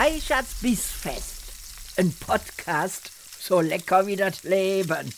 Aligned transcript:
Reichards 0.00 0.54
Bissfest. 0.62 1.98
Ein 1.98 2.12
Podcast 2.12 3.10
so 3.40 3.60
lecker 3.60 4.06
wie 4.06 4.14
das 4.14 4.44
Leben. 4.44 5.12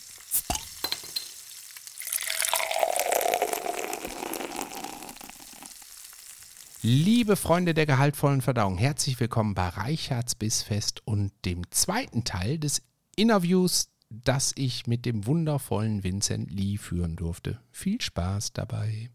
Liebe 6.81 7.35
Freunde 7.35 7.75
der 7.75 7.85
gehaltvollen 7.85 8.41
Verdauung, 8.41 8.79
herzlich 8.79 9.19
willkommen 9.19 9.53
bei 9.53 9.67
Reichards 9.67 10.33
Bissfest 10.33 11.05
und 11.05 11.31
dem 11.45 11.69
zweiten 11.69 12.23
Teil 12.23 12.57
des 12.57 12.81
Interviews, 13.15 13.91
das 14.09 14.51
ich 14.55 14.87
mit 14.87 15.05
dem 15.05 15.27
wundervollen 15.27 16.03
Vincent 16.03 16.49
Lee 16.49 16.77
führen 16.77 17.15
durfte. 17.15 17.61
Viel 17.69 18.01
Spaß 18.01 18.53
dabei. 18.53 19.11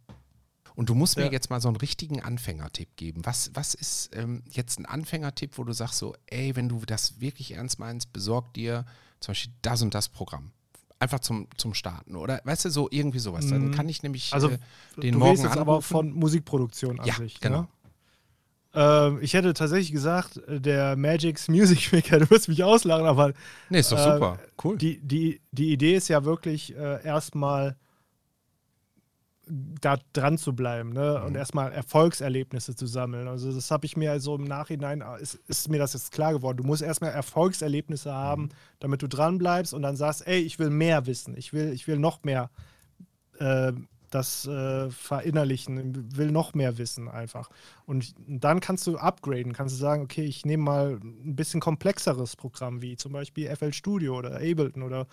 Und 0.76 0.88
du 0.90 0.94
musst 0.94 1.16
mir 1.16 1.24
Ja. 1.26 1.32
jetzt 1.32 1.50
mal 1.50 1.60
so 1.60 1.68
einen 1.68 1.76
richtigen 1.78 2.20
Anfängertipp 2.22 2.96
geben. 2.96 3.22
Was, 3.24 3.50
was 3.54 3.74
ist 3.74 4.10
ähm, 4.14 4.42
jetzt 4.50 4.78
ein 4.78 4.86
Anfängertipp, 4.86 5.56
wo 5.58 5.64
du 5.64 5.72
sagst 5.72 5.98
so, 5.98 6.14
ey, 6.26 6.54
wenn 6.54 6.68
du 6.68 6.82
das 6.86 7.18
wirklich 7.20 7.52
ernst 7.52 7.78
meinst, 7.78 8.12
besorg 8.12 8.52
dir 8.54 8.84
zum 9.20 9.32
Beispiel 9.32 9.52
das 9.62 9.80
und 9.82 9.94
das 9.94 10.08
Programm. 10.10 10.52
Einfach 10.98 11.20
zum, 11.20 11.48
zum 11.56 11.74
Starten. 11.74 12.14
Oder 12.16 12.40
weißt 12.44 12.66
du, 12.66 12.70
so 12.70 12.88
irgendwie 12.90 13.18
sowas. 13.18 13.46
Dann 13.48 13.66
Mhm. 13.66 13.70
kann 13.72 13.88
ich 13.88 14.02
nämlich 14.02 14.32
Also 14.32 14.50
äh, 14.50 14.58
den 15.02 15.12
du 15.12 15.18
morgen 15.18 15.32
jetzt 15.42 15.46
aber 15.56 15.60
anrufen. 15.72 15.82
von 15.82 16.12
Musikproduktion 16.12 17.00
an 17.00 17.06
Ja, 17.06 17.14
sich. 17.14 17.40
genau. 17.40 17.62
Ne? 17.62 17.68
Ich 19.22 19.32
hätte 19.32 19.54
tatsächlich 19.54 19.90
gesagt, 19.90 20.36
äh, 20.48 20.60
der 20.60 20.96
Magic's 20.96 21.48
Music 21.48 21.90
Maker, 21.94 22.18
du 22.18 22.28
wirst 22.30 22.48
mich 22.48 22.62
auslachen, 22.62 23.06
aber 23.06 23.32
Nee, 23.70 23.78
ist 23.80 23.90
doch 23.90 23.98
äh, 23.98 24.12
super. 24.12 24.38
Cool. 24.62 24.76
die, 24.76 25.00
die, 25.00 25.40
die 25.50 25.72
Idee 25.72 25.94
ist 25.96 26.08
ja 26.08 26.24
wirklich 26.26 26.76
äh, 26.76 27.02
erstmal 27.02 27.76
da 29.48 29.96
dran 30.12 30.38
zu 30.38 30.54
bleiben 30.56 30.90
ne? 30.90 31.18
Mhm. 31.20 31.26
und 31.26 31.34
erstmal 31.36 31.72
Erfolgserlebnisse 31.72 32.74
zu 32.74 32.86
sammeln. 32.86 33.28
Also 33.28 33.52
das 33.52 33.70
habe 33.70 33.86
ich 33.86 33.96
mir 33.96 34.10
also 34.10 34.34
im 34.34 34.44
Nachhinein, 34.44 35.02
äh, 35.02 35.22
ist, 35.22 35.34
ist 35.46 35.68
mir 35.68 35.78
das 35.78 35.92
jetzt 35.92 36.10
klar 36.12 36.32
geworden. 36.32 36.58
Du 36.58 36.64
musst 36.64 36.82
erstmal 36.82 37.12
Erfolgserlebnisse 37.12 38.12
haben, 38.12 38.42
Mhm. 38.42 38.48
damit 38.80 39.02
du 39.02 39.08
dran 39.08 39.38
bleibst 39.38 39.72
und 39.72 39.82
dann 39.82 39.96
sagst, 39.96 40.26
ey, 40.26 40.40
ich 40.40 40.58
will 40.58 40.70
mehr 40.70 41.06
wissen, 41.06 41.36
ich 41.36 41.52
will, 41.52 41.72
ich 41.72 41.86
will 41.86 41.98
noch 41.98 42.24
mehr 42.24 42.50
äh, 43.38 43.72
das 44.10 44.46
äh, 44.46 44.88
verinnerlichen, 44.90 46.16
will 46.16 46.30
noch 46.30 46.54
mehr 46.54 46.78
wissen 46.78 47.08
einfach. 47.08 47.50
Und 47.86 48.14
dann 48.26 48.60
kannst 48.60 48.86
du 48.86 48.96
upgraden, 48.96 49.52
kannst 49.52 49.74
du 49.74 49.78
sagen, 49.78 50.02
okay, 50.04 50.24
ich 50.24 50.44
nehme 50.44 50.62
mal 50.62 50.98
ein 51.02 51.36
bisschen 51.36 51.60
komplexeres 51.60 52.36
Programm, 52.36 52.82
wie 52.82 52.96
zum 52.96 53.12
Beispiel 53.12 53.54
FL 53.54 53.72
Studio 53.72 54.16
oder 54.16 54.36
Ableton 54.36 54.82
oder 54.82 55.06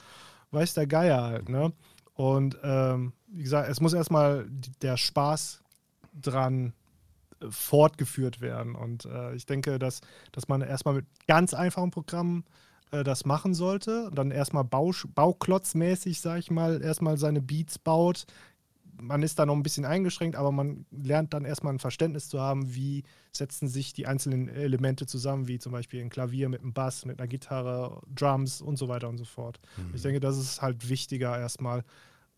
weiß 0.51 0.75
der 0.75 0.87
Geier 0.87 1.23
halt, 1.23 1.49
ne? 1.49 1.73
Und 2.13 2.57
ähm, 2.63 3.13
wie 3.27 3.43
gesagt, 3.43 3.69
es 3.69 3.81
muss 3.81 3.93
erstmal 3.93 4.47
der 4.81 4.97
Spaß 4.97 5.63
dran 6.13 6.73
äh, 7.39 7.47
fortgeführt 7.49 8.41
werden. 8.41 8.75
Und 8.75 9.05
äh, 9.05 9.33
ich 9.35 9.45
denke, 9.45 9.79
dass, 9.79 10.01
dass 10.31 10.47
man 10.47 10.61
erstmal 10.61 10.95
mit 10.95 11.05
ganz 11.27 11.53
einfachen 11.53 11.91
Programmen 11.91 12.45
äh, 12.91 13.03
das 13.03 13.25
machen 13.25 13.53
sollte. 13.53 14.07
Und 14.07 14.15
dann 14.17 14.31
erstmal 14.31 14.63
bauklotzmäßig, 14.63 16.21
sag 16.21 16.39
ich 16.39 16.51
mal, 16.51 16.81
erstmal 16.81 17.17
seine 17.17 17.41
Beats 17.41 17.79
baut. 17.79 18.25
Man 19.01 19.23
ist 19.23 19.39
da 19.39 19.45
noch 19.45 19.55
ein 19.55 19.63
bisschen 19.63 19.85
eingeschränkt, 19.85 20.35
aber 20.35 20.51
man 20.51 20.85
lernt 20.91 21.33
dann 21.33 21.45
erstmal 21.45 21.73
ein 21.73 21.79
Verständnis 21.79 22.29
zu 22.29 22.39
haben, 22.39 22.73
wie 22.75 23.03
setzen 23.31 23.67
sich 23.67 23.93
die 23.93 24.07
einzelnen 24.07 24.47
Elemente 24.49 25.05
zusammen, 25.05 25.47
wie 25.47 25.59
zum 25.59 25.71
Beispiel 25.71 26.01
ein 26.01 26.09
Klavier 26.09 26.47
mit 26.49 26.61
einem 26.61 26.73
Bass, 26.73 27.05
mit 27.05 27.19
einer 27.19 27.27
Gitarre, 27.27 28.01
Drums 28.13 28.61
und 28.61 28.77
so 28.77 28.87
weiter 28.87 29.09
und 29.09 29.17
so 29.17 29.25
fort. 29.25 29.59
Ich 29.93 30.01
denke, 30.03 30.19
das 30.19 30.37
ist 30.37 30.61
halt 30.61 30.87
wichtiger, 30.89 31.37
erstmal 31.37 31.83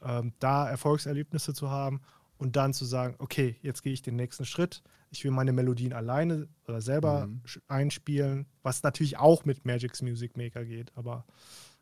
ähm, 0.02 0.34
da 0.40 0.68
Erfolgserlebnisse 0.70 1.54
zu 1.54 1.70
haben 1.70 2.02
und 2.38 2.56
dann 2.56 2.74
zu 2.74 2.86
sagen, 2.86 3.16
okay, 3.20 3.56
jetzt 3.62 3.82
gehe 3.84 3.94
ich 3.94 4.02
den 4.02 4.16
nächsten 4.16 4.46
Schritt. 4.46 4.82
Ich 5.12 5.24
will 5.24 5.32
meine 5.32 5.54
Melodien 5.54 5.94
alleine 5.94 6.48
oder 6.68 6.82
selber 6.82 7.28
Mhm. 7.28 7.42
einspielen, 7.68 8.46
was 8.64 8.84
natürlich 8.84 9.18
auch 9.18 9.46
mit 9.46 9.66
Magic's 9.66 10.02
Music 10.02 10.36
Maker 10.38 10.66
geht, 10.66 10.92
aber 10.96 11.26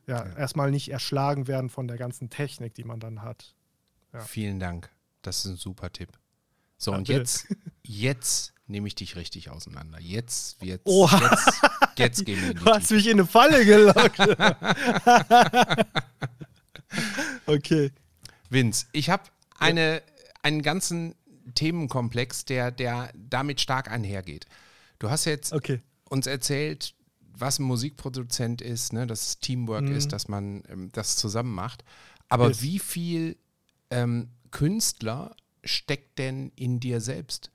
ja, 0.07 0.25
Ja. 0.27 0.33
erstmal 0.35 0.69
nicht 0.71 0.89
erschlagen 0.89 1.47
werden 1.47 1.69
von 1.69 1.87
der 1.87 1.97
ganzen 1.97 2.29
Technik, 2.29 2.73
die 2.75 2.83
man 2.83 2.99
dann 2.99 3.21
hat. 3.21 3.55
Ja. 4.13 4.21
Vielen 4.21 4.59
Dank. 4.59 4.89
Das 5.21 5.39
ist 5.39 5.45
ein 5.51 5.57
super 5.57 5.91
Tipp. 5.91 6.09
So, 6.77 6.91
Ja, 6.91 6.97
und 6.97 7.07
bitte. 7.07 7.19
jetzt, 7.19 7.47
jetzt 7.83 8.53
nehme 8.67 8.87
ich 8.87 8.95
dich 8.95 9.15
richtig 9.15 9.49
auseinander. 9.49 9.99
Jetzt 9.99 10.61
wird's. 10.61 10.83
Oha. 10.85 11.19
Jetzt, 11.19 11.61
jetzt 11.97 12.25
gehen 12.25 12.41
wir 12.41 12.51
in 12.51 12.57
die 12.57 12.63
Du 12.63 12.71
hast 12.71 12.91
mich 12.91 13.07
in 13.07 13.13
eine 13.13 13.25
Falle 13.25 13.65
gelockt. 13.65 14.19
okay. 17.45 17.91
Vince, 18.49 18.85
ich 18.91 19.09
habe 19.09 19.23
eine, 19.57 20.01
einen 20.41 20.61
ganzen 20.61 21.15
Themenkomplex, 21.55 22.45
der, 22.45 22.71
der 22.71 23.11
damit 23.15 23.61
stark 23.61 23.89
einhergeht. 23.89 24.45
Du 24.99 25.09
hast 25.09 25.25
jetzt 25.25 25.53
Okay. 25.53 25.81
uns 26.09 26.27
erzählt, 26.27 26.93
was 27.35 27.59
ein 27.59 27.63
Musikproduzent 27.63 28.61
ist, 28.61 28.93
ne, 28.93 29.07
dass 29.07 29.27
es 29.27 29.39
Teamwork 29.39 29.83
Mhm. 29.85 29.95
ist, 29.95 30.11
dass 30.13 30.27
man 30.27 30.63
ähm, 30.69 30.89
das 30.91 31.15
zusammen 31.17 31.53
macht. 31.53 31.83
Aber 32.29 32.49
Yes. 32.49 32.61
wie 32.61 32.79
viel 32.79 33.37
ähm, 33.93 34.29
Künstler 34.51 35.35
steckt 35.63 36.17
denn 36.19 36.51
in 36.55 36.79
dir 36.79 36.99
selbst? 37.01 37.49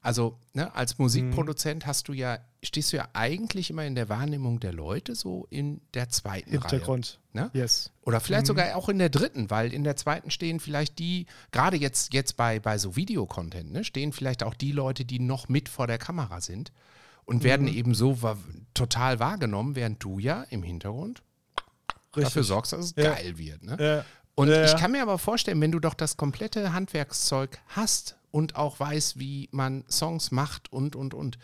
Also, 0.00 0.38
ne, 0.52 0.74
als 0.74 0.98
Musikproduzent 0.98 1.86
hast 1.86 2.08
du 2.08 2.12
ja, 2.12 2.38
stehst 2.62 2.92
du 2.92 2.98
ja 2.98 3.08
eigentlich 3.14 3.70
immer 3.70 3.86
in 3.86 3.94
der 3.94 4.10
Wahrnehmung 4.10 4.60
der 4.60 4.74
Leute 4.74 5.14
so 5.14 5.46
in 5.48 5.80
der 5.94 6.10
zweiten 6.10 6.50
Hintergrund. 6.50 7.18
Reihe. 7.34 7.44
Ne? 7.46 7.50
Yes. 7.54 7.90
Oder 8.02 8.20
vielleicht 8.20 8.42
Mhm. 8.44 8.48
sogar 8.48 8.76
auch 8.76 8.90
in 8.90 8.98
der 8.98 9.08
dritten, 9.08 9.48
weil 9.48 9.72
in 9.72 9.82
der 9.82 9.96
zweiten 9.96 10.30
stehen 10.30 10.60
vielleicht 10.60 10.98
die, 10.98 11.24
gerade 11.52 11.78
jetzt, 11.78 12.12
jetzt 12.12 12.36
bei, 12.36 12.60
bei 12.60 12.76
so 12.76 12.96
Videocontent, 12.96 13.72
ne, 13.72 13.82
stehen 13.82 14.12
vielleicht 14.12 14.42
auch 14.42 14.52
die 14.52 14.72
Leute, 14.72 15.06
die 15.06 15.20
noch 15.20 15.48
mit 15.48 15.70
vor 15.70 15.86
der 15.86 15.96
Kamera 15.96 16.42
sind 16.42 16.70
und 17.24 17.42
werden 17.42 17.66
Mhm. 17.66 17.72
eben 17.74 17.94
so 17.94 18.18
total 18.74 19.20
wahrgenommen, 19.20 19.74
während 19.74 20.04
du 20.04 20.18
ja 20.18 20.42
im 20.50 20.62
Hintergrund 20.62 21.22
dafür 22.12 22.44
sorgst, 22.44 22.72
dass 22.74 22.84
es 22.86 22.94
Ja. 22.94 23.14
geil 23.14 23.38
wird. 23.38 23.62
Ne? 23.62 23.76
Ja. 23.80 24.04
Und 24.34 24.48
Ja, 24.48 24.64
ich 24.64 24.72
ja. 24.72 24.78
kann 24.78 24.92
mir 24.92 25.02
aber 25.02 25.18
vorstellen, 25.18 25.60
wenn 25.60 25.72
du 25.72 25.78
doch 25.78 25.94
das 25.94 26.16
komplette 26.16 26.72
Handwerkszeug 26.72 27.58
hast 27.68 28.16
und 28.30 28.56
auch 28.56 28.80
weißt, 28.80 29.18
wie 29.18 29.48
man 29.52 29.84
Songs 29.88 30.30
macht 30.30 30.72
und, 30.72 30.96
und, 30.96 31.14
und, 31.14 31.38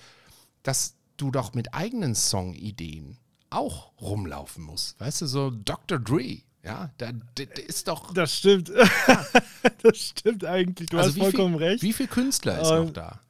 dass 0.63 0.95
du 1.17 1.31
doch 1.31 1.55
mit 1.55 1.75
eigenen 1.75 2.15
Songideen 2.15 3.19
auch 3.51 3.93
rumlaufen 4.01 4.65
musst. 4.65 4.99
Weißt 5.01 5.21
du, 5.23 5.27
so 5.27 5.51
Dr. 5.51 5.99
Dre, 5.99 6.39
ja, 6.63 6.91
da, 6.99 7.13
da 7.13 7.45
da 7.45 7.63
ist 7.63 7.89
doch. 7.89 8.13
Das 8.13 8.35
stimmt. 8.37 8.71
das 9.83 9.97
stimmt 9.99 10.45
eigentlich. 10.45 10.89
Du 10.91 10.99
hast 10.99 11.15
wie 11.15 11.21
vollkommen 11.21 11.59
viel, 11.59 11.67
recht. 11.67 11.83
Wie 11.83 11.93
viel 11.93 12.07
Künstler 12.07 12.61
ist 12.61 12.71
Ähm, 12.71 12.85
noch 12.87 12.93
da? 12.93 13.21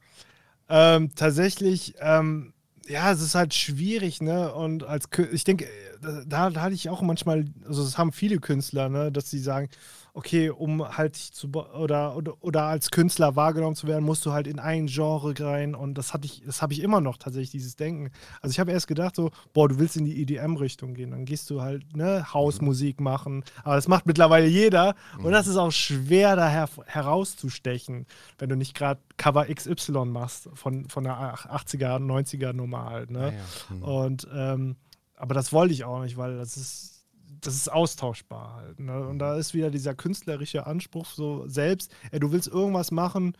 Ähm, 0.69 1.13
tatsächlich, 1.15 1.95
ähm, 1.99 2.53
ja, 2.87 3.11
es 3.11 3.21
ist 3.21 3.35
halt 3.35 3.53
schwierig, 3.53 4.21
ne? 4.21 4.53
Und 4.53 4.83
als 4.83 5.05
ich 5.31 5.43
denke, 5.43 5.65
äh, 5.65 5.69
da, 6.01 6.49
da 6.49 6.61
hatte 6.61 6.73
ich 6.73 6.89
auch 6.89 7.01
manchmal, 7.01 7.45
also 7.67 7.83
das 7.83 7.97
haben 7.97 8.11
viele 8.11 8.39
Künstler, 8.39 8.89
ne, 8.89 9.11
dass 9.11 9.29
sie 9.29 9.39
sagen, 9.39 9.69
okay, 10.13 10.49
um 10.49 10.97
halt 10.97 11.15
zu 11.15 11.49
oder, 11.53 12.17
oder 12.17 12.33
oder 12.41 12.63
als 12.63 12.91
Künstler 12.91 13.35
wahrgenommen 13.35 13.75
zu 13.75 13.87
werden, 13.87 14.03
musst 14.03 14.25
du 14.25 14.33
halt 14.33 14.47
in 14.47 14.59
ein 14.59 14.87
Genre 14.87 15.33
rein 15.39 15.73
und 15.73 15.97
das 15.97 16.13
hatte 16.13 16.25
ich, 16.25 16.43
das 16.45 16.61
habe 16.61 16.73
ich 16.73 16.81
immer 16.81 16.99
noch 16.99 17.17
tatsächlich 17.17 17.51
dieses 17.51 17.75
Denken. 17.75 18.11
Also 18.41 18.51
ich 18.51 18.59
habe 18.59 18.71
erst 18.71 18.87
gedacht 18.87 19.15
so, 19.15 19.31
boah, 19.53 19.69
du 19.69 19.79
willst 19.79 19.95
in 19.95 20.05
die 20.05 20.21
EDM-Richtung 20.21 20.93
gehen, 20.93 21.11
dann 21.11 21.25
gehst 21.25 21.49
du 21.49 21.61
halt 21.61 21.95
ne 21.95 22.33
Hausmusik 22.33 22.99
machen, 22.99 23.43
aber 23.63 23.75
das 23.75 23.87
macht 23.87 24.05
mittlerweile 24.05 24.47
jeder 24.47 24.95
und 25.17 25.31
das 25.31 25.47
ist 25.47 25.57
auch 25.57 25.71
schwer 25.71 26.35
da 26.35 26.49
her 26.49 26.67
herauszustechen, 26.85 28.05
wenn 28.37 28.49
du 28.49 28.55
nicht 28.55 28.75
gerade 28.75 28.99
Cover 29.17 29.45
XY 29.45 30.05
machst 30.05 30.49
von 30.53 30.89
von 30.89 31.03
der 31.03 31.15
80er, 31.15 31.99
90er 31.99 32.53
Nummer 32.53 32.89
halt, 32.89 33.11
ne? 33.11 33.27
Ja, 33.27 33.31
ja. 33.31 33.69
Hm. 33.69 33.83
Und 33.83 34.27
ähm, 34.33 34.75
aber 35.21 35.35
das 35.35 35.53
wollte 35.53 35.71
ich 35.71 35.83
auch 35.83 36.01
nicht, 36.01 36.17
weil 36.17 36.35
das 36.35 36.57
ist, 36.57 37.05
das 37.41 37.53
ist 37.53 37.71
austauschbar 37.71 38.55
halt. 38.55 38.79
Ne? 38.79 39.07
Und 39.07 39.19
da 39.19 39.37
ist 39.37 39.53
wieder 39.53 39.69
dieser 39.69 39.93
künstlerische 39.93 40.65
Anspruch 40.65 41.05
so 41.05 41.47
selbst, 41.47 41.93
ey, 42.09 42.19
du 42.19 42.31
willst 42.31 42.47
irgendwas 42.47 42.89
machen, 42.89 43.37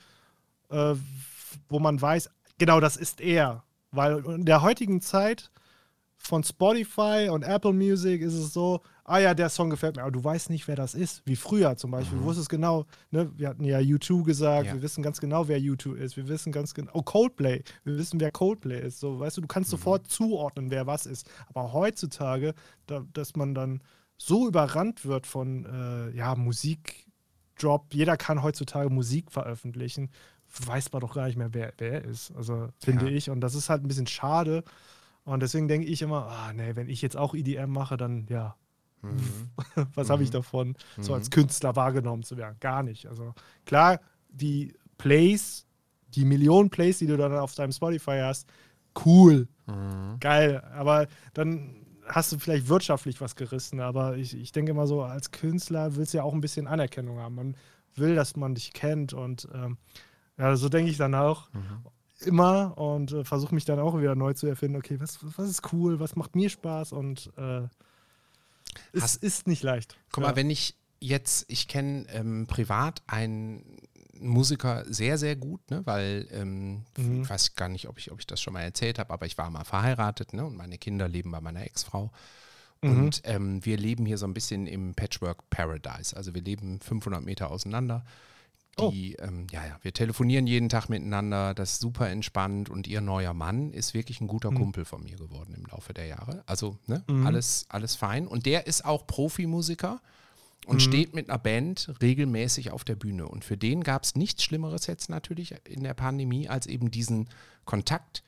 äh, 0.70 0.94
wo 1.70 1.80
man 1.80 2.00
weiß, 2.00 2.30
genau 2.60 2.80
das 2.80 2.98
ist 2.98 3.20
er. 3.20 3.64
Weil 3.90 4.24
in 4.26 4.46
der 4.46 4.62
heutigen 4.62 5.02
Zeit 5.02 5.50
von 6.18 6.44
Spotify 6.44 7.30
und 7.32 7.42
Apple 7.42 7.74
Music 7.74 8.22
ist 8.22 8.36
es 8.36 8.54
so, 8.54 8.82
ah 9.12 9.20
ja, 9.20 9.34
der 9.34 9.50
Song 9.50 9.70
gefällt 9.70 9.96
mir, 9.98 10.02
aber 10.04 10.12
du 10.12 10.24
weißt 10.24 10.50
nicht, 10.50 10.68
wer 10.68 10.76
das 10.76 10.94
ist. 10.96 11.22
Wie 11.26 11.36
früher 11.36 11.76
zum 11.78 11.92
Beispiel. 11.92 12.18
Du 12.20 12.24
wusstest 12.24 12.50
genau, 12.50 12.86
ne, 13.12 13.32
wir 13.38 13.50
hatten 13.50 13.64
ja 13.64 13.80
U2 13.80 14.24
gesagt, 14.24 14.68
Ja. 14.68 14.74
wir 14.74 14.82
wissen 14.82 15.04
ganz 15.04 15.20
genau, 15.20 15.48
wer 15.48 15.60
U2 15.60 15.96
ist. 15.96 16.18
Wir 16.18 16.28
wissen 16.28 16.52
ganz 16.52 16.74
genau, 16.74 16.92
oh, 16.94 17.02
Coldplay, 17.04 17.64
wir 17.84 17.98
wissen, 17.98 18.20
wer 18.20 18.32
Coldplay 18.32 18.80
ist. 18.82 19.00
So, 19.00 19.20
weißt 19.20 19.38
du, 19.38 19.42
du 19.42 19.48
kannst 19.48 19.70
sofort 19.70 20.08
zuordnen, 20.08 20.72
wer 20.72 20.88
was 20.88 21.06
ist. 21.06 21.30
Aber 21.48 21.74
heutzutage, 21.74 22.54
da, 22.88 23.04
dass 23.14 23.36
man 23.36 23.54
dann 23.54 23.82
so 24.18 24.48
überrannt 24.48 25.06
wird 25.06 25.28
von 25.28 25.66
äh, 25.66 26.16
ja, 26.16 26.36
Musikdrop, 26.36 27.94
jeder 27.94 28.18
kann 28.18 28.44
heutzutage 28.44 28.90
Musik 28.90 29.32
veröffentlichen, 29.32 30.10
weiß 30.66 30.92
man 30.92 31.02
doch 31.02 31.14
gar 31.16 31.28
nicht 31.28 31.38
mehr, 31.38 31.54
wer 31.54 31.74
wer 31.78 31.92
er 31.94 32.06
ist. 32.06 32.32
Also 32.36 32.70
finde 32.80 33.06
Ja. 33.10 33.12
ich. 33.12 33.30
Und 33.30 33.42
das 33.42 33.56
ist 33.56 33.70
halt 33.70 33.84
ein 33.84 33.88
bisschen 33.88 34.08
schade. 34.08 34.64
Und 35.24 35.42
deswegen 35.42 35.68
denke 35.68 35.88
ich 35.88 36.02
immer, 36.02 36.26
ah 36.28 36.52
nee, 36.54 36.76
wenn 36.76 36.90
ich 36.90 37.02
jetzt 37.02 37.16
auch 37.16 37.34
EDM 37.36 37.70
mache, 37.72 37.96
dann 37.96 38.26
ja, 38.30 38.56
Mhm. 39.02 39.50
was 39.96 40.10
habe 40.10 40.24
ich 40.24 40.30
davon, 40.30 40.76
so 41.00 41.14
als 41.14 41.30
Künstler 41.30 41.76
wahrgenommen 41.76 42.24
zu 42.24 42.38
werden? 42.38 42.58
Gar 42.60 42.84
nicht. 42.84 43.08
Also 43.08 43.34
klar, 43.66 44.00
die 44.30 44.74
Plays, 44.98 45.66
die 46.10 46.26
Millionen 46.26 46.70
Plays, 46.70 47.00
die 47.00 47.08
du 47.08 47.18
dann 47.18 47.34
auf 47.34 47.56
deinem 47.56 47.72
Spotify 47.72 48.20
hast, 48.24 48.48
cool, 49.06 49.48
Mhm. 49.68 50.18
geil. 50.20 50.62
Aber 50.74 51.08
dann 51.34 51.78
hast 52.06 52.32
du 52.32 52.40
vielleicht 52.40 52.68
wirtschaftlich 52.68 53.22
was 53.22 53.36
gerissen. 53.36 53.80
Aber 53.80 54.18
ich, 54.18 54.36
ich 54.36 54.52
denke 54.52 54.72
immer 54.72 54.88
so, 54.88 55.04
als 55.04 55.32
Künstler 55.32 55.96
willst 55.96 56.14
du 56.14 56.18
ja 56.18 56.24
auch 56.24 56.34
ein 56.34 56.42
bisschen 56.42 56.68
Anerkennung 56.68 57.20
haben. 57.20 57.36
Man 57.36 57.58
will, 57.96 58.16
dass 58.16 58.36
man 58.36 58.56
dich 58.56 58.74
kennt 58.74 59.14
und 59.14 59.48
ähm, 59.54 59.78
ja, 60.38 60.56
so 60.56 60.70
denke 60.70 60.92
ich 60.92 60.98
dann 60.98 61.16
auch 61.16 61.50
Mhm. 61.54 61.86
immer 62.28 62.78
und 62.78 63.12
äh, 63.14 63.24
versuche 63.24 63.56
mich 63.56 63.66
dann 63.66 63.80
auch 63.80 63.98
wieder 63.98 64.16
neu 64.16 64.34
zu 64.34 64.48
erfinden. 64.48 64.78
Okay, 64.78 65.00
was, 65.00 65.20
was 65.38 65.50
ist 65.50 65.74
cool, 65.74 66.00
was 66.00 66.16
macht 66.16 66.36
mir 66.36 66.50
Spaß 66.50 66.92
und 66.94 67.32
äh, 67.38 67.64
es 68.94 69.04
Hast- 69.04 69.24
ist 69.24 69.48
nicht 69.48 69.64
leicht. 69.64 69.96
Guck 70.12 70.24
ja. 70.24 70.30
mal, 70.32 70.36
wenn 70.36 70.50
ich 70.50 70.76
jetzt, 71.00 71.46
ich 71.48 71.68
kenne 71.68 72.06
ähm, 72.10 72.46
privat 72.48 73.02
einen 73.08 73.78
Musiker 74.20 74.84
sehr, 74.88 75.18
sehr 75.18 75.36
gut, 75.36 75.62
ne, 75.72 75.82
weil 75.86 76.28
ähm, 76.32 76.86
Mhm. 76.98 77.24
ich 77.24 77.30
weiß 77.30 77.56
gar 77.56 77.70
nicht, 77.70 77.88
ob 77.88 77.98
ich, 77.98 78.12
ob 78.12 78.20
ich 78.20 78.28
das 78.28 78.40
schon 78.40 78.54
mal 78.54 78.62
erzählt 78.62 79.00
habe, 79.00 79.12
aber 79.12 79.26
ich 79.26 79.38
war 79.38 79.50
mal 79.50 79.64
verheiratet 79.64 80.34
ne, 80.34 80.46
und 80.46 80.56
meine 80.56 80.78
Kinder 80.78 81.08
leben 81.08 81.32
bei 81.32 81.42
meiner 81.42 81.64
Ex-Frau. 81.64 82.12
Mhm. 82.84 82.90
Und 82.92 83.22
ähm, 83.26 83.66
wir 83.66 83.78
leben 83.78 84.06
hier 84.06 84.18
so 84.20 84.26
ein 84.28 84.34
bisschen 84.36 84.68
im 84.68 84.94
Patchwork 84.94 85.50
Paradise. 85.50 86.16
Also 86.16 86.34
wir 86.36 86.42
leben 86.42 86.80
500 86.82 87.24
Meter 87.24 87.50
auseinander. 87.50 88.06
Oh. 88.78 88.90
Die, 88.90 89.14
ähm, 89.16 89.48
ja, 89.52 89.66
ja, 89.66 89.78
wir 89.82 89.94
telefonieren 89.94 90.48
jeden 90.48 90.70
Tag 90.70 90.88
miteinander, 90.88 91.54
das 91.54 91.74
ist 91.74 91.82
super 91.82 92.10
entspannt 92.10 92.70
und 92.70 92.88
ihr 92.88 93.02
neuer 93.02 93.34
Mann 93.34 93.72
ist 93.74 93.94
wirklich 93.94 94.22
ein 94.22 94.28
guter 94.28 94.52
Mhm. 94.52 94.56
Kumpel 94.56 94.86
von 94.86 95.04
mir 95.04 95.18
geworden 95.18 95.54
im 95.56 95.66
Laufe 95.66 95.94
der 95.94 96.06
Jahre. 96.08 96.44
Also, 96.46 96.78
ne, 96.88 97.04
Mhm. 97.08 97.28
alles, 97.28 97.66
alles 97.70 97.96
fein. 97.96 98.28
Und 98.28 98.46
der 98.46 98.68
ist 98.68 98.86
auch 98.86 99.06
Profimusiker 99.08 100.00
und 100.66 100.76
Mhm. 100.76 100.80
steht 100.80 101.14
mit 101.14 101.30
einer 101.30 101.38
Band 101.40 101.92
regelmäßig 102.02 102.72
auf 102.72 102.84
der 102.86 102.96
Bühne. 102.96 103.28
Und 103.28 103.44
für 103.44 103.58
den 103.58 103.84
gab 103.84 104.04
es 104.04 104.16
nichts 104.16 104.44
Schlimmeres 104.44 104.88
jetzt 104.88 105.10
natürlich 105.10 105.54
in 105.66 105.84
der 105.84 105.94
Pandemie, 105.94 106.48
als 106.48 106.66
eben 106.66 106.92
diesen 106.92 107.28
Kontakt 107.66 108.24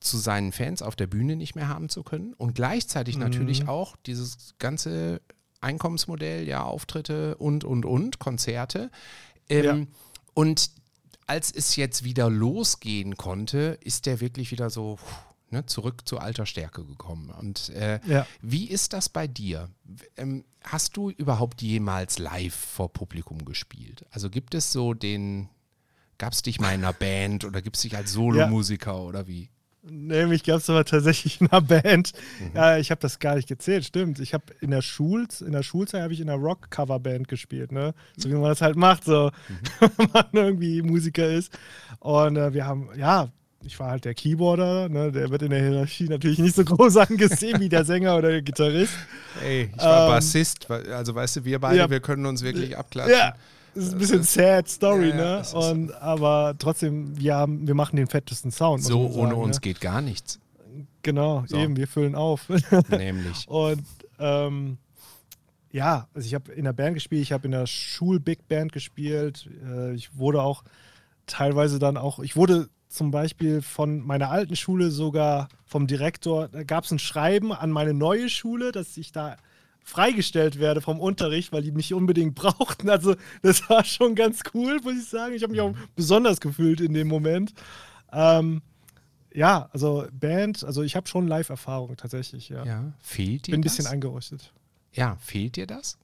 zu 0.00 0.16
seinen 0.18 0.52
Fans 0.52 0.82
auf 0.82 0.96
der 0.96 1.06
Bühne 1.06 1.36
nicht 1.36 1.54
mehr 1.54 1.68
haben 1.68 1.88
zu 1.88 2.02
können 2.02 2.32
und 2.34 2.54
gleichzeitig 2.54 3.14
Mhm. 3.16 3.22
natürlich 3.22 3.68
auch 3.68 3.96
dieses 4.06 4.54
ganze 4.58 5.20
Einkommensmodell, 5.60 6.46
ja, 6.46 6.62
Auftritte 6.62 7.36
und, 7.36 7.64
und, 7.64 7.84
und, 7.84 8.20
Konzerte. 8.20 8.90
Ähm, 9.48 9.64
Ja. 9.64 9.86
Und 10.34 10.70
als 11.26 11.50
es 11.50 11.76
jetzt 11.76 12.04
wieder 12.04 12.30
losgehen 12.30 13.16
konnte, 13.16 13.78
ist 13.82 14.06
der 14.06 14.20
wirklich 14.20 14.50
wieder 14.50 14.70
so 14.70 14.96
puh, 14.96 15.04
ne, 15.50 15.66
zurück 15.66 16.06
zu 16.08 16.18
alter 16.18 16.46
Stärke 16.46 16.84
gekommen. 16.84 17.30
Und 17.30 17.70
äh, 17.70 18.00
Ja. 18.06 18.26
wie 18.40 18.66
ist 18.68 18.92
das 18.92 19.08
bei 19.08 19.26
dir? 19.26 19.68
Ähm, 20.16 20.44
hast 20.62 20.96
du 20.96 21.10
überhaupt 21.10 21.60
jemals 21.62 22.18
live 22.18 22.54
vor 22.54 22.92
Publikum 22.92 23.44
gespielt? 23.44 24.04
Also 24.10 24.30
gibt 24.30 24.54
es 24.54 24.72
so 24.72 24.94
den, 24.94 25.48
gab 26.18 26.32
es 26.32 26.42
dich 26.42 26.60
mal 26.60 26.74
in 26.74 26.82
einer 26.84 26.92
Band 26.92 27.44
oder 27.44 27.60
gibt 27.62 27.76
es 27.76 27.82
dich 27.82 27.96
als 27.96 28.12
Solomusiker 28.12 29.00
oder 29.02 29.26
wie? 29.26 29.50
Nee, 29.90 30.26
mich 30.26 30.44
gab 30.44 30.58
es 30.58 30.68
aber 30.70 30.84
tatsächlich 30.84 31.40
in 31.40 31.48
einer 31.50 31.60
Band. 31.60 32.12
Mhm. 32.40 32.50
Ja, 32.54 32.78
ich 32.78 32.90
habe 32.90 33.00
das 33.00 33.18
gar 33.18 33.36
nicht 33.36 33.48
gezählt, 33.48 33.84
stimmt. 33.84 34.18
Ich 34.20 34.34
habe 34.34 34.44
in 34.60 34.70
der 34.70 34.82
Schul 34.82 35.26
in 35.44 35.52
der 35.52 35.62
Schulzeit 35.62 36.02
habe 36.02 36.12
ich 36.12 36.20
in 36.20 36.28
einer 36.28 36.38
Rock-Cover-Band 36.40 37.28
gespielt, 37.28 37.72
ne? 37.72 37.94
So 38.16 38.28
wie 38.28 38.34
man 38.34 38.44
das 38.50 38.60
halt 38.60 38.76
macht, 38.76 39.04
so 39.04 39.30
Mhm. 39.48 39.90
wenn 39.98 40.08
man 40.12 40.26
irgendwie 40.32 40.82
Musiker 40.82 41.28
ist. 41.28 41.52
Und 42.00 42.36
äh, 42.36 42.52
wir 42.54 42.66
haben, 42.66 42.88
ja, 42.96 43.28
ich 43.64 43.78
war 43.80 43.90
halt 43.90 44.04
der 44.04 44.14
Keyboarder, 44.14 44.88
ne? 44.88 45.10
Der 45.10 45.30
wird 45.30 45.42
in 45.42 45.50
der 45.50 45.60
Hierarchie 45.60 46.04
natürlich 46.08 46.38
nicht 46.38 46.54
so 46.54 46.64
groß 46.64 46.96
angesehen 47.08 47.60
wie 47.60 47.68
der 47.68 47.84
Sänger 47.84 48.16
oder 48.16 48.30
der 48.30 48.42
Gitarrist. 48.42 48.92
Ey, 49.44 49.70
ich 49.76 49.82
war 49.82 50.08
Bassist, 50.08 50.70
also 50.70 51.14
weißt 51.14 51.36
du, 51.36 51.44
wir 51.44 51.58
beide, 51.58 51.78
Ja. 51.78 51.90
wir 51.90 52.00
können 52.00 52.24
uns 52.26 52.42
wirklich 52.42 52.76
abklatschen. 52.78 53.14
Ja. 53.16 53.34
Das 53.78 53.86
ist 53.86 53.92
ein 53.92 53.98
bisschen 53.98 54.22
sad 54.24 54.68
Story, 54.68 55.10
Ja, 55.10 55.14
ne? 55.16 55.42
Und, 55.54 55.92
aber 56.02 56.56
trotzdem, 56.58 57.16
wir, 57.16 57.36
haben, 57.36 57.64
wir 57.64 57.74
machen 57.74 57.94
den 57.94 58.08
fettesten 58.08 58.50
Sound. 58.50 58.82
So 58.82 59.06
ohne 59.06 59.30
sagen, 59.30 59.40
uns 59.42 59.56
Ne? 59.56 59.60
geht 59.60 59.80
gar 59.80 60.00
nichts. 60.00 60.40
Genau, 61.02 61.44
So. 61.46 61.56
eben, 61.56 61.76
wir 61.76 61.86
füllen 61.86 62.16
auf. 62.16 62.48
Nämlich. 62.90 63.46
Und 63.46 63.84
ähm, 64.18 64.78
ja, 65.70 66.08
also 66.12 66.26
ich 66.26 66.34
habe 66.34 66.50
in 66.52 66.64
der 66.64 66.72
Band 66.72 66.94
gespielt, 66.94 67.22
ich 67.22 67.30
habe 67.30 67.44
in 67.46 67.52
der 67.52 67.66
Schul-Big 67.66 68.48
Band 68.48 68.72
gespielt. 68.72 69.48
Äh, 69.64 69.94
ich 69.94 70.16
wurde 70.18 70.42
auch 70.42 70.64
teilweise 71.26 71.78
dann 71.78 71.96
auch, 71.96 72.18
ich 72.18 72.34
wurde 72.34 72.68
zum 72.88 73.12
Beispiel 73.12 73.62
von 73.62 74.00
meiner 74.00 74.30
alten 74.30 74.56
Schule 74.56 74.90
sogar 74.90 75.48
vom 75.66 75.86
Direktor, 75.86 76.48
da 76.48 76.64
gab 76.64 76.82
es 76.82 76.90
ein 76.90 76.98
Schreiben 76.98 77.52
an 77.52 77.70
meine 77.70 77.94
neue 77.94 78.28
Schule, 78.28 78.72
dass 78.72 78.96
ich 78.96 79.12
da 79.12 79.36
freigestellt 79.88 80.58
werde 80.58 80.80
vom 80.82 81.00
Unterricht, 81.00 81.50
weil 81.52 81.62
die 81.62 81.72
mich 81.72 81.94
unbedingt 81.94 82.34
brauchten. 82.36 82.90
Also 82.90 83.14
das 83.42 83.68
war 83.70 83.84
schon 83.84 84.14
ganz 84.14 84.42
cool, 84.52 84.78
muss 84.82 84.94
ich 84.98 85.08
sagen. 85.08 85.34
Ich 85.34 85.42
habe 85.42 85.52
mich 85.52 85.60
auch 85.62 85.74
besonders 85.96 86.40
gefühlt 86.40 86.80
in 86.80 86.92
dem 86.92 87.08
Moment. 87.08 87.54
Ähm, 88.12 88.60
ja, 89.32 89.68
also 89.72 90.06
Band, 90.12 90.62
also 90.64 90.82
ich 90.82 90.94
habe 90.94 91.06
schon 91.08 91.26
Live-Erfahrung 91.26 91.96
tatsächlich, 91.96 92.48
ja. 92.50 92.64
Ja, 92.66 92.92
fehlt 93.00 93.46
dir 93.46 93.52
Bin 93.52 93.60
ein 93.60 93.62
das? 93.62 93.76
bisschen 93.76 93.90
eingerostet. 93.90 94.52
Ja, 94.92 95.16
fehlt 95.20 95.56
dir 95.56 95.66
das? 95.66 95.96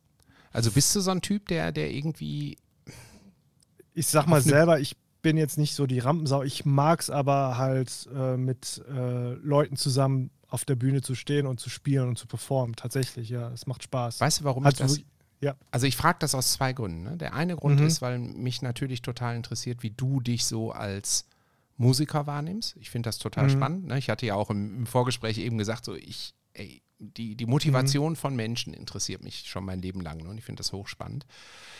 Also 0.52 0.70
bist 0.70 0.94
du 0.96 1.00
so 1.00 1.10
ein 1.10 1.20
Typ, 1.20 1.48
der, 1.48 1.70
der 1.72 1.90
irgendwie. 1.90 2.56
Ich 3.92 4.06
sag 4.06 4.26
mal 4.26 4.36
ne- 4.36 4.42
selber, 4.42 4.80
ich 4.80 4.96
bin 5.22 5.36
jetzt 5.36 5.58
nicht 5.58 5.74
so 5.74 5.86
die 5.86 5.98
Rampensau. 5.98 6.42
Ich 6.42 6.64
mag 6.64 7.00
es 7.00 7.10
aber 7.10 7.56
halt 7.58 8.08
äh, 8.14 8.36
mit 8.36 8.82
äh, 8.90 9.34
Leuten 9.34 9.76
zusammen 9.76 10.30
auf 10.54 10.64
der 10.64 10.76
Bühne 10.76 11.02
zu 11.02 11.14
stehen 11.14 11.46
und 11.46 11.60
zu 11.60 11.68
spielen 11.68 12.08
und 12.08 12.16
zu 12.18 12.26
performen. 12.26 12.74
Tatsächlich, 12.76 13.28
ja. 13.28 13.50
Es 13.50 13.66
macht 13.66 13.82
Spaß. 13.82 14.20
Weißt 14.20 14.40
du, 14.40 14.44
warum 14.44 14.64
Hat 14.64 14.74
ich 14.74 14.78
das. 14.78 15.00
ja. 15.40 15.54
Also 15.70 15.86
ich 15.86 15.96
frage 15.96 16.18
das 16.20 16.34
aus 16.34 16.52
zwei 16.52 16.72
Gründen. 16.72 17.02
Ne? 17.02 17.16
Der 17.16 17.34
eine 17.34 17.56
Grund 17.56 17.80
Mhm. 17.80 17.86
ist, 17.86 18.00
weil 18.00 18.18
mich 18.18 18.62
natürlich 18.62 19.02
total 19.02 19.36
interessiert, 19.36 19.82
wie 19.82 19.90
du 19.90 20.20
dich 20.20 20.44
so 20.46 20.70
als 20.72 21.26
Musiker 21.76 22.26
wahrnimmst. 22.26 22.76
Ich 22.76 22.88
finde 22.90 23.08
das 23.08 23.18
total 23.18 23.44
Mhm. 23.46 23.50
spannend. 23.50 23.86
Ne? 23.86 23.98
Ich 23.98 24.08
hatte 24.08 24.26
ja 24.26 24.36
auch 24.36 24.48
im, 24.50 24.76
im 24.78 24.86
Vorgespräch 24.86 25.38
eben 25.38 25.58
gesagt, 25.58 25.84
so 25.84 25.94
ich, 25.96 26.34
ey, 26.52 26.80
die, 27.00 27.34
die 27.34 27.46
Motivation 27.46 28.12
Mhm. 28.12 28.16
von 28.16 28.36
Menschen 28.36 28.72
interessiert 28.72 29.22
mich 29.24 29.48
schon 29.48 29.64
mein 29.64 29.82
Leben 29.82 30.00
lang 30.00 30.18
ne? 30.22 30.28
und 30.30 30.38
ich 30.38 30.44
finde 30.44 30.60
das 30.60 30.72
hochspannend. 30.72 31.26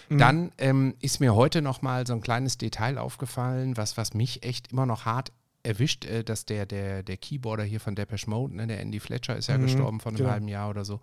Mhm. 0.08 0.18
Dann 0.18 0.52
ähm, 0.58 0.94
ist 1.00 1.20
mir 1.20 1.34
heute 1.36 1.62
noch 1.62 1.80
mal 1.80 2.06
so 2.06 2.12
ein 2.12 2.20
kleines 2.20 2.58
Detail 2.58 2.98
aufgefallen, 2.98 3.76
was, 3.76 3.96
was 3.96 4.12
mich 4.14 4.42
echt 4.42 4.72
immer 4.72 4.84
noch 4.84 5.04
hart 5.04 5.30
erwischt, 5.64 6.04
äh, 6.04 6.22
dass 6.22 6.44
der, 6.44 6.66
der, 6.66 7.02
der 7.02 7.16
Keyboarder 7.16 7.64
hier 7.64 7.80
von 7.80 7.96
Depeche 7.96 8.30
Mode, 8.30 8.54
ne, 8.54 8.66
der 8.66 8.80
Andy 8.80 9.00
Fletcher, 9.00 9.36
ist 9.36 9.48
ja 9.48 9.56
Mhm, 9.56 9.62
gestorben 9.62 10.00
vor 10.00 10.10
einem 10.10 10.18
genau. 10.18 10.30
halben 10.30 10.48
Jahr 10.48 10.70
oder 10.70 10.84
so. 10.84 11.00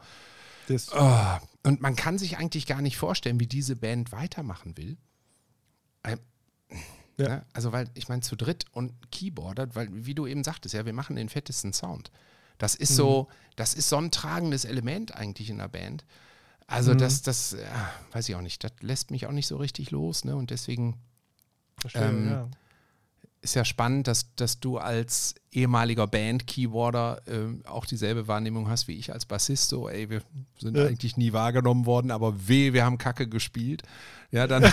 Oh, 0.94 1.38
und 1.63 1.81
man 1.81 1.96
kann 1.96 2.18
sich 2.18 2.38
eigentlich 2.38 2.66
gar 2.66 2.81
nicht 2.81 2.98
vorstellen, 2.98 3.40
wie 3.40 3.48
diese 3.48 3.75
Band 3.75 4.12
weitermachen 4.12 4.78
will. 4.78 4.98
Ähm, 6.04 6.19
Ja. 7.18 7.28
ne? 7.28 7.46
Also, 7.54 7.72
weil 7.72 7.90
ich 7.94 8.08
meine, 8.08 8.22
zu 8.22 8.36
dritt 8.36 8.66
und 8.72 8.94
Keyboarder, 9.12 9.75
weil, 9.75 9.90
wie 9.92 10.16
du 10.16 10.25
eben 10.28 10.44
sagtest, 10.44 10.74
ja, 10.74 10.86
wir 10.86 10.94
machen 10.94 11.15
den 11.15 11.30
fettesten 11.30 11.74
Sound. 11.74 12.12
Das 12.58 12.75
ist 12.75 12.96
so, 12.96 13.27
das 13.56 13.74
ist 13.74 13.89
so 13.89 13.98
ein 13.98 14.12
tragendes 14.12 14.65
Element 14.65 15.15
eigentlich 15.15 15.50
in 15.50 15.58
der 15.58 15.68
Band. 15.68 16.06
Also, 16.68 16.94
Mhm. 16.94 17.00
das, 17.00 17.22
das, 17.22 17.51
ja, 17.51 17.91
weiß 18.12 18.30
ich 18.30 18.36
auch 18.36 18.41
nicht, 18.41 18.63
das 18.63 18.72
lässt 18.82 19.12
mich 19.12 19.25
auch 19.27 19.32
nicht 19.32 19.48
so 19.48 19.58
richtig 19.58 19.91
los, 19.91 20.24
ne? 20.24 20.36
Und 20.36 20.51
deswegen 20.51 20.98
verstehe, 21.80 22.03
ähm, 22.03 22.27
ja. 22.27 22.50
Ist 23.41 23.55
ja 23.55 23.65
spannend, 23.65 24.07
dass, 24.07 24.36
dass 24.36 24.60
du 24.60 24.77
als 24.77 25.33
ehemaliger 25.51 26.05
Band-Keyboarder 26.07 27.21
ähm, 27.27 27.63
auch 27.65 27.86
dieselbe 27.86 28.27
Wahrnehmung 28.27 28.69
hast 28.69 28.88
wie 28.88 28.95
ich 28.98 29.12
als 29.12 29.25
Bassist. 29.25 29.69
So, 29.69 29.89
ey, 29.89 30.10
wir 30.10 30.21
sind 30.60 30.77
Ja. 30.77 30.86
eigentlich 30.86 31.17
nie 31.17 31.33
wahrgenommen 31.33 31.86
worden, 31.88 32.12
aber 32.12 32.48
weh, 32.48 32.71
wir 32.74 32.86
haben 32.86 32.98
Kacke 33.00 33.27
gespielt. 33.27 33.81
Ja, 34.31 34.45
dann. 34.48 34.63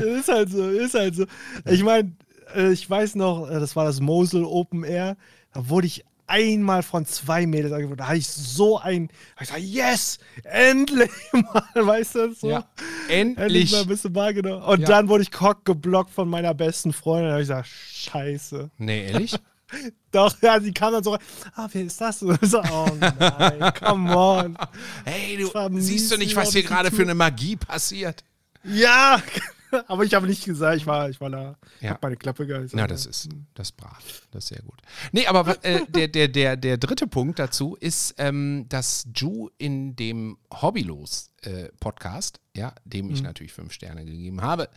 ist 0.00 0.28
halt 0.28 0.50
so, 0.50 0.68
ist 0.70 0.94
halt 0.94 1.16
so. 1.16 1.26
Ich 1.66 1.82
meine, 1.82 2.12
äh, 2.54 2.72
ich 2.72 2.88
weiß 2.88 3.16
noch, 3.16 3.48
äh, 3.50 3.58
das 3.60 3.74
war 3.76 3.84
das 3.84 4.00
Mosel 4.00 4.44
Open 4.44 4.84
Air. 4.84 5.16
Da 5.52 5.68
wurde 5.68 5.86
ich 5.88 6.04
einmal 6.28 6.82
von 6.82 7.04
zwei 7.06 7.46
Mädels 7.46 7.72
angeboten. 7.72 7.98
Da 7.98 8.06
hatte 8.08 8.18
ich 8.18 8.28
so 8.28 8.78
ein, 8.78 9.08
ich 9.34 9.48
gesagt, 9.48 9.60
yes, 9.60 10.18
endlich 10.44 11.10
mal, 11.32 11.64
weißt 11.74 12.14
du, 12.14 12.34
so. 12.34 12.50
ja, 12.50 12.68
Endlich 13.08 13.38
endlich. 13.44 13.72
mal 13.72 13.80
ein 13.82 13.88
bisschen 13.88 14.14
wahrgenommen. 14.14 14.62
Und 14.62 14.80
Ja. 14.80 14.86
dann 14.86 15.08
wurde 15.08 15.22
ich 15.22 15.32
cock 15.32 15.64
geblockt 15.64 16.10
von 16.10 16.28
meiner 16.28 16.54
besten 16.54 16.92
Freundin. 16.92 17.26
Da 17.26 17.32
habe 17.32 17.42
ich 17.42 17.48
gesagt, 17.48 17.68
scheiße. 17.68 18.70
Nee, 18.78 19.06
ehrlich? 19.10 19.34
Doch, 20.12 20.34
ja, 20.40 20.58
sie 20.60 20.72
kam 20.72 20.92
dann 20.94 21.04
so 21.04 21.10
rein, 21.12 21.20
ah, 21.54 21.68
wer 21.72 21.82
ist 21.82 22.00
das? 22.00 22.22
Und 22.22 22.38
so, 22.46 22.60
oh 22.62 22.88
nein, 22.98 23.72
come 23.78 24.16
on. 24.16 24.58
Hey, 25.04 25.36
Das 25.36 25.52
du 25.52 25.80
siehst 25.80 26.10
du 26.10 26.16
nicht, 26.16 26.34
was 26.36 26.52
hier 26.52 26.62
gerade 26.62 26.90
für 26.90 27.02
eine 27.02 27.14
Magie 27.14 27.56
passiert? 27.56 28.24
Ja, 28.64 29.22
aber 29.86 30.04
ich 30.04 30.14
habe 30.14 30.26
nicht 30.26 30.44
gesagt, 30.44 30.76
ich 30.76 30.86
war, 30.86 31.08
ich 31.10 31.20
war 31.20 31.30
da, 31.30 31.56
Ja. 31.80 31.90
hab 31.90 32.02
meine 32.02 32.16
Klappe 32.16 32.46
gehalten. 32.46 32.78
Ja, 32.78 32.86
das 32.86 33.06
ist, 33.06 33.28
das 33.54 33.68
ist 33.68 33.76
brav. 33.76 34.26
Das 34.30 34.44
ist 34.44 34.48
sehr 34.48 34.62
gut. 34.62 34.80
Nee, 35.12 35.26
aber 35.26 35.62
äh, 35.64 35.80
der, 35.88 36.08
der, 36.08 36.28
der, 36.28 36.56
der 36.56 36.76
dritte 36.78 37.06
Punkt 37.06 37.38
dazu 37.38 37.76
ist, 37.80 38.14
ähm, 38.18 38.66
dass 38.68 39.06
Ju 39.14 39.50
in 39.58 39.96
dem 39.96 40.38
Hobbylos-Podcast, 40.52 42.40
ja, 42.56 42.72
dem 42.84 43.10
ich 43.10 43.22
natürlich 43.22 43.52
fünf 43.52 43.72
Sterne 43.72 44.04
gegeben 44.04 44.42
habe, 44.42 44.68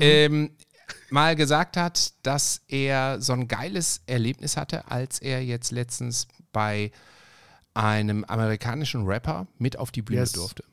ähm, 0.00 0.50
mal 1.10 1.36
gesagt 1.36 1.76
hat, 1.76 2.12
dass 2.22 2.62
er 2.68 3.20
so 3.20 3.32
ein 3.34 3.48
geiles 3.48 4.02
Erlebnis 4.06 4.56
hatte, 4.56 4.90
als 4.90 5.18
er 5.18 5.44
jetzt 5.44 5.70
letztens 5.70 6.26
bei 6.52 6.90
einem 7.74 8.24
amerikanischen 8.24 9.06
Rapper 9.06 9.46
mit 9.58 9.76
auf 9.78 9.90
die 9.90 10.02
Bühne 10.02 10.20
Yes. 10.20 10.32
durfte. 10.32 10.64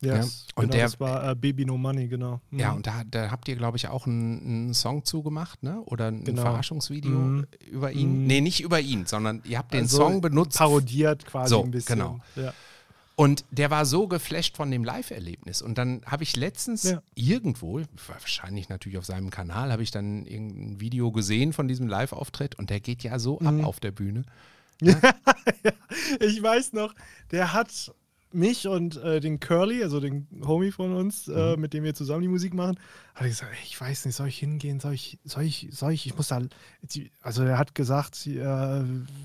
Ja, 0.00 0.16
Ja, 0.16 0.20
und 0.22 0.30
genau, 0.54 0.66
der- 0.72 0.82
das 0.84 1.00
war 1.00 1.30
äh, 1.30 1.34
Baby 1.34 1.64
No 1.64 1.76
Money, 1.76 2.06
genau. 2.06 2.40
Mhm. 2.50 2.58
Ja, 2.60 2.70
und 2.72 2.86
da, 2.86 3.02
da 3.10 3.30
habt 3.32 3.48
ihr, 3.48 3.56
glaube 3.56 3.76
ich, 3.78 3.88
auch 3.88 4.06
einen, 4.06 4.40
einen 4.44 4.74
Song 4.74 5.04
zugemacht, 5.04 5.62
ne? 5.64 5.80
Oder 5.86 6.06
ein 6.12 6.22
Genau. 6.22 6.42
Verarschungsvideo 6.42 7.10
Mhm. 7.10 7.46
über 7.70 7.90
ihn. 7.90 8.20
Mhm. 8.20 8.26
Nee, 8.28 8.40
nicht 8.40 8.60
über 8.60 8.78
ihn, 8.80 9.06
sondern 9.06 9.42
ihr 9.44 9.58
habt 9.58 9.72
den 9.74 9.80
Also 9.82 9.96
Song 9.96 10.20
benutzt. 10.20 10.56
Parodiert 10.58 11.26
quasi 11.26 11.50
So, 11.50 11.64
ein 11.64 11.72
bisschen. 11.72 11.96
genau. 11.98 12.20
Ja. 12.36 12.52
Und 13.16 13.44
der 13.50 13.72
war 13.72 13.84
so 13.84 14.06
geflasht 14.06 14.56
von 14.56 14.70
dem 14.70 14.84
Live-Erlebnis. 14.84 15.60
Und 15.62 15.76
dann 15.76 16.02
habe 16.06 16.22
ich 16.22 16.36
letztens 16.36 16.84
Ja. 16.84 17.02
irgendwo, 17.16 17.80
wahrscheinlich 18.06 18.68
natürlich 18.68 18.96
auf 18.98 19.04
seinem 19.06 19.30
Kanal, 19.30 19.72
habe 19.72 19.82
ich 19.82 19.90
dann 19.90 20.24
irgendein 20.26 20.78
Video 20.80 21.10
gesehen 21.10 21.52
von 21.52 21.66
diesem 21.66 21.88
Live-Auftritt 21.88 22.54
und 22.56 22.70
der 22.70 22.78
geht 22.78 23.02
ja 23.02 23.18
so 23.18 23.40
ab 23.40 23.54
Mhm. 23.54 23.64
auf 23.64 23.80
der 23.80 23.90
Bühne. 23.90 24.22
Ich 26.20 26.42
weiß 26.42 26.72
noch, 26.72 26.94
der 27.30 27.52
hat 27.52 27.92
mich 28.32 28.68
und 28.68 28.96
äh, 28.96 29.20
den 29.20 29.40
Curly, 29.40 29.82
also 29.82 30.00
den 30.00 30.26
Homie 30.46 30.70
von 30.70 30.92
uns, 30.94 31.28
äh, 31.28 31.54
Mhm. 31.56 31.60
mit 31.62 31.72
dem 31.72 31.84
wir 31.84 31.94
zusammen 31.94 32.22
die 32.22 32.28
Musik 32.28 32.54
machen, 32.54 32.78
hat 33.14 33.22
er 33.22 33.28
gesagt, 33.28 33.52
ey, 33.52 33.58
ich 33.64 33.80
weiß 33.80 34.04
nicht, 34.04 34.14
soll 34.14 34.28
ich 34.28 34.38
hingehen, 34.38 34.80
soll 34.80 34.92
ich, 34.94 35.18
soll 35.24 35.44
ich, 35.44 35.68
soll 35.72 35.92
ich, 35.92 36.06
ich 36.06 36.16
muss 36.16 36.28
da, 36.28 36.40
also 37.22 37.42
er 37.44 37.58
hat 37.58 37.74
gesagt, 37.74 38.26
äh, 38.26 38.84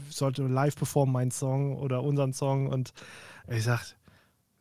sollte 0.10 0.44
live 0.48 0.76
performen, 0.76 1.14
meinen 1.14 1.32
Song 1.32 1.76
oder 1.78 2.02
unseren 2.04 2.34
Song 2.34 2.68
und 2.68 2.94
ich 3.50 3.64
sag, 3.64 3.82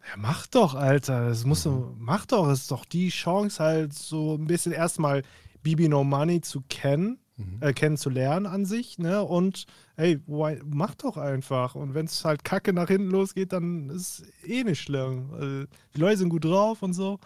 ja, 0.09 0.17
mach 0.17 0.47
doch, 0.49 0.75
Alter, 0.75 1.29
das 1.29 1.45
musst 1.45 1.65
du, 1.65 1.95
mach 1.97 2.27
doch, 2.27 2.49
das 2.49 2.63
ist 2.63 2.71
doch 2.73 2.85
die 2.85 3.11
Chance 3.11 3.63
halt 3.63 3.93
so 3.93 4.35
ein 4.35 4.47
bisschen 4.47 4.73
erstmal 4.73 5.23
Bibi 5.63 5.89
No 5.89 6.03
Money 6.03 6.41
zu 6.41 6.63
kennen, 6.69 7.19
äh, 7.61 7.73
kennenzulernen 7.73 8.47
an 8.47 8.65
sich, 8.65 8.99
ne? 8.99 9.23
Und 9.23 9.67
ey, 9.97 10.21
why, 10.27 10.61
mach 10.65 10.95
doch 10.95 11.17
einfach. 11.17 11.75
Und 11.75 11.95
wenn 11.95 12.07
es 12.07 12.25
halt 12.25 12.45
kacke 12.45 12.73
nach 12.73 12.89
hinten 12.89 13.11
losgeht, 13.11 13.53
dann 13.53 13.89
ist 13.91 14.21
es 14.21 14.49
eh 14.49 14.65
nicht 14.65 14.81
schlimm. 14.81 15.31
Also, 15.33 15.65
die 15.95 16.01
Leute 16.01 16.19
sind 16.19 16.29
gut 16.29 16.45
drauf 16.45 16.83
und 16.83 16.93
so. 16.93 17.19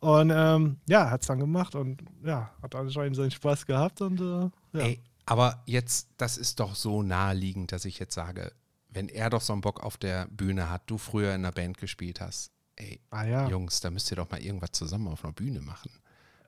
Und 0.00 0.30
ähm, 0.34 0.76
ja, 0.88 1.10
hat 1.10 1.22
es 1.22 1.26
dann 1.26 1.38
gemacht 1.38 1.74
und 1.74 2.02
ja, 2.24 2.50
hat 2.62 2.74
anscheinend 2.74 3.16
seinen 3.16 3.30
Spaß 3.30 3.66
gehabt 3.66 4.00
und 4.00 4.20
äh, 4.20 4.78
ja. 4.78 4.84
Ey, 4.84 5.00
aber 5.24 5.62
jetzt, 5.66 6.08
das 6.16 6.36
ist 6.38 6.60
doch 6.60 6.74
so 6.74 7.02
naheliegend, 7.02 7.72
dass 7.72 7.84
ich 7.84 7.98
jetzt 7.98 8.14
sage, 8.14 8.52
wenn 8.88 9.08
er 9.08 9.30
doch 9.30 9.40
so 9.40 9.52
einen 9.52 9.62
Bock 9.62 9.82
auf 9.82 9.96
der 9.96 10.26
Bühne 10.28 10.70
hat, 10.70 10.82
du 10.86 10.98
früher 10.98 11.34
in 11.34 11.44
einer 11.44 11.52
Band 11.52 11.78
gespielt 11.78 12.20
hast, 12.20 12.50
ey, 12.76 13.00
Ah 13.10 13.24
ja. 13.24 13.48
Jungs, 13.48 13.80
da 13.80 13.90
müsst 13.90 14.10
ihr 14.10 14.16
doch 14.16 14.30
mal 14.30 14.40
irgendwas 14.40 14.72
zusammen 14.72 15.08
auf 15.08 15.24
einer 15.24 15.32
Bühne 15.32 15.60
machen. 15.60 15.90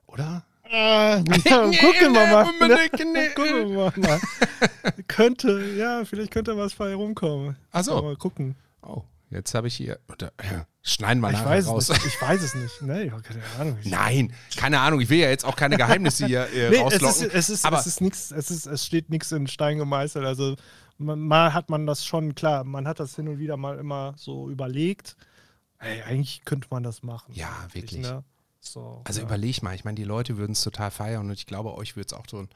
Oder? 0.05 0.45
Ah, 0.71 1.17
ja, 1.45 1.61
gucken 1.63 2.13
wir 2.13 2.27
mal. 2.27 2.45
gucken 3.35 3.71
wir 3.97 4.07
mal. 4.07 4.19
könnte, 5.07 5.65
ja, 5.75 6.05
vielleicht 6.05 6.31
könnte 6.31 6.55
was 6.57 6.75
bei 6.75 6.93
rumkommen. 6.93 7.55
Ach 7.71 7.83
so. 7.83 8.01
Mal 8.01 8.15
gucken. 8.15 8.55
Oh, 8.81 9.03
jetzt 9.31 9.53
habe 9.55 9.67
ich 9.67 9.75
hier. 9.75 9.99
Oder, 10.11 10.27
äh, 10.37 10.61
schneiden 10.83 11.21
wir 11.21 11.29
Ich 11.29 11.33
nachher 11.33 11.49
weiß, 11.49 11.67
raus. 11.67 11.89
es 11.89 12.03
nicht. 12.03 12.05
ich 12.15 12.21
weiß 12.21 12.41
es 12.43 12.55
nicht. 12.55 12.81
Nee, 12.81 13.07
keine 13.23 13.41
Ahnung. 13.59 13.77
Nein, 13.83 14.33
keine 14.57 14.79
Ahnung. 14.79 15.01
Ich 15.01 15.09
will 15.09 15.19
ja 15.19 15.29
jetzt 15.29 15.43
auch 15.45 15.55
keine 15.55 15.75
Geheimnisse 15.77 16.27
hier 16.27 16.47
äh, 16.53 16.69
Nee, 16.69 16.75
es 16.77 16.81
rauslocken. 16.81 17.07
ist, 17.27 17.33
es 17.33 17.49
ist, 17.49 17.65
aber 17.65 17.79
es 17.79 17.87
ist 17.87 18.01
nichts, 18.01 18.31
es 18.31 18.51
ist, 18.51 18.65
es 18.65 18.85
steht 18.85 19.09
nichts 19.09 19.31
in 19.31 19.47
Stein 19.47 19.77
gemeißelt. 19.79 20.25
Also 20.25 20.55
man, 20.97 21.19
mal 21.19 21.53
hat 21.53 21.69
man 21.69 21.87
das 21.87 22.05
schon, 22.05 22.35
klar, 22.35 22.63
man 22.63 22.87
hat 22.87 22.99
das 22.99 23.15
hin 23.15 23.27
und 23.27 23.39
wieder 23.39 23.57
mal 23.57 23.77
immer 23.79 24.13
so 24.17 24.49
überlegt. 24.49 25.15
Ey, 25.79 26.01
eigentlich 26.03 26.41
könnte 26.45 26.67
man 26.69 26.83
das 26.83 27.01
machen. 27.03 27.31
ja, 27.33 27.49
wirklich. 27.71 28.01
Ne? 28.01 28.23
So, 28.61 29.01
Also 29.05 29.21
ja. 29.21 29.25
überleg 29.25 29.63
mal, 29.63 29.73
ich 29.75 29.85
meine, 29.85 29.95
die 29.95 30.03
Leute 30.03 30.37
würden 30.37 30.51
es 30.51 30.61
total 30.61 30.91
feiern 30.91 31.25
und 31.27 31.31
ich 31.33 31.45
glaube, 31.45 31.73
euch 31.75 31.95
würde 31.95 32.07
es 32.07 32.13
auch 32.13 32.25
so 32.29 32.37
einen 32.39 32.49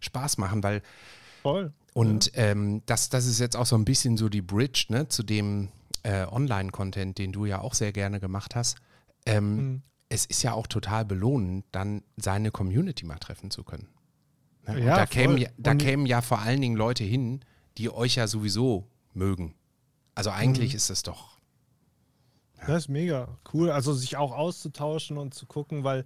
Spaß 0.00 0.38
machen, 0.38 0.62
weil 0.62 0.82
voll. 1.42 1.72
Und 1.92 2.32
ähm, 2.34 2.82
das, 2.86 3.08
das 3.08 3.26
ist 3.26 3.38
jetzt 3.38 3.56
auch 3.56 3.66
so 3.66 3.76
ein 3.76 3.84
bisschen 3.84 4.16
so 4.16 4.28
die 4.28 4.42
Bridge 4.42 4.86
ne, 4.88 5.08
zu 5.08 5.22
dem 5.22 5.68
äh, 6.02 6.26
Online-Content, 6.26 7.16
den 7.18 7.30
du 7.32 7.44
ja 7.46 7.60
auch 7.60 7.74
sehr 7.74 7.92
gerne 7.92 8.18
gemacht 8.20 8.54
hast. 8.54 8.76
Ähm, 9.26 9.56
Mhm. 9.56 9.82
Es 10.10 10.26
ist 10.26 10.42
ja 10.42 10.52
auch 10.52 10.66
total 10.66 11.04
belohnend, 11.04 11.64
dann 11.72 12.02
seine 12.16 12.50
Community 12.52 13.04
mal 13.06 13.18
treffen 13.18 13.50
zu 13.50 13.64
können. 13.64 13.88
Ne? 14.66 14.84
Ja, 14.84 14.96
da, 14.96 15.06
kämen 15.06 15.38
ja, 15.38 15.48
da 15.56 15.74
kämen 15.74 16.06
ja 16.06 16.20
vor 16.20 16.40
allen 16.40 16.60
Dingen 16.60 16.76
Leute 16.76 17.02
hin, 17.04 17.40
die 17.78 17.90
euch 17.90 18.16
ja 18.16 18.26
sowieso 18.28 18.86
mögen. 19.14 19.54
Also 20.14 20.30
eigentlich 20.30 20.72
Mhm. 20.72 20.76
ist 20.76 20.90
es 20.90 21.02
doch. 21.02 21.33
Das 22.66 22.84
ist 22.84 22.88
mega 22.88 23.28
cool. 23.52 23.70
Also 23.70 23.92
sich 23.92 24.16
auch 24.16 24.32
auszutauschen 24.32 25.18
und 25.18 25.34
zu 25.34 25.46
gucken, 25.46 25.84
weil 25.84 26.04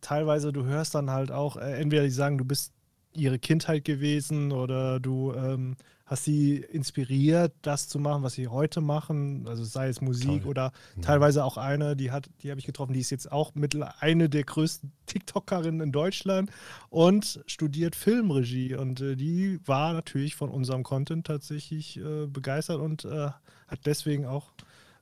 teilweise 0.00 0.52
du 0.52 0.64
hörst 0.64 0.94
dann 0.94 1.10
halt 1.10 1.30
auch, 1.30 1.56
äh, 1.56 1.80
entweder 1.80 2.02
die 2.02 2.10
sagen, 2.10 2.38
du 2.38 2.44
bist 2.44 2.72
ihre 3.12 3.38
Kindheit 3.38 3.84
gewesen 3.84 4.52
oder 4.52 5.00
du 5.00 5.32
ähm, 5.34 5.76
hast 6.10 6.24
sie 6.24 6.56
inspiriert, 6.56 7.52
das 7.62 7.88
zu 7.88 7.98
machen, 8.00 8.22
was 8.24 8.34
sie 8.34 8.48
heute 8.48 8.80
machen. 8.80 9.46
Also 9.46 9.62
sei 9.64 9.88
es 9.88 10.00
Musik 10.00 10.42
Toll. 10.42 10.50
oder 10.50 10.72
teilweise 11.02 11.44
auch 11.44 11.56
eine, 11.56 11.94
die 11.96 12.10
hat, 12.10 12.28
die 12.42 12.50
habe 12.50 12.58
ich 12.58 12.66
getroffen, 12.66 12.92
die 12.92 13.00
ist 13.00 13.10
jetzt 13.10 13.30
auch 13.30 13.54
mittlerweile 13.54 14.00
eine 14.00 14.28
der 14.28 14.42
größten 14.44 14.92
TikTokerinnen 15.06 15.80
in 15.80 15.92
Deutschland 15.92 16.50
und 16.88 17.40
studiert 17.46 17.94
Filmregie. 17.94 18.74
Und 18.74 19.00
äh, 19.00 19.16
die 19.16 19.60
war 19.64 19.92
natürlich 19.92 20.34
von 20.34 20.50
unserem 20.50 20.82
Content 20.82 21.26
tatsächlich 21.26 21.98
äh, 21.98 22.26
begeistert 22.26 22.80
und 22.80 23.04
äh, 23.04 23.30
hat 23.68 23.80
deswegen 23.86 24.26
auch 24.26 24.52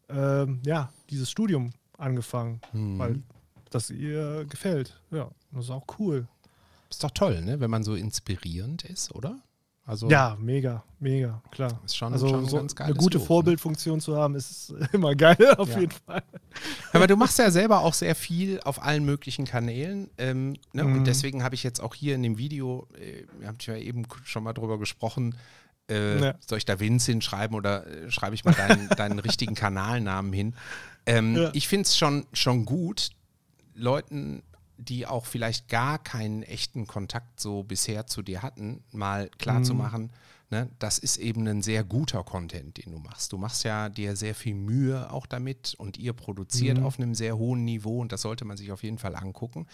ähm, 0.09 0.61
ja, 0.65 0.91
dieses 1.11 1.31
Studium 1.31 1.73
angefangen, 1.97 2.61
Mhm. 2.73 2.99
weil 2.99 3.23
das 3.71 3.91
ihr 3.91 4.45
gefällt. 4.49 5.01
Ja, 5.11 5.31
das 5.53 5.65
ist 5.67 5.71
auch 5.71 5.85
cool. 5.99 6.27
Ist 6.91 7.05
doch 7.05 7.11
toll, 7.11 7.43
ne? 7.43 7.61
wenn 7.61 7.71
man 7.71 7.83
so 7.83 7.95
inspirierend 7.95 8.85
ist, 8.85 9.15
oder? 9.15 9.39
Also 9.85 10.09
Ja, 10.11 10.37
mega, 10.39 10.85
mega, 11.01 11.43
klar. 11.51 11.81
Ist 11.85 11.97
schon- 11.97 12.13
also 12.13 12.29
schon 12.29 12.47
so 12.47 12.57
ganz 12.59 12.77
eine 12.77 12.93
gute 12.95 13.17
Lob, 13.17 13.23
ne? 13.23 13.27
Vorbildfunktion 13.27 14.01
zu 14.01 14.17
haben, 14.17 14.35
ist 14.35 14.71
immer 14.93 15.15
geil, 15.15 15.37
auf 15.59 15.71
Ja. 15.71 15.81
jeden 15.81 15.93
Fall. 15.93 16.23
Aber 16.93 17.07
du 17.07 17.17
machst 17.17 17.39
ja 17.39 17.51
selber 17.51 17.81
auch 17.81 17.95
sehr 17.95 18.15
viel 18.15 18.61
auf 18.61 18.83
allen 18.83 19.05
möglichen 19.07 19.47
Kanälen. 19.47 20.11
Ähm, 20.19 20.57
ne? 20.75 20.85
Mhm. 20.85 20.97
Und 20.99 21.05
deswegen 21.07 21.43
habe 21.43 21.55
ich 21.55 21.63
jetzt 21.63 21.81
auch 21.81 21.95
hier 21.95 22.15
in 22.15 22.23
dem 22.23 22.37
Video, 22.39 22.87
äh, 22.99 23.25
wir 23.39 23.49
haben 23.49 23.57
ja 23.61 23.77
eben 23.77 24.05
schon 24.25 24.43
mal 24.45 24.53
drüber 24.53 24.79
gesprochen, 24.79 25.35
äh, 25.89 26.21
Ja. 26.21 26.35
soll 26.47 26.59
ich 26.59 26.65
da 26.65 26.81
Vince 26.81 27.13
hinschreiben 27.13 27.57
oder 27.57 27.87
äh, 27.87 28.11
schreibe 28.11 28.35
ich 28.35 28.45
mal 28.45 28.55
deinen, 28.55 28.89
deinen 28.97 29.19
richtigen 29.19 29.55
Kanalnamen 29.55 30.33
hin? 30.33 30.55
Ähm, 31.07 31.37
Ja. 31.37 31.51
Ich 31.55 31.69
finde 31.69 31.83
es 31.87 31.97
schon, 31.97 32.27
schon 32.33 32.65
gut, 32.65 33.11
Leuten, 33.75 34.43
die 34.77 35.07
auch 35.07 35.27
vielleicht 35.27 35.69
gar 35.69 35.99
keinen 35.99 36.43
echten 36.43 36.87
Kontakt 36.87 37.41
so 37.41 37.63
bisher 37.63 38.07
zu 38.07 38.23
dir 38.23 38.43
hatten, 38.43 38.83
mal 38.93 39.29
klar 39.39 39.63
zu 39.63 39.73
Mhm. 39.75 39.79
machen, 39.81 40.11
ne, 40.51 40.69
das 40.79 40.99
ist 40.99 41.17
eben 41.17 41.47
ein 41.49 41.63
sehr 41.63 41.83
guter 41.85 42.23
Content, 42.23 42.79
den 42.85 42.93
du 42.93 42.99
machst. 42.99 43.33
Du 43.33 43.39
machst 43.39 43.65
ja 43.65 43.89
dir 43.89 44.15
sehr 44.15 44.35
viel 44.37 44.55
Mühe 44.55 45.11
auch 45.13 45.27
damit 45.27 45.75
und 45.79 45.97
ihr 45.99 46.13
produziert 46.13 46.79
Mhm. 46.79 46.85
auf 46.85 46.99
einem 46.99 47.15
sehr 47.15 47.37
hohen 47.39 47.65
Niveau 47.65 48.01
und 48.01 48.13
das 48.13 48.23
sollte 48.23 48.45
man 48.45 48.57
sich 48.57 48.71
auf 48.71 48.83
jeden 48.85 48.99
Fall 48.99 49.17
angucken. 49.17 49.67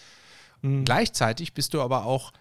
Mhm. 0.63 0.85
Gleichzeitig 0.85 1.53
bist 1.53 1.73
du 1.75 1.81
aber 1.81 2.05
auch 2.05 2.31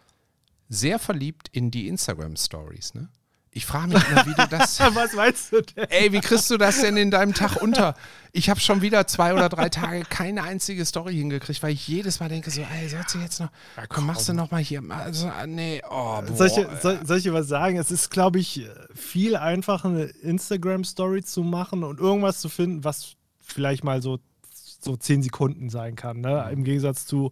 sehr 0.70 0.98
verliebt 0.98 1.48
in 1.52 1.70
die 1.70 1.88
Instagram-Stories, 1.88 2.94
ne? 2.94 3.08
Ich 3.56 3.66
frage 3.66 3.94
mich 3.94 4.08
immer, 4.08 4.26
wie 4.26 4.34
du 4.34 4.48
das. 4.48 4.80
Was 4.94 5.12
meinst 5.12 5.52
du 5.52 5.62
denn? 5.62 5.84
Ey, 5.88 6.12
wie 6.12 6.18
kriegst 6.18 6.50
du 6.50 6.56
das 6.56 6.80
denn 6.80 6.96
in 6.96 7.12
deinem 7.12 7.34
Tag 7.34 7.62
unter? 7.62 7.94
Ich 8.32 8.50
habe 8.50 8.58
schon 8.58 8.82
wieder 8.82 9.06
zwei 9.06 9.32
oder 9.32 9.48
drei 9.48 9.68
Tage 9.68 10.02
keine 10.02 10.42
einzige 10.42 10.84
Story 10.84 11.14
hingekriegt, 11.14 11.62
weil 11.62 11.72
ich 11.72 11.86
jedes 11.86 12.18
Mal 12.18 12.28
denke 12.28 12.50
so, 12.50 12.62
ey, 12.62 12.88
sollst 12.88 13.14
du 13.14 13.18
jetzt 13.20 13.38
noch, 13.38 13.50
komm, 13.88 14.06
machst 14.06 14.28
du 14.28 14.32
noch 14.32 14.50
mal 14.50 14.60
hier, 14.60 14.82
also, 14.90 15.30
nee, 15.46 15.80
oh, 15.88 16.20
boah. 16.20 16.36
Soll 16.36 16.48
ich, 16.48 16.82
soll, 16.82 17.06
soll 17.06 17.16
ich 17.18 17.22
dir 17.22 17.32
was 17.32 17.46
sagen? 17.46 17.76
Es 17.76 17.92
ist, 17.92 18.10
glaube 18.10 18.40
ich, 18.40 18.66
viel 18.92 19.36
einfacher, 19.36 19.88
eine 19.88 20.02
Instagram-Story 20.02 21.22
zu 21.22 21.44
machen 21.44 21.84
und 21.84 22.00
irgendwas 22.00 22.40
zu 22.40 22.48
finden, 22.48 22.82
was 22.82 23.14
vielleicht 23.38 23.84
mal 23.84 24.02
so, 24.02 24.18
so 24.80 24.96
10 24.96 25.22
Sekunden 25.22 25.70
sein 25.70 25.94
kann. 25.94 26.20
Ne? 26.20 26.48
Im 26.52 26.64
Gegensatz 26.64 27.06
zu, 27.06 27.30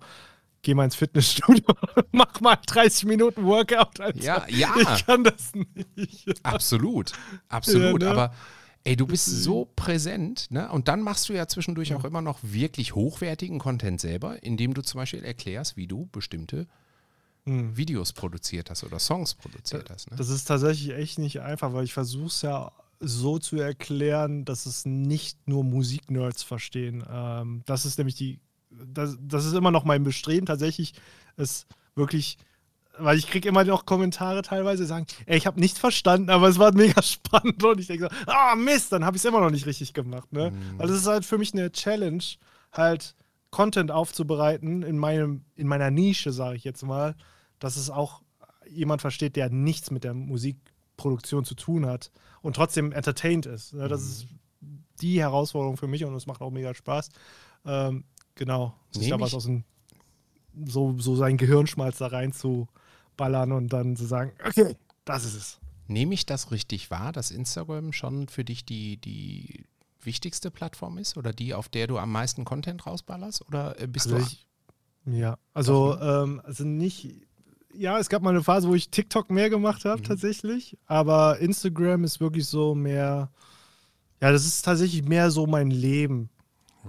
geh 0.62 0.74
mal 0.74 0.84
ins 0.84 0.94
Fitnessstudio, 0.94 1.64
mach 2.12 2.40
mal 2.40 2.56
30 2.56 3.04
Minuten 3.06 3.44
Workout. 3.44 4.00
Alter. 4.00 4.22
Ja, 4.22 4.46
ja. 4.48 4.74
Ich 4.78 5.06
kann 5.06 5.24
das 5.24 5.52
nicht. 5.96 6.44
Absolut, 6.44 7.12
absolut. 7.48 8.02
Ja, 8.02 8.08
ne? 8.08 8.14
Aber 8.14 8.34
ey, 8.84 8.96
du 8.96 9.06
bist 9.06 9.26
so 9.26 9.70
präsent, 9.76 10.46
ne? 10.50 10.70
Und 10.70 10.88
dann 10.88 11.02
machst 11.02 11.28
du 11.28 11.32
ja 11.32 11.46
zwischendurch 11.46 11.94
auch 11.94 12.04
immer 12.04 12.22
noch 12.22 12.38
wirklich 12.42 12.94
hochwertigen 12.94 13.58
Content 13.58 14.00
selber, 14.00 14.42
indem 14.42 14.74
du 14.74 14.82
zum 14.82 14.98
Beispiel 14.98 15.24
erklärst, 15.24 15.76
wie 15.76 15.86
du 15.86 16.08
bestimmte 16.12 16.66
Hm. 17.44 17.76
Videos 17.76 18.12
produziert 18.12 18.70
hast 18.70 18.84
oder 18.84 19.00
Songs 19.00 19.34
produziert 19.34 19.90
hast. 19.90 20.10
Ne? 20.10 20.16
Das 20.16 20.28
ist 20.28 20.44
tatsächlich 20.44 20.94
echt 20.94 21.18
nicht 21.18 21.40
einfach, 21.40 21.72
weil 21.72 21.84
ich 21.84 21.92
versuche 21.92 22.26
es 22.26 22.42
ja 22.42 22.70
so 23.00 23.38
zu 23.40 23.56
erklären, 23.56 24.44
dass 24.44 24.66
es 24.66 24.86
nicht 24.86 25.48
nur 25.48 25.64
Musiknerds 25.64 26.44
verstehen. 26.44 27.04
Ähm, 27.10 27.62
das 27.66 27.84
ist 27.84 27.98
nämlich 27.98 28.14
die, 28.14 28.38
das, 28.86 29.16
das 29.20 29.44
ist 29.44 29.54
immer 29.54 29.70
noch 29.70 29.84
mein 29.84 30.02
Bestreben, 30.02 30.46
tatsächlich 30.46 30.94
es 31.36 31.66
wirklich, 31.94 32.38
weil 32.98 33.18
ich 33.18 33.26
kriege 33.26 33.48
immer 33.48 33.64
noch 33.64 33.86
Kommentare 33.86 34.42
teilweise, 34.42 34.82
die 34.82 34.88
sagen, 34.88 35.06
ey, 35.26 35.36
ich 35.36 35.46
habe 35.46 35.60
nichts 35.60 35.78
verstanden, 35.78 36.30
aber 36.30 36.48
es 36.48 36.58
war 36.58 36.72
mega 36.72 37.02
spannend 37.02 37.62
und 37.64 37.80
ich 37.80 37.86
denke 37.86 38.08
so, 38.10 38.30
ah 38.30 38.54
Mist, 38.54 38.92
dann 38.92 39.04
habe 39.04 39.16
ich 39.16 39.22
es 39.22 39.28
immer 39.28 39.40
noch 39.40 39.50
nicht 39.50 39.66
richtig 39.66 39.94
gemacht. 39.94 40.32
Ne? 40.32 40.50
Mhm. 40.50 40.78
Weil 40.78 40.88
das 40.88 40.96
ist 40.96 41.06
halt 41.06 41.24
für 41.24 41.38
mich 41.38 41.52
eine 41.52 41.72
Challenge, 41.72 42.22
halt 42.72 43.14
Content 43.50 43.90
aufzubereiten 43.90 44.82
in, 44.82 44.98
meinem, 44.98 45.44
in 45.54 45.68
meiner 45.68 45.90
Nische, 45.90 46.32
sage 46.32 46.56
ich 46.56 46.64
jetzt 46.64 46.82
mal, 46.82 47.14
dass 47.58 47.76
es 47.76 47.90
auch 47.90 48.22
jemand 48.68 49.02
versteht, 49.02 49.36
der 49.36 49.50
nichts 49.50 49.90
mit 49.90 50.04
der 50.04 50.14
Musikproduktion 50.14 51.44
zu 51.44 51.54
tun 51.54 51.86
hat 51.86 52.10
und 52.40 52.56
trotzdem 52.56 52.92
entertained 52.92 53.46
ist. 53.46 53.72
Ja, 53.72 53.88
das 53.88 54.02
ist 54.02 54.26
die 55.00 55.20
Herausforderung 55.20 55.76
für 55.76 55.86
mich 55.86 56.04
und 56.04 56.14
es 56.14 56.26
macht 56.26 56.40
auch 56.40 56.50
mega 56.50 56.74
Spaß. 56.74 57.10
Ähm, 57.66 58.04
genau. 58.34 58.74
Sich 58.90 59.08
da 59.08 59.20
was 59.20 59.34
aus 59.34 59.44
dem, 59.44 59.64
so, 60.66 60.98
so 60.98 61.16
sein 61.16 61.36
Gehirnschmalz 61.36 61.98
da 61.98 62.08
rein 62.08 62.32
zu 62.32 62.68
ballern 63.16 63.52
und 63.52 63.72
dann 63.72 63.96
zu 63.96 64.04
sagen, 64.04 64.32
okay, 64.46 64.76
das 65.04 65.24
ist 65.24 65.34
es. 65.34 65.60
Nehme 65.88 66.14
ich 66.14 66.26
das 66.26 66.50
richtig 66.50 66.90
wahr, 66.90 67.12
dass 67.12 67.30
Instagram 67.30 67.92
schon 67.92 68.28
für 68.28 68.44
dich 68.44 68.64
die, 68.64 68.96
die 68.98 69.64
wichtigste 70.00 70.50
Plattform 70.50 70.98
ist 70.98 71.16
oder 71.16 71.32
die, 71.32 71.54
auf 71.54 71.68
der 71.68 71.86
du 71.86 71.98
am 71.98 72.12
meisten 72.12 72.44
Content 72.44 72.86
rausballerst? 72.86 73.46
Oder 73.46 73.80
äh, 73.80 73.86
bist 73.86 74.06
Also 74.06 74.18
du. 74.18 74.22
ich, 74.22 74.46
ja, 75.06 75.36
also, 75.54 75.98
ähm, 76.00 76.40
also 76.44 76.64
nicht. 76.64 77.08
Ja, 77.74 77.98
es 77.98 78.08
gab 78.10 78.22
mal 78.22 78.30
eine 78.30 78.42
Phase, 78.42 78.68
wo 78.68 78.74
ich 78.74 78.90
TikTok 78.90 79.30
mehr 79.30 79.48
gemacht 79.48 79.84
habe, 79.86 80.02
tatsächlich. 80.02 80.76
Aber 80.86 81.38
Instagram 81.38 82.04
ist 82.04 82.20
wirklich 82.20 82.46
so 82.46 82.74
mehr. 82.74 83.30
Ja, 84.20 84.30
das 84.30 84.46
ist 84.46 84.62
tatsächlich 84.62 85.02
mehr 85.04 85.30
so 85.30 85.46
mein 85.46 85.70
Leben 85.70 86.30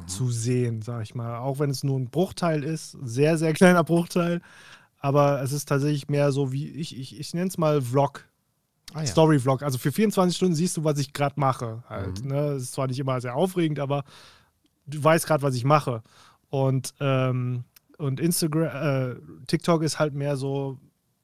zu 0.07 0.29
sehen, 0.31 0.81
sag 0.81 1.03
ich 1.03 1.15
mal. 1.15 1.37
Auch 1.37 1.59
wenn 1.59 1.69
es 1.69 1.83
nur 1.83 1.99
ein 1.99 2.09
Bruchteil 2.09 2.63
ist, 2.63 2.97
sehr, 3.03 3.37
sehr 3.37 3.53
kleiner 3.53 3.83
Bruchteil. 3.83 4.41
Aber 4.99 5.41
es 5.41 5.51
ist 5.51 5.67
tatsächlich 5.67 6.07
mehr 6.07 6.31
so 6.31 6.51
wie 6.51 6.69
ich, 6.69 6.97
ich, 6.97 7.19
ich 7.19 7.33
nenne 7.33 7.47
es 7.47 7.57
mal 7.57 7.81
Vlog. 7.81 8.25
ah, 8.93 9.01
ja. 9.01 9.05
Story-Vlog. 9.05 9.61
Also 9.61 9.77
für 9.77 9.91
24 9.91 10.35
Stunden 10.35 10.55
siehst 10.55 10.77
du, 10.77 10.83
was 10.83 10.97
ich 10.97 11.13
gerade 11.13 11.39
mache. 11.39 11.75
Mhm. 11.75 11.89
Halt, 11.89 12.25
ne? 12.25 12.39
Es 12.53 12.63
ist 12.63 12.73
zwar 12.73 12.87
nicht 12.87 12.99
immer 12.99 13.19
sehr 13.19 13.35
aufregend, 13.35 13.79
aber 13.79 14.03
du 14.85 15.03
weißt 15.03 15.27
gerade, 15.27 15.43
was 15.43 15.55
ich 15.55 15.65
mache. 15.65 16.03
Und, 16.49 16.93
ähm, 16.99 17.63
und 17.97 18.19
Instagram, 18.19 18.63
äh, 18.63 19.15
TikTok 19.47 19.83
ist 19.83 19.99
halt 19.99 20.13
mehr 20.13 20.37
so, 20.37 20.77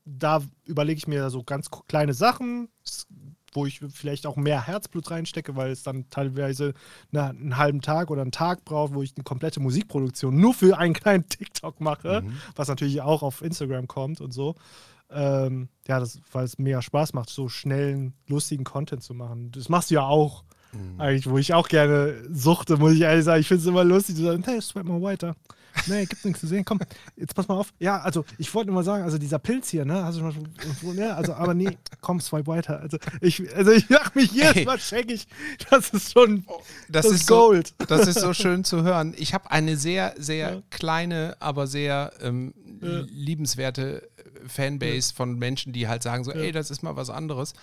da 0.06 0.42
überlege 0.66 0.98
ich 0.98 1.08
mir 1.08 1.30
so 1.30 1.44
ganz 1.44 1.70
kleine 1.88 2.14
Sachen, 2.14 2.70
wo 3.54 3.66
ich 3.66 3.80
vielleicht 3.94 4.26
auch 4.26 4.36
mehr 4.36 4.66
Herzblut 4.68 5.10
reinstecke, 5.12 5.56
weil 5.56 5.72
es 5.72 5.84
dann 5.84 6.10
teilweise 6.10 6.74
einen 7.14 7.58
halben 7.58 7.82
Tag 7.82 8.12
oder 8.12 8.22
einen 8.22 8.32
Tag 8.32 8.66
braucht, 8.66 8.94
wo 8.94 9.02
ich 9.02 9.14
eine 9.16 9.24
komplette 9.24 9.60
Musikproduktion 9.60 10.36
nur 10.40 10.54
für 10.54 10.78
einen 10.78 10.94
kleinen 10.94 11.28
TikTok 11.30 11.82
mache, 11.82 12.22
Mhm. 12.22 12.34
was 12.56 12.68
natürlich 12.68 13.02
auch 13.02 13.24
auf 13.24 13.42
Instagram 13.42 13.88
kommt 13.88 14.22
und 14.22 14.34
so. 14.34 14.56
Ähm, 15.12 15.70
ja, 15.88 16.00
das, 16.00 16.20
weil 16.32 16.46
es 16.46 16.60
mega 16.60 16.82
Spaß 16.82 17.14
macht, 17.14 17.30
so 17.30 17.50
schnellen, 17.50 18.14
lustigen 18.28 18.64
Content 18.64 19.02
zu 19.04 19.14
machen. 19.16 19.52
Das 19.52 19.68
machst 19.70 19.90
du 19.90 19.96
ja 19.96 20.04
auch. 20.04 20.44
Mhm. 20.72 21.02
Eigentlich, 21.02 21.28
wo 21.28 21.40
ich 21.40 21.54
auch 21.56 21.68
gerne 21.68 22.14
suchte, 22.32 22.78
muss 22.78 22.94
ich 22.94 23.02
ehrlich 23.02 23.26
sagen. 23.26 23.42
Ich 23.42 23.48
finde 23.48 23.62
es 23.62 23.68
immer 23.68 23.84
lustig 23.84 24.16
zu 24.18 24.24
sagen, 24.24 24.44
hey, 24.46 24.62
swipe 24.62 24.88
mal 24.88 25.02
weiter. 25.02 25.36
Nee, 25.88 26.06
gibt 26.06 26.24
nichts 26.26 26.42
zu 26.42 26.48
sehen. 26.48 26.66
Komm, 26.66 26.80
jetzt 27.16 27.34
pass 27.36 27.48
mal 27.48 27.56
auf. 27.56 27.74
Ja, 27.80 28.00
also 28.02 28.26
ich 28.38 28.54
wollte 28.54 28.68
nur 28.68 28.76
mal 28.76 28.84
sagen, 28.84 29.04
also 29.04 29.18
dieser 29.18 29.40
Pilz 29.40 29.70
hier, 29.70 29.86
ne? 29.86 30.04
Hast 30.04 30.18
du 30.20 30.32
schon 30.32 30.48
mal 30.84 30.96
ja, 30.96 31.16
also, 31.16 31.34
aber 31.34 31.54
nee, 31.54 31.78
komm, 32.02 32.20
swipe 32.20 32.48
weiter. 32.48 32.80
Also 32.80 32.98
ich, 33.22 33.56
also 33.56 33.72
ich 33.72 33.90
mach 33.90 34.14
mich 34.16 34.32
jedes 34.32 34.56
Ey. 34.58 34.66
Mal 34.66 34.78
check 34.78 35.12
ich. 35.12 35.28
Das 35.70 35.90
ist 35.92 36.12
schon 36.14 36.46
Das, 36.90 37.06
das 37.06 37.16
ist 37.16 37.28
so, 37.28 37.36
Gold. 37.48 37.74
das 37.88 38.08
ist 38.08 38.20
so 38.20 38.34
schön 38.34 38.64
zu 38.64 38.84
hören. 38.84 39.14
Ich 39.18 39.34
habe 39.34 39.50
eine 39.52 39.78
sehr, 39.78 40.14
sehr 40.18 40.54
Ja. 40.56 40.62
kleine, 40.70 41.36
aber 41.40 41.68
sehr 41.68 42.12
ähm, 42.22 42.54
Ja. 42.82 43.02
liebenswerte 43.10 44.08
Fanbase 44.48 45.14
von 45.14 45.38
Menschen, 45.38 45.74
die 45.74 45.88
halt 45.88 46.04
sagen 46.04 46.24
so, 46.24 46.32
Ja. 46.32 46.38
ey, 46.40 46.52
das 46.52 46.72
ist 46.72 46.82
mal 46.84 46.96
was 46.96 47.10
anderes. 47.10 47.54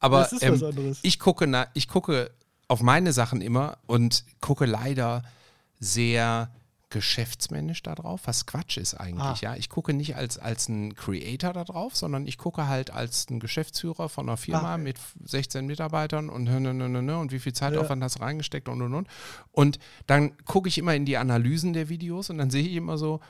Aber 0.00 0.20
Das 0.20 0.32
ist 0.32 0.42
ähm, 0.42 0.54
was 0.54 0.62
anderes. 0.62 0.98
ich 1.02 1.18
gucke 1.18 1.46
na, 1.46 1.66
ich 1.74 1.88
gucke 1.88 2.30
auf 2.68 2.82
meine 2.82 3.12
Sachen 3.12 3.40
immer 3.40 3.78
und 3.86 4.24
gucke 4.40 4.64
leider 4.66 5.22
sehr 5.80 6.50
geschäftsmännisch 6.94 7.82
da 7.82 7.94
drauf, 7.94 8.22
was 8.24 8.46
Quatsch 8.46 8.78
ist 8.78 8.94
eigentlich, 8.94 9.22
Ah. 9.22 9.52
ja. 9.52 9.56
Ich 9.56 9.68
gucke 9.68 9.92
nicht 9.92 10.16
als, 10.16 10.38
als 10.38 10.68
ein 10.68 10.94
Creator 10.94 11.52
da 11.52 11.64
drauf, 11.64 11.94
sondern 11.96 12.26
ich 12.26 12.38
gucke 12.38 12.66
halt 12.68 12.90
als 12.90 13.28
ein 13.28 13.40
Geschäftsführer 13.40 14.08
von 14.08 14.28
einer 14.28 14.36
Firma 14.38 14.74
Ah. 14.74 14.78
mit 14.78 14.96
16 15.24 15.66
Mitarbeitern 15.66 16.30
und, 16.30 16.48
und 16.48 17.32
wie 17.32 17.38
viel 17.40 17.52
Zeitaufwand 17.52 18.02
hast 18.02 18.16
du 18.18 18.20
reingesteckt 18.22 18.68
und 18.68 18.80
und 18.80 18.94
und. 18.94 19.08
Und 19.52 19.78
dann 20.06 20.36
gucke 20.46 20.68
ich 20.68 20.78
immer 20.78 20.94
in 20.94 21.04
die 21.04 21.16
Analysen 21.18 21.72
der 21.74 21.88
Videos 21.90 22.30
und 22.30 22.38
dann 22.38 22.50
sehe 22.50 22.66
ich 22.66 22.74
immer 22.74 22.96
so, 22.96 23.20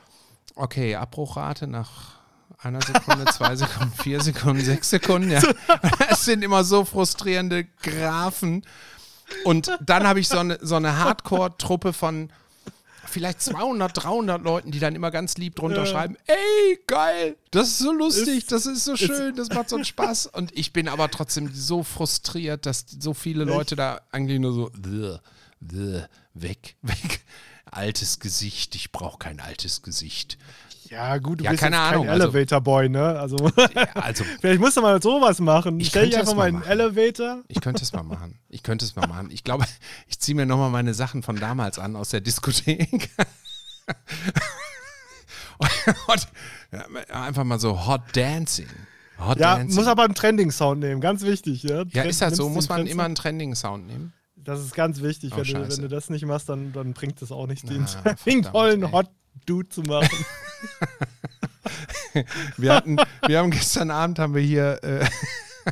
okay, 0.54 0.94
Abbruchrate 0.94 1.66
nach 1.66 2.18
einer 2.59 2.80
Sekunde, 2.83 3.25
zwei 3.26 3.56
Sekunden, 3.56 3.92
vier 3.92 4.21
Sekunden, 4.21 4.62
sechs 4.62 4.90
Sekunden. 4.90 5.30
Ja. 5.30 5.40
Das 6.09 6.25
sind 6.26 6.44
immer 6.44 6.62
so 6.64 6.85
frustrierende 6.85 7.64
Graphen. 7.83 8.62
Und 9.44 9.70
dann 9.81 10.07
habe 10.07 10.20
ich 10.20 10.29
so 10.29 10.38
eine, 10.38 10.59
so 10.61 10.77
eine 10.77 10.98
Hardcore-Truppe 10.98 11.92
von 11.94 12.31
vielleicht 13.14 13.40
200, 13.40 14.05
300 14.05 14.42
Leuten, 14.42 14.70
die 14.70 14.79
dann 14.81 14.94
immer 14.94 15.11
ganz 15.11 15.37
lieb 15.38 15.57
drunter 15.57 15.85
Ja. 15.85 15.87
schreiben, 15.87 16.16
ey, 16.27 16.79
geil, 16.87 17.37
das 17.50 17.68
ist 17.68 17.79
so 17.79 17.92
lustig, 17.92 18.38
Ist- 18.38 18.53
das 18.53 18.66
ist 18.66 18.85
so 18.85 18.96
schön, 18.96 19.35
das 19.37 19.48
macht 19.48 19.70
so 19.70 19.77
einen 19.77 19.85
Spaß. 19.87 20.27
Und 20.35 20.50
ich 20.57 20.72
bin 20.72 20.88
aber 20.88 21.11
trotzdem 21.11 21.50
so 21.55 21.83
frustriert, 21.83 22.66
dass 22.66 22.85
so 23.00 23.14
viele 23.14 23.44
Leute 23.44 23.77
da 23.77 24.00
eigentlich 24.12 24.38
nur 24.40 24.53
so, 24.53 24.70
"Bäh, 24.77 25.16
bäh, 25.61 26.03
weg, 26.35 26.77
weg. 26.83 27.24
Altes 27.70 28.20
Gesicht, 28.20 28.74
ich 28.77 28.92
brauche 28.92 29.18
kein 29.18 29.40
altes 29.40 29.83
Gesicht. 29.83 30.38
Ja, 30.94 31.18
gut, 31.18 31.40
du 31.40 31.44
Ja, 31.44 31.50
bist 31.50 31.62
keine 31.62 31.78
Ahnung, 31.78 32.04
kein 32.07 32.12
also- 32.20 32.28
Elevator 32.28 32.61
Boy, 32.61 32.88
ne? 32.88 33.02
Also 33.18 33.37
Also, 33.94 34.24
vielleicht 34.40 34.61
musst 34.61 34.76
du 34.76 34.80
mal 34.80 35.02
sowas 35.02 35.40
machen. 35.40 35.80
Ich 35.80 35.88
Stell 35.88 36.02
könnte 36.04 36.18
einfach 36.20 36.35
mal 36.35 36.38
mal 36.42 36.48
in 36.48 36.54
den 36.54 36.61
machen. 36.61 36.70
Elevator. 36.70 37.42
ich 37.48 37.61
könnte 37.61 37.83
es 37.83 37.92
mal 37.92 38.02
machen. 38.02 38.38
Ich 38.48 38.62
könnte 38.62 38.85
es 38.85 38.94
mal 38.96 39.07
machen. 39.09 39.30
Ich 39.30 39.42
glaube, 39.44 39.64
ich 40.09 40.18
ziehe 40.20 40.35
mir 40.37 40.46
nochmal 40.46 40.70
meine 40.70 40.94
Sachen 40.94 41.22
von 41.22 41.37
damals 41.37 41.78
an 41.78 41.96
aus 41.96 42.11
der 42.11 42.20
Diskothek. 42.20 43.11
Und 46.09 46.28
einfach 47.11 47.44
mal 47.44 47.59
so 47.59 47.87
Hot 47.87 48.02
Dancing. 48.14 48.66
Hot 49.18 49.38
Ja, 49.38 49.57
Dancing. 49.57 49.76
muss 49.76 49.87
aber 49.87 50.04
einen 50.04 50.14
Trending-Sound 50.14 50.80
nehmen, 50.80 51.00
ganz 51.00 51.22
wichtig. 51.22 51.62
Ja, 51.62 51.85
ja, 51.92 52.02
ist 52.02 52.20
das 52.20 52.37
so? 52.37 52.48
Muss 52.48 52.64
den 52.66 52.68
man 52.70 52.78
Trend- 52.80 52.90
immer 52.90 53.04
einen 53.04 53.14
Trending-Sound 53.14 53.87
nehmen? 53.87 54.12
Das 54.37 54.61
ist 54.61 54.74
ganz 54.74 55.00
wichtig. 55.00 55.33
Oh, 55.33 55.38
wenn, 55.38 55.44
du, 55.54 55.68
wenn 55.70 55.80
du 55.83 55.88
das 55.88 56.11
nicht 56.11 56.26
machst, 56.26 56.48
dann, 56.48 56.72
dann 56.72 56.92
bringt 56.92 57.22
es 57.22 57.33
auch 57.33 57.46
nichts, 57.46 57.66
den 57.66 57.85
Ah, 57.85 57.87
verdammt, 57.87 58.20
trending-tollen 58.22 58.83
ey. 58.83 58.90
Hot 58.92 59.11
Dude 59.47 59.68
zu 59.68 59.83
machen. 59.83 60.09
Wir 62.57 62.73
hatten, 62.75 62.97
wir 63.27 63.38
haben 63.38 63.51
gestern 63.51 63.90
Abend 63.90 64.18
haben 64.20 64.35
wir 64.35 64.42
hier 64.42 64.83
äh, 64.85 65.05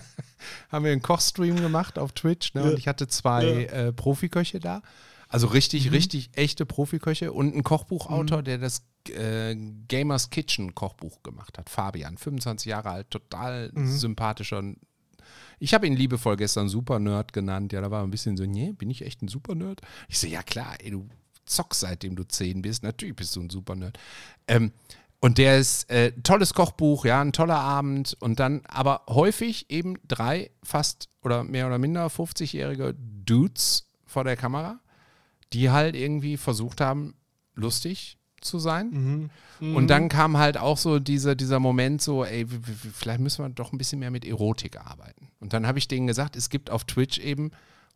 haben 0.72 0.84
wir 0.84 0.90
einen 0.92 1.02
Kochstream 1.02 1.56
gemacht 1.56 1.98
auf 1.98 2.12
Twitch, 2.12 2.54
ne? 2.54 2.64
Und 2.64 2.78
ich 2.78 2.88
hatte 2.88 3.06
zwei 3.06 3.44
Ja. 3.44 3.70
äh, 3.70 3.92
Profiköche 3.92 4.58
da. 4.58 4.82
Also 5.28 5.46
richtig, 5.46 5.86
Mhm. 5.86 5.92
richtig 5.92 6.30
echte 6.34 6.66
Profiköche 6.66 7.32
und 7.32 7.52
einen 7.52 7.62
Kochbuchautor, 7.62 8.42
der 8.42 8.58
das 8.58 8.82
äh, 9.08 9.54
Gamers 9.88 10.30
Kitchen 10.30 10.74
Kochbuch 10.74 11.22
gemacht 11.22 11.58
hat. 11.58 11.70
Fabian, 11.70 12.16
25 12.18 12.66
Jahre 12.70 12.90
alt, 12.90 13.10
total 13.10 13.70
Mhm. 13.72 13.86
sympathischer. 13.96 14.62
Ich 15.60 15.74
habe 15.74 15.86
ihn 15.86 15.94
liebevoll 15.94 16.36
gestern 16.36 16.68
Super 16.68 16.98
Nerd 16.98 17.32
genannt. 17.32 17.72
Ja, 17.72 17.80
da 17.80 17.90
war 17.90 18.02
ein 18.02 18.10
bisschen 18.10 18.36
so, 18.36 18.44
nee, 18.46 18.72
bin 18.72 18.90
ich 18.90 19.02
echt 19.06 19.22
ein 19.22 19.28
Super 19.28 19.54
Nerd? 19.54 19.80
Ich 20.08 20.18
so, 20.18 20.26
ja 20.26 20.42
klar, 20.42 20.74
ey, 20.80 20.90
du 20.90 21.08
zockst 21.46 21.80
seitdem 21.80 22.16
du 22.16 22.24
10 22.24 22.62
bist. 22.62 22.82
Natürlich 22.82 23.16
bist 23.16 23.36
du 23.36 23.40
ein 23.40 23.50
Super 23.50 23.74
Nerd. 23.74 23.98
Ähm, 24.46 24.72
und 25.20 25.38
der 25.38 25.58
ist 25.58 25.88
äh, 25.88 26.10
tolles 26.22 26.52
Kochbuch, 26.52 27.04
ja, 27.04 27.20
ein 27.20 27.32
toller 27.32 27.60
Abend 27.60 28.16
und 28.18 28.40
dann 28.40 28.62
aber 28.66 29.02
häufig 29.08 29.70
eben 29.70 29.96
drei 30.08 30.50
fast 30.64 31.08
oder 31.22 31.44
mehr 31.44 31.68
oder 31.68 31.78
minder 31.78 32.08
50-jährige 32.08 32.96
Dudes 33.24 33.86
vor 34.04 34.24
der 34.24 34.36
Kamera, 34.36 34.80
die 35.52 35.70
halt 35.70 35.94
irgendwie 35.94 36.36
versucht 36.36 36.80
haben, 36.80 37.14
lustig 37.54 38.18
zu 38.40 38.58
sein. 38.58 39.30
Mhm. 39.60 39.76
Und 39.76 39.86
dann 39.88 40.08
kam 40.08 40.38
halt 40.38 40.58
auch 40.58 40.76
so 40.76 40.98
diese, 40.98 41.36
dieser 41.36 41.60
Moment 41.60 42.02
so, 42.02 42.24
ey, 42.24 42.44
vielleicht 42.92 43.20
müssen 43.20 43.44
wir 43.44 43.48
doch 43.50 43.72
ein 43.72 43.78
bisschen 43.78 44.00
mehr 44.00 44.10
mit 44.10 44.24
Erotik 44.24 44.76
arbeiten. 44.80 45.28
Und 45.38 45.52
dann 45.52 45.68
habe 45.68 45.78
ich 45.78 45.86
denen 45.86 46.08
gesagt, 46.08 46.34
es 46.34 46.50
gibt 46.50 46.68
auf 46.68 46.82
Twitch 46.82 47.18
eben 47.18 47.52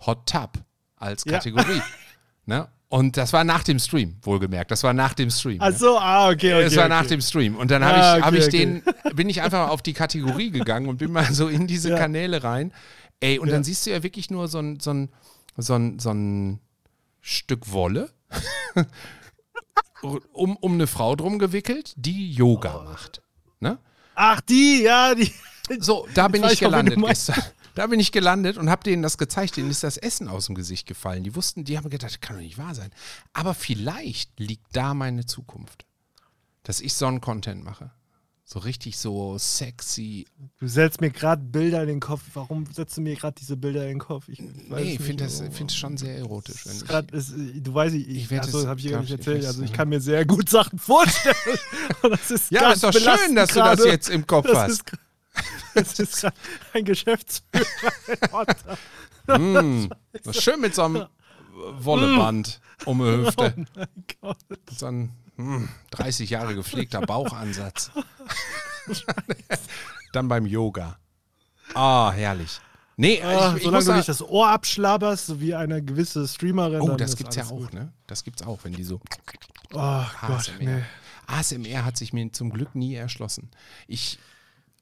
Hot 0.06 0.28
Tub 0.28 0.62
als 0.94 1.24
Ja. 1.24 1.40
Ne? 2.46 2.68
Und 2.88 3.16
das 3.16 3.32
war 3.32 3.42
nach 3.42 3.64
dem 3.64 3.78
Stream, 3.80 4.16
wohlgemerkt. 4.22 4.70
Das 4.70 4.84
war 4.84 4.92
nach 4.94 5.12
dem 5.14 5.30
Stream. 5.30 5.58
Ach 5.60 5.72
so, 5.72 5.98
ah, 5.98 6.30
okay, 6.30 6.54
okay. 6.54 6.76
War 6.76 6.84
okay. 6.84 6.88
nach 6.88 7.06
dem 7.06 7.20
Stream. 7.20 7.56
Und 7.56 7.70
dann 7.72 7.84
habe 7.84 7.98
Ah, 7.98 8.18
ich, 8.18 8.24
hab 8.24 8.32
okay, 8.32 8.38
ich 8.38 8.46
okay. 8.46 8.58
den, 8.58 9.16
bin 9.16 9.28
ich 9.28 9.42
einfach 9.42 9.68
auf 9.70 9.82
die 9.82 9.92
Kategorie 9.92 10.50
gegangen 10.50 10.88
und 10.88 10.98
bin 10.98 11.10
mal 11.10 11.30
so 11.32 11.48
in 11.48 11.66
diese 11.66 11.90
Ja. 11.90 11.98
Kanäle 11.98 12.44
rein. 12.44 12.72
Ey, 13.20 13.38
und 13.40 13.48
Ja. 13.48 13.54
dann 13.54 13.64
siehst 13.64 13.86
du 13.86 13.90
ja 13.90 14.02
wirklich 14.04 14.30
nur 14.30 14.46
so 14.46 14.60
ein, 14.60 14.78
so 14.78 14.92
ein, 14.92 15.08
so 15.56 15.74
ein, 15.74 15.98
so 15.98 16.10
ein 16.10 16.60
Stück 17.20 17.72
Wolle 17.72 18.10
um, 20.32 20.56
um 20.56 20.72
eine 20.74 20.86
Frau 20.86 21.16
drum 21.16 21.38
gewickelt, 21.38 21.92
die 21.96 22.32
Yoga 22.32 22.82
macht. 22.84 23.22
Ne? 23.60 23.78
Ach, 24.14 24.40
die, 24.42 24.82
ja, 24.84 25.14
die. 25.14 25.32
So, 25.80 26.06
da 26.14 26.28
bin 26.28 26.44
ich 26.44 26.58
du 26.60 26.66
gelandet 26.66 26.98
gestern. 27.04 27.42
Da 27.76 27.86
bin 27.86 28.00
ich 28.00 28.10
gelandet 28.10 28.56
und 28.56 28.70
habe 28.70 28.82
denen 28.82 29.02
das 29.02 29.18
gezeigt. 29.18 29.56
Denen 29.56 29.70
ist 29.70 29.82
das 29.84 29.98
Essen 29.98 30.28
aus 30.28 30.46
dem 30.46 30.54
Gesicht 30.54 30.86
gefallen. 30.88 31.22
Die 31.24 31.36
wussten, 31.36 31.62
die 31.64 31.76
haben 31.76 31.88
gedacht, 31.90 32.10
das 32.10 32.20
kann 32.20 32.36
doch 32.36 32.42
nicht 32.42 32.58
wahr 32.58 32.74
sein. 32.74 32.90
Aber 33.34 33.54
vielleicht 33.54 34.40
liegt 34.40 34.64
da 34.72 34.94
meine 34.94 35.26
Zukunft. 35.26 35.84
Dass 36.62 36.80
ich 36.80 36.94
so 36.94 37.06
einen 37.06 37.20
Content 37.20 37.62
mache. 37.62 37.90
So 38.48 38.60
richtig 38.60 38.96
so 38.96 39.36
sexy. 39.38 40.24
Du 40.58 40.68
setzt 40.68 41.00
mir 41.00 41.10
gerade 41.10 41.42
Bilder 41.42 41.82
in 41.82 41.88
den 41.88 42.00
Kopf. 42.00 42.22
Warum 42.34 42.64
setzt 42.72 42.96
du 42.96 43.00
mir 43.00 43.14
gerade 43.16 43.34
diese 43.38 43.56
Bilder 43.56 43.82
in 43.82 43.88
den 43.94 43.98
Kopf? 43.98 44.28
Ich 44.28 44.38
Nee, 44.40 44.54
es 44.70 44.80
ich 44.94 45.00
finde 45.00 45.24
das 45.24 45.42
Oh. 45.42 45.50
find 45.50 45.70
es 45.70 45.76
schon 45.76 45.96
sehr 45.96 46.16
erotisch. 46.16 46.64
Ist 46.64 46.82
ich, 46.82 46.88
grad, 46.88 47.10
ist, 47.10 47.34
du 47.36 47.74
weißt, 47.74 47.94
ich, 47.96 48.08
Ich 48.08 48.30
es- 48.32 48.54
habe 48.66 48.78
ich 48.80 48.88
gar 48.90 49.00
nicht 49.00 49.10
erzählt. 49.10 49.40
ich 49.42 49.48
Also 49.48 49.62
ich 49.64 49.72
kann 49.72 49.88
mir 49.88 50.00
sehr 50.00 50.24
gut 50.24 50.48
Sachen 50.48 50.78
vorstellen. 50.78 51.34
Das 52.02 52.48
ja, 52.50 52.70
ist 52.72 52.84
doch 52.84 52.92
schön, 52.92 53.34
dass 53.34 53.50
du 53.50 53.58
das 53.58 53.84
jetzt 53.84 54.08
im 54.08 54.26
Kopf 54.26 54.46
Das 54.46 54.56
hast. 54.58 54.92
Das 55.76 55.98
ist 55.98 56.26
ein 56.72 56.84
Geschäftsführer. 56.84 57.66
Mm, 59.26 59.86
schön 60.32 60.60
mit 60.60 60.74
so 60.74 60.82
einem 60.82 61.06
Wolleband 61.78 62.60
um 62.84 62.98
die 62.98 63.04
Hüfte. 63.26 63.54
Oh 63.56 63.62
mein 63.74 63.88
Gott. 64.20 64.38
So 64.70 64.86
ein 64.86 65.12
hm, 65.36 65.68
30 65.90 66.30
Jahre 66.30 66.54
gepflegter 66.54 67.00
Bauchansatz. 67.00 67.90
Dann 70.12 70.28
beim 70.28 70.46
Yoga. 70.46 70.98
Ah, 71.74 72.12
herrlich. 72.12 72.60
Nee, 72.98 73.20
Ah, 73.22 73.50
ich, 73.50 73.56
ich 73.58 73.62
solange 73.64 73.76
muss 73.78 73.84
du 73.86 73.92
nicht 73.94 74.08
das 74.08 74.22
Ohr 74.22 74.48
abschlabberst, 74.48 75.26
so 75.26 75.40
wie 75.40 75.54
eine 75.54 75.82
gewisse 75.82 76.26
Streamerin. 76.26 76.80
Oh, 76.80 76.96
das 76.96 77.16
gibt's 77.16 77.36
ja 77.36 77.44
auch, 77.44 77.50
gut. 77.50 77.74
ne? 77.74 77.92
Das 78.06 78.24
gibt's 78.24 78.42
auch, 78.42 78.60
wenn 78.62 78.72
die 78.72 78.84
so 78.84 79.00
Oh 79.74 80.04
Gott, 80.22 80.30
ASMR. 80.30 80.54
nee. 80.60 80.82
ASMR 81.26 81.84
hat 81.84 81.96
sich 81.98 82.12
mir 82.12 82.32
zum 82.32 82.50
Glück 82.50 82.74
nie 82.74 82.94
erschlossen. 82.94 83.50
Ich, 83.88 84.18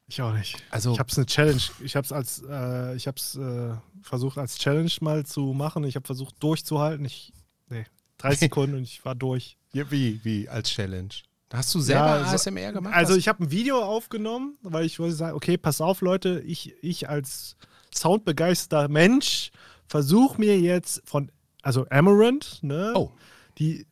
Ich 0.07 0.21
auch 0.21 0.33
nicht. 0.33 0.57
Also- 0.71 0.93
ich 0.93 0.99
habe 0.99 1.09
es 1.11 1.17
eine 1.17 1.27
Challenge. 1.27 1.61
Ich 1.83 1.97
habe 1.97 2.05
es 2.05 2.13
als, 2.13 2.43
äh, 2.49 2.95
ich 2.95 3.07
habe 3.07 3.17
es 3.17 3.37
äh, 3.37 3.75
versucht 4.03 4.37
als 4.39 4.59
Challenge 4.59 4.91
mal 5.01 5.25
zu 5.25 5.53
machen. 5.55 5.85
Ich 5.85 5.97
habe 5.97 6.07
versucht 6.07 6.35
durchzuhalten. 6.43 7.05
Ich, 7.07 7.33
nee, 7.69 7.87
30 8.19 8.41
Sekunden 8.41 8.77
und 8.77 8.83
ich 8.83 9.05
war 9.05 9.15
durch. 9.15 9.57
ja, 9.73 9.91
wie, 9.91 10.21
wie 10.25 10.49
als 10.49 10.71
Challenge? 10.71 11.09
Hast 11.53 11.73
du 11.75 11.81
selber 11.81 12.07
Ja, 12.07 12.15
also- 12.25 12.35
ASMR 12.35 12.73
gemacht? 12.73 12.95
Also 12.95 13.15
ich 13.15 13.29
habe 13.29 13.45
ein 13.45 13.51
Video 13.51 13.81
aufgenommen, 13.83 14.59
weil 14.63 14.85
ich 14.85 14.99
wollte 14.99 15.15
sagen, 15.15 15.37
okay, 15.37 15.57
pass 15.57 15.81
auf, 15.81 16.01
Leute, 16.01 16.41
ich, 16.41 16.75
ich 16.83 17.09
als 17.09 17.57
soundbegeisterter 17.95 18.89
Mensch 18.89 19.51
versuche 19.87 20.41
mir 20.41 20.59
jetzt 20.59 21.01
von, 21.05 21.31
also 21.63 21.87
Amaranth, 21.91 22.59
ne, 22.63 22.93
Oh. 22.97 23.13
die, 23.59 23.87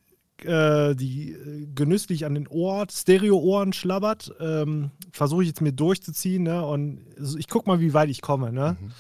äh, 0.44 0.94
die 0.94 1.32
äh, 1.32 1.66
genüsslich 1.74 2.24
an 2.26 2.34
den 2.34 2.48
Ohr, 2.48 2.86
Stereo-Ohren 2.90 3.72
schlabbert, 3.72 4.32
ähm, 4.40 4.90
versuche 5.12 5.42
ich 5.42 5.48
jetzt 5.48 5.60
mir 5.60 5.72
durchzuziehen, 5.72 6.42
ne, 6.42 6.64
und 6.64 7.00
ich 7.38 7.48
guck 7.48 7.66
mal, 7.66 7.80
wie 7.80 7.94
weit 7.94 8.10
ich 8.10 8.20
komme, 8.22 8.52
ne. 8.52 8.76
Mhm. 8.80 8.92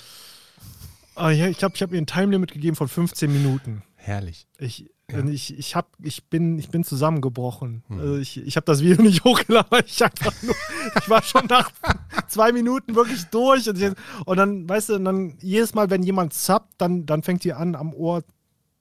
Aber 1.14 1.30
ja, 1.30 1.46
ich 1.48 1.58
glaube, 1.58 1.74
ich 1.76 1.82
habe 1.82 1.92
mir 1.92 1.98
ein 1.98 2.06
Timelimit 2.06 2.52
gegeben 2.52 2.76
von 2.76 2.88
15 2.88 3.30
Minuten. 3.32 3.82
Herrlich. 3.96 4.46
Ich, 4.58 4.90
Ja. 5.10 5.22
ich, 5.26 5.56
ich, 5.58 5.76
hab, 5.76 5.90
ich, 6.00 6.24
bin, 6.24 6.58
ich 6.58 6.70
bin 6.70 6.84
zusammengebrochen. 6.84 7.84
Hm. 7.88 8.00
Also 8.00 8.16
ich 8.16 8.38
ich 8.38 8.56
habe 8.56 8.64
das 8.64 8.80
Video 8.80 9.02
nicht 9.02 9.22
hochgeladen, 9.22 9.70
weil 9.70 9.84
ich 9.86 10.02
einfach 10.02 10.32
nur, 10.42 10.54
ich 10.98 11.08
war 11.10 11.22
schon 11.22 11.46
nach 11.46 11.70
zwei 12.28 12.50
Minuten 12.52 12.94
wirklich 12.94 13.24
durch. 13.24 13.68
Und, 13.68 13.78
ich, 13.80 13.92
und 14.24 14.36
dann, 14.38 14.66
weißt 14.68 14.88
du, 14.88 14.98
dann 14.98 15.36
jedes 15.40 15.74
Mal, 15.74 15.90
wenn 15.90 16.02
jemand 16.02 16.32
zappt, 16.32 16.72
dann, 16.78 17.04
dann 17.04 17.22
fängt 17.22 17.44
die 17.44 17.52
an, 17.52 17.74
am 17.74 17.92
Ohr 17.92 18.24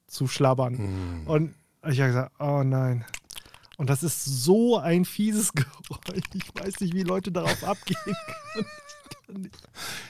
zu 0.07 0.27
schlabbern. 0.27 0.77
Hm. 0.77 1.27
Und 1.27 1.53
ich 1.87 1.99
habe 1.99 2.09
gesagt, 2.09 2.31
oh 2.39 2.63
nein. 2.63 3.05
Und 3.77 3.89
das 3.89 4.03
ist 4.03 4.23
so 4.25 4.77
ein 4.77 5.05
fieses 5.05 5.53
Geräusch. 5.53 6.23
Ich 6.33 6.63
weiß 6.63 6.81
nicht, 6.81 6.93
wie 6.93 7.03
Leute 7.03 7.31
darauf 7.31 7.63
abgehen 7.67 7.97
können. 8.53 8.67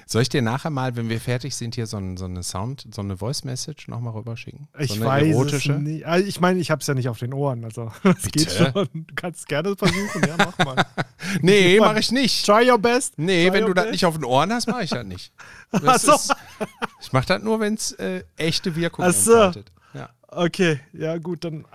Soll 0.08 0.24
ich 0.24 0.30
dir 0.30 0.42
nachher 0.42 0.72
mal, 0.72 0.96
wenn 0.96 1.08
wir 1.08 1.22
fertig 1.22 1.56
sind, 1.56 1.76
hier 1.76 1.86
so, 1.86 1.98
ein, 1.98 2.18
so 2.18 2.26
eine 2.26 2.42
Sound, 2.44 2.88
so 2.92 3.02
eine 3.02 3.18
Voice-Message 3.18 3.88
nochmal 3.88 4.14
rüberschicken? 4.14 4.68
Ich 4.80 4.90
so 4.90 4.96
eine 4.96 5.06
weiß 5.06 5.28
erotische? 5.28 5.74
es 5.74 5.80
nicht. 5.80 6.06
Also 6.06 6.28
ich 6.28 6.42
meine, 6.42 6.60
ich 6.60 6.72
habe 6.72 6.82
es 6.82 6.88
ja 6.88 6.96
nicht 6.96 7.08
auf 7.08 7.20
den 7.20 7.34
Ohren. 7.34 7.64
Also 7.64 7.92
das 8.04 8.24
geht 8.24 8.50
Bitte? 8.50 8.72
schon. 8.74 8.90
Du 8.94 9.16
kannst 9.16 9.48
gerne 9.48 9.76
versuchen. 9.78 10.24
Ja, 10.28 10.36
mach 10.38 10.58
mal. 10.66 10.86
Nee, 11.42 11.80
mache 11.80 12.00
ich 12.00 12.12
nicht. 12.12 12.46
Try 12.46 12.70
your 12.70 12.80
best. 12.80 13.18
Nee, 13.18 13.48
Try 13.48 13.54
wenn 13.54 13.66
du 13.68 13.74
das 13.74 13.86
best. 13.86 13.92
nicht 13.94 14.06
auf 14.06 14.16
den 14.16 14.26
Ohren 14.26 14.52
hast, 14.52 14.68
mache 14.68 14.84
ich 14.84 14.90
das 14.90 15.06
nicht. 15.06 15.32
Das 15.72 16.02
so. 16.02 16.16
ist, 16.16 16.34
ich 17.02 17.14
mache 17.14 17.28
das 17.28 17.44
nur, 17.44 17.60
wenn 17.60 17.76
es 17.76 17.92
äh, 17.94 18.24
echte 18.38 18.76
Wirkung 18.76 19.06
Ach 19.06 19.14
so. 19.14 19.34
entfaltet. 19.34 19.72
Okay, 20.32 20.80
ja 20.94 21.17
gut, 21.17 21.44
dann. 21.44 21.65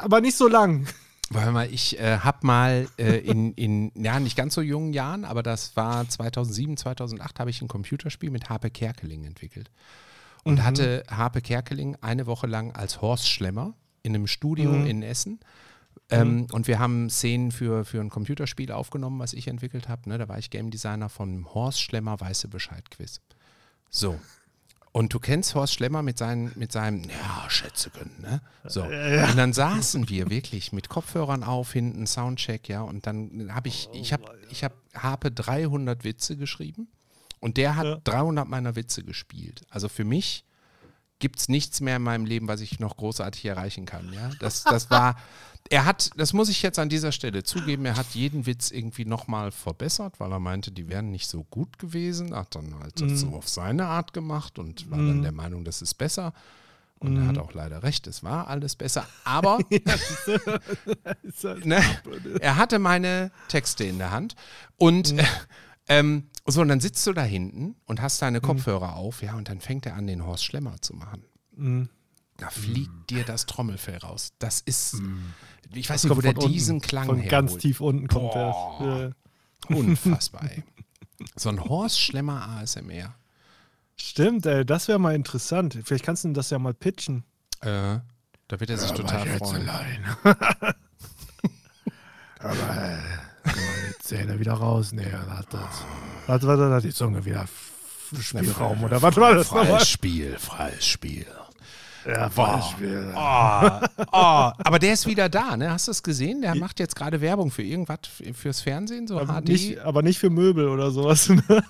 Aber 0.00 0.20
nicht 0.20 0.36
so 0.36 0.46
lang. 0.46 0.86
Warte 1.30 1.50
mal, 1.52 1.72
ich 1.72 1.98
äh, 1.98 2.18
habe 2.18 2.46
mal 2.46 2.86
äh, 2.98 3.16
in, 3.18 3.54
in, 3.54 3.90
ja, 3.94 4.20
nicht 4.20 4.36
ganz 4.36 4.54
so 4.54 4.60
jungen 4.60 4.92
Jahren, 4.92 5.24
aber 5.24 5.42
das 5.42 5.74
war 5.76 6.06
2007, 6.06 6.76
2008, 6.76 7.40
habe 7.40 7.48
ich 7.48 7.62
ein 7.62 7.68
Computerspiel 7.68 8.30
mit 8.30 8.50
Harpe 8.50 8.70
Kerkeling 8.70 9.24
entwickelt. 9.24 9.70
Und 10.44 10.56
Mhm. 10.56 10.62
hatte 10.64 11.02
Harpe 11.08 11.40
Kerkeling 11.40 11.96
eine 12.02 12.26
Woche 12.26 12.46
lang 12.46 12.72
als 12.72 13.00
Horst 13.00 13.28
Schlemmer 13.28 13.72
in 14.02 14.14
einem 14.14 14.26
Studio 14.26 14.72
Mhm. 14.72 14.84
in 14.86 15.02
Essen. 15.02 15.40
Ähm, 16.10 16.46
Und 16.52 16.66
wir 16.66 16.78
haben 16.78 17.08
Szenen 17.08 17.50
für, 17.52 17.86
für 17.86 18.00
ein 18.00 18.10
Computerspiel 18.10 18.70
aufgenommen, 18.72 19.18
was 19.18 19.32
ich 19.32 19.48
entwickelt 19.48 19.88
habe. 19.88 20.06
Ne? 20.10 20.18
Da 20.18 20.28
war 20.28 20.38
ich 20.38 20.50
Game 20.50 20.70
Designer 20.70 21.08
von 21.08 21.46
Horst 21.54 21.80
Schlemmer 21.80 22.20
Weiße 22.20 22.48
Bescheid 22.48 22.90
Quiz. 22.90 23.22
So. 23.88 24.20
Und 24.92 25.14
du 25.14 25.18
kennst 25.18 25.54
Horst 25.54 25.72
Schlemmer 25.72 26.02
mit, 26.02 26.18
seinen, 26.18 26.52
mit 26.54 26.70
seinem, 26.70 27.04
ja, 27.04 27.48
schätze 27.48 27.88
können, 27.88 28.14
ne? 28.20 28.42
So. 28.64 28.82
Und 28.82 29.36
dann 29.36 29.54
saßen 29.54 30.10
wir 30.10 30.28
wirklich 30.28 30.72
mit 30.72 30.90
Kopfhörern 30.90 31.44
auf, 31.44 31.72
hinten 31.72 32.06
Soundcheck, 32.06 32.68
ja. 32.68 32.82
Und 32.82 33.06
dann 33.06 33.50
habe 33.54 33.68
ich, 33.68 33.88
ich 33.94 34.12
habe, 34.12 34.24
ich 34.50 34.64
habe 34.64 34.74
Harpe 34.94 35.30
300 35.30 36.04
Witze 36.04 36.36
geschrieben 36.36 36.88
und 37.40 37.56
der 37.56 37.76
hat 37.76 37.86
Ja. 37.86 38.00
300 38.04 38.46
meiner 38.46 38.76
Witze 38.76 39.02
gespielt. 39.02 39.62
Also 39.70 39.88
für 39.88 40.04
mich 40.04 40.44
gibt 41.22 41.38
es 41.38 41.48
nichts 41.48 41.80
mehr 41.80 41.96
in 41.96 42.02
meinem 42.02 42.26
Leben, 42.26 42.48
was 42.48 42.60
ich 42.60 42.80
noch 42.80 42.96
großartig 42.96 43.44
erreichen 43.44 43.86
kann, 43.86 44.12
ja. 44.12 44.32
Das, 44.40 44.64
das 44.64 44.90
war, 44.90 45.14
er 45.70 45.84
hat, 45.84 46.10
das 46.16 46.32
muss 46.32 46.48
ich 46.48 46.62
jetzt 46.62 46.80
an 46.80 46.88
dieser 46.88 47.12
Stelle 47.12 47.44
zugeben, 47.44 47.84
er 47.86 47.96
hat 47.96 48.08
jeden 48.12 48.44
Witz 48.44 48.72
irgendwie 48.72 49.04
nochmal 49.04 49.52
verbessert, 49.52 50.18
weil 50.18 50.32
er 50.32 50.40
meinte, 50.40 50.72
die 50.72 50.88
wären 50.88 51.12
nicht 51.12 51.28
so 51.28 51.44
gut 51.44 51.78
gewesen, 51.78 52.34
hat 52.34 52.56
dann 52.56 52.76
halt 52.80 53.00
das 53.00 53.20
so 53.20 53.28
auf 53.28 53.48
seine 53.48 53.86
Art 53.86 54.12
gemacht 54.12 54.58
und 54.58 54.90
war 54.90 54.98
dann 54.98 55.22
der 55.22 55.30
Meinung, 55.30 55.64
das 55.64 55.80
ist 55.80 55.94
besser. 55.94 56.34
Und 56.98 57.16
er 57.16 57.26
hat 57.26 57.38
auch 57.38 57.52
leider 57.52 57.82
recht, 57.82 58.06
es 58.06 58.22
war 58.22 58.48
alles 58.48 58.76
besser. 58.76 59.06
Aber 59.24 59.58
ne, 61.64 61.82
er 62.40 62.56
hatte 62.56 62.78
meine 62.78 63.30
Texte 63.48 63.84
in 63.84 63.98
der 63.98 64.10
Hand. 64.10 64.36
Und 64.76 65.18
äh, 65.18 65.24
ähm, 65.88 66.28
so, 66.46 66.60
und 66.60 66.68
dann 66.68 66.80
sitzt 66.80 67.06
du 67.06 67.12
da 67.12 67.22
hinten 67.22 67.76
und 67.86 68.00
hast 68.02 68.20
deine 68.22 68.40
Kopfhörer 68.40 68.96
auf, 68.96 69.22
ja, 69.22 69.34
und 69.34 69.48
dann 69.48 69.60
fängt 69.60 69.86
er 69.86 69.94
an, 69.94 70.06
den 70.06 70.24
Horst 70.26 70.44
Schlemmer 70.44 70.80
zu 70.80 70.94
machen. 70.94 71.24
Mhm. 71.54 71.88
Da 72.38 72.50
fliegt 72.50 73.10
dir 73.10 73.24
das 73.24 73.46
Trommelfell 73.46 73.98
raus. 73.98 74.32
Das 74.38 74.60
ist, 74.60 74.94
ich 75.72 75.88
weiß 75.88 76.02
Das 76.02 76.04
nicht, 76.04 76.10
wo 76.10 76.14
kommt 76.14 76.24
der 76.24 76.36
unten. 76.38 76.52
diesen 76.52 76.80
Klang 76.80 77.06
Von 77.06 77.22
ganz 77.28 77.50
herholt. 77.50 77.62
tief 77.62 77.80
unten 77.80 78.08
kommt 78.08 78.32
Boah. 78.32 78.78
der. 78.80 79.14
Ja. 79.68 79.76
Unfassbar, 79.76 80.50
ey. 80.50 80.62
So 81.36 81.50
ein 81.50 81.62
Horst 81.62 82.00
Schlemmer 82.00 82.48
ASMR. 82.48 83.14
Stimmt, 83.94 84.44
ey, 84.46 84.64
das 84.66 84.88
wäre 84.88 84.98
mal 84.98 85.14
interessant. 85.14 85.78
Vielleicht 85.84 86.04
kannst 86.04 86.24
du 86.24 86.32
das 86.32 86.50
ja 86.50 86.58
mal 86.58 86.74
pitchen. 86.74 87.22
Äh, 87.60 88.00
da 88.48 88.58
wird 88.60 88.70
er 88.70 88.78
sich 88.78 88.90
total 88.90 89.24
freuen. 89.38 89.70
Aber 92.40 92.76
äh, 92.76 92.98
Zähne 94.00 94.38
wieder 94.40 94.54
rausnehmen. 94.54 95.30
Hat 95.36 95.46
das. 95.52 95.84
Warte, 96.26 96.46
warte, 96.46 96.70
hat 96.70 96.84
die 96.84 96.92
Zunge 96.92 97.24
wieder 97.24 97.46
Spielraum 98.20 98.84
oder 98.84 99.00
was 99.00 99.16
war 99.16 99.34
das 99.34 99.50
nochmal? 99.50 99.66
Freies 99.66 99.88
Spiel, 99.88 100.38
freies 100.38 100.84
Spiel. 100.84 101.26
Ja. 102.04 102.30
Spiel. 102.62 103.12
Oh, 103.16 103.86
oh, 104.10 104.50
aber 104.58 104.78
der 104.80 104.92
ist 104.92 105.06
wieder 105.06 105.28
da, 105.28 105.56
ne? 105.56 105.70
Hast 105.70 105.86
du 105.86 105.92
es 105.92 106.02
gesehen? 106.02 106.42
Der 106.42 106.56
macht 106.56 106.80
jetzt 106.80 106.96
gerade 106.96 107.20
Werbung 107.20 107.50
für 107.52 107.62
irgendwas 107.62 108.00
fürs 108.34 108.60
Fernsehen, 108.60 109.06
so 109.06 109.20
Aber 109.20 109.40
HD. 109.40 109.48
nicht, 109.48 109.78
aber 109.78 110.02
nicht 110.02 110.18
für 110.18 110.28
Möbel 110.30 110.68
oder 110.68 110.90
sowas. 110.90 111.28
Ne? 111.28 111.64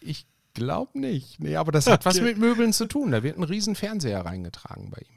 Ich 0.00 0.26
glaube 0.54 0.98
nicht. 0.98 1.40
Nee, 1.40 1.56
aber 1.56 1.72
das 1.72 1.86
hat 1.86 2.04
was 2.04 2.16
Okay. 2.16 2.24
mit 2.26 2.38
Möbeln 2.38 2.72
zu 2.74 2.86
tun. 2.86 3.10
Da 3.12 3.22
wird 3.22 3.38
ein 3.38 3.44
riesen 3.44 3.74
Fernseher 3.76 4.24
reingetragen 4.24 4.90
bei 4.90 5.00
ihm. 5.00 5.16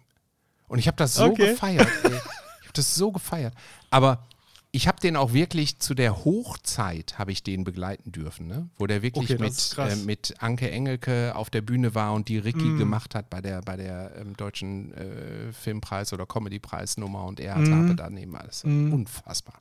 Und 0.70 0.80
ich 0.80 0.88
habe 0.88 0.98
das 0.98 1.16
so 1.16 1.26
Okay. 1.26 1.50
gefeiert. 1.52 1.88
Ey. 2.04 2.12
Ich 2.12 2.68
habe 2.68 2.74
das 2.74 2.96
so 2.96 3.12
gefeiert. 3.12 3.54
Aber 3.90 4.26
ich 4.74 4.88
habe 4.88 5.00
den 5.02 5.18
auch 5.18 5.34
wirklich 5.34 5.80
zu 5.80 5.94
der 5.94 6.24
Hochzeit 6.24 7.20
habe 7.20 7.32
ich 7.34 7.44
den 7.44 7.64
begleiten 7.66 8.12
dürfen, 8.12 8.48
ne? 8.48 8.70
Wo 8.78 8.88
der 8.88 9.02
wirklich 9.02 9.32
Okay, 9.32 9.42
mit, 9.44 9.76
äh, 9.78 9.96
mit 10.06 10.36
Anke 10.40 10.72
Engelke 10.72 11.36
auf 11.36 11.50
der 11.50 11.62
Bühne 11.62 11.94
war 11.94 12.14
und 12.14 12.30
die 12.30 12.38
Ricky 12.38 12.64
Mm. 12.64 12.78
gemacht 12.78 13.14
hat 13.14 13.30
bei 13.30 13.42
der 13.42 13.62
bei 13.62 13.76
der 13.76 14.16
ähm, 14.18 14.38
deutschen 14.38 14.94
äh, 14.94 15.52
Filmpreis 15.52 16.14
oder 16.14 16.26
Comedypreisnummer 16.26 17.26
und 17.26 17.40
er 17.42 17.56
hat 17.56 17.64
Mm. 17.68 17.74
Harpe 17.74 17.96
daneben 17.96 18.36
alles. 18.36 18.64
Mm. 18.64 18.94
Unfassbar. 18.94 19.56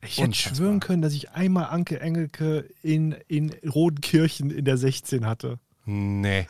Ich 0.00 0.16
hätte 0.16 0.28
Unfassbar. 0.28 0.54
schwören 0.56 0.80
können, 0.80 1.02
dass 1.02 1.12
ich 1.12 1.30
einmal 1.32 1.66
Anke 1.66 2.00
Engelke 2.00 2.68
in, 2.82 3.12
in 3.28 3.50
Rodenkirchen 3.68 4.50
in 4.50 4.64
der 4.64 4.78
16 4.78 5.26
hatte. 5.26 5.58
Nee. 5.84 6.46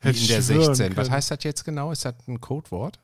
Wie 0.00 0.08
in 0.08 0.14
der 0.28 0.40
schwören 0.42 0.64
16. 0.74 0.96
Was 0.96 1.04
können. 1.08 1.10
heißt 1.16 1.30
das 1.30 1.44
jetzt 1.44 1.64
genau? 1.64 1.92
Ist 1.92 2.04
das 2.06 2.14
ein 2.26 2.40
Codewort? 2.40 2.98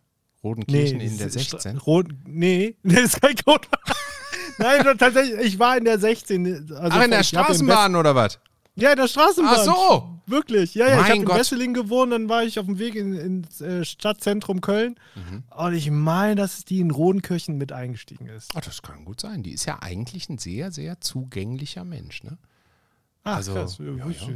Rodenkirchen 0.46 1.00
in 1.00 1.16
der 1.18 1.26
das 1.26 1.36
ist 1.36 1.50
16? 1.50 1.78
Rot, 1.78 2.06
nee, 2.26 2.76
das 2.82 3.00
ist 3.00 3.20
kein 3.20 3.36
Code. 3.36 3.66
Nein, 4.58 4.96
tatsächlich, 4.98 5.38
ich 5.40 5.58
war 5.58 5.76
in 5.76 5.84
der 5.84 5.98
16. 5.98 6.46
Also 6.72 6.74
Ach, 6.98 7.04
in 7.04 7.10
der 7.10 7.20
ich 7.20 7.28
Straßenbahn 7.28 7.94
oder 7.96 8.14
was? 8.14 8.38
Ja, 8.74 8.90
in 8.92 8.96
der 8.98 9.08
Straßenbahn. 9.08 9.54
Ach 9.58 9.64
so. 9.64 10.12
Wirklich. 10.28 10.74
Ja, 10.74 10.88
ja, 10.88 10.94
ich 10.94 11.08
Mein 11.08 11.20
habe 11.22 11.32
in. 11.32 11.38
Wesseling 11.40 11.72
gewohnt, 11.74 12.12
dann 12.12 12.28
war 12.28 12.42
ich 12.42 12.58
auf 12.58 12.66
dem 12.66 12.78
Weg 12.78 12.94
in- 12.96 13.14
ins 13.14 13.60
äh, 13.60 13.84
Stadtzentrum 13.84 14.60
Köln. 14.60 14.96
Mhm. 15.14 15.44
Und 15.56 15.74
ich 15.74 15.90
meine, 15.90 16.34
dass 16.34 16.64
die 16.64 16.80
in 16.80 16.90
Rodenkirchen 16.90 17.56
mit 17.58 17.70
eingestiegen 17.72 18.26
ist. 18.26 18.50
Ach, 18.56 18.60
das 18.60 18.82
kann 18.82 19.04
gut 19.04 19.20
sein. 19.20 19.42
Die 19.44 19.52
ist 19.52 19.66
ja 19.66 19.78
eigentlich 19.82 20.28
ein 20.28 20.38
sehr, 20.38 20.72
sehr 20.72 21.00
zugänglicher 21.00 21.84
Mensch. 21.84 22.24
Ne? 22.24 22.38
Ach, 23.22 23.36
Also, 23.36 23.54
krass, 23.54 23.78
ja, 23.78 24.08
ich 24.10 24.20
ja. 24.22 24.34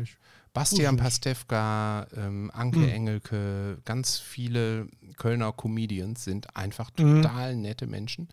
Bastian 0.53 0.97
Pastewka, 0.97 2.07
ähm, 2.17 2.51
Anke 2.53 2.81
Hm. 2.81 2.89
Engelke, 2.89 3.79
ganz 3.85 4.19
viele 4.19 4.89
Kölner 5.17 5.53
Comedians 5.53 6.25
sind 6.25 6.57
einfach 6.57 6.91
Mhm. 6.99 7.23
total 7.23 7.57
nette 7.57 7.87
Menschen. 7.87 8.29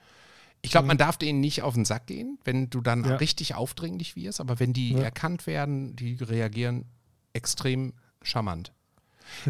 Ich 0.63 0.71
glaube, 0.71 0.87
man 0.87 0.97
darf 0.97 1.17
denen 1.17 1.39
nicht 1.39 1.61
auf 1.61 1.75
den 1.75 1.85
Sack 1.85 2.07
gehen, 2.07 2.39
wenn 2.43 2.69
du 2.71 2.81
dann 2.81 3.05
Ja. 3.05 3.15
richtig 3.17 3.53
aufdringlich 3.53 4.15
wirst, 4.15 4.41
aber 4.41 4.59
wenn 4.59 4.73
die 4.73 4.93
Ja. 4.93 5.01
erkannt 5.01 5.45
werden, 5.45 5.95
die 5.95 6.15
reagieren 6.15 6.85
extrem 7.33 7.93
charmant. 8.23 8.73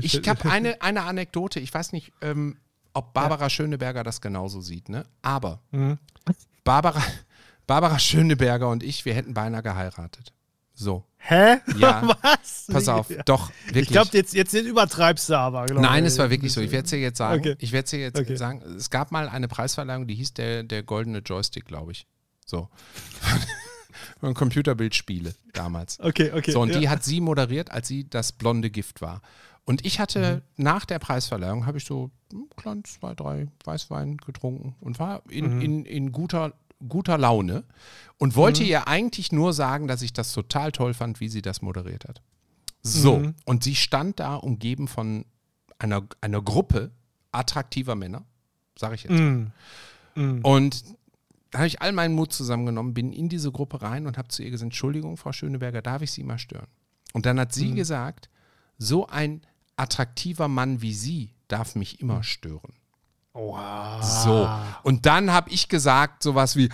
Ich 0.02 0.28
habe 0.28 0.50
eine, 0.50 0.82
eine 0.82 1.04
Anekdote, 1.04 1.60
ich 1.62 1.74
weiß 1.74 1.94
nicht, 1.94 2.12
ähm, 2.22 2.58
ob 2.94 3.14
Barbara 3.14 3.50
Schöneberger 3.50 4.04
das 4.04 4.20
genauso 4.22 4.60
sieht, 4.60 4.90
ne? 4.90 5.06
Aber 5.22 5.62
Mhm. 5.72 5.98
Barbara, 6.66 7.02
Barbara 7.66 7.98
Schöneberger 8.00 8.70
und 8.70 8.84
ich, 8.84 9.06
wir 9.06 9.14
hätten 9.14 9.34
beinahe 9.34 9.64
geheiratet. 9.64 10.34
So. 10.74 11.06
Hä? 11.30 11.58
Ja. 11.78 12.08
Was? 12.22 12.68
Pass 12.72 12.88
auf, 12.88 13.08
doch, 13.26 13.52
wirklich. 13.66 13.84
Ich 13.84 13.90
glaube, 13.90 14.10
jetzt, 14.14 14.34
jetzt 14.34 14.54
übertreibst 14.54 15.30
du 15.30 15.38
aber. 15.38 15.66
Nein, 15.74 16.06
es 16.06 16.18
war 16.18 16.30
wirklich 16.30 16.54
so. 16.54 16.62
Ich 16.62 16.72
werde 16.72 16.86
es 16.86 16.90
dir 16.90 17.00
jetzt 17.00 17.18
sagen. 17.18 17.40
Okay. 17.40 17.56
Ich 17.60 17.72
werde 17.74 17.84
es 17.86 17.92
dir 17.92 18.00
jetzt 18.00 18.18
Okay. 18.20 18.36
sagen. 18.38 18.62
Es 18.78 18.90
gab 18.90 19.12
mal 19.12 19.28
eine 19.28 19.48
Preisverleihung, 19.50 20.08
die 20.08 20.16
hieß 20.16 20.34
der, 20.36 20.64
der 20.64 20.84
goldene 20.84 21.20
Joystick, 21.20 21.66
glaube 21.66 21.92
ich. 21.92 22.08
So. 22.46 22.70
Von 24.20 24.34
Computerbildspiele 24.34 25.34
damals. 25.54 26.00
Okay, 26.00 26.32
okay. 26.34 26.52
So, 26.52 26.62
und 26.62 26.70
ja. 26.74 26.80
die 26.80 26.90
hat 26.90 27.04
sie 27.04 27.20
moderiert, 27.20 27.72
als 27.72 27.88
sie 27.88 28.10
das 28.10 28.32
blonde 28.32 28.70
Gift 28.70 29.02
war. 29.02 29.22
Und 29.66 29.86
ich 29.86 30.00
hatte 30.00 30.38
Mhm. 30.58 30.64
nach 30.64 30.86
der 30.86 31.00
Preisverleihung, 31.00 31.66
habe 31.66 31.78
ich 31.78 31.86
so 31.86 32.10
hm, 32.32 32.48
klein 32.56 32.84
zwei, 32.86 33.14
drei 33.16 33.48
Weißwein 33.66 34.18
getrunken 34.18 34.76
und 34.80 34.98
war 35.00 35.24
in, 35.30 35.56
Mhm. 35.58 35.62
in, 35.62 35.86
in 35.86 36.12
guter, 36.14 36.54
guter 36.88 37.18
Laune 37.18 37.64
und 38.18 38.36
wollte 38.36 38.62
Mhm. 38.64 38.70
ihr 38.70 38.88
eigentlich 38.88 39.32
nur 39.32 39.54
sagen, 39.54 39.88
dass 39.88 40.02
ich 40.02 40.14
das 40.14 40.34
total 40.34 40.72
toll 40.72 40.94
fand, 40.94 41.20
wie 41.20 41.30
sie 41.30 41.42
das 41.42 41.62
moderiert 41.62 42.06
hat. 42.08 42.22
So, 42.84 43.20
Mhm. 43.20 43.36
und 43.46 43.64
sie 43.64 43.76
stand 43.76 44.20
da 44.20 44.36
umgeben 44.36 44.88
von 44.88 45.26
einer, 45.80 46.04
einer 46.22 46.42
Gruppe 46.42 46.92
attraktiver 47.32 47.96
Männer, 47.96 48.26
sage 48.78 48.96
ich 48.96 49.04
jetzt. 49.04 49.12
Mm. 49.20 49.48
Mm. 50.16 50.40
Und 50.44 50.84
da 51.52 51.60
habe 51.60 51.68
ich 51.68 51.82
all 51.82 51.92
meinen 51.92 52.16
Mut 52.16 52.34
zusammengenommen, 52.34 52.94
bin 52.94 53.12
in 53.14 53.30
diese 53.30 53.52
Gruppe 53.52 53.82
rein 53.82 54.08
und 54.08 54.18
habe 54.18 54.28
zu 54.30 54.44
ihr 54.44 54.52
gesagt, 54.52 54.66
Entschuldigung, 54.68 55.18
Frau 55.18 55.32
Schöneberger, 55.32 55.82
darf 55.82 56.02
ich 56.02 56.12
Sie 56.12 56.24
mal 56.24 56.38
stören? 56.40 56.68
Und 57.14 57.26
dann 57.26 57.40
hat 57.40 57.50
Mhm. 57.50 57.60
sie 57.60 57.74
gesagt, 57.74 58.30
so 58.78 59.08
ein 59.08 59.42
attraktiver 59.76 60.48
Mann 60.48 60.82
wie 60.82 60.94
Sie 60.94 61.34
darf 61.48 61.76
mich 61.76 61.96
Mhm. 61.96 62.00
immer 62.10 62.24
stören. 62.24 62.74
Wow. 63.38 64.02
So. 64.02 64.50
Und 64.82 65.06
dann 65.06 65.32
habe 65.32 65.52
ich 65.52 65.70
gesagt, 65.70 66.24
sowas 66.24 66.56
wie 66.56 66.70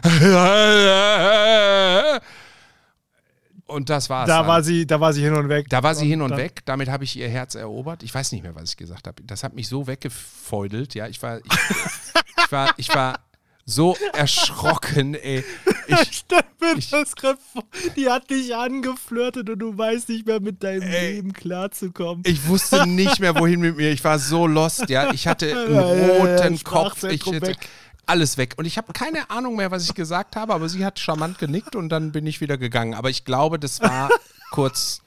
und 3.65 3.89
das 3.89 4.09
war's. 4.09 4.27
Da 4.27 4.37
dann. 4.37 4.47
war, 4.47 4.63
sie, 4.63 4.87
da 4.87 5.01
war 5.01 5.11
sie 5.11 5.23
hin 5.23 5.33
und 5.33 5.49
weg. 5.49 5.67
Da 5.69 5.83
war 5.83 5.93
sie 5.93 6.07
hin 6.07 6.21
und 6.21 6.37
weg. 6.37 6.61
Damit 6.63 6.87
habe 6.87 7.03
ich 7.03 7.17
ihr 7.17 7.27
Herz 7.27 7.55
erobert. 7.55 8.01
Ich 8.01 8.15
weiß 8.15 8.31
nicht 8.31 8.43
mehr, 8.43 8.55
was 8.55 8.69
ich 8.69 8.77
gesagt 8.77 9.07
habe. 9.07 9.21
Das 9.23 9.43
hat 9.43 9.53
mich 9.53 9.67
so 9.67 9.87
weggefeudelt. 9.87 10.95
Ja, 10.95 11.07
ich 11.07 11.21
war, 11.21 11.39
ich, 11.39 11.51
ich 12.37 12.51
war, 12.51 12.73
ich 12.77 12.95
war 12.95 13.19
so 13.65 13.95
erschrocken. 14.13 15.15
Ey. 15.15 15.43
Ich, 15.85 16.19
Stell 16.19 16.39
mir 16.61 16.77
Ich- 16.77 16.89
das 16.91 17.13
gerade 17.13 17.37
vor. 17.51 17.63
Die 17.97 18.09
hat 18.09 18.29
dich 18.29 18.55
angeflirtet 18.55 19.49
und 19.49 19.59
du 19.59 19.77
weißt 19.77 20.07
nicht 20.07 20.25
mehr 20.25 20.39
mit 20.39 20.63
deinem 20.63 20.81
Ey. 20.83 21.15
Leben 21.15 21.33
klarzukommen. 21.33 22.23
ich 22.25 22.47
wusste 22.47 22.87
nicht 22.87 23.19
mehr, 23.19 23.35
wohin 23.35 23.59
mit 23.59 23.75
mir. 23.75 23.91
Ich 23.91 24.01
war 24.03 24.17
so 24.17 24.47
lost. 24.47 24.87
Ja, 24.89 25.11
ich 25.11 25.27
hatte 25.27 25.51
einen 25.51 25.75
Ja, 25.75 25.93
ja, 25.93 26.07
ja, 26.25 26.37
roten 26.43 26.63
Kopf. 26.63 27.03
Ich 27.03 27.25
hatte 27.25 27.41
weg. 27.41 27.57
alles 28.05 28.37
weg. 28.37 28.53
Und 28.55 28.63
ich 28.63 28.77
habe 28.77 28.93
keine 28.93 29.29
Ahnung 29.29 29.57
mehr, 29.57 29.71
was 29.71 29.83
ich 29.83 29.93
gesagt 29.93 30.37
habe. 30.37 30.53
Aber 30.53 30.69
sie 30.69 30.85
hat 30.85 30.99
charmant 30.99 31.37
genickt 31.37 31.75
und 31.75 31.89
dann 31.89 32.13
bin 32.13 32.25
ich 32.27 32.39
wieder 32.39 32.57
gegangen. 32.57 32.93
Aber 32.93 33.09
ich 33.09 33.25
glaube, 33.25 33.59
das 33.59 33.81
war 33.81 34.09
kurz, 34.51 35.01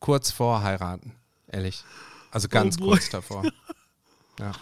kurz 0.00 0.30
vor 0.30 0.62
heiraten. 0.62 1.12
Ehrlich. 1.52 1.84
Also 2.30 2.48
ganz 2.48 2.78
Oh 2.80 2.84
kurz 2.86 3.10
davor. 3.10 3.42
Ja. 4.40 4.52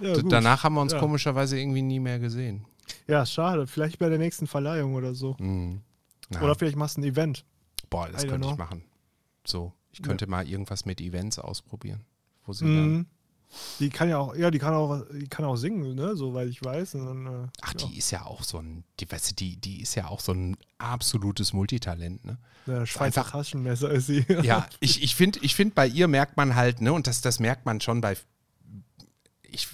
Ja. 0.00 0.14
Danach 0.22 0.64
haben 0.64 0.74
wir 0.74 0.80
uns 0.82 0.92
Ja. 0.92 0.98
komischerweise 0.98 1.58
irgendwie 1.58 1.82
nie 1.82 2.00
mehr 2.00 2.18
gesehen. 2.18 2.64
ja, 3.06 3.24
schade. 3.26 3.66
Vielleicht 3.66 3.98
bei 3.98 4.08
der 4.08 4.18
nächsten 4.18 4.46
Verleihung 4.46 4.94
oder 4.94 5.14
so. 5.14 5.36
Mhm. 5.38 5.80
Ja. 6.32 6.42
Oder 6.42 6.54
vielleicht 6.54 6.76
machst 6.76 6.96
du 6.96 7.00
ein 7.00 7.04
Event. 7.04 7.44
Boah, 7.88 8.08
das 8.08 8.24
I 8.24 8.28
könnte 8.28 8.48
ich 8.48 8.56
machen. 8.56 8.84
So, 9.44 9.72
ich 9.92 10.02
könnte 10.02 10.26
mal 10.28 10.48
irgendwas 10.48 10.84
mit 10.84 11.00
Events 11.00 11.38
ausprobieren. 11.38 12.00
Wo 12.46 12.52
sie 12.52 12.64
Mhm. 12.64 13.06
Die 13.80 13.90
kann 13.90 14.08
ja 14.08 14.18
auch, 14.18 14.36
ja, 14.36 14.48
die 14.52 14.60
kann 14.60 14.74
auch, 14.74 15.02
die 15.12 15.26
kann 15.26 15.44
auch 15.44 15.56
singen, 15.56 15.96
ne, 15.96 16.14
soweit 16.14 16.48
ich 16.48 16.62
weiß. 16.64 16.92
Dann, 16.92 17.26
äh, 17.26 17.48
ach, 17.62 17.74
ja. 17.76 17.88
die 17.88 17.98
ist 17.98 18.12
ja 18.12 18.24
auch 18.24 18.44
so 18.44 18.58
ein, 18.58 18.84
die, 19.00 19.10
weißt 19.10 19.32
du, 19.32 19.34
die, 19.34 19.56
die 19.56 19.80
ist 19.82 19.96
ja 19.96 20.06
auch 20.06 20.20
so 20.20 20.30
ein 20.32 20.56
absolutes 20.78 21.52
Multitalent, 21.52 22.24
ne? 22.24 22.38
Der 22.68 22.86
Schweizer 22.86 23.22
einfach- 23.22 23.32
Taschenmesser 23.32 23.90
ist 23.90 24.06
sie. 24.06 24.24
Ja, 24.42 24.68
ich, 24.80 25.02
ich 25.02 25.16
finde, 25.16 25.40
ich 25.42 25.56
find, 25.56 25.74
bei 25.74 25.88
ihr 25.88 26.06
merkt 26.06 26.36
man 26.36 26.54
halt, 26.54 26.80
ne, 26.80 26.92
und 26.92 27.08
das, 27.08 27.22
das 27.22 27.40
merkt 27.40 27.66
man 27.66 27.80
schon 27.80 28.00
bei, 28.00 28.16
ich, 29.52 29.68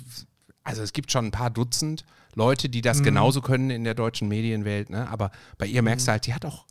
also 0.64 0.82
es 0.82 0.92
gibt 0.92 1.10
schon 1.12 1.26
ein 1.26 1.30
paar 1.30 1.50
Dutzend 1.50 2.04
Leute, 2.34 2.68
die 2.68 2.78
Mhm. 2.78 2.82
das 2.82 3.02
genauso 3.02 3.40
können 3.40 3.70
in 3.70 3.84
der 3.84 3.94
deutschen 3.94 4.28
Medienwelt, 4.28 4.90
ne, 4.90 5.08
aber 5.08 5.30
bei 5.58 5.66
ihr 5.66 5.82
merkst 5.82 6.06
du 6.06 6.12
halt, 6.12 6.26
die 6.26 6.34
hat 6.34 6.44
auch 6.44 6.66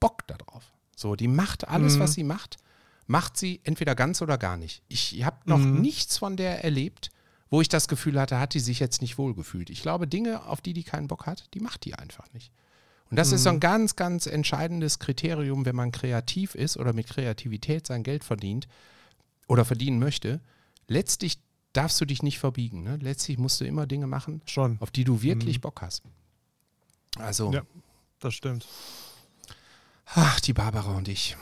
Bock 0.00 0.26
darauf. 0.26 0.64
So, 0.96 1.14
die 1.16 1.28
macht 1.28 1.68
alles, 1.68 1.96
Mhm. 1.96 2.00
was 2.00 2.14
sie 2.14 2.24
macht, 2.24 2.56
macht 3.06 3.36
sie 3.36 3.60
entweder 3.64 3.94
ganz 3.94 4.20
oder 4.22 4.36
gar 4.38 4.56
nicht. 4.56 4.82
Ich 4.88 5.24
habe 5.24 5.36
noch 5.44 5.58
Mhm. 5.60 5.80
nichts 5.80 6.18
von 6.18 6.36
der 6.36 6.64
erlebt, 6.64 7.10
wo 7.50 7.60
ich 7.60 7.68
das 7.68 7.86
Gefühl 7.86 8.18
hatte, 8.20 8.40
hat 8.40 8.54
die 8.54 8.60
sich 8.60 8.80
jetzt 8.80 9.00
nicht 9.00 9.16
wohlgefühlt. 9.18 9.70
Ich 9.70 9.80
glaube, 9.82 10.08
Dinge, 10.08 10.44
auf 10.46 10.60
die 10.60 10.72
die 10.72 10.82
keinen 10.82 11.06
Bock 11.06 11.26
hat, 11.26 11.44
die 11.54 11.60
macht 11.60 11.84
die 11.84 11.94
einfach 11.94 12.26
nicht. 12.32 12.50
Und 13.08 13.16
das 13.16 13.28
ist 13.30 13.42
Mhm. 13.42 13.44
so 13.44 13.50
ein 13.50 13.60
ganz, 13.60 13.94
ganz 13.94 14.26
entscheidendes 14.26 14.98
Kriterium, 14.98 15.64
wenn 15.64 15.76
man 15.76 15.92
kreativ 15.92 16.56
ist 16.56 16.76
oder 16.76 16.92
mit 16.92 17.06
Kreativität 17.06 17.86
sein 17.86 18.02
Geld 18.02 18.24
verdient 18.24 18.66
oder 19.46 19.64
verdienen 19.64 20.00
möchte. 20.00 20.40
Letztlich 20.88 21.38
darfst 21.76 22.00
du 22.00 22.04
dich 22.04 22.22
nicht 22.22 22.38
verbiegen. 22.38 22.82
Ne? 22.82 22.96
Letztlich 23.00 23.38
musst 23.38 23.60
du 23.60 23.64
immer 23.64 23.86
Dinge 23.86 24.06
machen, 24.06 24.40
Schon, 24.46 24.76
auf 24.80 24.90
die 24.90 25.04
du 25.04 25.22
wirklich 25.22 25.60
Bock 25.60 25.82
hast. 25.82 26.02
Also, 27.18 27.48
Mhm. 27.48 27.54
Ja. 27.54 27.62
das 28.20 28.34
stimmt. 28.34 28.66
ach, 30.14 30.40
die 30.40 30.52
Barbara 30.52 30.92
und 30.96 31.08
ich. 31.08 31.36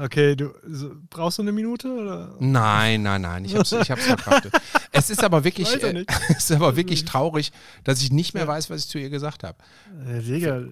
Okay, 0.00 0.36
du 0.36 0.52
so, 0.66 0.92
brauchst 1.10 1.38
du 1.38 1.42
eine 1.42 1.52
Minute? 1.52 1.88
Oder? 1.92 2.36
Nein, 2.38 3.02
nein, 3.02 3.22
nein, 3.22 3.44
ich 3.44 3.56
hab's, 3.56 3.72
ich 3.72 3.90
hab's 3.90 4.04
verkraftet. 4.06 4.52
es 4.92 5.10
ist 5.10 5.22
aber 5.22 5.44
wirklich, 5.44 5.72
äh, 5.82 6.04
es 6.28 6.50
ist 6.50 6.52
aber 6.52 6.76
wirklich 6.76 7.04
traurig, 7.04 7.52
dass 7.82 8.00
ich 8.00 8.12
nicht 8.12 8.34
mehr 8.34 8.46
weiß, 8.46 8.70
was 8.70 8.82
ich 8.82 8.88
zu 8.88 8.98
ihr 8.98 9.10
gesagt 9.10 9.42
habe. 9.42 9.58
Äh, 10.06 10.20
Digga, 10.20 10.62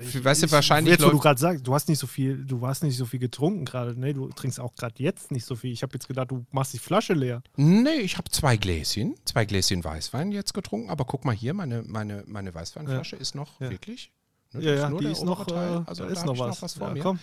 ich, 0.00 0.24
weißt 0.24 0.44
du, 0.44 0.50
wahrscheinlich 0.50 0.92
Jetzt, 0.92 1.04
wo 1.04 1.10
du 1.10 1.18
gerade 1.18 1.38
sagst, 1.38 1.66
du 1.66 1.74
hast 1.74 1.88
nicht 1.88 1.98
so 1.98 2.06
viel, 2.06 2.44
du 2.44 2.66
hast 2.66 2.82
nicht 2.82 2.96
so 2.96 3.06
viel 3.06 3.20
getrunken 3.20 3.64
gerade, 3.64 3.98
ne? 3.98 4.14
Du 4.14 4.28
trinkst 4.28 4.60
auch 4.60 4.74
gerade 4.74 4.94
jetzt 4.98 5.30
nicht 5.30 5.44
so 5.44 5.54
viel. 5.54 5.72
Ich 5.72 5.82
habe 5.82 5.92
jetzt 5.94 6.08
gedacht, 6.08 6.30
du 6.30 6.46
machst 6.50 6.72
die 6.72 6.78
Flasche 6.78 7.14
leer. 7.14 7.42
Nee, 7.56 8.00
ich 8.00 8.16
habe 8.16 8.30
zwei 8.30 8.56
Gläschen, 8.56 9.14
zwei 9.24 9.44
Gläschen 9.44 9.84
Weißwein 9.84 10.32
jetzt 10.32 10.54
getrunken, 10.54 10.90
aber 10.90 11.04
guck 11.04 11.24
mal 11.24 11.34
hier, 11.34 11.54
meine, 11.54 11.82
meine, 11.82 12.24
meine 12.26 12.54
Weißweinflasche 12.54 13.16
ist 13.16 13.34
noch 13.34 13.60
Ja. 13.60 13.70
wirklich. 13.70 14.10
Ne, 14.52 14.62
Ja, 14.62 14.74
ja, 14.74 14.88
nur 14.90 15.00
die 15.00 15.08
ist 15.12 15.24
noch, 15.24 15.46
Teil, 15.46 15.78
äh, 15.78 15.82
also 15.86 16.04
da 16.04 16.10
ist 16.10 16.24
noch 16.26 16.38
was. 16.38 16.48
noch 16.56 16.62
was 16.62 16.74
vor 16.74 16.88
ja, 16.88 16.94
mir. 16.94 17.02
Komm. 17.02 17.18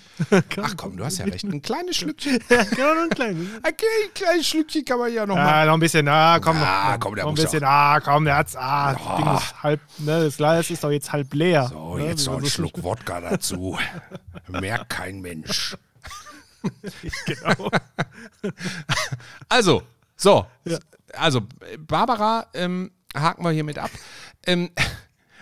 Ach 0.62 0.74
komm, 0.78 0.98
du 0.98 1.06
hast 1.06 1.18
ja 1.18 1.26
recht. 1.26 1.44
Ein 1.44 1.62
kleines 1.62 1.96
Schlückchen. 1.98 2.40
ja, 2.50 2.64
genau, 2.64 2.94
nur 2.94 3.04
ein 3.04 3.10
kleines. 3.10 3.48
Okay, 3.60 3.86
ein 4.06 4.14
kleines 4.14 4.48
Schlückchen 4.48 4.86
kann 4.86 5.00
man 5.00 5.14
ja 5.14 5.26
noch 5.26 5.36
mal. 5.36 5.62
Ah, 5.64 5.66
noch 5.66 5.74
ein 5.74 5.80
bisschen, 5.80 6.08
ah, 6.08 6.40
komm, 6.40 6.58
Ah, 6.58 6.92
noch, 6.94 7.00
komm, 7.00 7.16
der 7.16 7.24
noch 7.26 7.32
ein 7.32 7.36
bisschen, 7.36 7.64
ah, 7.64 8.00
komm, 8.00 8.26
der 8.26 8.36
hat's, 8.38 8.56
ah, 8.56 8.94
das 8.94 9.02
Ja. 9.04 9.16
Ding 9.18 9.36
ist 9.38 9.64
halb, 9.64 9.80
ne, 10.00 10.24
das 10.26 10.38
Glas 10.38 10.70
ist 10.70 10.84
doch 10.84 10.92
jetzt 10.92 11.12
halb 11.12 11.34
leer. 11.34 11.68
So, 11.68 11.98
ne, 11.98 12.06
jetzt 12.08 12.26
noch 12.28 12.38
ein 12.38 12.44
so 12.44 12.50
Schluck 12.50 12.84
Wodka 12.84 13.22
dazu. 13.30 13.78
Merkt 14.48 14.90
kein 14.90 15.22
Mensch. 15.22 15.76
Genau. 17.26 17.70
Also, 19.50 19.84
so. 20.16 20.46
Ja. 20.64 20.78
Also, 21.14 21.42
Barbara 21.80 22.48
ähm, 22.54 22.92
haken 23.16 23.44
wir 23.44 23.52
hiermit 23.52 23.78
ab. 23.78 23.92
Ähm, 24.46 24.70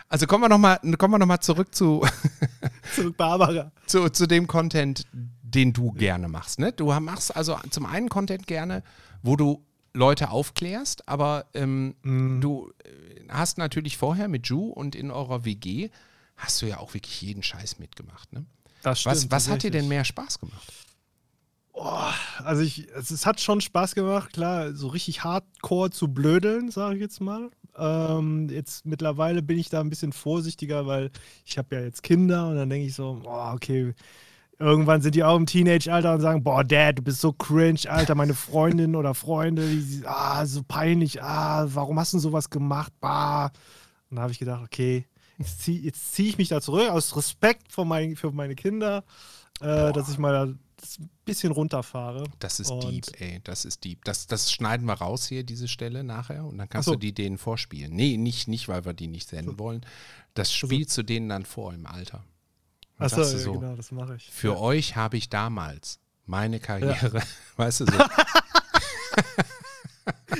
also 0.09 0.27
kommen 0.27 0.43
wir 0.43 0.49
nochmal 0.49 0.79
noch 0.83 1.25
mal 1.25 1.39
zurück 1.41 1.73
zu, 1.73 2.05
Zurück 2.95 3.17
Barbara. 3.17 3.71
zu, 3.87 4.09
zu 4.09 4.27
dem 4.27 4.47
Content, 4.47 5.05
den 5.11 5.73
du 5.73 5.91
gerne 5.91 6.27
machst. 6.27 6.59
Ne? 6.59 6.71
Du 6.71 6.85
machst 6.99 7.35
also 7.35 7.57
zum 7.69 7.85
einen 7.85 8.09
Content 8.09 8.47
gerne, 8.47 8.83
wo 9.21 9.35
du 9.35 9.65
Leute 9.93 10.29
aufklärst, 10.31 11.07
aber 11.07 11.45
ähm, 11.53 11.95
Mhm. 12.01 12.41
du 12.41 12.71
äh, 12.83 13.27
hast 13.29 13.57
natürlich 13.57 13.97
vorher 13.97 14.27
mit 14.27 14.47
Ju 14.47 14.69
und 14.69 14.95
in 14.95 15.11
eurer 15.11 15.45
WG 15.45 15.89
hast 16.35 16.61
du 16.61 16.65
ja 16.65 16.77
auch 16.79 16.93
wirklich 16.95 17.21
jeden 17.21 17.43
Scheiß 17.43 17.77
mitgemacht. 17.79 18.33
Ne? 18.33 18.45
Das 18.81 19.05
Was, 19.05 19.19
stimmt, 19.19 19.31
was 19.31 19.49
hat 19.49 19.61
dir 19.63 19.71
denn 19.71 19.87
mehr 19.87 20.03
Spaß 20.03 20.39
gemacht? 20.39 20.73
Also 22.43 22.61
ich, 22.61 22.87
es, 22.91 23.09
es 23.09 23.25
hat 23.25 23.41
schon 23.41 23.59
Spaß 23.61 23.95
gemacht, 23.95 24.33
klar, 24.33 24.73
so 24.73 24.87
richtig 24.87 25.23
hardcore 25.23 25.89
zu 25.89 26.07
blödeln, 26.07 26.69
sage 26.69 26.95
ich 26.95 27.01
jetzt 27.01 27.19
mal. 27.19 27.49
Ähm, 27.77 28.49
jetzt 28.49 28.85
mittlerweile 28.85 29.41
bin 29.41 29.57
ich 29.57 29.69
da 29.69 29.79
ein 29.79 29.89
bisschen 29.89 30.13
vorsichtiger, 30.13 30.85
weil 30.85 31.11
ich 31.45 31.57
habe 31.57 31.75
ja 31.75 31.81
jetzt 31.81 32.03
Kinder 32.03 32.49
und 32.49 32.55
dann 32.55 32.69
denke 32.69 32.87
ich 32.87 32.95
so, 32.95 33.19
boah, 33.23 33.53
okay, 33.55 33.93
irgendwann 34.59 35.01
sind 35.01 35.15
die 35.15 35.23
auch 35.23 35.35
im 35.35 35.45
Teenage-Alter 35.45 36.13
und 36.13 36.21
sagen, 36.21 36.43
boah, 36.43 36.63
Dad, 36.63 36.99
du 36.99 37.01
bist 37.01 37.21
so 37.21 37.33
cringe, 37.33 37.81
Alter, 37.89 38.15
meine 38.15 38.33
Freundin 38.33 38.95
oder 38.95 39.13
Freunde, 39.13 39.67
die, 39.67 40.03
ah, 40.05 40.45
so 40.45 40.61
peinlich, 40.63 41.21
ah, 41.21 41.67
warum 41.73 41.99
hast 41.99 42.13
du 42.13 42.19
sowas 42.19 42.49
gemacht, 42.49 42.93
bah. 42.99 43.51
Und 44.09 44.17
da 44.17 44.23
habe 44.23 44.31
ich 44.31 44.39
gedacht, 44.39 44.63
okay, 44.63 45.07
jetzt 45.37 45.61
ziehe 45.63 45.91
zieh 45.91 46.29
ich 46.29 46.37
mich 46.37 46.49
da 46.49 46.61
zurück, 46.61 46.89
aus 46.89 47.15
Respekt 47.15 47.71
für, 47.71 47.85
mein, 47.85 48.15
für 48.15 48.31
meine 48.31 48.55
Kinder, 48.55 49.03
äh, 49.61 49.91
dass 49.91 50.09
ich 50.09 50.17
mal 50.17 50.55
das 50.83 50.99
ein 50.99 51.09
bisschen 51.25 51.51
runterfahre. 51.51 52.25
Das 52.39 52.59
ist 52.59 52.69
Und- 52.69 52.83
deep, 52.83 53.21
ey. 53.21 53.41
Das 53.43 53.65
ist 53.65 53.83
deep. 53.83 54.03
Das, 54.03 54.27
das 54.27 54.51
schneiden 54.51 54.85
wir 54.85 54.93
raus 54.93 55.25
hier, 55.27 55.43
diese 55.43 55.67
Stelle 55.67 56.03
nachher. 56.03 56.45
Und 56.45 56.57
dann 56.57 56.69
kannst 56.69 56.85
so. 56.87 56.93
du 56.93 56.99
die 56.99 57.13
denen 57.13 57.37
vorspielen. 57.37 57.93
Nee, 57.93 58.17
nicht, 58.17 58.47
nicht, 58.47 58.67
weil 58.67 58.85
wir 58.85 58.93
die 58.93 59.07
nicht 59.07 59.29
senden 59.29 59.57
wollen. 59.57 59.85
Das 60.33 60.53
spielst 60.53 60.97
du 60.97 61.03
denen 61.03 61.29
dann 61.29 61.45
vor 61.45 61.73
im 61.73 61.85
Alter. 61.85 62.23
Achso, 62.97 63.21
ja, 63.21 63.25
so, 63.25 63.59
genau, 63.59 63.75
das 63.75 63.91
mache 63.91 64.15
ich. 64.15 64.29
Für 64.29 64.59
euch 64.59 64.95
habe 64.95 65.17
ich 65.17 65.29
damals 65.29 65.99
meine 66.25 66.59
Karriere, 66.59 67.21
weißt 67.55 67.81
du 67.81 67.85
so. 67.85 67.91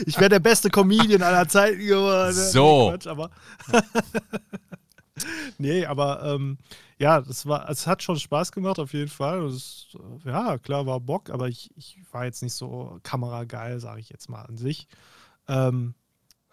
Ich 0.06 0.18
wäre 0.18 0.30
der 0.30 0.40
beste 0.40 0.70
Comedian 0.70 1.22
aller 1.22 1.48
Zeiten 1.48 1.80
geworden. 1.80 2.34
So. 2.34 2.92
Nee, 2.92 2.98
Quatsch, 2.98 3.08
aber 3.08 3.30
nee, 5.58 5.86
aber 5.86 6.24
ähm, 6.36 6.58
ja, 7.04 7.20
das 7.20 7.46
war, 7.46 7.70
es 7.70 7.86
hat 7.86 8.02
schon 8.02 8.18
Spaß 8.18 8.54
gemacht, 8.54 8.80
auf 8.80 8.94
jeden 8.94 9.10
Fall. 9.10 9.42
Das, 9.42 9.88
ja, 10.24 10.58
klar, 10.58 10.86
war 10.86 11.02
Bock, 11.02 11.30
aber 11.30 11.50
ich, 11.50 11.70
ich 11.76 12.02
war 12.14 12.24
jetzt 12.24 12.42
nicht 12.42 12.54
so 12.54 12.98
kamerageil, 13.04 13.82
sage 13.82 14.00
ich 14.00 14.10
jetzt 14.10 14.30
mal 14.30 14.44
an 14.44 14.56
sich. 14.56 14.88
Ähm, 15.50 15.96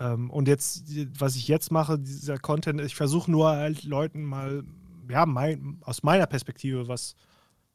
ähm, 0.00 0.28
und 0.28 0.48
jetzt, 0.48 0.86
was 1.20 1.36
ich 1.36 1.46
jetzt 1.46 1.70
mache, 1.70 2.00
dieser 2.00 2.36
Content, 2.38 2.80
ich 2.80 2.96
versuche 2.96 3.30
nur 3.30 3.50
halt 3.50 3.84
Leuten 3.84 4.24
mal, 4.24 4.64
ja, 5.08 5.24
mein, 5.24 5.78
aus 5.82 6.02
meiner 6.02 6.26
Perspektive 6.26 6.88
was 6.88 7.14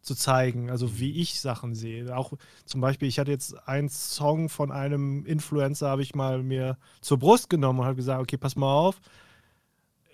zu 0.01 0.13
zeigen, 0.13 0.69
also 0.69 0.99
wie 0.99 1.21
ich 1.21 1.39
Sachen 1.39 1.75
sehe. 1.75 2.13
Auch 2.15 2.33
zum 2.65 2.81
Beispiel, 2.81 3.07
ich 3.07 3.19
hatte 3.19 3.31
jetzt 3.31 3.55
einen 3.69 3.87
Song 3.87 4.49
von 4.49 4.73
einem 4.73 5.25
Influencer, 5.25 5.87
habe 5.87 6.01
ich 6.01 6.13
mal 6.13 6.43
mir 6.43 6.77
zur 6.99 7.19
Brust 7.19 7.49
genommen 7.49 7.79
und 7.79 7.85
habe 7.85 7.95
gesagt, 7.95 8.21
okay, 8.21 8.37
pass 8.37 8.57
mal 8.57 8.73
auf, 8.73 8.99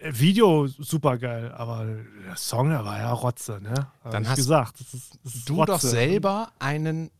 Video 0.03 0.67
super 0.67 1.17
geil, 1.17 1.51
aber 1.51 1.85
der 2.25 2.35
Song, 2.35 2.69
der 2.69 2.83
war 2.85 2.97
ja 2.97 3.11
Rotze, 3.13 3.59
ne? 3.61 3.87
Hab 4.03 4.11
Dann 4.11 4.27
hast 4.27 4.35
gesagt, 4.37 4.79
das 4.79 4.93
ist, 4.93 5.19
das 5.23 5.35
ist 5.35 5.49
Du 5.49 5.55
Rotze. 5.55 5.71
doch 5.73 5.79
selber 5.79 6.51
einen, 6.59 7.11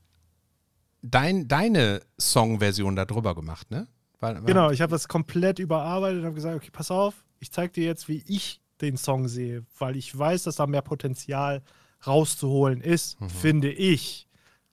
dein, 1.01 1.47
deine 1.47 2.01
Songversion 2.19 2.95
darüber 2.95 3.35
gemacht, 3.35 3.69
ne? 3.71 3.87
Weil, 4.19 4.41
Genau, 4.41 4.69
ich 4.71 4.81
habe 4.81 4.91
das 4.91 5.07
komplett 5.07 5.59
überarbeitet 5.59 6.19
und 6.19 6.25
habe 6.25 6.35
gesagt, 6.35 6.55
okay, 6.55 6.69
pass 6.71 6.91
auf, 6.91 7.15
ich 7.39 7.51
zeige 7.51 7.73
dir 7.73 7.85
jetzt, 7.85 8.07
wie 8.07 8.23
ich 8.27 8.61
den 8.81 8.97
Song 8.97 9.27
sehe, 9.27 9.65
weil 9.79 9.95
ich 9.95 10.17
weiß, 10.17 10.43
dass 10.43 10.55
da 10.57 10.67
mehr 10.67 10.81
Potenzial 10.81 11.61
rauszuholen 12.05 12.81
ist, 12.81 13.19
Mhm. 13.21 13.29
finde 13.29 13.71
ich. 13.71 14.27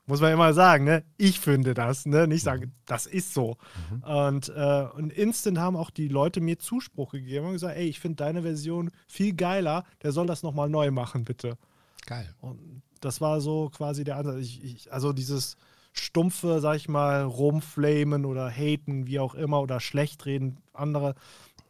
Muss 0.08 0.22
man 0.22 0.32
immer 0.32 0.54
sagen, 0.54 0.84
ne? 0.84 1.04
Ich 1.18 1.38
finde 1.38 1.74
das, 1.74 2.06
ne? 2.06 2.26
Nicht 2.26 2.42
sagen, 2.42 2.72
das 2.86 3.04
ist 3.04 3.34
so. 3.34 3.58
Mhm. 3.90 4.02
Und, 4.02 4.48
äh, 4.48 4.86
und 4.96 5.12
instant 5.12 5.58
haben 5.58 5.76
auch 5.76 5.90
die 5.90 6.08
Leute 6.08 6.40
mir 6.40 6.58
Zuspruch 6.58 7.12
gegeben 7.12 7.46
und 7.46 7.52
gesagt, 7.52 7.76
ey, 7.76 7.86
ich 7.86 8.00
finde 8.00 8.16
deine 8.16 8.40
Version 8.40 8.90
viel 9.06 9.34
geiler, 9.34 9.84
der 10.02 10.12
soll 10.12 10.26
das 10.26 10.42
nochmal 10.42 10.70
neu 10.70 10.90
machen, 10.90 11.24
bitte. 11.24 11.58
Geil. 12.06 12.34
Und 12.40 12.82
das 13.00 13.20
war 13.20 13.42
so 13.42 13.68
quasi 13.68 14.02
der 14.02 14.16
Ansatz. 14.16 14.36
Ich, 14.38 14.64
ich, 14.64 14.92
also 14.92 15.12
dieses 15.12 15.58
stumpfe, 15.92 16.60
sag 16.60 16.76
ich 16.76 16.88
mal, 16.88 17.24
rumflamen 17.24 18.24
oder 18.24 18.50
haten, 18.50 19.06
wie 19.06 19.20
auch 19.20 19.34
immer, 19.34 19.60
oder 19.60 19.78
schlecht 19.78 20.24
reden, 20.24 20.56
andere, 20.72 21.16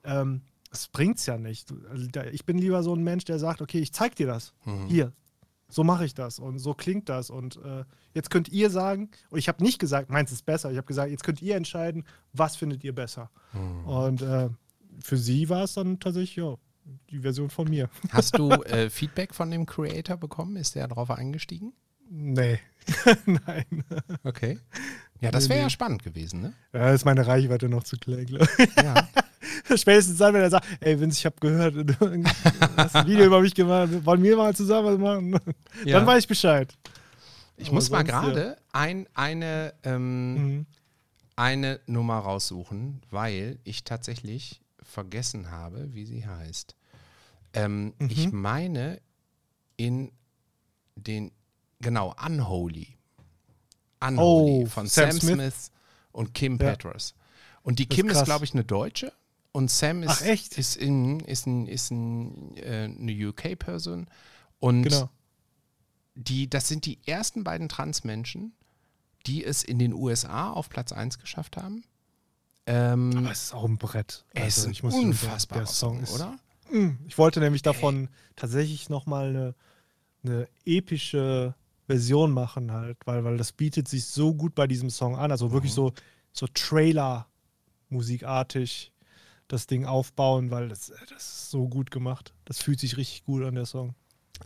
ähm, 0.05 0.43
das 0.71 0.87
bringt's 0.87 1.27
ja 1.27 1.39
nicht. 1.39 1.75
Ich 2.31 2.45
bin 2.45 2.59
lieber 2.59 2.85
so 2.85 2.95
ein 2.95 3.03
Mensch, 3.03 3.25
der 3.25 3.41
sagt, 3.41 3.63
okay, 3.63 3.81
ich 3.81 3.93
zeig 3.93 4.15
dir 4.15 4.29
das. 4.29 4.53
Hier, 4.87 5.13
so 5.69 5.85
mache 5.85 6.05
ich 6.05 6.15
das 6.15 6.39
und 6.39 6.59
so 6.59 6.75
klingt 6.75 7.09
das. 7.09 7.31
Und 7.31 7.57
äh, 7.57 7.85
jetzt 8.15 8.31
könnt 8.31 8.49
ihr 8.49 8.71
sagen, 8.71 9.11
und 9.31 9.39
ich 9.39 9.49
habe 9.49 9.63
nicht 9.63 9.79
gesagt, 9.79 10.11
meins 10.11 10.33
ist 10.33 10.47
besser, 10.47 10.71
ich 10.71 10.77
habe 10.77 10.87
gesagt, 10.87 11.11
jetzt 11.11 11.25
könnt 11.25 11.43
ihr 11.43 11.57
entscheiden, 11.57 12.05
was 12.33 12.57
findet 12.57 12.85
ihr 12.85 12.95
besser. 12.95 13.31
Und 13.85 14.23
äh, 14.23 14.49
für 15.01 15.17
sie 15.17 15.49
war 15.49 15.65
es 15.65 15.75
dann 15.75 16.01
tatsächlich, 16.01 16.37
ja, 16.37 16.57
die 17.11 17.21
Version 17.21 17.51
von 17.51 17.69
mir. 17.69 17.91
Hast 18.11 18.39
du 18.39 18.51
äh, 18.51 18.89
Feedback 18.91 19.35
von 19.35 19.51
dem 19.51 19.67
Creator 19.67 20.17
bekommen? 20.17 20.57
Ist 20.57 20.75
der 20.75 20.89
darauf 20.89 21.11
eingestiegen? 21.11 21.73
Nee. 22.11 22.59
Nein. 23.27 23.85
Okay. 24.25 24.59
Ja, 25.21 25.31
das 25.31 25.49
wäre 25.49 25.61
ja 25.61 25.71
spannend 25.71 26.03
gewesen, 26.03 26.41
ne? 26.41 26.55
Ja, 26.73 26.93
ist 26.93 27.05
meine 27.05 27.27
Reichweite 27.27 27.69
noch 27.69 27.83
zu 27.83 27.99
klein, 27.99 28.25
glaube 28.25 28.49
ich. 28.57 28.77
Ja. 28.77 29.09
Spätestens 29.77 30.19
dann, 30.19 30.35
wenn 30.35 30.43
er 30.43 30.51
sagt, 30.51 30.67
ey 30.81 30.99
Vince, 31.01 31.19
ich 31.19 31.27
habe 31.27 31.37
gehört, 31.41 31.75
du 31.75 32.25
hast 32.77 32.97
ein 32.97 33.07
Video 33.07 33.27
über 33.27 33.41
mich 33.41 33.55
gemacht, 33.55 34.05
wollen 34.05 34.23
wir 34.23 34.37
mal 34.37 34.55
zusammen 34.55 34.87
was 34.87 34.99
machen? 34.99 35.41
Ja. 35.85 35.99
Dann 35.99 36.07
weiß 36.07 36.21
ich 36.25 36.29
Bescheid. 36.29 36.73
Ich 37.57 37.67
Aber 37.69 37.75
muss 37.75 37.91
mal 37.91 37.99
sonst, 37.99 38.11
ja. 38.11 38.21
gerade 38.21 38.57
ein, 38.73 39.07
eine, 39.15 39.75
ähm, 39.83 40.35
Mhm. 40.35 40.67
eine 41.37 41.81
Nummer 41.87 42.19
raussuchen, 42.19 43.03
weil 43.11 43.59
ich 43.65 43.85
tatsächlich 43.85 44.61
vergessen 44.83 45.51
habe, 45.51 45.93
wie 45.95 46.05
sie 46.07 46.27
heißt. 46.27 46.75
Ähm, 47.55 47.95
Mhm. 47.99 48.09
Ich 48.11 48.33
meine 48.33 49.01
in 49.77 50.13
den, 50.97 51.31
genau, 51.81 52.15
Unholy. 52.25 52.89
Unholy 54.01 54.63
Oh, 54.63 54.67
von 54.67 54.87
Sam 54.87 55.11
Smith. 55.13 55.23
Smith. 55.35 55.71
und 56.13 56.35
Kim 56.35 56.53
Ja. 56.55 56.71
Petras. 56.71 57.15
Und 57.63 57.79
die 57.81 57.85
ist 57.85 57.91
Kim 57.91 58.07
ist, 58.09 58.15
krass. 58.15 58.25
glaube 58.25 58.45
ich, 58.45 58.53
eine 58.55 58.65
Deutsche. 58.65 59.13
Und 59.59 59.71
Sam 59.73 60.05
ist, 60.05 60.11
Ach, 60.11 60.23
echt? 60.23 60.57
ist, 60.57 60.77
in, 60.77 61.19
ist, 61.19 61.49
ein, 61.49 61.67
ist 61.67 61.91
ein, 61.91 62.57
äh, 62.59 62.85
eine 62.85 63.11
UK-Person. 63.29 64.07
Und 64.61 64.85
Genau. 64.85 65.11
die, 66.15 66.49
das 66.49 66.69
sind 66.69 66.87
die 66.87 67.01
ersten 67.07 67.43
beiden 67.43 67.69
Transmenschen, 67.69 68.53
die 69.27 69.45
es 69.45 69.65
in 69.65 69.81
den 69.81 69.93
USA 69.93 70.53
auf 70.53 70.69
Platz 70.69 70.93
1 70.93 71.19
geschafft 71.19 71.57
haben. 71.57 71.83
Ähm, 72.67 73.13
Aber 73.17 73.33
es 73.33 73.47
ist 73.47 73.53
auch 73.53 73.65
ein 73.65 73.79
Brett. 73.79 74.25
ist 74.33 74.59
Also, 74.59 74.69
ein 74.69 74.71
ich 74.71 74.85
muss 74.85 74.93
schon 74.95 75.01
sagen, 75.01 75.11
unfassbarer 75.11 75.59
der 75.63 75.67
Song 75.67 76.03
ist, 76.05 76.15
oder? 76.15 76.39
Mm, 76.71 76.91
Ich 77.09 77.19
wollte 77.19 77.41
nämlich 77.41 77.63
davon 77.63 78.11
tatsächlich 78.37 78.89
nochmal 78.89 79.31
eine, 79.31 79.57
eine 80.23 80.47
epische 80.67 81.57
Version 81.89 82.31
machen 82.31 82.71
halt, 82.71 82.97
weil, 83.07 83.25
weil 83.25 83.37
das 83.39 83.51
bietet 83.51 83.89
sich 83.89 84.05
so 84.05 84.35
gut 84.35 84.55
bei 84.55 84.69
diesem 84.69 84.89
Song 84.91 85.17
an. 85.17 85.33
Also 85.33 85.51
wirklich 85.51 85.73
so, 85.73 85.93
so 86.33 86.47
Trailer-musikartig 86.47 88.93
das 89.49 89.67
Ding 89.67 89.85
aufbauen, 89.87 90.51
weil 90.51 90.69
das, 90.69 90.93
das 91.11 91.23
ist 91.23 91.51
so 91.51 91.69
gut 91.69 91.91
gemacht. 91.91 92.33
Das 92.45 92.59
fühlt 92.63 92.79
sich 92.81 92.97
richtig 92.97 93.25
gut 93.25 93.43
an, 93.45 93.55
der 93.55 93.67
Song. 93.67 93.95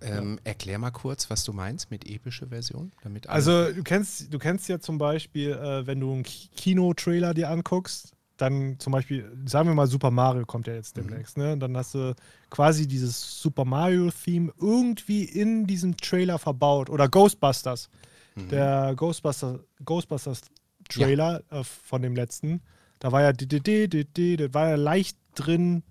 Ähm, 0.01 0.41
erklär 0.45 0.79
mal 0.79 0.91
kurz, 0.91 1.29
was 1.29 1.45
du 1.45 1.53
meinst 1.53 1.91
mit 1.91 2.09
epische 2.09 2.47
Version. 2.47 2.93
Damit 3.03 3.29
Also 3.29 3.71
du 3.73 3.83
kennst, 3.83 4.33
du 4.33 4.39
kennst 4.39 4.69
ja 4.69 4.81
zum 4.81 4.97
Beispiel, 4.97 5.51
äh, 5.51 5.87
wenn 5.87 6.01
du 6.01 6.13
einen 6.13 6.23
Ki- 6.23 6.49
Kino-Trailer 6.57 7.35
dir 7.35 7.51
anguckst, 7.51 8.15
dann 8.39 8.79
zum 8.79 8.93
Beispiel, 8.93 9.31
sagen 9.45 9.69
wir 9.69 9.75
mal, 9.75 9.87
Super 9.87 10.11
Mario 10.11 10.47
kommt 10.47 10.67
ja 10.67 10.75
jetzt 10.75 10.97
demnächst, 10.97 11.37
ne? 11.37 11.59
Dann 11.59 11.77
hast 11.77 11.95
du 11.95 12.15
quasi 12.49 12.89
dieses 12.89 13.41
Super 13.43 13.65
Mario-Theme 13.67 14.53
irgendwie 14.59 15.25
in 15.25 15.67
diesem 15.67 15.97
Trailer 15.97 16.39
verbaut. 16.39 16.89
Oder 16.89 17.09
Ghostbusters. 17.09 17.91
Der 18.35 18.95
Ghostbuster, 18.97 19.61
Ghostbusters-Trailer 19.85 21.43
äh, 21.51 21.63
von 21.63 22.01
dem 22.03 22.17
letzten, 22.17 22.63
da 23.03 23.11
war 23.11 23.21
ja 23.21 23.33
das 23.33 24.55
war 24.55 24.69
ja 24.69 24.77
leicht 24.77 25.19
drin 25.35 25.83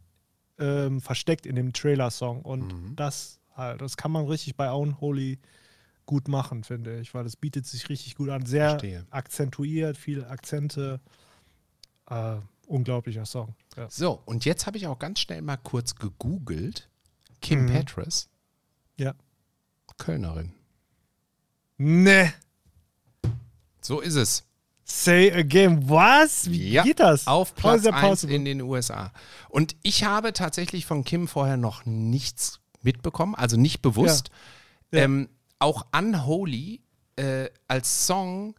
ähm, 0.58 1.02
versteckt 1.02 1.45
in 1.45 1.58
dem 1.58 1.74
Trailer-Song. 1.74 2.41
Und 2.41 2.95
das 2.95 3.41
halt, 3.54 3.82
das 3.82 3.97
kann 3.97 4.13
man 4.13 4.26
richtig 4.28 4.56
bei 4.56 4.71
Unholy 4.71 5.38
gut 6.06 6.30
machen, 6.30 6.63
finde 6.63 7.02
ich, 7.02 7.13
weil 7.13 7.26
das 7.26 7.36
bietet 7.36 7.65
sich 7.65 7.89
richtig 7.89 8.15
gut 8.15 8.30
an. 8.30 8.45
Sehr 8.45 8.69
Verstehe. 8.69 9.06
akzentuiert, 9.10 9.97
viele 9.97 10.28
Akzente. 10.30 11.02
Äh, 12.10 12.38
unglaublicher 12.65 13.26
Song. 13.26 13.56
Ja. 13.76 13.89
so, 13.89 14.21
und 14.26 14.45
jetzt 14.45 14.65
habe 14.65 14.78
ich 14.78 14.88
auch 14.88 14.97
ganz 14.97 15.19
schnell 15.19 15.41
mal 15.41 15.58
kurz 15.58 15.95
gegoogelt. 15.95 16.88
Kim 17.41 17.63
Mhm. 17.65 17.71
Petras, 17.71 18.30
ja. 18.95 19.15
Kölnerin. 19.97 20.54
Ne. 21.78 22.34
So 23.82 24.00
ist 24.00 24.15
es. 24.15 24.45
Say 24.91 25.32
again. 25.32 25.89
Was? 25.89 26.49
Wie 26.51 26.71
Ja, 26.71 26.84
geht 26.84 26.99
das? 26.99 27.25
Auf 27.27 27.56
Platz 27.56 27.77
is 27.77 27.84
that 27.84 27.93
1 27.93 28.08
possible? 28.08 28.36
in 28.36 28.45
den 28.45 28.62
USA. 28.62 29.12
Und 29.49 29.75
ich 29.84 30.04
habe 30.04 30.34
tatsächlich 30.34 30.86
von 30.86 31.04
Kim 31.04 31.27
vorher 31.27 31.58
noch 31.58 31.86
nichts 31.86 32.60
mitbekommen, 32.82 33.36
also 33.36 33.58
nicht 33.58 33.82
bewusst. 33.82 34.30
Ja. 34.91 34.99
Ja. 34.99 35.06
Ähm, 35.06 35.30
auch 35.60 35.86
Unholy 35.95 36.82
äh, 37.15 37.49
als 37.67 38.06
Song 38.08 38.56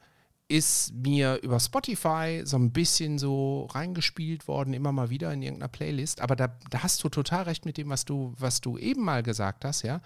ist 0.48 0.92
mir 0.94 1.40
über 1.42 1.58
Spotify 1.60 2.42
so 2.44 2.56
ein 2.56 2.72
bisschen 2.72 3.18
so 3.18 3.66
reingespielt 3.66 4.48
worden, 4.48 4.74
immer 4.74 4.92
mal 4.92 5.10
wieder 5.10 5.32
in 5.32 5.42
irgendeiner 5.42 5.68
Playlist. 5.68 6.20
Aber 6.20 6.36
da, 6.36 6.56
da 6.70 6.82
hast 6.82 7.02
du 7.04 7.08
total 7.08 7.44
recht 7.44 7.64
mit 7.64 7.76
dem, 7.78 7.88
was 7.88 8.04
du, 8.04 8.34
was 8.38 8.60
du 8.60 8.78
eben 8.78 9.02
mal 9.02 9.22
gesagt 9.22 9.64
hast, 9.64 9.82
ja. 9.82 10.00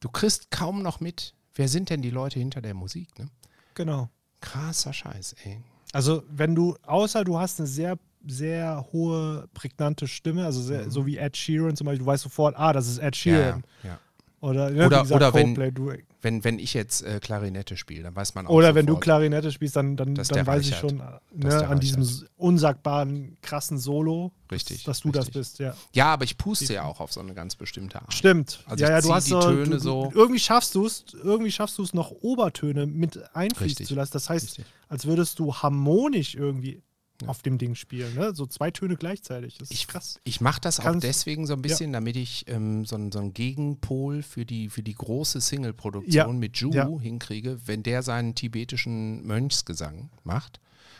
Du 0.00 0.08
kriegst 0.08 0.50
kaum 0.50 0.82
noch 0.82 1.00
mit, 1.00 1.34
wer 1.54 1.68
sind 1.68 1.90
denn 1.90 2.02
die 2.02 2.10
Leute 2.10 2.38
hinter 2.38 2.60
der 2.60 2.74
Musik, 2.74 3.18
ne? 3.18 3.26
Genau. 3.74 4.08
Krasser 4.42 4.92
Scheiß, 4.92 5.34
ey. 5.44 5.58
Also, 5.92 6.22
wenn 6.28 6.54
du, 6.54 6.76
außer 6.86 7.24
du 7.24 7.38
hast 7.38 7.58
eine 7.58 7.66
sehr, 7.66 7.98
sehr 8.26 8.86
hohe, 8.92 9.48
prägnante 9.54 10.06
Stimme, 10.06 10.44
also 10.44 10.60
sehr, 10.60 10.90
so 10.90 11.06
wie 11.06 11.16
Ed 11.16 11.36
Sheeran 11.36 11.76
zum 11.76 11.86
Beispiel, 11.86 12.00
du 12.00 12.06
weißt 12.06 12.22
sofort, 12.22 12.54
ah, 12.58 12.72
das 12.72 12.88
ist 12.88 12.98
Ed 12.98 13.16
Sheeran. 13.16 13.64
Ja, 13.82 13.90
ja. 13.90 13.98
Oder, 14.42 14.70
ne, 14.70 14.86
Oder- 14.86 15.02
gesagt, 15.02 15.12
oder 15.12 15.34
wenn- 15.34 15.54
du, 15.54 15.92
Wenn, 16.20 16.42
wenn 16.42 16.58
ich 16.58 16.74
jetzt 16.74 17.02
äh, 17.02 17.20
Klarinette 17.20 17.76
spiele, 17.76 18.02
dann 18.02 18.16
weiß 18.16 18.34
man 18.34 18.48
auch 18.48 18.50
oder 18.50 18.74
wenn 18.74 18.86
du 18.86 18.92
sofort, 18.94 19.04
Klarinette 19.04 19.52
spielst, 19.52 19.76
dann, 19.76 19.96
dann, 19.96 20.16
Dass 20.16 20.28
dann 20.28 20.44
weiß 20.44 20.66
ich 20.66 20.76
schon 20.76 20.98
Dass 21.32 21.54
ne, 21.62 21.68
an 21.68 21.78
diesem 21.78 22.04
unsagbaren, 22.36 23.36
krassen 23.40 23.78
Solo, 23.78 24.32
Richtig, 24.50 24.82
dass 24.84 25.00
du 25.00 25.10
das 25.12 25.26
richtig. 25.26 25.34
bist, 25.34 25.58
ja. 25.60 25.74
Ja, 25.94 26.12
aber 26.12 26.24
ich 26.24 26.36
puste 26.38 26.74
ja 26.74 26.82
auch 26.84 26.98
auf 27.00 27.12
so 27.12 27.20
eine 27.20 27.34
ganz 27.34 27.54
bestimmte 27.54 28.02
Art. 28.02 28.12
Stimmt. 28.12 28.64
Also 28.66 28.82
ja, 28.84 28.88
ich 28.98 29.04
ja, 29.04 29.08
du 29.08 29.14
hast 29.14 29.28
die 29.28 29.30
Töne 29.38 29.64
du, 29.64 29.70
du, 29.70 29.78
so- 29.78 30.12
Irgendwie 30.14 30.40
schaffst 30.40 30.74
du 30.74 30.86
es, 30.86 31.04
irgendwie 31.22 31.52
schaffst 31.52 31.78
du 31.78 31.82
es 31.84 31.94
noch 31.94 32.10
Obertöne 32.10 32.86
mit 32.86 33.16
einfließen 33.34 33.64
Richtig. 33.66 33.86
zu 33.86 33.94
lassen. 33.94 34.12
Das 34.12 34.28
heißt, 34.28 34.46
Richtig. 34.58 34.64
als 34.88 35.06
würdest 35.06 35.38
du 35.38 35.54
harmonisch 35.54 36.34
irgendwie 36.34 36.82
auf 37.26 37.42
dem 37.42 37.56
Ding 37.58 37.74
spielen. 37.76 38.14
Ne? 38.14 38.34
So 38.34 38.46
zwei 38.46 38.70
Töne 38.72 38.96
gleichzeitig. 38.96 39.56
Das 39.58 39.70
ist 39.70 39.74
Ich, 39.76 39.86
krass. 39.86 40.18
ich 40.24 40.40
mache 40.40 40.60
das 40.60 40.80
auch 40.80 40.84
Kannst- 40.84 41.04
deswegen 41.06 41.46
so 41.46 41.52
ein 41.54 41.62
bisschen, 41.62 41.92
damit 41.92 42.16
ich 42.16 42.44
ähm, 42.48 42.84
so, 42.84 42.96
einen- 42.96 43.12
so 43.12 43.20
einen 43.20 43.32
Gegenpol 43.32 44.22
für 44.22 44.44
die, 44.44 44.68
für 44.68 44.82
die 44.82 44.94
große 44.94 45.40
Single-Produktion 45.40 46.12
Ja, 46.12 46.26
mit 46.26 46.56
Ju 46.56 46.70
ja. 46.72 46.88
hinkriege, 46.98 47.60
wenn 47.66 47.82
der 47.84 48.02
seinen 48.02 48.34
tibetischen 48.34 49.24
Mönchsgesang 49.26 50.10
macht. 50.24 50.58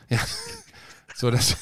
Ja, 0.09 0.19
so 1.17 1.31
dass 1.31 1.57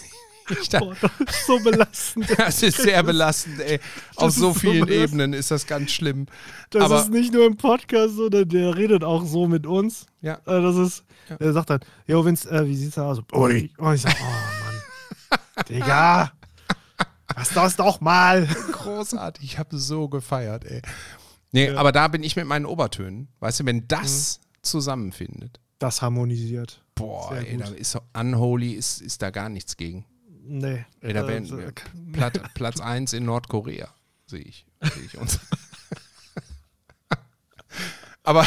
ich 0.60 0.68
da, 0.68 0.80
Boah, 0.80 0.96
das 1.00 1.10
ist 1.20 1.46
so 1.46 1.58
belastend. 1.60 2.26
das 2.36 2.62
ist 2.64 2.76
sehr 2.78 3.02
belastend, 3.04 3.60
ey. 3.60 3.78
Auf 4.16 4.32
so 4.32 4.48
so 4.52 4.54
vielen 4.54 4.84
belastend. 4.84 5.12
Ebenen 5.20 5.32
ist 5.32 5.50
das 5.52 5.66
ganz 5.66 5.92
schlimm. 5.92 6.26
Das 6.70 6.82
Aber- 6.82 7.00
ist 7.00 7.10
nicht 7.10 7.32
nur 7.32 7.46
im 7.46 7.56
Podcast 7.56 8.16
so, 8.16 8.28
der, 8.28 8.44
der 8.46 8.76
redet 8.76 9.04
auch 9.04 9.24
so 9.24 9.46
mit 9.46 9.64
uns. 9.66 10.06
Ja. 10.22 10.34
Äh, 10.46 10.60
Das 10.60 10.76
ist, 10.76 10.98
Ja. 10.98 11.09
Er 11.38 11.52
sagt 11.52 11.70
dann, 11.70 11.80
jo 12.06 12.24
Vince, 12.24 12.50
äh, 12.50 12.66
wie 12.66 12.76
sieht's 12.76 12.96
da 12.96 13.06
aus? 13.10 13.20
Ui. 13.32 13.70
Und 13.78 13.94
ich 13.94 14.02
sag, 14.02 14.16
oh 14.20 14.24
Mann, 14.24 15.64
Digga, 15.68 16.32
lass 17.36 17.50
das 17.54 17.76
doch 17.76 18.00
mal. 18.00 18.46
Großartig, 18.72 19.44
ich 19.44 19.58
habe 19.58 19.78
so 19.78 20.08
gefeiert, 20.08 20.64
ey. 20.64 20.82
Nee, 21.52 21.68
Ja. 21.70 21.76
aber 21.78 21.92
da 21.92 22.08
bin 22.08 22.22
ich 22.22 22.36
mit 22.36 22.46
meinen 22.46 22.66
Obertönen. 22.66 23.28
Weißt 23.40 23.60
du, 23.60 23.66
wenn 23.66 23.86
das 23.88 24.38
Mhm. 24.40 24.44
zusammenfindet, 24.62 25.60
Das 25.78 26.02
harmonisiert. 26.02 26.82
boah, 26.94 27.32
ey, 27.36 27.56
da 27.56 27.66
ist 27.68 27.96
Unholy, 28.14 28.72
ist, 28.72 29.00
ist 29.00 29.22
da 29.22 29.30
gar 29.30 29.48
nichts 29.48 29.76
gegen. 29.76 30.04
Nee. 30.42 30.84
Ey, 31.00 31.12
da 31.12 31.24
äh, 31.24 31.28
wären 31.28 31.48
wir 31.58 31.72
Platt, 32.12 32.40
Platz 32.54 32.80
1 32.80 33.12
in 33.12 33.24
Nordkorea, 33.24 33.88
sehe 34.26 34.40
ich. 34.40 34.66
Sehe 34.82 35.04
ich 35.04 35.16
uns. 35.18 35.38
aber, 38.22 38.46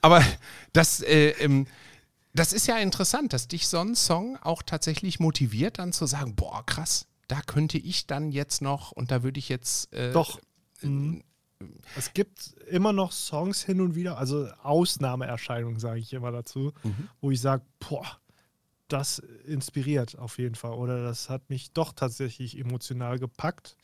aber 0.00 0.22
das, 0.78 1.00
äh, 1.00 1.30
ähm, 1.40 1.66
das 2.34 2.52
ist 2.52 2.68
ja 2.68 2.78
interessant, 2.78 3.32
dass 3.32 3.48
dich 3.48 3.66
so 3.66 3.78
ein 3.80 3.96
Song 3.96 4.36
auch 4.42 4.62
tatsächlich 4.62 5.18
motiviert, 5.18 5.78
dann 5.78 5.92
zu 5.92 6.06
sagen, 6.06 6.36
boah, 6.36 6.64
krass, 6.64 7.06
da 7.26 7.40
könnte 7.42 7.78
ich 7.78 8.06
dann 8.06 8.30
jetzt 8.30 8.62
noch 8.62 8.92
und 8.92 9.10
da 9.10 9.22
würde 9.22 9.38
ich 9.38 9.48
jetzt 9.48 9.92
äh, 9.92 10.12
Doch. 10.12 10.40
Mhm. 10.82 11.24
Es 11.96 12.12
gibt 12.12 12.54
immer 12.70 12.92
noch 12.92 13.10
Songs 13.10 13.64
hin 13.64 13.80
und 13.80 13.96
wieder, 13.96 14.16
also 14.18 14.46
Ausnahmeerscheinungen, 14.62 15.80
sage 15.80 15.98
ich 15.98 16.12
immer 16.12 16.30
dazu, 16.30 16.72
Mhm. 16.84 17.08
wo 17.20 17.32
ich 17.32 17.40
sage, 17.40 17.64
boah, 17.80 18.06
das 18.86 19.18
inspiriert 19.46 20.16
auf 20.16 20.38
jeden 20.38 20.54
Fall. 20.54 20.74
Oder 20.74 21.02
das 21.02 21.28
hat 21.28 21.50
mich 21.50 21.72
doch 21.72 21.92
tatsächlich 21.92 22.56
emotional 22.56 23.18
gepackt. 23.18 23.76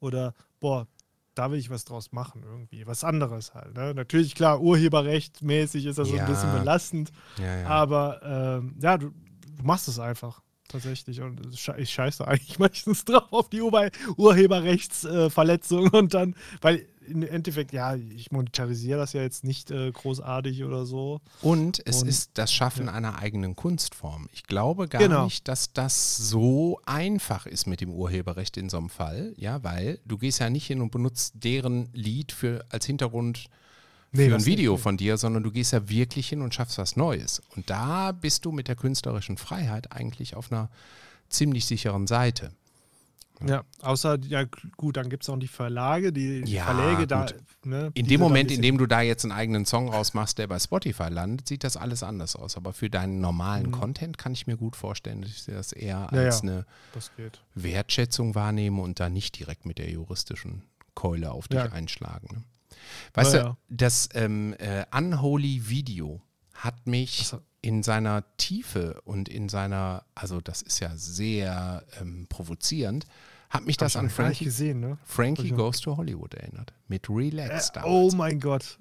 Oder, 0.00 0.34
boah, 0.60 0.86
da 1.34 1.50
will 1.50 1.58
ich 1.58 1.70
was 1.70 1.84
draus 1.84 2.12
machen 2.12 2.42
irgendwie. 2.44 2.86
Was 2.86 3.04
anderes 3.04 3.54
halt. 3.54 3.74
Ne? 3.74 3.94
Natürlich, 3.94 4.34
klar, 4.34 4.60
urheberrechtmäßig 4.60 5.86
ist 5.86 5.98
das 5.98 6.08
so 6.08 6.16
Ja. 6.16 6.24
ein 6.26 6.30
bisschen 6.30 6.52
belastend. 6.52 7.10
Ja, 7.38 7.58
ja. 7.60 7.66
Aber 7.68 8.20
ähm, 8.22 8.76
ja, 8.80 8.98
du, 8.98 9.10
du 9.56 9.62
machst 9.62 9.88
es 9.88 9.98
einfach. 9.98 10.40
Tatsächlich. 10.68 11.20
Und 11.20 11.40
ich 11.76 11.90
scheiße 11.90 12.26
eigentlich 12.28 12.58
meistens 12.58 13.04
drauf 13.04 13.30
auf 13.32 13.48
die 13.50 13.60
Ur 13.60 13.90
Urheberrechtsverletzung. 14.16 15.88
und 15.90 16.14
dann, 16.14 16.34
weil 16.60 16.86
im 17.08 17.22
Endeffekt, 17.22 17.72
ja, 17.72 17.94
ich 17.96 18.30
monetarisiere 18.30 18.98
das 18.98 19.12
ja 19.12 19.22
jetzt 19.22 19.44
nicht 19.44 19.70
äh, 19.70 19.90
großartig 19.92 20.64
oder 20.64 20.86
so. 20.86 21.20
Und 21.40 21.82
es 21.86 22.02
Und- 22.02 22.08
ist 22.08 22.30
das 22.34 22.52
Schaffen 22.52 22.88
einer 22.88 23.18
eigenen 23.18 23.56
Kunstform. 23.56 24.28
Ich 24.32 24.44
glaube 24.44 24.88
gar 24.88 25.00
Genau. 25.02 25.24
nicht, 25.24 25.48
dass 25.48 25.72
das 25.72 26.16
so 26.16 26.80
einfach 26.86 27.46
ist 27.46 27.66
mit 27.66 27.80
dem 27.80 27.90
Urheberrecht 27.90 28.56
in 28.56 28.68
so 28.68 28.78
einem 28.78 28.88
Fall, 28.90 29.34
ja, 29.36 29.62
weil 29.64 29.98
du 30.04 30.18
gehst 30.18 30.38
ja 30.40 30.50
nicht 30.50 30.66
hin 30.66 30.80
und 30.80 30.90
benutzt 30.90 31.34
deren 31.36 31.88
Lied 31.92 32.32
für 32.32 32.64
als 32.70 32.86
Hintergrund 32.86 33.46
Nee, 34.14 34.28
für 34.28 34.34
ein 34.34 34.44
Video 34.44 34.76
von 34.76 34.98
dir, 34.98 35.16
sondern 35.16 35.42
du 35.42 35.50
gehst 35.50 35.72
ja 35.72 35.88
wirklich 35.88 36.28
hin 36.28 36.42
und 36.42 36.54
schaffst 36.54 36.76
was 36.76 36.96
Neues. 36.96 37.40
Und 37.56 37.70
da 37.70 38.12
bist 38.12 38.44
du 38.44 38.52
mit 38.52 38.68
der 38.68 38.76
künstlerischen 38.76 39.38
Freiheit 39.38 39.90
eigentlich 39.90 40.36
auf 40.36 40.52
einer 40.52 40.68
ziemlich 41.30 41.64
sicheren 41.64 42.06
Seite. 42.06 42.52
Ja, 43.48 43.64
außer, 43.80 44.18
ja, 44.28 44.44
gut, 44.76 44.96
dann 44.96 45.08
gibt 45.08 45.22
es 45.22 45.28
auch 45.28 45.38
die 45.38 45.48
Verlage, 45.48 46.12
die, 46.12 46.42
die 46.42 46.52
Ja, 46.52 46.64
Verläge 46.64 47.06
da. 47.06 47.26
Ne, 47.64 47.90
In 47.94 48.06
dem 48.06 48.20
Moment, 48.20 48.50
in 48.50 48.60
dem 48.62 48.78
du 48.78 48.86
da 48.86 49.00
jetzt 49.02 49.24
einen 49.24 49.32
eigenen 49.32 49.66
Song 49.66 49.88
rausmachst, 49.88 50.38
der 50.38 50.46
bei 50.46 50.58
Spotify 50.58 51.08
landet, 51.08 51.46
sieht 51.48 51.64
das 51.64 51.76
alles 51.76 52.02
anders 52.02 52.34
aus. 52.36 52.56
Aber 52.56 52.72
für 52.72 52.90
deinen 52.90 53.20
normalen 53.20 53.70
Content 53.70 54.18
kann 54.18 54.32
ich 54.32 54.46
mir 54.46 54.56
gut 54.56 54.76
vorstellen, 54.76 55.22
dass 55.22 55.30
ich 55.30 55.44
das 55.46 55.72
eher 55.72 56.08
Mhm. 56.10 56.16
Ja, 56.16 56.22
als 56.24 56.42
ja. 56.42 56.50
eine. 56.50 56.66
Wertschätzung 57.54 58.34
wahrnehme 58.34 58.80
und 58.82 59.00
da 59.00 59.08
nicht 59.08 59.38
direkt 59.38 59.66
mit 59.66 59.78
der 59.78 59.90
juristischen 59.90 60.62
Keule 60.94 61.32
auf 61.32 61.48
dich 61.48 61.60
einschlagen. 61.60 62.28
Ne? 62.32 62.44
Weißt 63.14 63.34
du, 63.34 63.56
das 63.68 64.08
ähm, 64.14 64.54
äh, 64.58 64.84
Unholy 64.94 65.68
Video 65.68 66.20
hat 66.54 66.86
mich 66.86 67.32
in 67.60 67.82
seiner 67.82 68.24
Tiefe 68.38 69.00
und 69.04 69.28
in 69.28 69.48
seiner, 69.48 70.04
also 70.14 70.40
das 70.40 70.62
ist 70.62 70.80
ja 70.80 70.90
sehr 70.96 71.84
ähm, 72.00 72.26
provozierend, 72.28 73.06
hat 73.52 73.66
mich 73.66 73.76
das 73.76 73.96
an 73.96 74.08
Frankie, 74.10 74.44
gesehen, 74.46 74.80
ne? 74.80 74.98
Frankie 75.04 75.42
Also- 75.52 75.56
Goes 75.56 75.80
to 75.80 75.96
Hollywood 75.96 76.34
erinnert. 76.34 76.72
Mit 76.88 77.08
Relax 77.10 77.68
Äh, 77.68 77.72
damals. 77.74 77.92
oh 78.14 78.16
mein 78.16 78.40
Gott. 78.40 78.78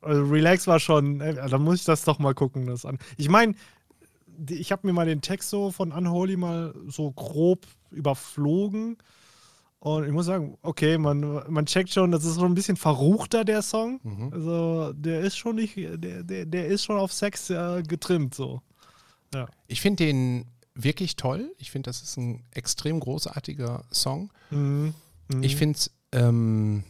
Also 0.00 0.22
Relax 0.24 0.66
war 0.66 0.80
schon, 0.80 1.20
äh, 1.20 1.34
da 1.48 1.58
muss 1.58 1.80
ich 1.80 1.84
das 1.84 2.04
doch 2.04 2.18
mal 2.18 2.34
gucken. 2.34 2.66
Das 2.66 2.84
an. 2.86 2.98
Ich 3.16 3.28
meine, 3.28 3.54
ich 4.48 4.70
habe 4.72 4.86
mir 4.86 4.92
mal 4.92 5.06
den 5.06 5.20
Text 5.22 5.50
so 5.50 5.70
von 5.70 5.92
Unholy 5.92 6.36
mal 6.36 6.74
so 6.88 7.10
grob 7.12 7.66
überflogen. 7.90 8.96
Und 9.78 10.04
ich 10.06 10.12
muss 10.12 10.26
sagen, 10.26 10.56
okay, 10.62 10.98
man, 10.98 11.42
man 11.48 11.66
checkt 11.66 11.90
schon, 11.90 12.10
das 12.10 12.24
ist 12.24 12.34
so 12.36 12.44
ein 12.44 12.54
bisschen 12.54 12.76
verruchter, 12.76 13.44
der 13.44 13.62
Song. 13.62 14.00
Mhm. 14.02 14.32
Also 14.32 14.92
der 14.94 15.20
ist 15.20 15.36
schon 15.36 15.56
nicht, 15.56 15.76
der, 15.76 16.22
der, 16.22 16.46
der 16.46 16.66
ist 16.66 16.84
schon 16.84 16.96
auf 16.98 17.12
Sex 17.12 17.50
äh, 17.50 17.82
getrimmt 17.82 18.34
so. 18.34 18.62
Ich 19.66 19.82
finde 19.82 20.04
den 20.06 20.46
wirklich 20.76 21.16
toll. 21.16 21.52
Ich 21.58 21.70
finde, 21.70 21.88
das 21.88 22.02
ist 22.02 22.16
ein 22.16 22.44
extrem 22.52 23.00
großartiger 23.00 23.84
Song. 23.90 24.32
Mhm. 24.50 24.94
Mhm. 25.28 25.42
Ich 25.42 25.56
finde 25.56 25.78
es 25.78 25.90
ähm, 26.12 26.84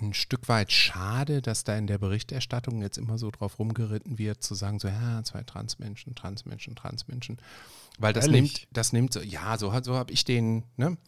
ein 0.00 0.12
Stück 0.12 0.48
weit 0.48 0.70
schade, 0.70 1.40
dass 1.40 1.64
da 1.64 1.76
in 1.76 1.86
der 1.86 1.98
Berichterstattung 1.98 2.82
jetzt 2.82 2.98
immer 2.98 3.16
so 3.16 3.30
drauf 3.30 3.58
rumgeritten 3.58 4.18
wird, 4.18 4.42
zu 4.42 4.54
sagen, 4.54 4.78
so, 4.78 4.88
ja, 4.88 5.22
zwei 5.24 5.42
Transmenschen, 5.44 6.14
Transmenschen, 6.14 6.76
Transmenschen. 6.76 7.38
Weil 7.98 8.12
das 8.12 8.26
Ehrlich? 8.26 8.42
nimmt, 8.42 8.68
das 8.72 8.92
nimmt 8.92 9.12
so, 9.12 9.20
ja, 9.20 9.56
so, 9.56 9.72
so 9.82 9.94
habe 9.94 10.12
ich 10.12 10.24
den, 10.24 10.64
ne? 10.76 10.98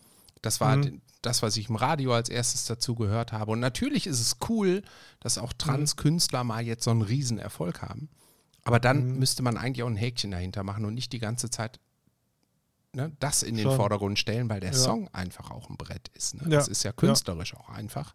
Das 0.43 0.61
war 0.61 0.77
Mhm. 0.79 1.03
das, 1.21 1.43
was 1.43 1.59
ich 1.59 1.69
im 1.69 1.77
Radio 1.77 2.15
als 2.15 2.31
erstes 2.31 2.65
dazu 2.65 2.95
gehört 2.95 3.33
habe. 3.33 3.51
Und 3.51 3.61
natürlich 3.61 4.07
ist 4.07 4.21
es 4.21 4.39
cool, 4.49 4.83
dass 5.21 5.37
auch 5.37 5.53
Trans-Künstler 5.53 6.45
mal 6.45 6.65
jetzt 6.65 6.85
so 6.85 6.91
einen 6.91 7.03
Riesenerfolg 7.03 7.83
haben. 7.83 8.09
Aber 8.71 8.81
dann 8.81 9.07
Mhm. 9.15 9.19
müsste 9.19 9.43
man 9.43 9.57
eigentlich 9.57 9.83
auch 9.83 9.89
ein 9.89 9.97
Häkchen 9.97 10.31
dahinter 10.31 10.63
machen 10.63 10.85
und 10.85 10.95
nicht 10.95 11.13
die 11.13 11.19
ganze 11.19 11.51
Zeit 11.51 11.81
ne, 12.93 13.13
das 13.21 13.43
in 13.45 13.57
den 13.57 13.65
Schon. 13.65 13.77
Vordergrund 13.77 14.19
stellen, 14.19 14.49
weil 14.51 14.61
der 14.61 14.71
Ja. 14.73 14.77
Song 14.79 15.09
einfach 15.15 15.51
auch 15.51 15.69
ein 15.71 15.77
Brett 15.77 16.09
ist. 16.15 16.35
Ne? 16.35 16.43
Ja. 16.45 16.51
Das 16.51 16.67
ist 16.69 16.83
ja 16.83 16.93
künstlerisch 16.93 17.55
auch 17.55 17.69
einfach 17.69 18.15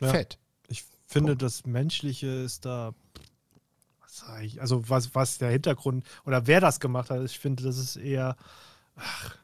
Ja. 0.00 0.08
fett. 0.08 0.38
Ich 0.68 0.84
finde, 1.06 1.32
Punkt. 1.32 1.42
das 1.42 1.66
Menschliche 1.66 2.26
ist 2.26 2.64
da. 2.64 2.94
Was 4.00 4.16
sag 4.18 4.42
ich? 4.42 4.60
Also, 4.60 4.88
was, 4.88 5.14
was 5.14 5.38
der 5.38 5.50
Hintergrund 5.50 6.04
oder 6.24 6.46
wer 6.46 6.60
das 6.60 6.80
gemacht 6.80 7.10
hat, 7.10 7.22
ich 7.24 7.38
finde, 7.38 7.62
das 7.62 7.76
ist 7.78 7.96
eher. 7.96 8.36
Ach, 8.96 9.36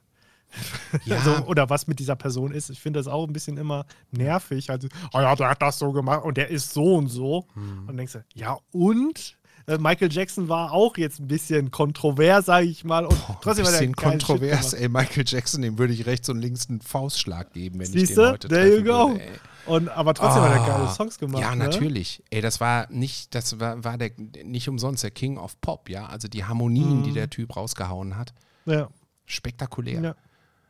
Ja, 1.04 1.16
also, 1.18 1.44
oder 1.48 1.68
was 1.68 1.86
mit 1.86 1.98
dieser 1.98 2.16
Person 2.16 2.50
ist. 2.52 2.70
Ich 2.70 2.80
finde 2.80 2.98
das 2.98 3.08
auch 3.08 3.26
ein 3.26 3.32
bisschen 3.34 3.58
immer 3.58 3.84
nervig. 4.10 4.70
Also, 4.70 4.88
oh 5.12 5.20
ja, 5.20 5.36
der 5.36 5.50
hat 5.50 5.60
das 5.60 5.78
so 5.78 5.92
gemacht 5.92 6.24
und 6.24 6.38
der 6.38 6.48
ist 6.48 6.72
so 6.72 6.94
und 6.96 7.08
so. 7.08 7.46
Hm. 7.52 7.88
Und 7.88 7.96
denkst 7.98 8.14
du, 8.14 8.24
ja, 8.34 8.56
und? 8.72 9.36
Äh, 9.66 9.78
Michael 9.78 10.12
Jackson 10.12 10.48
war 10.48 10.72
auch 10.72 10.96
jetzt 10.96 11.18
ein 11.18 11.26
bisschen 11.26 11.70
kontrovers, 11.72 12.46
sage 12.46 12.66
ich 12.66 12.84
mal. 12.84 13.04
Und 13.04 13.14
ein 13.28 13.36
trotzdem 13.42 13.64
er 13.64 13.70
bisschen 13.72 13.96
kontrovers. 13.96 14.72
Ey, 14.74 14.88
Michael 14.88 15.24
Jackson, 15.26 15.62
dem 15.62 15.76
würde 15.78 15.92
ich 15.92 16.06
rechts 16.06 16.28
und 16.28 16.38
links 16.38 16.68
einen 16.68 16.80
Faustschlag 16.80 17.52
geben, 17.52 17.80
wenn 17.80 17.86
ich 17.86 17.92
Siehste? 18.08 18.22
den 18.22 18.32
heute 18.32 18.48
There 18.48 18.76
you 18.78 18.84
go. 18.84 19.08
würde. 19.10 19.20
Und, 19.66 19.88
aber 19.88 20.14
trotzdem 20.14 20.42
hat 20.42 20.52
er 20.52 20.60
Ah, 20.62 20.66
geile 20.78 20.88
Songs 20.94 21.18
gemacht. 21.18 21.42
Ja, 21.42 21.50
ne? 21.56 21.64
natürlich. 21.64 22.22
Ey, 22.30 22.40
das 22.40 22.60
war 22.60 22.86
nicht, 22.92 23.34
das 23.34 23.58
war, 23.58 23.82
war 23.82 23.98
der 23.98 24.12
nicht 24.44 24.68
umsonst 24.68 25.02
der 25.02 25.10
King 25.10 25.38
of 25.38 25.60
Pop, 25.60 25.88
ja. 25.88 26.06
Also 26.06 26.28
die 26.28 26.44
Harmonien, 26.44 27.02
die 27.02 27.10
Mhm. 27.10 27.14
der 27.14 27.30
Typ 27.30 27.56
rausgehauen 27.56 28.16
hat, 28.16 28.32
Ja. 28.66 28.88
spektakulär. 29.24 30.00
Ja. 30.00 30.14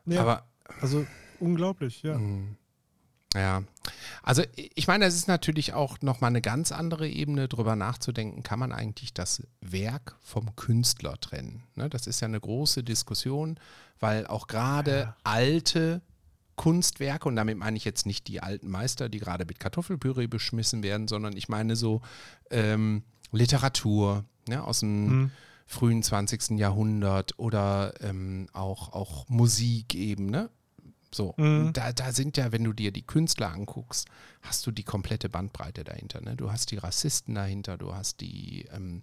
ja. 0.07 0.21
Aber 0.23 0.45
also 0.81 1.05
unglaublich, 1.41 2.03
ja. 2.03 2.17
Mm. 2.17 2.57
Ja, 3.35 3.63
also 4.23 4.43
ich 4.55 4.87
meine, 4.87 5.05
es 5.05 5.15
ist 5.15 5.29
natürlich 5.29 5.73
auch 5.75 6.01
nochmal 6.01 6.29
eine 6.31 6.41
ganz 6.43 6.73
andere 6.73 7.09
Ebene, 7.09 7.49
drüber 7.49 7.77
nachzudenken, 7.77 8.43
kann 8.43 8.59
man 8.59 8.73
eigentlich 8.73 9.15
das 9.15 9.43
Werk 9.61 10.17
vom 10.21 10.55
Künstler 10.57 11.19
trennen? 11.21 11.63
Ne, 11.75 11.89
das 11.89 12.07
ist 12.07 12.21
ja 12.21 12.27
eine 12.29 12.41
große 12.41 12.83
Diskussion, 12.85 13.59
weil 14.01 14.27
auch 14.27 14.47
gerade 14.47 14.99
Ja. 15.01 15.17
alte 15.25 16.03
Kunstwerke, 16.57 17.29
und 17.29 17.37
damit 17.37 17.59
meine 17.59 17.77
ich 17.77 17.85
jetzt 17.85 18.07
nicht 18.07 18.29
die 18.29 18.41
alten 18.43 18.71
Meister, 18.71 19.09
die 19.11 19.19
gerade 19.19 19.45
mit 19.45 19.61
Kartoffelpüree 19.61 20.27
beschmissen 20.27 20.83
werden, 20.83 21.07
sondern 21.07 21.37
ich 21.37 21.49
meine 21.49 21.77
so 21.77 22.01
ähm, 22.51 23.03
Literatur 23.31 24.25
ne, 24.49 24.65
aus 24.65 24.81
dem 24.81 25.07
Mhm. 25.07 25.31
frühen 25.67 26.03
20. 26.03 26.59
Jahrhundert 26.59 27.39
oder 27.39 27.93
ähm, 28.01 28.49
auch, 28.53 28.93
auch 28.93 29.29
Musik 29.29 29.95
eben, 29.95 30.27
ne? 30.31 30.49
So, 31.17 31.35
Mhm. 31.39 31.73
da, 31.73 31.93
da 31.95 32.13
sind 32.13 32.37
ja, 32.37 32.53
wenn 32.53 32.63
du 32.63 32.75
dir 32.75 32.93
die 32.93 33.07
Künstler 33.07 33.51
anguckst, 33.51 34.07
hast 34.43 34.67
du 34.67 34.71
die 34.71 34.83
komplette 34.85 35.31
Bandbreite 35.31 35.83
dahinter. 35.83 36.21
Ne? 36.21 36.37
Du 36.37 36.53
hast 36.53 36.71
die 36.71 36.77
Rassisten 36.77 37.35
dahinter, 37.35 37.79
du 37.79 37.95
hast 37.95 38.21
die 38.21 38.67
ähm, 38.71 39.03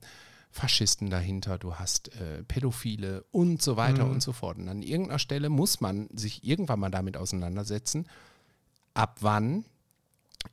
Faschisten 0.52 1.10
dahinter, 1.10 1.58
du 1.58 1.76
hast 1.78 2.10
äh, 2.16 2.44
Pädophile 2.44 3.26
und 3.32 3.64
so 3.64 3.78
weiter 3.78 4.06
Mhm. 4.06 4.12
und 4.12 4.22
so 4.22 4.32
fort. 4.32 4.60
Und 4.60 4.70
an 4.70 4.84
irgendeiner 4.84 5.18
Stelle 5.18 5.50
muss 5.50 5.82
man 5.82 6.08
sich 6.16 6.44
irgendwann 6.44 6.80
mal 6.80 6.92
damit 6.92 7.18
auseinandersetzen, 7.18 8.08
ab 8.94 9.18
wann 9.22 9.66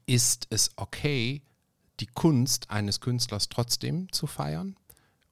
ist 0.06 0.46
es 0.48 0.70
okay, 0.76 1.42
die 2.00 2.06
Kunst 2.06 2.70
eines 2.70 3.00
Künstlers 3.00 3.50
trotzdem 3.50 4.10
zu 4.12 4.26
feiern 4.26 4.76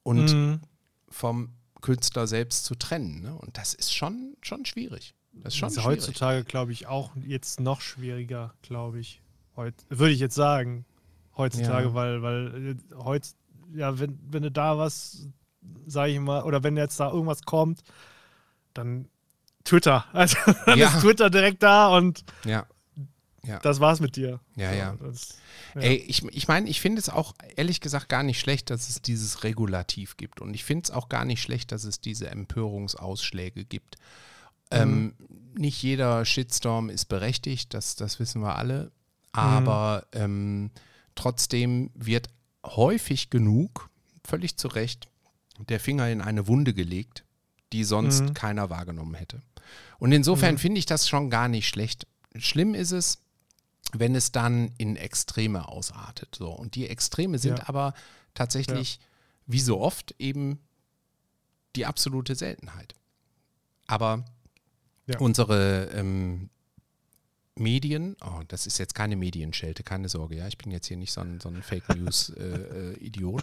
und 0.03 0.35
Mhm. 0.35 0.61
vom 1.09 1.55
Künstler 1.81 2.27
selbst 2.27 2.67
zu 2.67 2.75
trennen. 2.75 3.23
Ne? 3.23 3.35
Und 3.35 3.57
das 3.57 3.73
ist 3.73 3.95
schon, 3.95 4.37
schon 4.43 4.67
schwierig. 4.67 5.15
Das 5.33 5.55
ist 5.55 5.59
schon 5.59 5.69
Das 5.69 5.77
ist 5.79 5.85
heutzutage, 5.85 6.45
glaube 6.45 6.73
ich, 6.73 6.87
auch 6.87 7.13
jetzt 7.27 7.61
noch 7.61 7.81
schwieriger, 7.81 8.55
glaube 8.63 8.99
ich. 9.01 9.23
Heut, 9.57 9.75
würde 9.89 10.13
ich 10.13 10.21
jetzt 10.21 10.35
sagen. 10.35 10.85
Heutzutage, 11.37 11.89
Ja. 11.89 11.95
weil, 11.95 12.23
weil 12.23 12.77
äh, 12.77 12.95
heut, 12.97 13.23
ja, 13.75 13.99
wenn, 13.99 14.19
wenn 14.31 14.43
du 14.43 14.51
da 14.51 14.77
was, 14.79 15.29
sage 15.87 16.13
ich 16.13 16.19
mal, 16.21 16.43
oder 16.43 16.63
wenn 16.63 16.77
jetzt 16.77 16.99
da 16.99 17.11
irgendwas 17.11 17.43
kommt, 17.43 17.81
dann 18.75 19.09
Twitter. 19.65 20.05
Also 20.13 20.37
dann 20.67 20.79
Ja. 20.79 20.89
ist 20.89 21.01
Twitter 21.01 21.31
direkt 21.31 21.63
da 21.63 21.89
und 21.97 22.25
Ja, 22.45 22.67
das 23.63 23.81
war's 23.81 24.01
mit 24.01 24.17
dir. 24.17 24.41
ja, 24.57 24.73
ja. 24.73 24.97
Das, 25.01 25.39
Ja. 25.75 25.83
Ey, 25.83 25.97
ich, 25.97 26.25
ich 26.25 26.49
meine, 26.49 26.69
ich 26.69 26.81
finde 26.81 26.99
es 27.01 27.09
auch 27.09 27.35
ehrlich 27.57 27.81
gesagt 27.81 28.09
gar 28.09 28.23
nicht 28.23 28.41
schlecht, 28.41 28.71
dass 28.71 28.89
es 28.89 29.01
dieses 29.03 29.45
Regulativ 29.45 30.17
gibt. 30.17 30.41
Und 30.41 30.55
ich 30.55 30.65
finde 30.65 30.85
es 30.85 30.91
auch 30.91 31.09
gar 31.09 31.25
nicht 31.25 31.41
schlecht, 31.43 31.71
dass 31.73 31.85
es 31.85 32.01
diese 32.01 32.29
Empörungsausschläge 32.31 33.65
gibt. 33.65 33.97
Ähm, 34.71 35.15
nicht 35.57 35.83
jeder 35.83 36.25
Shitstorm 36.25 36.89
ist 36.91 37.07
berechtigt, 37.07 37.75
das, 37.75 37.97
das 37.97 38.21
wissen 38.21 38.43
wir 38.43 38.57
alle. 38.57 38.93
Aber 39.33 40.07
ähm, 40.13 40.71
trotzdem 41.15 41.91
wird 41.95 42.29
häufig 42.65 43.31
genug, 43.31 43.91
völlig 44.25 44.57
zu 44.57 44.69
Recht, 44.69 45.09
der 45.69 45.81
Finger 45.81 46.09
in 46.09 46.21
eine 46.21 46.47
Wunde 46.47 46.75
gelegt, 46.75 47.25
die 47.73 47.85
sonst 47.85 48.23
Mhm. 48.23 48.35
keiner 48.35 48.71
wahrgenommen 48.71 49.15
hätte. 49.15 49.43
Und 49.99 50.13
insofern 50.13 50.55
Mhm. 50.55 50.59
finde 50.59 50.79
ich 50.79 50.87
das 50.87 51.09
schon 51.09 51.31
gar 51.31 51.49
nicht 51.49 51.69
schlecht. 51.69 52.07
Schlimm 52.37 52.75
ist 52.75 52.93
es, 52.93 53.19
wenn 53.93 54.15
es 54.15 54.33
dann 54.33 54.73
in 54.79 54.97
Extreme 54.97 55.67
ausartet. 55.69 56.35
So. 56.37 56.51
Und 56.51 56.75
die 56.75 56.89
Extreme 56.89 57.39
sind 57.39 57.59
Ja. 57.59 57.69
aber 57.69 57.95
tatsächlich, 58.35 59.01
wie 59.47 59.61
so 59.61 59.81
oft, 59.81 60.15
eben 60.19 60.61
die 61.75 61.87
absolute 61.87 62.35
Seltenheit. 62.35 62.95
Aber 63.87 64.25
Ja. 65.09 65.19
unsere 65.19 65.91
ähm, 65.95 66.51
Medien, 67.57 68.17
oh, 68.25 68.43
das 68.47 68.67
ist 68.67 68.79
jetzt 68.79 68.95
keine 68.95 69.17
Medienschelte, 69.17 69.83
keine 69.83 70.09
Sorge, 70.09 70.37
ja, 70.37 70.47
ich 70.47 70.59
bin 70.59 70.71
jetzt 70.71 70.87
hier 70.87 70.97
nicht 70.97 71.13
so 71.13 71.23
ein, 71.23 71.41
so 71.41 71.49
ein 71.49 71.63
Fake 71.63 71.89
News-Idiot. 71.89 73.43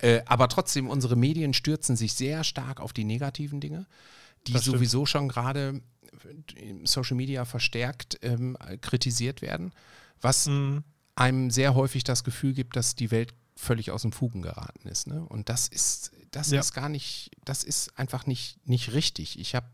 äh, 0.00 0.20
aber 0.26 0.48
trotzdem, 0.48 0.88
unsere 0.90 1.16
Medien 1.16 1.54
stürzen 1.54 1.96
sich 1.96 2.12
sehr 2.12 2.44
stark 2.44 2.80
auf 2.80 2.92
die 2.92 3.04
negativen 3.04 3.60
Dinge, 3.60 3.86
die 4.46 4.58
sowieso 4.58 5.06
schon 5.06 5.28
gerade 5.28 5.80
im 6.54 6.86
Social 6.86 7.16
Media 7.16 7.44
verstärkt 7.44 8.18
ähm, 8.22 8.56
kritisiert 8.80 9.42
werden, 9.42 9.72
was 10.20 10.46
Mhm. 10.46 10.84
einem 11.14 11.50
sehr 11.50 11.74
häufig 11.74 12.04
das 12.04 12.24
Gefühl 12.24 12.52
gibt, 12.52 12.76
dass 12.76 12.94
die 12.94 13.10
Welt 13.10 13.32
völlig 13.56 13.90
aus 13.90 14.02
dem 14.02 14.12
Fugen 14.12 14.42
geraten 14.42 14.86
ist. 14.86 15.06
Ne? 15.06 15.24
Und 15.24 15.48
das 15.48 15.66
ist, 15.68 16.12
das 16.30 16.50
Ja. 16.50 16.60
ist 16.60 16.72
gar 16.74 16.88
nicht, 16.88 17.30
das 17.44 17.64
ist 17.64 17.98
einfach 17.98 18.26
nicht, 18.26 18.58
nicht 18.68 18.92
richtig. 18.92 19.38
Ich 19.38 19.54
habe 19.54 19.66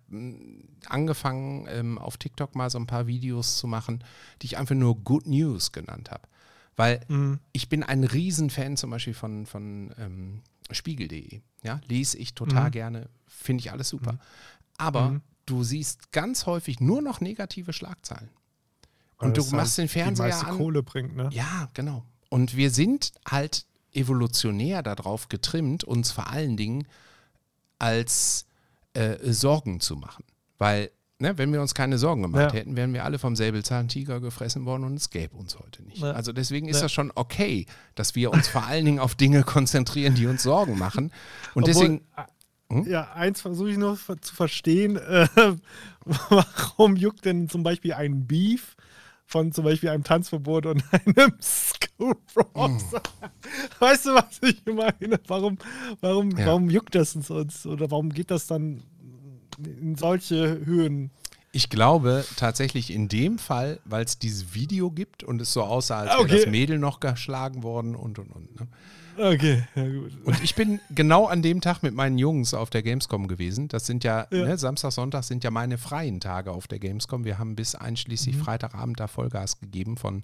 angefangen, 0.86 1.66
ähm, 1.68 1.98
auf 1.98 2.16
TikTok 2.16 2.54
mal 2.54 2.70
so 2.70 2.78
ein 2.78 2.86
paar 2.86 3.06
Videos 3.06 3.56
zu 3.58 3.66
machen, 3.66 4.04
die 4.40 4.46
ich 4.46 4.58
einfach 4.58 4.74
nur 4.74 4.96
Good 4.98 5.26
News 5.26 5.72
genannt 5.72 6.10
habe. 6.10 6.28
Weil 6.76 7.00
Mhm. 7.08 7.38
ich 7.52 7.68
bin 7.68 7.82
ein 7.82 8.04
Riesenfan 8.04 8.76
zum 8.76 8.90
Beispiel 8.90 9.14
von, 9.14 9.46
von 9.46 9.94
ähm, 9.98 10.42
Spiegel.de. 10.70 11.42
Ja, 11.62 11.80
lese 11.86 12.18
ich 12.18 12.34
total 12.34 12.68
Mhm. 12.68 12.72
gerne, 12.72 13.08
finde 13.26 13.60
ich 13.60 13.70
alles 13.72 13.88
super. 13.88 14.18
Aber 14.78 15.10
Mhm. 15.10 15.20
du 15.46 15.62
siehst 15.64 16.12
ganz 16.12 16.46
häufig 16.46 16.80
nur 16.80 17.02
noch 17.02 17.20
negative 17.20 17.72
Schlagzeilen. 17.72 18.30
Weil 19.18 19.28
Und 19.28 19.36
du 19.36 19.44
machst 19.54 19.78
halt 19.78 19.88
den 19.88 19.88
Fernseher 19.92 20.24
die 20.26 20.30
meiste 20.32 20.46
an. 20.46 20.56
Kohle 20.56 20.82
bringt, 20.82 21.14
ne? 21.14 21.28
Ja, 21.32 21.68
genau. 21.74 22.04
Und 22.30 22.56
wir 22.56 22.70
sind 22.70 23.12
halt 23.28 23.66
evolutionär 23.92 24.82
darauf 24.82 25.28
getrimmt, 25.28 25.84
uns 25.84 26.10
vor 26.12 26.28
allen 26.30 26.56
Dingen 26.56 26.86
als 27.78 28.46
äh, 28.94 29.16
Sorgen 29.32 29.80
zu 29.80 29.96
machen. 29.96 30.24
Weil, 30.58 30.90
ne, 31.18 31.36
wenn 31.38 31.52
wir 31.52 31.60
uns 31.60 31.74
keine 31.74 31.98
Sorgen 31.98 32.22
gemacht 32.22 32.52
Ja. 32.52 32.60
hätten, 32.60 32.76
wären 32.76 32.92
wir 32.92 33.04
alle 33.04 33.18
vom 33.18 33.34
Säbelzahntiger 33.36 34.20
gefressen 34.20 34.64
worden 34.64 34.84
und 34.84 34.94
es 34.94 35.10
gäbe 35.10 35.36
uns 35.36 35.58
heute 35.58 35.82
nicht. 35.82 35.98
Ja. 35.98 36.12
Also 36.12 36.32
deswegen 36.32 36.68
ist 36.68 36.76
Ja. 36.76 36.82
das 36.82 36.92
schon 36.92 37.10
okay, 37.14 37.66
dass 37.94 38.14
wir 38.14 38.30
uns 38.32 38.48
vor 38.48 38.64
allen 38.64 38.84
Dingen 38.84 38.98
auf 38.98 39.14
Dinge 39.14 39.42
konzentrieren, 39.44 40.14
die 40.14 40.26
uns 40.26 40.42
Sorgen 40.42 40.78
machen. 40.78 41.12
Und 41.54 41.62
Obwohl, 41.64 41.72
deswegen, 41.74 41.96
äh, 42.16 42.22
Hm? 42.70 42.86
Ja, 42.88 43.12
eins 43.12 43.42
versuche 43.42 43.70
ich 43.70 43.98
ver- 43.98 44.16
zu 44.22 44.34
verstehen. 44.34 44.96
Äh, 44.96 45.26
warum 46.04 46.96
juckt 46.96 47.24
denn 47.26 47.48
zum 47.50 47.62
Beispiel 47.62 47.92
ein 47.92 48.26
Beef 48.26 48.76
von 49.32 49.50
zum 49.50 49.64
Beispiel 49.64 49.88
einem 49.88 50.04
Tanzverbot 50.04 50.66
und 50.66 50.84
einem 50.92 51.32
School 51.40 52.14
Bros? 52.34 52.84
Weißt 53.80 54.06
du, 54.06 54.10
was 54.14 54.40
ich 54.42 54.62
meine? 54.66 55.18
Warum, 55.26 55.58
warum, 56.00 56.30
Ja. 56.36 56.46
warum 56.46 56.70
juckt 56.70 56.94
das 56.94 57.16
uns? 57.16 57.66
Oder 57.66 57.90
warum 57.90 58.10
geht 58.10 58.30
das 58.30 58.46
dann 58.46 58.82
in 59.58 59.96
solche 59.96 60.64
Höhen? 60.64 61.10
ich 61.54 61.68
glaube 61.68 62.24
tatsächlich 62.36 62.90
in 62.90 63.08
dem 63.08 63.38
Fall, 63.38 63.78
weil 63.84 64.04
es 64.06 64.18
dieses 64.18 64.54
Video 64.54 64.90
gibt 64.90 65.22
und 65.22 65.42
es 65.42 65.52
so 65.52 65.62
aussah, 65.62 65.98
als 65.98 66.10
wäre 66.12 66.20
Okay. 66.22 66.36
das 66.36 66.46
Mädel 66.46 66.78
noch 66.78 66.98
geschlagen 66.98 67.62
worden 67.62 67.94
und 67.94 68.18
und 68.18 68.30
und. 68.30 68.58
Ne? 68.58 68.68
Okay, 69.18 69.62
ja 69.74 69.88
gut. 69.88 70.12
Und 70.24 70.42
ich 70.42 70.54
bin 70.54 70.80
genau 70.90 71.26
an 71.26 71.42
dem 71.42 71.60
Tag 71.60 71.82
mit 71.82 71.94
meinen 71.94 72.18
Jungs 72.18 72.54
auf 72.54 72.70
der 72.70 72.82
Gamescom 72.82 73.28
gewesen. 73.28 73.68
Das 73.68 73.86
sind 73.86 74.04
ja, 74.04 74.26
Ja. 74.30 74.44
Ne, 74.46 74.58
Samstag, 74.58 74.92
Sonntag 74.92 75.24
sind 75.24 75.44
ja 75.44 75.50
meine 75.50 75.78
freien 75.78 76.20
Tage 76.20 76.50
auf 76.50 76.66
der 76.66 76.78
Gamescom. 76.78 77.24
Wir 77.24 77.38
haben 77.38 77.54
bis 77.56 77.74
einschließlich 77.74 78.36
Mhm. 78.36 78.40
Freitagabend 78.42 79.00
da 79.00 79.06
Vollgas 79.08 79.60
gegeben 79.60 79.96
von 79.96 80.22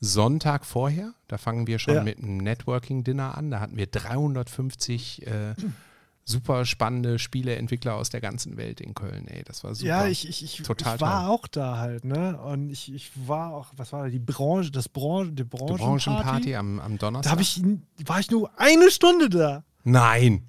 Sonntag 0.00 0.64
vorher. 0.66 1.14
Da 1.28 1.38
fangen 1.38 1.66
wir 1.66 1.78
schon 1.78 1.94
Ja. 1.94 2.02
mit 2.02 2.18
einem 2.18 2.38
Networking-Dinner 2.38 3.36
an. 3.36 3.50
Da 3.50 3.60
hatten 3.60 3.76
wir 3.76 3.86
350 3.86 5.26
äh, 5.26 5.54
super 6.24 6.64
spannende 6.64 7.18
Spieleentwickler 7.18 7.94
aus 7.94 8.10
der 8.10 8.20
ganzen 8.20 8.56
Welt 8.56 8.80
in 8.80 8.94
Köln. 8.94 9.26
Ey, 9.28 9.42
das 9.44 9.64
war 9.64 9.74
super. 9.74 9.88
Ja, 9.88 10.06
ich, 10.06 10.28
ich, 10.28 10.44
ich, 10.44 10.62
Total 10.62 10.96
ich 10.96 11.00
war 11.00 11.24
toll. 11.24 11.30
auch 11.34 11.46
da 11.48 11.78
halt, 11.78 12.04
ne? 12.04 12.38
Und 12.38 12.70
ich, 12.70 12.92
ich 12.92 13.10
war 13.26 13.52
auch, 13.54 13.68
was 13.76 13.92
war 13.92 14.04
da, 14.04 14.08
die 14.08 14.18
Branche, 14.18 14.70
das 14.70 14.88
Branche, 14.88 15.30
die 15.30 15.36
Die 15.36 15.44
Branchenparty. 15.44 15.82
Branchenparty 15.84 16.54
am, 16.56 16.80
am 16.80 16.98
Donnerstag. 16.98 17.34
Da 17.34 17.40
ich, 17.40 17.60
war 18.06 18.20
ich 18.20 18.30
nur 18.30 18.50
eine 18.58 18.90
Stunde 18.90 19.28
da. 19.28 19.64
Nein. 19.84 20.44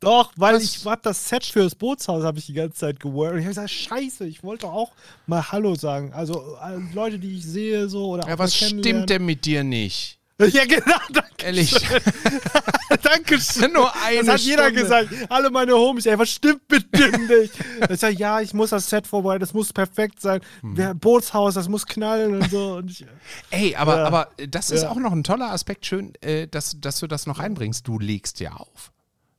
Doch, 0.00 0.32
weil 0.36 0.56
Was? 0.56 0.62
ich 0.64 0.84
hab 0.84 1.02
das 1.02 1.28
Set 1.28 1.44
für 1.44 1.62
das 1.62 1.74
Bootshaus 1.74 2.24
habe 2.24 2.38
ich 2.38 2.46
die 2.46 2.52
ganze 2.52 2.76
Zeit 2.76 3.00
geworkt. 3.00 3.36
Ich 3.36 3.44
habe 3.44 3.48
gesagt, 3.48 3.70
scheiße, 3.70 4.26
ich 4.26 4.42
wollte 4.42 4.66
auch 4.68 4.92
mal 5.26 5.50
Hallo 5.50 5.74
sagen. 5.76 6.12
Also 6.12 6.56
äh, 6.62 6.76
Leute, 6.94 7.18
die 7.18 7.38
ich 7.38 7.44
sehe, 7.44 7.88
so 7.88 8.08
oder 8.08 8.28
Ja, 8.28 8.38
was 8.38 8.54
stimmt 8.54 9.08
denn 9.08 9.24
mit 9.24 9.46
dir 9.46 9.64
nicht? 9.64 10.18
Ja, 10.40 10.64
genau, 10.64 10.96
danke, 11.12 11.44
Ehrlich. 11.44 11.72
danke 13.02 13.40
schön. 13.40 13.72
Nur 13.72 13.90
eine 14.04 14.18
Das 14.24 14.28
hat 14.34 14.40
jeder 14.40 14.64
Stunde. 14.64 14.82
gesagt. 14.82 15.08
Alle 15.28 15.50
meine 15.50 15.74
Homies, 15.74 16.06
ey, 16.06 16.18
was 16.18 16.30
stimmt 16.30 16.62
mit 16.70 16.92
dir 16.96 17.16
nicht? 17.18 17.52
Ich 17.88 18.00
sag, 18.00 18.18
ja, 18.18 18.40
ich 18.40 18.52
muss 18.52 18.70
das 18.70 18.88
Set 18.90 19.06
vorbereiten, 19.06 19.40
das 19.40 19.54
muss 19.54 19.72
perfekt 19.72 20.20
sein. 20.20 20.40
Hm. 20.62 20.76
Wer 20.76 20.94
Bootshaus, 20.94 21.54
das 21.54 21.68
muss 21.68 21.86
knallen 21.86 22.34
und 22.40 22.50
so. 22.50 22.74
Und 22.76 22.90
ich, 22.90 23.06
Ey, 23.50 23.76
aber, 23.76 23.96
Ja. 23.98 24.04
aber 24.06 24.28
das 24.48 24.70
ist 24.70 24.82
Ja. 24.82 24.90
auch 24.90 24.96
noch 24.96 25.12
ein 25.12 25.22
toller 25.22 25.52
Aspekt. 25.52 25.86
Schön, 25.86 26.12
äh, 26.20 26.48
dass, 26.48 26.80
dass 26.80 26.98
du 26.98 27.06
das 27.06 27.26
noch 27.26 27.38
einbringst. 27.38 27.86
Du 27.86 27.98
legst 27.98 28.40
ja 28.40 28.54
auf. 28.54 28.92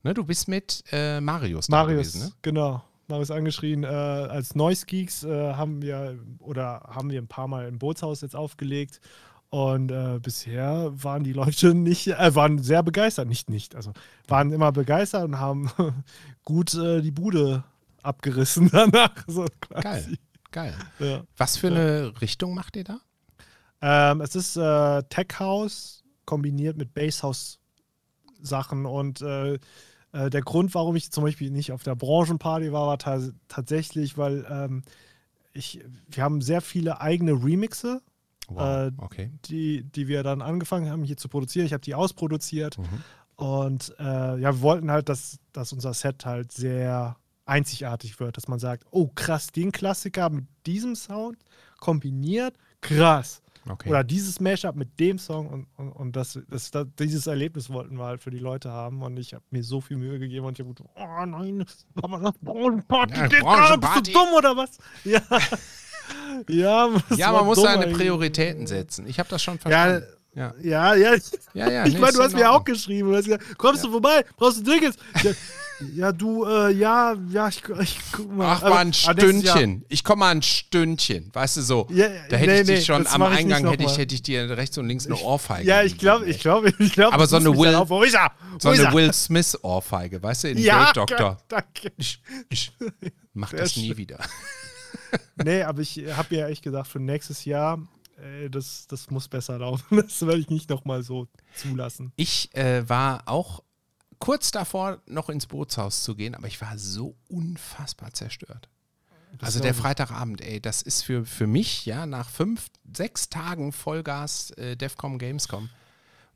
Ne, 0.04 0.14
du 0.14 0.24
bist 0.24 0.48
mit 0.48 0.84
äh, 0.92 1.20
Marius 1.20 1.68
da 1.68 1.78
Marius, 1.78 2.14
gewesen, 2.14 2.28
ne? 2.28 2.32
genau. 2.42 2.84
Marius 3.08 3.32
angeschrien, 3.32 3.84
äh, 3.84 3.88
als 3.88 4.56
Noise 4.56 4.86
Geeks 4.86 5.24
äh, 5.24 5.54
haben 5.54 5.82
wir 5.82 6.18
oder 6.40 6.90
haben 6.90 7.10
wir 7.12 7.22
ein 7.22 7.28
paar 7.28 7.48
Mal 7.48 7.68
im 7.68 7.80
Bootshaus 7.80 8.22
jetzt 8.22 8.36
aufgelegt. 8.36 9.00
Und 9.56 9.90
äh, 9.90 10.20
bisher 10.22 10.92
waren 11.02 11.24
die 11.24 11.32
Leute 11.32 11.74
nicht, 11.74 12.08
äh, 12.08 12.36
waren 12.36 12.62
sehr 12.62 12.84
begeistert, 12.84 13.30
nicht 13.30 13.50
nicht, 13.50 13.74
also 13.74 13.94
waren 14.28 14.52
immer 14.52 14.74
begeistert 14.74 15.24
und 15.24 15.40
haben 15.40 15.72
gut 16.44 16.74
äh, 16.74 17.00
die 17.00 17.12
Bude 17.12 17.64
abgerissen 18.04 18.70
danach. 18.74 19.14
So. 19.28 19.46
Geil, 19.70 20.18
geil. 20.52 20.76
Ja. 21.00 21.24
Was 21.38 21.56
für 21.56 21.68
eine 21.68 22.12
Richtung 22.20 22.54
macht 22.54 22.76
ihr 22.76 22.84
da? 22.84 23.00
Ähm, 23.82 24.20
es 24.20 24.36
ist 24.36 24.58
äh, 24.58 25.04
Tech 25.04 25.40
House 25.40 26.04
kombiniert 26.26 26.76
mit 26.76 26.94
Basshouse 26.94 27.60
Sachen 28.42 28.86
und 28.86 29.22
äh, 29.22 29.54
äh, 30.12 30.30
der 30.30 30.42
Grund, 30.42 30.76
warum 30.76 30.98
ich 30.98 31.14
zum 31.14 31.24
Beispiel 31.24 31.50
nicht 31.50 31.72
auf 31.72 31.82
der 31.82 31.96
Branchenparty 31.96 32.74
war, 32.74 32.88
war 32.88 32.98
ta 32.98 33.22
tatsächlich, 33.48 34.18
weil 34.18 34.46
ähm, 34.50 34.84
ich, 35.54 35.80
wir 36.10 36.26
haben 36.26 36.42
sehr 36.42 36.60
viele 36.60 37.00
eigene 37.00 37.32
Remixe, 37.32 38.02
Wow, 38.50 38.88
Äh, 38.88 38.92
okay. 38.98 39.32
die, 39.46 39.84
die 39.84 40.08
wir 40.08 40.24
dann 40.24 40.42
angefangen 40.42 40.90
haben 40.90 41.04
hier 41.04 41.18
zu 41.18 41.28
produzieren. 41.30 41.66
Ich 41.66 41.74
habe 41.74 41.82
die 41.82 41.96
ausproduziert 41.96 42.78
Mhm. 42.78 43.04
und 43.36 43.94
äh, 44.00 44.04
ja, 44.40 44.54
wir 44.54 44.62
wollten 44.62 44.92
halt, 44.92 45.10
dass, 45.10 45.40
dass 45.54 45.74
unser 45.74 45.94
Set 45.94 46.26
halt 46.26 46.52
sehr 46.52 47.16
einzigartig 47.46 48.20
wird, 48.20 48.38
dass 48.38 48.48
man 48.48 48.60
sagt, 48.60 48.86
oh 48.92 49.08
krass, 49.14 49.48
den 49.48 49.72
Klassiker 49.72 50.30
mit 50.30 50.46
diesem 50.66 50.96
Sound 50.96 51.38
kombiniert, 51.80 52.56
krass. 52.82 53.42
Okay. 53.68 53.90
Oder 53.90 54.04
dieses 54.04 54.40
Mashup 54.40 54.76
mit 54.76 55.00
dem 55.00 55.18
Song 55.18 55.48
und, 55.50 55.68
und, 55.78 55.90
und 55.92 56.16
das, 56.16 56.40
das, 56.50 56.70
das, 56.70 56.86
dieses 57.00 57.26
Erlebnis 57.26 57.72
wollten 57.72 57.98
wir 57.98 58.06
halt 58.06 58.22
für 58.22 58.30
die 58.30 58.38
Leute 58.38 58.70
haben 58.72 59.02
und 59.02 59.18
ich 59.18 59.34
habe 59.34 59.44
mir 59.50 59.64
so 59.64 59.82
viel 59.82 59.98
Mühe 59.98 60.20
gegeben 60.20 60.46
und 60.46 60.60
ich 60.60 60.64
habe 60.64 60.74
gedacht, 60.76 60.94
oh 60.96 61.26
nein, 61.26 61.66
Branchenparty, 61.96 63.16
Ja, 63.16 63.28
Branchenparty. 63.42 64.02
bist 64.02 64.08
du 64.08 64.12
dumm 64.20 64.34
oder 64.38 64.56
was? 64.56 64.78
Ja, 65.04 65.20
ja, 66.50 66.90
ja, 67.16 67.32
man 67.32 67.46
muss 67.46 67.62
seine 67.62 67.84
eigentlich. 67.84 67.98
Prioritäten 67.98 68.68
setzen. 68.68 69.08
Ich 69.08 69.20
habe 69.20 69.30
das 69.30 69.42
schon 69.44 69.56
Ja, 69.56 69.62
verstanden. 69.62 70.06
Ja, 70.36 70.54
ja, 70.62 70.96
ja. 70.96 71.16
ja, 71.54 71.70
ja. 71.72 71.86
ich 71.86 71.94
nee, 71.94 72.00
meine, 72.00 72.12
du 72.14 72.22
hast 72.22 72.34
mir 72.36 72.52
auch 72.52 72.64
geschrieben. 72.66 73.10
Du 73.10 73.16
hast 73.16 73.24
gesagt, 73.26 73.58
kommst 73.58 73.86
du 73.86 73.92
vorbei? 73.92 74.26
Brauchst 74.36 74.60
du 74.60 74.70
Tickets? 74.70 74.98
Ja, 75.24 75.32
ja 75.96 76.12
du, 76.12 76.44
äh, 76.46 76.74
ja, 76.74 77.16
ja, 77.30 77.48
ich, 77.48 77.64
ich 77.80 78.00
guck 78.12 78.36
mal. 78.36 78.48
Ach, 78.52 78.62
Aber- 78.64 78.76
mal 78.76 78.82
ein 78.82 78.92
Stündchen. 78.92 79.86
Ich 79.88 80.04
komme 80.04 80.20
mal 80.20 80.32
ein 80.32 80.42
Stündchen. 80.42 81.30
Weißt 81.34 81.56
du 81.56 81.62
so. 81.62 81.88
Ja, 81.90 82.10
da 82.30 82.36
hätte 82.36 82.52
nee, 82.52 82.60
ich 82.62 82.68
dich 82.68 82.80
nee, 82.80 82.86
schon 82.86 83.08
am 83.08 83.20
mach 83.22 83.32
Eingang 83.32 83.66
hätte 83.70 83.84
ich, 83.86 83.98
hätte 83.98 84.14
ich 84.14 84.24
dir 84.24 84.58
rechts 84.58 84.78
und 84.78 84.90
links 84.90 85.06
eine 85.06 85.16
Ohrfeige. 85.16 85.66
Ja, 85.70 85.84
ich 85.84 85.98
glaube, 85.98 86.26
ich 86.26 86.40
glaube, 86.42 86.74
ich 86.80 86.92
glaube. 86.92 87.14
Aber 87.14 87.28
so 87.28 87.38
eine 87.38 87.58
Will- 87.58 87.82
Wo 87.88 88.04
ist 88.04 88.16
er? 88.16 88.30
Wo 88.52 88.60
So 88.60 88.72
ist 88.72 88.82
eine? 88.82 88.94
Will 88.94 89.14
Smith 89.14 89.58
Ohrfeige, 89.62 90.22
weißt 90.22 90.44
du, 90.44 90.50
in 90.50 90.58
Ja, 90.58 90.84
Great 90.92 90.98
Doctor. 90.98 91.38
danke. 91.48 91.94
Ich, 91.96 92.22
ich 92.50 92.74
mach 93.34 93.52
Sehr 93.52 93.60
das 93.60 93.78
nie 93.78 93.88
schön. 93.88 93.98
wieder. 93.98 94.20
Nee, 95.44 95.64
aber 95.64 95.82
ich 95.82 95.98
habe 95.98 96.36
mir 96.36 96.48
echt 96.48 96.64
gesagt, 96.64 96.88
für 96.88 97.00
nächstes 97.00 97.46
Jahr, 97.46 97.80
ey, 98.18 98.50
das, 98.50 98.88
das 98.88 99.10
muss 99.10 99.28
besser 99.28 99.60
laufen. 99.60 99.86
Das 100.04 100.22
werde 100.22 100.40
ich 100.40 100.50
nicht 100.50 100.70
nochmal 100.70 101.04
so 101.04 101.28
zulassen. 101.56 102.14
Ich 102.16 102.56
äh, 102.56 102.88
war 102.88 103.24
auch 103.26 103.64
kurz 104.20 104.52
davor, 104.52 105.02
noch 105.06 105.30
ins 105.30 105.46
Bootshaus 105.46 106.04
zu 106.04 106.16
gehen, 106.16 106.36
aber 106.36 106.48
ich 106.48 106.62
war 106.62 106.78
so 106.78 107.16
unfassbar 107.28 108.14
zerstört. 108.14 108.70
also 109.42 109.60
der. 109.60 109.74
Freitagabend, 109.74 110.42
ey, 110.42 110.62
das 110.62 110.82
ist 110.82 111.04
für, 111.04 111.26
für 111.26 111.48
mich, 111.48 111.86
ja, 111.86 112.06
nach 112.06 112.30
fünf, 112.30 112.68
sechs 112.94 113.30
Tagen 113.30 113.72
Vollgas 113.72 114.52
äh, 114.52 114.76
Defcom 114.78 115.18
Gamescom. 115.18 115.70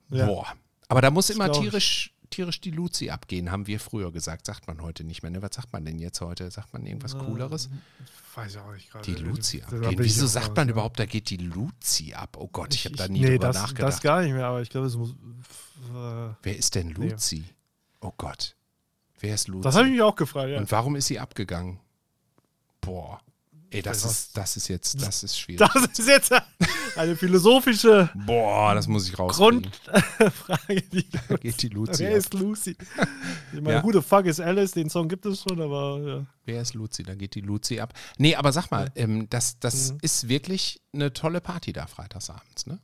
Ja. 0.10 0.26
Boah. 0.26 0.54
Aber 0.88 1.02
da 1.02 1.12
muss 1.12 1.28
Das 1.28 1.36
immer 1.36 1.52
tierisch, 1.52 2.14
tierisch 2.30 2.62
die 2.62 2.72
Luzi 2.72 3.10
abgehen, 3.10 3.52
haben 3.52 3.68
wir 3.68 3.80
früher 3.80 4.12
gesagt. 4.12 4.46
Sagt 4.46 4.68
man 4.68 4.82
heute 4.82 5.04
nicht 5.04 5.24
mehr. 5.24 5.32
Ne? 5.32 5.42
Was 5.42 5.56
sagt 5.56 5.74
man 5.74 5.86
denn 5.86 6.00
jetzt 6.00 6.22
heute? 6.22 6.50
Sagt 6.52 6.74
man 6.74 6.86
irgendwas 6.86 7.18
Cooleres? 7.18 7.70
Weiß 8.36 8.56
ich 8.56 8.60
auch 8.60 8.72
nicht 8.72 8.92
gerade. 8.92 9.12
Die 9.12 9.22
Luzi 9.22 9.62
abgehen. 9.62 9.96
Wieso 9.98 10.28
sagt 10.28 10.56
man 10.56 10.70
überhaupt, 10.70 11.00
da 11.00 11.06
geht 11.06 11.30
die 11.30 11.38
Luzi 11.38 12.14
ab? 12.14 12.38
Oh 12.38 12.48
Gott, 12.48 12.74
ich 12.74 12.86
habe 12.86 12.96
da 12.96 13.08
nie 13.08 13.22
nee, 13.22 13.32
drüber 13.32 13.48
das, 13.48 13.56
nachgedacht. 13.58 13.94
das 13.94 14.02
gar 14.02 14.22
nicht 14.22 14.34
mehr, 14.34 14.46
aber 14.46 14.62
ich 14.62 14.70
glaube, 14.70 14.88
es 14.88 14.96
muss. 14.96 15.12
Äh, 15.12 16.34
Wer 16.44 16.58
ist 16.58 16.76
denn 16.76 16.92
Luzi? 16.92 17.44
Oh 18.02 18.14
Gott. 18.18 18.56
Wer 19.20 19.36
ist 19.36 19.48
Luzi? 19.48 19.64
das 19.64 19.76
habe 19.76 19.88
ich 19.88 19.94
mich 19.94 20.02
auch 20.02 20.16
gefragt, 20.16 20.50
ja. 20.50 20.58
Und 20.58 20.72
warum 20.72 20.96
ist 20.96 21.08
sie 21.08 21.20
abgegangen? 21.20 21.80
Boah. 22.82 23.22
Ey, 23.72 23.82
das 23.84 24.04
ist, 24.04 24.36
das 24.36 24.58
ist 24.58 24.68
jetzt, 24.68 25.02
das 25.02 25.24
ist 25.24 25.38
schwierig. 25.40 25.60
Das 25.74 25.84
ist 26.00 26.08
jetzt 26.08 26.32
eine 26.96 27.16
philosophische 27.16 28.10
Boah, 28.16 28.74
das 28.74 28.88
muss 28.88 29.08
ich 29.08 29.18
rauskriegen. 29.20 29.70
Grundfrage. 29.86 30.82
Die, 30.92 31.08
Da 31.30 31.36
geht 31.38 31.62
die 31.62 31.70
Luzi 31.70 32.04
wer 32.04 32.12
ab. 32.12 32.18
ist 32.18 32.34
Lucy? 32.34 32.76
Ich 33.54 33.62
meine, 33.62 33.74
Ja. 33.78 33.82
gute 33.82 34.02
Fuck 34.02 34.26
ist 34.26 34.40
Alice, 34.40 34.72
den 34.72 34.90
Song 34.90 35.08
gibt 35.08 35.26
es 35.26 35.42
schon, 35.44 35.62
aber 35.62 36.00
ja. 36.06 36.26
Wer 36.46 36.62
ist 36.62 36.74
Luzi? 36.74 37.04
Da 37.04 37.14
geht 37.16 37.36
die 37.36 37.42
Luzi 37.42 37.80
ab. 37.80 37.94
Nee, 38.18 38.36
aber 38.36 38.52
sag 38.52 38.72
mal, 38.72 38.92
ähm, 38.96 39.28
das, 39.30 39.60
das 39.60 39.92
Mhm. 39.94 39.98
ist 40.02 40.28
wirklich 40.30 40.82
eine 40.94 41.14
tolle 41.14 41.40
Party 41.42 41.72
da 41.72 41.86
freitagsabends, 41.86 42.66
ne? 42.66 42.80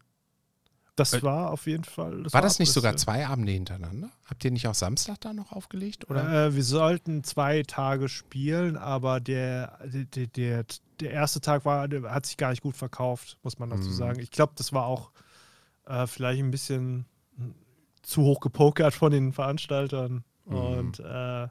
Das 0.96 1.14
Äh, 1.14 1.24
war 1.24 1.52
auf 1.52 1.68
jeden 1.68 1.84
Fall. 1.84 2.26
War 2.32 2.42
das 2.42 2.60
nicht 2.60 2.72
sogar 2.72 2.92
ja. 2.94 2.98
zwei 2.98 3.26
Abende 3.28 3.52
hintereinander? 3.52 4.10
Habt 4.26 4.44
ihr 4.46 4.52
nicht 4.52 4.68
auch 4.68 4.74
Samstag 4.76 5.20
da 5.22 5.34
noch 5.34 5.52
aufgelegt? 5.52 6.10
Oder? 6.10 6.48
Äh, 6.48 6.56
wir 6.56 6.64
sollten 6.64 7.24
zwei 7.24 7.64
Tage 7.64 8.08
spielen, 8.10 8.78
aber 8.78 9.20
der, 9.20 9.78
der, 9.86 10.28
der, 10.28 10.66
der 11.00 11.12
erste 11.12 11.42
Tag 11.42 11.66
war, 11.66 11.88
hat 12.10 12.26
sich 12.26 12.38
gar 12.38 12.52
nicht 12.52 12.62
gut 12.64 12.78
verkauft, 12.78 13.38
muss 13.44 13.60
man 13.60 13.70
dazu 13.70 13.90
Mhm. 13.90 13.94
sagen. 13.94 14.20
Ich 14.20 14.32
glaube, 14.32 14.54
das 14.56 14.72
war 14.74 14.86
auch 14.86 15.12
äh, 15.86 16.08
vielleicht 16.08 16.42
ein 16.42 16.52
bisschen 16.52 17.06
zu 18.02 18.22
hoch 18.22 18.40
gepokert 18.40 18.94
von 18.94 19.12
den 19.12 19.34
Veranstaltern. 19.34 20.24
Mhm. 20.46 20.56
Und 20.56 21.00
äh, 21.00 21.48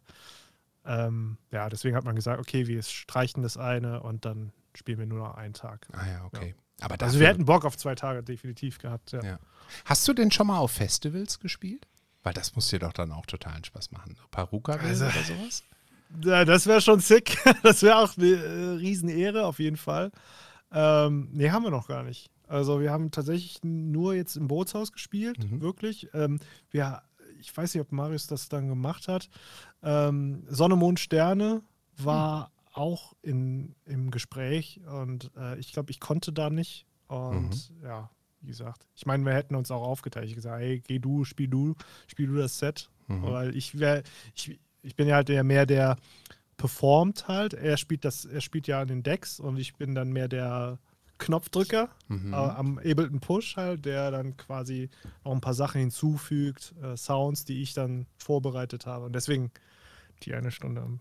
ähm, 0.87 1.39
ja, 1.51 1.69
deswegen 1.69 1.97
hat 1.97 2.05
man 2.05 2.15
gesagt, 2.17 2.41
okay, 2.41 2.67
wir 2.67 2.83
streichen 2.83 3.43
das 3.43 3.57
eine 3.57 4.03
und 4.03 4.25
dann 4.25 4.53
spielen 4.75 4.99
wir 4.99 5.07
nur 5.07 5.19
noch 5.19 5.35
einen 5.35 5.55
Tag. 5.55 5.87
ah 5.93 6.07
ja, 6.07 6.25
okay. 6.25 6.55
Aber 6.85 7.01
Also 7.03 7.18
wir 7.20 7.28
hätten 7.28 7.45
Bock 7.45 7.64
auf 7.64 7.76
zwei 7.76 7.95
Tage 7.95 8.22
definitiv 8.22 8.78
gehabt. 8.78 9.12
Ja. 9.12 9.22
Ja. 9.24 9.39
Hast 9.85 10.07
du 10.07 10.12
denn 10.12 10.30
schon 10.30 10.47
mal 10.47 10.59
auf 10.59 10.70
Festivals 10.72 11.41
gespielt? 11.41 11.87
Weil 12.22 12.35
das 12.35 12.55
muss 12.55 12.68
dir 12.68 12.78
doch 12.78 12.93
dann 12.93 13.12
auch 13.12 13.26
totalen 13.26 13.64
Spaß 13.64 13.91
machen. 13.93 14.16
Paruka 14.30 14.72
Also- 14.74 15.05
oder 15.07 15.22
sowas? 15.22 15.62
Ja, 16.24 16.45
das 16.45 16.66
wäre 16.66 16.80
schon 16.80 17.01
sick. 17.01 17.37
Das 17.62 17.82
wäre 17.82 17.97
auch 17.99 18.16
eine 18.16 18.26
äh, 18.32 18.68
Riesenehre 18.76 19.45
auf 19.47 19.59
jeden 19.59 19.76
Fall. 19.76 20.12
Ähm, 20.72 21.28
nee, 21.32 21.51
haben 21.51 21.64
wir 21.64 21.70
noch 21.70 21.89
gar 21.89 22.03
nicht. 22.03 22.30
Also 22.47 22.80
wir 22.80 22.91
haben 22.93 23.11
tatsächlich 23.11 23.59
nur 23.62 24.14
jetzt 24.14 24.37
im 24.37 24.49
Bootshaus 24.49 24.93
gespielt, 24.93 25.39
Mhm. 25.51 25.61
wirklich. 25.61 26.09
Ähm, 26.14 26.39
wir, 26.70 27.03
ich 27.41 27.57
weiß 27.57 27.74
nicht, 27.74 27.80
ob 27.80 27.91
Marius 27.93 28.26
das 28.26 28.49
dann 28.49 28.68
gemacht 28.68 29.09
hat. 29.09 29.28
Ähm, 29.82 30.45
Sonne, 30.49 30.76
Mond, 30.76 31.01
Sterne 31.01 31.62
war 31.97 32.51
auch 32.75 33.14
in, 33.22 33.75
im 33.87 34.11
Gespräch 34.11 34.81
und 34.87 35.31
äh, 35.37 35.59
ich 35.59 35.72
glaube, 35.72 35.91
ich 35.91 36.01
konnte 36.01 36.33
da 36.33 36.51
nicht. 36.51 36.87
Und 37.07 37.72
ja, 37.83 38.11
wie 38.41 38.49
gesagt, 38.49 38.87
ich 38.95 39.07
meine, 39.07 39.25
wir 39.25 39.33
hätten 39.33 39.55
uns 39.55 39.70
auch 39.70 39.83
aufgeteilt. 39.83 40.29
Ich 40.29 40.35
gesagt, 40.35 40.61
hey, 40.61 40.81
geh 40.81 40.99
du, 40.99 41.25
spiel 41.25 41.49
du, 41.49 41.75
spiel 42.07 42.27
du 42.27 42.37
das 42.37 42.59
Set. 42.59 42.91
Mhm. 43.07 43.22
Weil 43.22 43.57
ich 43.57 43.79
wäre, 43.79 44.03
ich, 44.35 44.59
ich 44.83 44.97
bin 44.97 45.09
ja 45.09 45.16
halt 45.16 45.29
der 45.29 45.45
mehr 45.45 45.66
der 45.66 45.97
performt 46.57 47.29
halt. 47.29 47.55
Er 47.55 47.77
spielt 47.77 48.05
das, 48.05 48.25
er 48.25 48.41
spielt 48.41 48.66
ja 48.66 48.81
an 48.81 48.89
den 48.89 49.03
Decks 49.03 49.41
und 49.41 49.59
ich 49.59 49.75
bin 49.77 49.95
dann 49.95 50.12
mehr 50.12 50.29
der 50.29 50.79
Knopfdrücker 51.18 51.89
Mhm. 52.09 52.33
äh, 52.33 52.37
am 52.37 52.79
Ableton 52.79 53.20
Push 53.20 53.57
halt, 53.57 53.85
der 53.85 54.11
dann 54.11 54.37
quasi 54.37 54.91
auch 55.22 55.33
ein 55.33 55.41
paar 55.41 55.55
Sachen 55.55 55.81
hinzufügt, 55.81 56.75
äh, 56.83 56.97
Sounds, 56.97 57.45
die 57.45 57.62
ich 57.62 57.72
dann 57.72 58.07
vorbereitet 58.18 58.87
habe. 58.87 59.07
Und 59.07 59.14
deswegen 59.14 59.51
die 60.22 60.35
eine 60.35 60.51
Stunde 60.51 60.83
am 60.83 61.01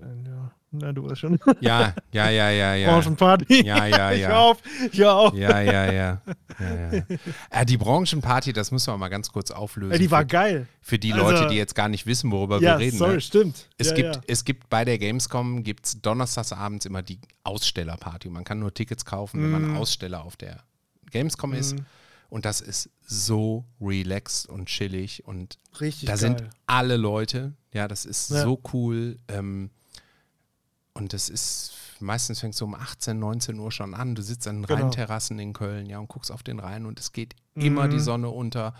ja, 0.00 0.52
na, 0.72 0.92
du 0.92 1.08
weißt 1.08 1.20
schon. 1.20 1.38
Ja, 1.60 1.94
ja, 2.12 2.28
ja, 2.30 2.50
ja, 2.50 2.74
ja. 2.74 2.90
Branchenparty. 2.90 3.64
Ja, 3.66 3.86
ja, 3.86 4.12
ich 4.12 4.20
ja. 4.20 4.28
hör 4.28 4.38
auf, 4.40 4.58
ich 4.92 5.04
auf. 5.04 5.34
Ja, 5.34 5.60
ja, 5.60 5.84
ja. 5.92 6.22
ja, 6.60 6.92
ja. 6.92 7.02
Äh, 7.50 7.64
die 7.66 7.76
Branchenparty, 7.76 8.52
das 8.52 8.70
müssen 8.72 8.92
wir 8.92 8.98
mal 8.98 9.08
ganz 9.08 9.30
kurz 9.32 9.50
auflösen. 9.50 9.92
Ey, 9.92 9.98
die 9.98 10.10
war 10.10 10.20
für, 10.22 10.26
geil. 10.26 10.66
für 10.80 10.98
die 10.98 11.12
Also- 11.12 11.24
Leute, 11.30 11.48
die 11.48 11.54
jetzt 11.56 11.74
gar 11.74 11.88
nicht 11.88 12.06
wissen, 12.06 12.30
worüber 12.30 12.60
Ja, 12.60 12.78
wir 12.78 12.86
reden. 12.86 12.98
sorry, 12.98 13.14
ne? 13.14 13.20
stimmt. 13.20 13.68
Es, 13.78 13.94
gibt, 13.94 14.20
es 14.26 14.44
gibt 14.44 14.68
bei 14.68 14.84
der 14.84 14.98
Gamescom 14.98 15.62
gibt's 15.62 16.00
donnerstags 16.00 16.52
abends 16.52 16.84
immer 16.86 17.02
die 17.02 17.18
Ausstellerparty. 17.44 18.28
Man 18.28 18.44
kann 18.44 18.58
nur 18.58 18.74
Tickets 18.74 19.04
kaufen, 19.04 19.42
wenn 19.42 19.50
man 19.50 19.72
Mm. 19.72 19.76
Aussteller 19.76 20.24
auf 20.24 20.36
der 20.36 20.60
Gamescom 21.10 21.52
ist. 21.54 21.74
Mhm. 21.76 21.86
Und 22.28 22.44
das 22.44 22.60
ist 22.60 22.90
so 23.06 23.64
relaxed 23.80 24.48
und 24.48 24.66
chillig 24.66 25.24
und 25.26 25.58
Richtig 25.80 26.06
da 26.06 26.12
geil. 26.12 26.18
sind 26.18 26.44
alle 26.66 26.96
Leute. 26.96 27.52
Ja, 27.72 27.86
das 27.88 28.04
ist 28.04 28.26
so 28.28 28.60
cool. 28.72 29.18
Ähm, 29.28 29.70
und 30.96 31.12
das 31.12 31.28
ist, 31.28 31.72
meistens 32.00 32.40
fängt 32.40 32.54
es 32.54 32.58
so 32.58 32.64
um 32.64 32.74
18, 32.74 33.18
19 33.18 33.58
Uhr 33.58 33.70
schon 33.72 33.94
an. 33.94 34.14
Du 34.14 34.22
sitzt 34.22 34.46
an 34.48 34.56
den 34.62 34.66
Genau. 34.66 34.80
Rheinterrassen 34.82 35.38
in 35.38 35.52
Köln, 35.52 35.86
ja, 35.86 35.98
und 35.98 36.08
guckst 36.08 36.30
auf 36.32 36.42
den 36.42 36.58
Rhein 36.58 36.86
und 36.86 36.98
es 37.00 37.12
geht 37.12 37.34
immer 37.54 37.86
Mhm. 37.86 37.90
die 37.90 38.00
Sonne 38.00 38.28
unter. 38.30 38.74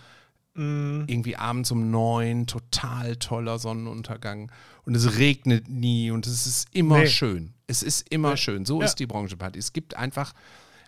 Mm, 0.55 1.03
Irgendwie 1.05 1.35
abends 1.35 1.69
um 1.69 1.91
neun, 1.91 2.47
total 2.47 3.15
toller 3.17 3.59
Sonnenuntergang. 3.59 4.51
Und 4.85 4.95
es 4.95 5.17
regnet 5.17 5.69
nie 5.69 6.09
und 6.09 6.25
es 6.25 6.47
ist 6.47 6.67
immer 6.73 6.99
Nee. 6.99 7.07
schön. 7.07 7.53
Es 7.67 7.83
ist 7.83 8.09
immer 8.09 8.31
Nee. 8.31 8.37
schön. 8.37 8.65
So 8.65 8.79
Ja. 8.79 8.85
ist 8.87 8.95
die 8.95 9.05
Branchenparty. 9.05 9.59
Es 9.59 9.71
gibt 9.71 9.95
einfach, 9.95 10.33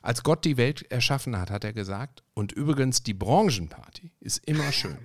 als 0.01 0.23
Gott 0.23 0.43
die 0.43 0.57
Welt 0.57 0.89
erschaffen 0.91 1.37
hat, 1.37 1.51
hat 1.51 1.63
er 1.63 1.73
gesagt, 1.73 2.23
und 2.33 2.51
übrigens 2.51 3.03
die 3.03 3.13
Branchenparty 3.13 4.11
ist 4.21 4.39
immer 4.47 4.71
schön. 4.71 4.97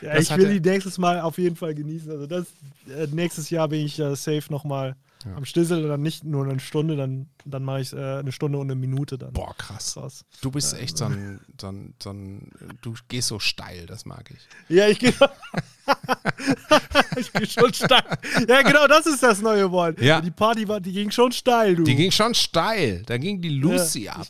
Ja, 0.00 0.18
ich 0.18 0.34
will 0.36 0.58
die 0.60 0.68
nächstes 0.68 0.98
Mal 0.98 1.20
auf 1.20 1.38
jeden 1.38 1.54
Fall 1.56 1.74
genießen. 1.74 2.10
Also 2.10 2.26
das 2.26 2.46
äh, 2.88 3.06
nächstes 3.12 3.50
Jahr 3.50 3.68
bin 3.68 3.86
ich 3.86 3.98
äh, 4.00 4.16
safe 4.16 4.42
nochmal 4.50 4.96
Ja. 5.24 5.36
am 5.36 5.44
Stissel, 5.44 5.86
dann 5.86 6.02
nicht 6.02 6.24
nur 6.24 6.44
eine 6.44 6.58
Stunde, 6.58 6.96
dann, 6.96 7.28
dann 7.44 7.62
mache 7.62 7.82
ich 7.82 7.92
äh, 7.92 8.18
eine 8.18 8.32
Stunde 8.32 8.58
und 8.58 8.66
eine 8.68 8.74
Minute 8.74 9.16
dann 9.16 9.32
Boah, 9.32 9.54
krass. 9.56 9.96
raus. 9.96 10.24
Du 10.40 10.50
bist 10.50 10.74
echt 10.74 10.98
so 10.98 11.04
ein, 11.04 11.38
so 11.60 11.68
ein, 11.68 11.94
so 12.02 12.10
ein, 12.10 12.50
du 12.80 12.94
gehst 13.06 13.28
so 13.28 13.38
steil, 13.38 13.86
das 13.86 14.04
mag 14.04 14.28
ich. 14.32 14.76
Ja, 14.76 14.88
ich 14.88 14.98
gehe. 14.98 15.14
ich 17.16 17.32
gehe 17.32 17.46
schon 17.46 17.72
steil. 17.72 18.02
Ja, 18.48 18.62
genau, 18.62 18.88
das 18.88 19.06
ist 19.06 19.22
das 19.22 19.40
neue 19.40 19.70
Wort. 19.70 20.00
Ja. 20.00 20.20
Die 20.20 20.32
Party 20.32 20.66
war, 20.66 20.80
die 20.80 20.92
ging 20.92 21.12
schon 21.12 21.30
steil, 21.30 21.76
du. 21.76 21.84
Die 21.84 21.94
ging 21.94 22.10
schon 22.10 22.34
steil, 22.34 23.04
da 23.06 23.18
ging 23.18 23.40
die 23.40 23.50
Lucy 23.50 24.08
ab. 24.08 24.26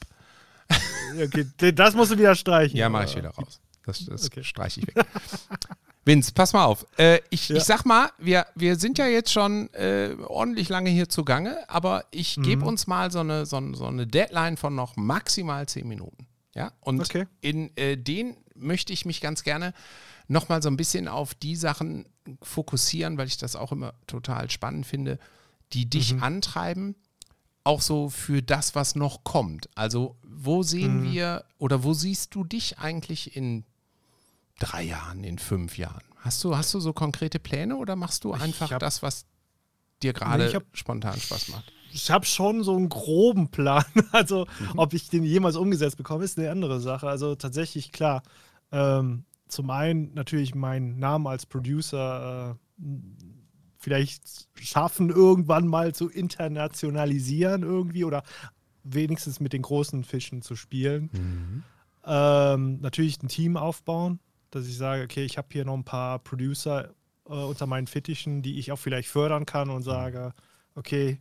Ja, 1.16 1.24
okay, 1.24 1.46
das 1.72 1.94
musst 1.94 2.12
du 2.12 2.18
wieder 2.18 2.34
streichen. 2.34 2.76
Ja, 2.76 2.90
mache 2.90 3.06
ich 3.06 3.16
wieder 3.16 3.30
raus. 3.30 3.58
Das, 3.86 4.04
das 4.04 4.26
Okay. 4.26 4.44
streiche 4.44 4.80
ich 4.80 4.86
weg. 4.86 4.96
Vince, 6.04 6.32
pass 6.32 6.52
mal 6.52 6.64
auf. 6.64 6.84
Äh, 6.98 7.20
ich, 7.30 7.48
Ja. 7.48 7.56
ich 7.56 7.64
sag 7.64 7.84
mal, 7.84 8.10
wir, 8.18 8.46
wir 8.56 8.76
sind 8.76 8.98
ja 8.98 9.06
jetzt 9.06 9.30
schon 9.32 9.72
äh, 9.72 10.16
ordentlich 10.26 10.68
lange 10.68 10.90
hier 10.90 11.08
zugange, 11.08 11.68
aber 11.70 12.06
ich 12.10 12.36
Mhm. 12.38 12.42
gebe 12.42 12.64
uns 12.64 12.88
mal 12.88 13.12
so 13.12 13.20
eine, 13.20 13.46
so, 13.46 13.60
so 13.74 13.86
eine 13.86 14.06
Deadline 14.08 14.56
von 14.56 14.74
noch 14.74 14.96
maximal 14.96 15.66
zehn 15.68 15.86
Minuten. 15.86 16.26
Ja, 16.54 16.72
und 16.80 17.00
Okay. 17.00 17.26
in 17.40 17.74
äh, 17.76 17.96
den 17.96 18.36
möchte 18.56 18.92
ich 18.92 19.06
mich 19.06 19.20
ganz 19.20 19.42
gerne 19.44 19.72
nochmal 20.28 20.60
so 20.60 20.68
ein 20.68 20.76
bisschen 20.76 21.06
auf 21.08 21.34
die 21.34 21.56
Sachen 21.56 22.06
fokussieren, 22.42 23.16
weil 23.16 23.26
ich 23.28 23.38
das 23.38 23.54
auch 23.56 23.72
immer 23.72 23.94
total 24.06 24.50
spannend 24.50 24.86
finde, 24.86 25.18
die 25.72 25.88
dich 25.88 26.14
Mhm. 26.14 26.22
antreiben, 26.22 26.94
auch 27.64 27.80
so 27.80 28.10
für 28.10 28.42
das, 28.42 28.74
was 28.74 28.96
noch 28.96 29.22
kommt? 29.24 29.68
Also, 29.76 30.16
wo 30.24 30.62
sehen 30.64 30.98
Mhm. 30.98 31.02
wir 31.04 31.44
oder 31.58 31.84
wo 31.84 31.94
siehst 31.94 32.34
du 32.34 32.42
dich 32.44 32.78
eigentlich 32.80 33.36
in 33.36 33.64
drei 34.62 34.82
Jahren, 34.84 35.24
in 35.24 35.38
fünf 35.38 35.76
Jahren? 35.78 36.02
Hast 36.18 36.42
du, 36.44 36.56
hast 36.56 36.72
du 36.74 36.80
so 36.80 36.92
konkrete 36.92 37.38
Pläne 37.38 37.76
oder 37.76 37.96
machst 37.96 38.24
du 38.24 38.32
einfach 38.32 38.70
hab- 38.70 38.80
das, 38.80 39.02
was 39.02 39.26
dir 40.02 40.12
gerade 40.12 40.62
spontan 40.72 41.18
Spaß 41.20 41.48
macht? 41.48 41.72
ich 41.94 42.10
habe 42.10 42.24
schon 42.24 42.62
so 42.64 42.74
einen 42.74 42.88
groben 42.88 43.48
Plan. 43.50 43.84
Also, 44.12 44.46
Mhm. 44.60 44.78
ob 44.78 44.94
ich 44.94 45.08
den 45.10 45.24
jemals 45.24 45.56
umgesetzt 45.56 45.96
bekomme, 45.98 46.24
ist 46.24 46.38
eine 46.38 46.50
andere 46.50 46.80
Sache. 46.80 47.06
Also, 47.08 47.34
tatsächlich, 47.34 47.92
klar. 47.92 48.22
Ähm, 48.70 49.24
zum 49.48 49.68
einen 49.68 50.14
natürlich 50.14 50.54
meinen 50.54 50.98
Namen 50.98 51.26
als 51.26 51.44
Producer 51.44 52.56
äh, 52.80 52.84
vielleicht 53.78 54.48
schaffen, 54.60 55.10
irgendwann 55.10 55.66
mal 55.66 55.94
zu 55.94 56.08
internationalisieren 56.08 57.62
irgendwie 57.62 58.04
oder 58.04 58.22
wenigstens 58.84 59.40
mit 59.40 59.52
den 59.52 59.62
großen 59.62 60.04
Fischen 60.04 60.40
zu 60.42 60.56
spielen. 60.56 61.10
Mhm. 61.12 61.62
Ähm, 62.04 62.80
natürlich 62.80 63.22
ein 63.22 63.28
Team 63.28 63.56
aufbauen, 63.56 64.18
dass 64.54 64.66
ich 64.66 64.76
sage, 64.76 65.02
okay, 65.02 65.24
ich 65.24 65.38
habe 65.38 65.48
hier 65.50 65.64
noch 65.64 65.74
ein 65.74 65.84
paar 65.84 66.18
Producer 66.20 66.90
äh, 67.28 67.32
unter 67.32 67.66
meinen 67.66 67.86
Fittichen, 67.86 68.42
die 68.42 68.58
ich 68.58 68.70
auch 68.72 68.78
vielleicht 68.78 69.08
fördern 69.08 69.46
kann 69.46 69.70
und 69.70 69.82
sage, 69.82 70.32
okay, 70.74 71.18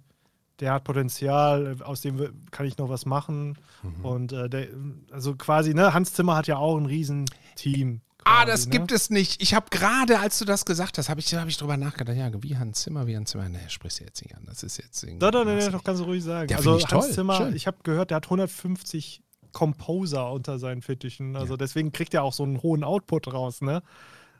der 0.60 0.74
hat 0.74 0.84
Potenzial, 0.84 1.78
aus 1.84 2.02
dem 2.02 2.46
kann 2.52 2.68
ich 2.68 2.78
noch 2.78 2.90
was 2.90 3.06
machen. 3.06 3.58
Mhm. 3.82 4.06
Und 4.06 4.32
äh, 4.32 4.50
der, 4.50 4.68
also 5.12 5.36
quasi, 5.36 5.74
ne, 5.74 5.94
Hans 5.94 6.14
Zimmer 6.14 6.36
hat 6.36 6.48
ja 6.48 6.58
auch 6.58 6.78
ein 6.78 6.86
Riesen-Team. 6.86 8.02
Ah, 8.24 8.44
quasi, 8.44 8.52
das 8.52 8.66
ne? 8.68 8.72
gibt 8.72 8.92
es 8.92 9.10
nicht. 9.10 9.42
Ich 9.42 9.56
habe 9.56 9.66
gerade, 9.72 10.20
als 10.20 10.38
du 10.38 10.46
das 10.46 10.66
gesagt 10.66 11.00
hast, 11.00 11.10
habe 11.10 11.20
ich, 11.20 11.34
hab 11.34 11.48
ich 11.48 11.58
drüber 11.58 11.78
nachgedacht. 11.78 12.16
Ja, 12.16 12.30
wie 12.44 12.56
Hans 12.56 12.84
Zimmer, 12.84 13.08
wie 13.08 13.16
Hans 13.16 13.32
Zimmer. 13.32 13.50
Nee, 13.50 13.58
sprichst 13.70 14.00
du 14.00 14.04
jetzt 14.04 14.22
nicht 14.22 14.36
an. 14.36 14.44
Das 14.46 14.62
ist 14.62 14.78
jetzt. 14.78 15.04
Nein, 15.04 15.18
nein, 15.20 15.46
nein, 15.46 15.72
doch 15.72 15.84
kannst 15.84 16.02
du 16.02 16.06
ruhig 16.06 16.24
sagen. 16.24 16.50
Ja, 16.50 16.58
also 16.58 16.78
ich 16.78 16.84
Hans 16.84 17.06
toll. 17.06 17.12
Zimmer, 17.12 17.38
Schön. 17.38 17.56
ich 17.56 17.66
habe 17.66 17.78
gehört, 17.82 18.12
der 18.12 18.18
hat 18.18 18.26
150 18.26 19.24
Composer 19.52 20.32
unter 20.32 20.60
seinen 20.60 20.82
Fittichen. 20.82 21.36
Also 21.36 21.58
deswegen 21.58 21.92
kriegt 21.92 22.14
er 22.14 22.24
auch 22.24 22.34
so 22.34 22.44
einen 22.44 22.62
hohen 22.62 22.84
Output 22.84 23.32
raus, 23.34 23.62
ne? 23.62 23.82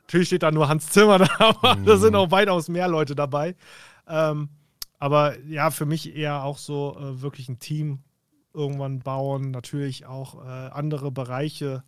Natürlich 0.02 0.28
steht 0.28 0.42
da 0.42 0.50
nur 0.50 0.68
Hans 0.68 0.88
Zimmer 0.90 1.18
da, 1.18 1.28
aber 1.38 1.76
da 1.84 1.96
Mhm. 1.96 2.00
sind 2.00 2.14
auch 2.16 2.30
weitaus 2.30 2.68
mehr 2.68 2.88
Leute 2.88 3.14
dabei. 3.14 3.54
Ähm, 4.08 4.48
aber 4.98 5.38
ja, 5.44 5.70
für 5.70 5.86
mich 5.86 6.14
eher 6.14 6.42
auch 6.44 6.58
so 6.58 6.96
äh, 6.98 7.22
wirklich 7.22 7.48
ein 7.48 7.58
Team 7.58 8.00
irgendwann 8.54 8.98
bauen, 9.00 9.50
natürlich 9.50 10.06
auch 10.06 10.44
äh, 10.44 10.48
andere 10.48 11.10
Bereiche 11.10 11.84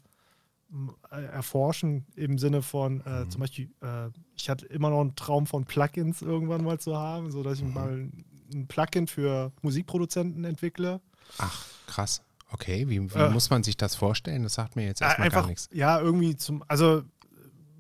äh, 1.13 1.23
erforschen 1.27 2.07
im 2.17 2.39
Sinne 2.39 2.63
von 2.63 2.95
Mhm. 2.97 3.03
äh, 3.07 3.29
zum 3.29 3.41
Beispiel, 3.41 3.71
äh, 3.83 4.09
ich 4.37 4.49
hatte 4.49 4.67
immer 4.67 4.91
noch 4.91 5.01
einen 5.01 5.15
Traum 5.17 5.47
von 5.47 5.65
Plugins 5.65 6.23
irgendwann 6.23 6.65
mal 6.65 6.79
zu 6.81 6.97
haben, 6.97 7.31
sodass 7.31 7.61
Mhm. 7.61 7.69
ich 7.69 7.75
mal 7.75 8.11
ein 8.53 8.67
Plugin 8.69 9.07
für 9.07 9.53
Musikproduzenten 9.63 10.45
entwickle. 10.45 11.01
Ach, 11.39 11.65
krass. 11.87 12.23
Okay, 12.55 12.89
wie, 12.89 13.01
wie 13.13 13.19
Äh. 13.19 13.31
muss 13.31 13.51
man 13.51 13.65
sich 13.65 13.77
das 13.77 13.97
vorstellen? 13.97 14.45
Das 14.45 14.55
sagt 14.55 14.77
mir 14.77 14.87
jetzt 14.87 15.03
erstmal 15.03 15.29
gar 15.29 15.39
einfach, 15.39 15.49
nichts. 15.49 15.69
ja, 15.73 16.01
irgendwie 16.01 16.37
zum, 16.37 16.63
also 16.69 17.03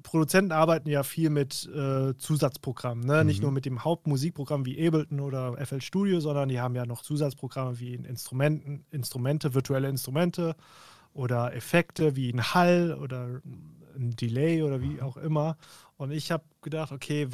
Produzenten 0.03 0.51
arbeiten 0.53 0.89
ja 0.89 1.03
viel 1.05 1.31
mit 1.31 1.69
äh, 1.75 2.15
Zusatzprogrammen, 2.19 3.05
ne? 3.07 3.25
nicht 3.25 3.39
Mhm. 3.39 3.43
nur 3.45 3.53
mit 3.53 3.65
dem 3.67 3.85
Hauptmusikprogramm 3.85 4.67
wie 4.67 4.85
Ableton 4.87 5.21
oder 5.21 5.57
FL 5.65 5.81
Studio, 5.81 6.19
sondern 6.21 6.49
die 6.49 6.61
haben 6.61 6.75
ja 6.75 6.87
noch 6.87 7.03
Zusatzprogramme 7.03 7.79
wie 7.79 7.95
in 7.95 8.05
Instrumenten, 8.05 8.85
Instrumente, 8.91 9.55
virtuelle 9.55 9.89
Instrumente 9.89 10.57
oder 11.13 11.55
Effekte 11.55 12.17
wie 12.17 12.31
ein 12.33 12.43
Hall 12.55 12.99
oder 13.01 13.41
ein 13.97 14.17
Delay 14.17 14.63
oder 14.65 14.83
wie 14.83 15.01
auch 15.01 15.17
immer. 15.17 15.57
Und 15.97 16.11
ich 16.11 16.33
habe 16.33 16.43
gedacht, 16.63 16.91
okay, 16.91 17.29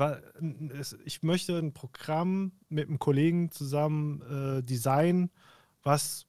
ich 1.07 1.23
möchte 1.23 1.57
ein 1.59 1.73
Programm 1.73 2.53
mit 2.69 2.89
einem 2.89 2.99
Kollegen 2.99 3.51
zusammen 3.51 4.21
äh, 4.59 4.63
designen, 4.63 5.31
was 5.83 6.27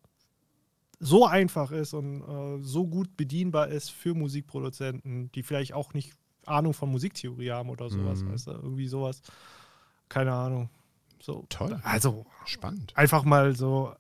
so 1.04 1.26
einfach 1.26 1.72
ist 1.72 1.94
und 1.96 2.22
äh, 2.22 2.64
so 2.64 2.86
gut 2.88 3.18
bedienbar 3.18 3.70
ist 3.70 3.90
für 3.90 4.14
Musikproduzenten, 4.14 5.32
die 5.32 5.42
vielleicht 5.44 5.74
auch 5.74 5.94
nicht 5.96 6.14
Ahnung 6.46 6.74
von 6.74 6.90
Musiktheorie 6.92 7.52
haben 7.52 7.70
oder 7.70 7.90
sowas, 7.90 8.22
Mhm. 8.22 8.32
weißt 8.34 8.48
du, 8.48 8.52
irgendwie 8.52 8.88
sowas. 8.88 9.22
Keine 10.10 10.32
Ahnung. 10.34 10.70
So. 11.22 11.46
Toll. 11.50 11.80
Also 11.84 12.26
Spannend. 12.46 12.96
einfach 12.96 13.24
mal 13.24 13.56
so. 13.56 13.94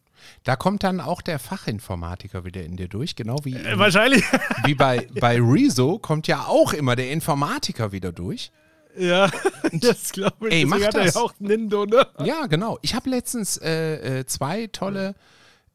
Da 0.44 0.56
kommt 0.56 0.84
dann 0.84 1.00
auch 1.00 1.22
der 1.22 1.40
Fachinformatiker 1.40 2.46
wieder 2.46 2.64
in 2.64 2.78
dir 2.78 2.88
durch, 2.88 3.16
genau 3.16 3.38
wie, 3.44 3.56
Äh, 3.56 3.78
wahrscheinlich. 3.80 4.24
wie 4.66 4.76
bei, 4.76 5.08
bei 5.20 5.40
Rezo 5.42 5.98
kommt 6.00 6.28
ja 6.28 6.46
auch 6.46 6.74
immer 6.74 6.96
der 6.96 7.12
Informatiker 7.12 7.92
wieder 7.92 8.12
durch. 8.12 8.52
ja, 8.98 9.30
das 9.72 10.12
glaube 10.12 10.50
ich. 10.50 10.54
Ey, 10.54 10.66
mach 10.66 10.78
hat 10.82 10.94
er 10.96 11.06
das. 11.06 11.16
ja 11.16 11.22
auch 11.22 11.34
Nindo, 11.40 11.86
ne? 11.86 12.06
Ja, 12.24 12.46
genau. 12.48 12.78
Ich 12.84 12.94
habe 12.94 13.10
letztens 13.10 13.58
äh, 13.58 14.20
äh, 14.20 14.26
zwei 14.28 14.68
tolle 14.68 15.16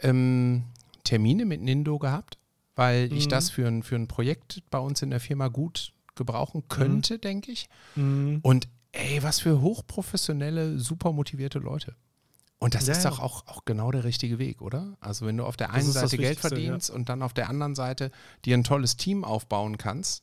ähm, 0.00 0.64
Termine 1.06 1.46
mit 1.46 1.62
Nindo 1.62 1.98
gehabt, 1.98 2.38
weil 2.74 3.10
ich 3.12 3.24
Mhm. 3.26 3.30
das 3.30 3.48
für 3.50 3.66
ein, 3.66 3.82
für 3.82 3.96
ein 3.96 4.06
Projekt 4.08 4.62
bei 4.70 4.78
uns 4.78 5.00
in 5.02 5.10
der 5.10 5.20
Firma 5.20 5.48
gut 5.48 5.92
gebrauchen 6.14 6.68
könnte, 6.68 7.18
denke 7.18 7.52
ich. 7.52 7.68
Mhm. 7.94 8.40
Und 8.42 8.68
ey, 8.92 9.22
was 9.22 9.40
für 9.40 9.60
hochprofessionelle, 9.60 10.78
super 10.78 11.12
motivierte 11.12 11.58
Leute. 11.58 11.94
Und 12.58 12.74
das 12.74 12.86
Ja, 12.86 12.92
ist 12.92 13.04
ja. 13.04 13.10
doch 13.10 13.20
auch, 13.20 13.46
auch 13.48 13.64
genau 13.66 13.90
der 13.90 14.04
richtige 14.04 14.38
Weg, 14.38 14.62
oder? 14.62 14.96
Also 15.00 15.26
wenn 15.26 15.36
du 15.36 15.44
auf 15.44 15.56
der 15.58 15.72
einen 15.72 15.90
Seite 15.92 16.16
Geld 16.16 16.38
verdienst 16.40 16.90
und 16.90 17.08
dann 17.10 17.22
auf 17.22 17.34
der 17.34 17.50
anderen 17.50 17.74
Seite 17.74 18.10
dir 18.46 18.56
ein 18.56 18.64
tolles 18.64 18.96
Team 18.96 19.24
aufbauen 19.24 19.76
kannst, 19.76 20.22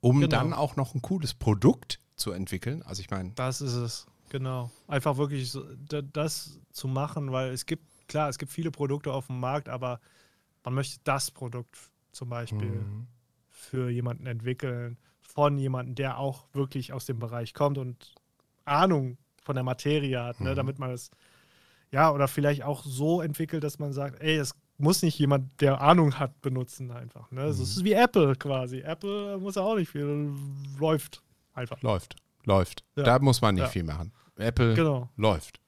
um 0.00 0.20
Genau. 0.20 0.30
dann 0.30 0.52
auch 0.52 0.76
noch 0.76 0.94
ein 0.94 1.02
cooles 1.02 1.34
Produkt 1.34 1.98
zu 2.14 2.30
entwickeln. 2.30 2.82
Also 2.82 3.00
ich 3.00 3.10
meine, 3.10 3.30
Das 3.34 3.60
ist 3.60 3.72
es, 3.74 4.06
genau. 4.28 4.70
Einfach 4.86 5.16
wirklich 5.16 5.50
so, 5.50 5.64
da- 5.88 6.02
das 6.02 6.60
zu 6.72 6.86
machen, 6.86 7.32
weil 7.32 7.50
es 7.52 7.66
gibt, 7.66 7.84
klar, 8.06 8.28
es 8.28 8.38
gibt 8.38 8.52
viele 8.52 8.70
Produkte 8.70 9.12
auf 9.12 9.26
dem 9.26 9.40
Markt, 9.40 9.68
aber 9.68 9.98
man 10.64 10.74
möchte 10.74 11.00
das 11.04 11.30
Produkt 11.30 11.76
zum 12.12 12.28
Beispiel 12.28 12.70
Mhm. 12.70 13.06
für 13.48 13.88
jemanden 13.90 14.26
entwickeln, 14.26 14.98
von 15.20 15.56
jemandem, 15.58 15.94
der 15.94 16.18
auch 16.18 16.44
wirklich 16.52 16.92
aus 16.92 17.06
dem 17.06 17.18
Bereich 17.18 17.54
kommt 17.54 17.78
und 17.78 18.14
Ahnung 18.64 19.16
von 19.42 19.54
der 19.54 19.64
Materie 19.64 20.22
hat, 20.22 20.40
ne, 20.40 20.50
Mhm. 20.52 20.56
damit 20.56 20.78
man 20.78 20.90
es, 20.90 21.10
ja, 21.90 22.10
oder 22.10 22.28
vielleicht 22.28 22.62
auch 22.64 22.84
so 22.84 23.20
entwickelt, 23.22 23.64
dass 23.64 23.78
man 23.78 23.92
sagt, 23.92 24.20
ey, 24.20 24.36
es 24.36 24.54
muss 24.78 25.02
nicht 25.02 25.18
jemand, 25.18 25.60
der 25.60 25.80
Ahnung 25.80 26.18
hat, 26.18 26.40
benutzen 26.42 26.90
einfach. 26.90 27.30
Ne? 27.30 27.42
Es 27.44 27.56
Mhm. 27.58 27.62
ist 27.62 27.84
wie 27.84 27.92
Apple 27.92 28.34
quasi. 28.36 28.80
Apple 28.80 29.38
muss 29.38 29.54
ja 29.54 29.62
auch 29.62 29.76
nicht 29.76 29.90
viel, 29.90 30.32
läuft 30.78 31.22
einfach. 31.54 31.80
läuft, 31.82 32.16
läuft. 32.44 32.84
Ja. 32.96 33.04
Da 33.04 33.18
muss 33.18 33.40
man 33.40 33.54
nicht 33.54 33.64
Ja. 33.64 33.68
viel 33.70 33.84
machen. 33.84 34.12
Apple 34.36 34.74
Genau. 34.74 35.08
läuft. 35.16 35.60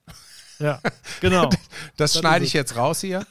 Ja, 0.58 0.80
genau. 1.20 1.48
Das 1.96 2.12
Das 2.12 2.18
schneide 2.20 2.44
ich 2.44 2.52
jetzt 2.52 2.76
raus 2.76 3.00
hier. 3.00 3.26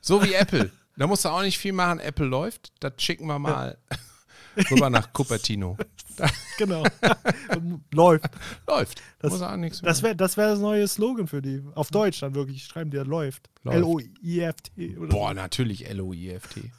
So 0.00 0.22
wie 0.24 0.32
Apple. 0.34 0.70
Da 0.98 1.06
musst 1.06 1.24
du 1.24 1.28
auch 1.28 1.42
nicht 1.42 1.58
viel 1.58 1.72
machen. 1.72 2.00
Apple 2.00 2.26
läuft. 2.26 2.72
Das 2.80 2.92
schicken 2.98 3.26
wir 3.26 3.38
mal 3.38 3.78
rüber 4.70 4.90
nach 4.90 5.12
Cupertino. 5.12 5.76
genau. 6.58 6.82
läuft. 7.92 8.24
Läuft. 8.66 9.02
Das- 9.20 9.32
Muss 9.32 9.42
auch 9.42 9.56
nichts 9.56 9.80
Das 9.80 10.02
wäre 10.02 10.16
das, 10.16 10.36
wär 10.36 10.48
das 10.48 10.58
neue 10.58 10.86
Slogan 10.88 11.26
für 11.28 11.40
die. 11.42 11.62
Auf 11.74 11.90
Deutsch 11.90 12.20
dann 12.20 12.34
wirklich 12.34 12.64
schreiben 12.64 12.90
die, 12.90 12.96
läuft. 12.98 13.48
Läuft. 13.62 13.76
L-O-I-F-T. 13.78 14.88
Boah, 15.08 15.34
natürlich 15.34 15.88
L-O-I-F-T. 15.88 16.70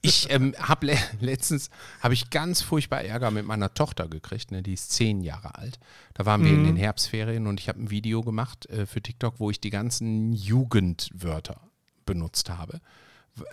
Ich 0.00 0.30
ähm, 0.30 0.54
habe 0.58 0.86
le 0.86 0.98
letztens 1.20 1.68
habe 2.00 2.14
ich 2.14 2.30
ganz 2.30 2.62
furchtbar 2.62 3.02
Ärger 3.02 3.30
mit 3.30 3.46
meiner 3.46 3.72
Tochter 3.74 4.08
gekriegt. 4.08 4.50
Ne? 4.52 4.62
Die 4.62 4.74
ist 4.74 4.92
zehn 4.92 5.20
Jahre 5.22 5.56
alt. 5.56 5.78
Da 6.14 6.24
waren 6.24 6.44
wir 6.44 6.50
in 6.52 6.62
Mhm. 6.62 6.66
den 6.66 6.76
Herbstferien 6.76 7.46
und 7.46 7.58
ich 7.60 7.68
habe 7.68 7.80
ein 7.80 7.90
Video 7.90 8.22
gemacht 8.22 8.66
äh, 8.66 8.86
für 8.86 9.02
TikTok, 9.02 9.38
wo 9.40 9.50
ich 9.50 9.60
die 9.60 9.70
ganzen 9.70 10.32
Jugendwörter 10.32 11.60
benutzt 12.06 12.48
habe. 12.50 12.80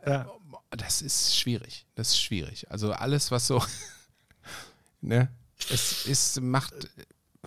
Ja. 0.06 0.30
Das 0.72 1.02
ist 1.02 1.36
schwierig. 1.38 1.86
Das 1.96 2.10
ist 2.10 2.22
schwierig. 2.22 2.70
Also 2.72 2.92
alles, 2.94 3.32
was 3.32 3.48
so, 3.48 3.64
ne, 5.02 5.30
es 5.72 6.06
ist, 6.06 6.42
macht, 6.42 6.74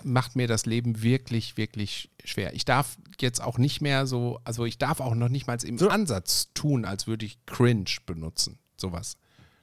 macht 0.02 0.36
mir 0.36 0.48
das 0.48 0.66
Leben 0.66 1.02
wirklich, 1.02 1.56
wirklich 1.56 2.10
schwer. 2.24 2.54
Ich 2.54 2.64
darf 2.64 2.96
jetzt 3.20 3.40
auch 3.40 3.58
nicht 3.58 3.80
mehr 3.80 4.06
so, 4.06 4.40
also 4.44 4.64
ich 4.64 4.78
darf 4.78 5.00
auch 5.00 5.14
noch 5.14 5.28
nicht 5.28 5.46
mal 5.46 5.62
im 5.64 5.78
So. 5.78 5.88
Ansatz 5.88 6.48
tun, 6.54 6.84
als 6.84 7.06
würde 7.06 7.26
ich 7.26 7.38
cringe 7.46 7.84
benutzen. 8.06 8.58
Sowas. 8.76 9.16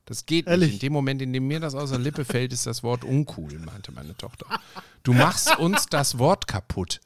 Das 0.05 0.25
geht 0.25 0.47
Ehrlich? 0.47 0.67
nicht. 0.71 0.83
In 0.83 0.87
dem 0.87 0.93
Moment, 0.93 1.21
in 1.21 1.33
dem 1.33 1.47
mir 1.47 1.59
das 1.59 1.75
aus 1.75 1.89
der 1.91 1.99
Lippe 1.99 2.25
fällt, 2.25 2.51
ist 2.53 2.65
das 2.65 2.81
Wort 2.81 3.03
uncool, 3.03 3.59
meinte 3.59 3.91
meine 3.91 4.15
Tochter. 4.17 4.45
Du 5.03 5.13
machst 5.13 5.57
uns 5.59 5.85
das 5.87 6.17
Wort 6.17 6.47
kaputt. 6.47 6.99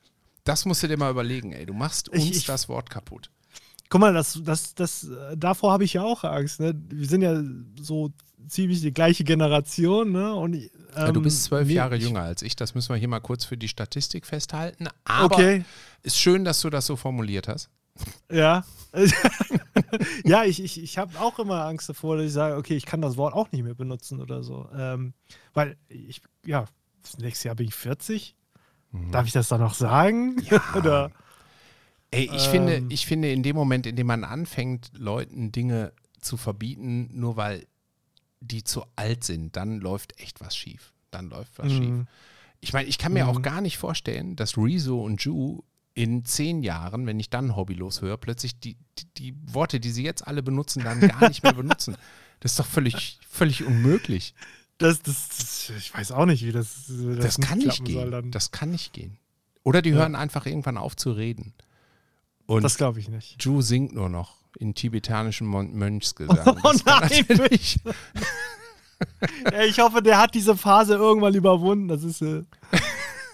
Das 0.46 0.66
musst 0.66 0.84
du 0.84 0.88
dir 0.88 0.98
mal 0.98 1.12
überlegen, 1.12 1.52
ey. 1.52 1.66
Du 1.66 1.74
machst 1.74 2.10
uns 2.10 2.24
Ich- 2.24 2.38
ich- 2.38 2.46
das 2.46 2.70
Wort 2.70 2.90
kaputt. 2.90 3.30
Guck 3.94 4.02
mal, 4.02 4.12
das, 4.12 4.40
das, 4.44 4.74
das, 4.74 5.04
äh, 5.04 5.38
davor 5.38 5.72
habe 5.72 5.84
ich 5.84 5.94
ja 5.94 6.02
auch 6.02 6.24
Angst. 6.24 6.60
Ne? 6.60 6.74
Wir 6.90 7.08
sind 7.08 7.22
ja 7.22 7.40
so 7.80 8.12
ziemlich 8.48 8.82
die 8.82 8.92
gleiche 8.92 9.24
Generation. 9.24 10.12
Ne? 10.12 10.34
Und, 10.34 10.56
ähm, 10.56 10.70
Ja, 10.98 11.12
du 11.12 11.22
bist 11.22 11.44
zwölf 11.44 11.68
mir- 11.68 11.76
Jahre 11.76 11.96
jünger 11.96 12.24
als 12.24 12.42
ich. 12.42 12.56
Das 12.56 12.74
müssen 12.74 12.90
wir 12.90 12.96
hier 12.98 13.08
mal 13.08 13.20
kurz 13.20 13.46
für 13.46 13.56
die 13.56 13.68
Statistik 13.68 14.26
festhalten. 14.26 14.88
Aber 15.06 15.36
Okay, 15.36 15.64
ist 16.02 16.18
schön, 16.18 16.44
dass 16.44 16.60
du 16.62 16.72
das 16.72 16.88
so 16.88 16.96
formuliert 16.96 17.48
hast. 17.48 17.70
ja. 18.32 18.64
ja, 20.26 20.44
ich, 20.44 20.64
ich, 20.64 20.82
ich 20.82 20.98
habe 20.98 21.20
auch 21.20 21.38
immer 21.38 21.64
Angst 21.68 21.88
davor, 21.88 22.18
dass 22.18 22.26
ich 22.26 22.34
sage, 22.34 22.56
okay, 22.56 22.76
ich 22.76 22.88
kann 22.88 23.00
das 23.00 23.16
Wort 23.16 23.36
auch 23.36 23.52
nicht 23.52 23.64
mehr 23.64 23.76
benutzen 23.76 24.22
oder 24.22 24.42
so. 24.42 24.70
Ähm, 24.76 25.14
weil 25.54 25.78
ich, 25.88 26.24
ja, 26.44 26.66
nächstes 27.20 27.44
Jahr 27.44 27.54
bin 27.54 27.68
ich 27.68 27.76
40. 27.76 28.36
Darf 29.12 29.28
ich 29.28 29.34
das 29.34 29.50
dann 29.50 29.62
noch 29.62 29.76
sagen? 29.76 30.38
oder? 30.76 31.12
Ey, 32.14 32.26
ich, 32.34 32.46
Ähm. 32.46 32.52
finde, 32.52 32.84
ich 32.90 33.06
finde, 33.06 33.32
in 33.32 33.44
dem 33.44 33.56
Moment, 33.56 33.86
in 33.86 33.96
dem 33.96 34.08
man 34.08 34.24
anfängt, 34.24 34.92
Leuten 34.98 35.52
Dinge 35.52 35.94
zu 36.22 36.38
verbieten, 36.38 37.10
nur 37.14 37.36
weil 37.38 37.66
die 38.40 38.64
zu 38.64 38.84
alt 38.96 39.24
sind, 39.24 39.56
dann 39.56 39.80
läuft 39.80 40.20
echt 40.20 40.42
was 40.42 40.56
schief. 40.56 40.94
Dann 41.12 41.30
läuft 41.30 41.58
was 41.58 41.72
schief. 41.72 41.90
Mhm. 41.90 42.08
Ich 42.60 42.74
meine, 42.74 42.88
ich 42.88 42.98
kann 42.98 43.14
mir 43.14 43.28
auch 43.28 43.38
Mhm. 43.40 43.44
gar 43.44 43.62
nicht 43.62 43.78
vorstellen, 43.78 44.36
dass 44.36 44.58
Rezo 44.58 45.02
und 45.04 45.22
Ju 45.24 45.62
in 45.96 46.26
zehn 46.26 46.64
Jahren, 46.64 47.06
wenn 47.06 47.20
ich 47.20 47.30
dann 47.30 47.56
hobbylos 47.56 48.02
höre, 48.02 48.18
plötzlich 48.18 48.60
die, 48.60 48.78
die, 48.98 49.06
die 49.18 49.36
Worte, 49.54 49.80
die 49.80 49.92
sie 49.92 50.04
jetzt 50.04 50.26
alle 50.28 50.42
benutzen, 50.42 50.84
dann 50.84 51.00
gar 51.02 51.28
nicht 51.30 51.44
mehr 51.44 51.54
benutzen. 51.54 51.96
Das 52.40 52.52
ist 52.54 52.60
doch 52.60 52.66
völlig, 52.66 53.20
völlig 53.30 53.64
unmöglich. 53.64 54.34
Das, 54.78 55.02
das, 55.02 55.30
das, 55.30 55.72
ich 55.78 55.94
weiß 55.94 56.12
auch 56.12 56.26
nicht, 56.26 56.44
wie 56.46 56.52
das, 56.52 56.90
äh, 56.90 57.16
Das, 57.16 57.38
kann 57.40 57.60
nicht 57.60 57.86
gehen. 57.86 58.12
dann. 58.12 58.32
Das 58.32 58.52
kann 58.52 58.72
nicht 58.72 58.92
gehen. 58.92 59.18
Oder 59.64 59.82
die 59.82 59.92
Ja. 59.92 59.98
hören 60.00 60.16
einfach 60.16 60.46
irgendwann 60.46 60.78
auf 60.78 60.98
zu 60.98 61.14
reden. 61.14 61.54
Und 62.46 62.64
Das 62.64 62.78
glaube 62.78 63.00
ich 63.00 63.10
nicht. 63.10 63.42
Ju 63.44 63.62
singt 63.62 63.94
nur 63.94 64.10
noch 64.10 64.36
in 64.60 64.76
tibetanischen 64.76 65.48
Mon 65.48 65.74
Mönchsgesang. 65.74 66.40
Oh 66.46 66.56
Das 66.64 66.86
nein, 66.86 67.10
natürlich- 67.28 67.80
ich 69.68 69.80
hoffe, 69.80 70.02
der 70.02 70.18
hat 70.18 70.34
diese 70.36 70.56
Phase 70.56 70.96
irgendwann 70.96 71.34
überwunden. 71.34 71.88
Das 71.88 72.04
ist. 72.04 72.22
Äh, 72.22 72.44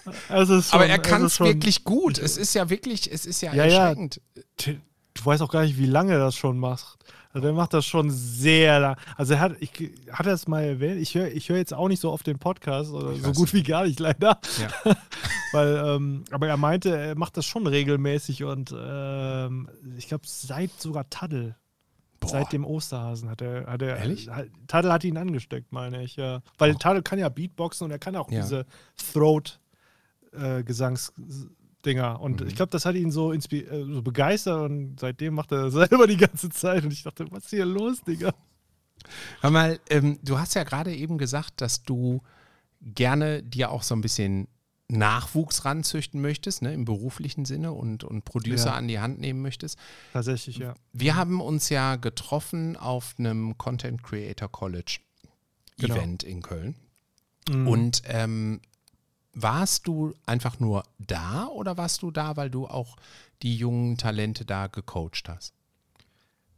ist 0.06 0.30
Aber 0.30 0.54
schon- 0.60 0.80
er 0.82 0.98
kann 0.98 1.24
es 1.24 1.36
schon- 1.36 1.46
wirklich 1.46 1.84
gut. 1.84 2.18
Es 2.18 2.36
ist 2.36 2.54
ja 2.54 2.68
wirklich, 2.70 3.10
es 3.12 3.26
ist 3.26 3.40
ja, 3.42 3.52
Ja, 3.54 3.64
ja. 3.66 3.80
erschreckend. 3.88 4.20
Du 4.58 5.24
weißt 5.24 5.42
auch 5.42 5.50
gar 5.50 5.62
nicht, 5.62 5.78
wie 5.78 5.86
lange 5.86 6.12
er 6.12 6.18
das 6.18 6.34
schon 6.36 6.58
macht. 6.58 6.98
Also 7.32 7.46
der 7.46 7.54
macht 7.54 7.72
das 7.74 7.86
schon 7.86 8.10
sehr 8.10 8.80
lang. 8.80 8.96
Also 9.16 9.34
er 9.34 9.40
hat, 9.40 9.56
ich 9.60 9.70
hat 10.10 10.26
er 10.26 10.32
es 10.32 10.48
mal 10.48 10.62
erwähnt. 10.64 11.00
Ich 11.00 11.14
höre 11.14 11.28
ich 11.28 11.48
hör 11.48 11.56
jetzt 11.56 11.72
auch 11.72 11.86
nicht 11.88 12.00
so 12.00 12.10
oft 12.10 12.26
den 12.26 12.38
Podcast, 12.40 12.90
oder 12.92 13.12
Ich 13.12 13.22
so 13.22 13.32
gut 13.32 13.52
wie 13.54 13.62
gar 13.62 13.84
nicht 13.84 14.00
leider. 14.00 14.40
Ja. 14.60 14.96
Weil, 15.52 15.82
ähm, 15.84 16.24
aber 16.32 16.48
er 16.48 16.56
meinte, 16.56 16.96
er 16.96 17.16
macht 17.16 17.36
das 17.36 17.46
schon 17.46 17.66
regelmäßig 17.66 18.42
und 18.44 18.74
ähm, 18.76 19.68
ich 19.96 20.08
glaube 20.08 20.24
seit 20.26 20.72
sogar 20.80 21.08
Taddel. 21.10 21.56
Seit 22.22 22.52
dem 22.52 22.66
Osterhasen 22.66 23.30
hat 23.30 23.40
er, 23.40 23.66
hat 23.66 23.80
er 23.80 23.96
Ehrlich? 23.96 24.28
Taddel 24.66 24.92
hat 24.92 25.04
ihn 25.04 25.16
angesteckt, 25.16 25.72
meine 25.72 26.02
ich, 26.02 26.16
ja. 26.16 26.42
Weil 26.58 26.74
Taddel 26.74 27.02
kann 27.02 27.18
ja 27.18 27.30
Beatboxen 27.30 27.86
und 27.86 27.90
er 27.92 27.98
kann 27.98 28.14
auch 28.14 28.30
Ja. 28.30 28.42
diese 28.42 28.66
Throat-Gesangsdinger. 31.82 32.20
und 32.20 32.40
Mhm. 32.40 32.46
ich 32.48 32.56
glaube, 32.56 32.70
das 32.70 32.84
hat 32.84 32.94
ihn 32.94 33.10
so, 33.10 33.32
äh, 33.32 33.40
so 33.40 34.02
begeistert 34.02 34.70
und 34.70 34.98
seitdem 35.00 35.34
macht 35.34 35.52
er 35.52 35.64
das 35.70 35.72
selber 35.90 36.06
die 36.06 36.16
ganze 36.16 36.48
Zeit. 36.50 36.84
Und 36.84 36.92
ich 36.92 37.02
dachte, 37.02 37.26
was 37.30 37.44
ist 37.44 37.50
hier 37.50 37.64
los, 37.64 38.02
Digga? 38.02 38.32
Hör 39.40 39.50
mal, 39.50 39.80
ähm, 39.88 40.18
du 40.22 40.38
hast 40.38 40.54
ja 40.54 40.64
gerade 40.64 40.94
eben 40.94 41.18
gesagt, 41.18 41.60
dass 41.60 41.82
du 41.82 42.22
gerne 42.82 43.42
dir 43.42 43.70
auch 43.70 43.82
so 43.82 43.94
ein 43.94 44.00
bisschen 44.02 44.46
Nachwuchs 44.88 45.64
ranzüchten 45.64 46.20
möchtest, 46.20 46.62
ne, 46.62 46.74
im 46.74 46.84
beruflichen 46.84 47.44
Sinne 47.44 47.72
und, 47.72 48.02
und 48.02 48.24
Producer 48.24 48.70
Ja. 48.70 48.74
an 48.74 48.88
die 48.88 48.98
Hand 48.98 49.20
nehmen 49.20 49.40
möchtest. 49.40 49.78
Tatsächlich, 50.12 50.58
ja. 50.58 50.74
Wir 50.92 51.14
haben 51.14 51.40
uns 51.40 51.68
ja 51.68 51.94
getroffen 51.96 52.76
auf 52.76 53.14
einem 53.18 53.56
Content 53.56 54.02
Creator 54.02 54.48
College 54.50 54.98
Genau. 55.78 55.94
Event 55.94 56.24
in 56.24 56.42
Köln. 56.42 56.74
Mhm. 57.48 57.68
Und 57.68 58.02
ähm, 58.06 58.60
warst 59.32 59.86
du 59.86 60.14
einfach 60.26 60.58
nur 60.60 60.82
da 60.98 61.46
oder 61.46 61.76
warst 61.76 62.02
du 62.02 62.10
da, 62.10 62.36
weil 62.36 62.50
du 62.50 62.66
auch 62.66 62.96
die 63.42 63.56
jungen 63.56 63.96
Talente 63.96 64.44
da 64.44 64.66
gecoacht 64.66 65.28
hast? 65.28 65.54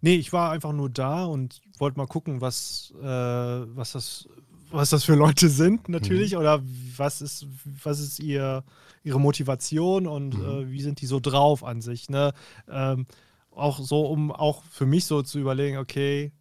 Nee, 0.00 0.16
ich 0.16 0.32
war 0.32 0.50
einfach 0.50 0.72
nur 0.72 0.90
da 0.90 1.24
und 1.24 1.60
wollte 1.78 1.96
mal 1.98 2.06
gucken, 2.08 2.40
was, 2.40 2.92
äh, 3.00 3.04
was, 3.04 3.92
das, 3.92 4.28
was 4.70 4.90
das 4.90 5.04
für 5.04 5.14
Leute 5.14 5.48
sind, 5.48 5.88
natürlich. 5.88 6.36
Oder 6.36 6.60
was 6.96 7.22
ist, 7.22 7.46
was 7.84 8.00
ist 8.00 8.18
ihr, 8.18 8.64
ihre 9.04 9.20
Motivation 9.20 10.06
und 10.08 10.34
Mhm. 10.34 10.44
äh, 10.44 10.70
wie 10.70 10.82
sind 10.82 11.00
die 11.00 11.06
so 11.06 11.20
drauf 11.20 11.62
an 11.62 11.82
sich. 11.82 12.10
Ne? 12.10 12.32
Ähm, 12.68 13.06
auch 13.52 13.78
so, 13.78 14.06
um 14.06 14.32
auch 14.32 14.64
für 14.64 14.86
mich 14.86 15.04
so 15.04 15.22
zu 15.22 15.38
überlegen, 15.38 15.76
okay, 15.76 16.32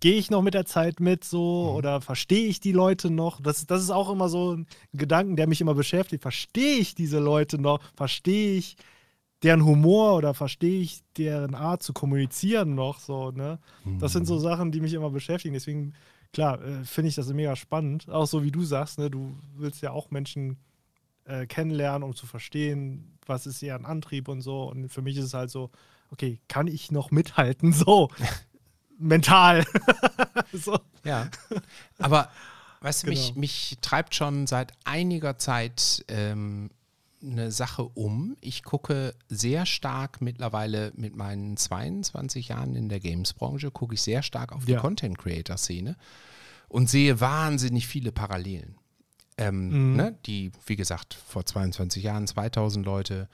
gehe 0.00 0.14
ich 0.14 0.30
noch 0.30 0.42
mit 0.42 0.54
der 0.54 0.66
Zeit 0.66 1.00
mit 1.00 1.24
so 1.24 1.72
oder 1.76 2.00
verstehe 2.00 2.46
ich 2.46 2.60
die 2.60 2.72
Leute 2.72 3.10
noch? 3.10 3.40
Das, 3.40 3.66
das 3.66 3.82
ist 3.82 3.90
auch 3.90 4.10
immer 4.10 4.28
so 4.28 4.54
ein 4.54 4.66
Gedanken, 4.92 5.36
der 5.36 5.46
mich 5.46 5.60
immer 5.60 5.74
beschäftigt. 5.74 6.22
Verstehe 6.22 6.76
ich 6.76 6.94
diese 6.94 7.18
Leute 7.18 7.60
noch? 7.60 7.80
Verstehe 7.94 8.56
ich 8.56 8.76
deren 9.42 9.64
Humor 9.64 10.16
oder 10.16 10.34
verstehe 10.34 10.80
ich 10.80 11.00
deren 11.16 11.54
Art 11.54 11.82
zu 11.82 11.92
kommunizieren 11.92 12.74
noch 12.74 12.98
so, 12.98 13.30
ne? 13.30 13.58
Das 14.00 14.12
sind 14.12 14.26
so 14.26 14.38
Sachen, 14.38 14.72
die 14.72 14.80
mich 14.80 14.94
immer 14.94 15.10
beschäftigen. 15.10 15.54
Deswegen, 15.54 15.94
klar, 16.32 16.62
äh, 16.62 16.84
finde 16.84 17.08
ich 17.08 17.14
das 17.14 17.32
mega 17.32 17.54
spannend. 17.54 18.08
Auch 18.08 18.26
so 18.26 18.42
wie 18.42 18.50
du 18.50 18.64
sagst, 18.64 18.98
ne? 18.98 19.10
Du 19.10 19.36
willst 19.56 19.80
ja 19.80 19.92
auch 19.92 20.10
Menschen 20.10 20.58
äh, 21.24 21.46
kennenlernen, 21.46 22.02
um 22.02 22.14
zu 22.14 22.26
verstehen, 22.26 23.16
was 23.26 23.46
ist 23.46 23.62
deren 23.62 23.84
Antrieb 23.84 24.28
und 24.28 24.40
so. 24.40 24.64
Und 24.64 24.88
für 24.88 25.02
mich 25.02 25.16
ist 25.16 25.26
es 25.26 25.34
halt 25.34 25.50
so, 25.50 25.70
okay, 26.10 26.40
kann 26.48 26.66
ich 26.66 26.90
noch 26.90 27.10
mithalten? 27.10 27.72
So. 27.78 28.08
Mental. 28.98 29.64
so. 30.52 30.78
Ja. 31.04 31.28
Aber 31.98 32.30
weißt 32.80 33.04
du, 33.04 33.08
mich, 33.08 33.28
Genau. 33.28 33.40
mich 33.40 33.78
treibt 33.80 34.14
schon 34.14 34.46
seit 34.46 34.72
einiger 34.84 35.38
Zeit 35.38 36.04
ähm, 36.08 36.70
eine 37.22 37.50
Sache 37.50 37.82
um. 37.84 38.36
Ich 38.40 38.62
gucke 38.62 39.14
sehr 39.28 39.66
stark 39.66 40.20
mittlerweile 40.20 40.92
mit 40.94 41.16
meinen 41.16 41.56
22 41.56 42.48
Jahren 42.48 42.76
in 42.76 42.88
der 42.88 43.00
Games-Branche, 43.00 43.70
gucke 43.70 43.94
ich 43.94 44.02
sehr 44.02 44.22
stark 44.22 44.52
auf 44.52 44.64
die 44.64 44.72
Ja. 44.72 44.80
Content-Creator-Szene 44.80 45.96
und 46.68 46.88
sehe 46.88 47.20
wahnsinnig 47.20 47.86
viele 47.88 48.12
Parallelen. 48.12 48.76
Ähm, 49.36 49.90
Mhm. 49.90 49.96
ne, 49.96 50.18
die, 50.26 50.52
wie 50.66 50.76
gesagt, 50.76 51.14
vor 51.14 51.44
22 51.46 52.02
Jahren 52.02 52.26
2000 52.26 52.84
Leute, 52.84 53.28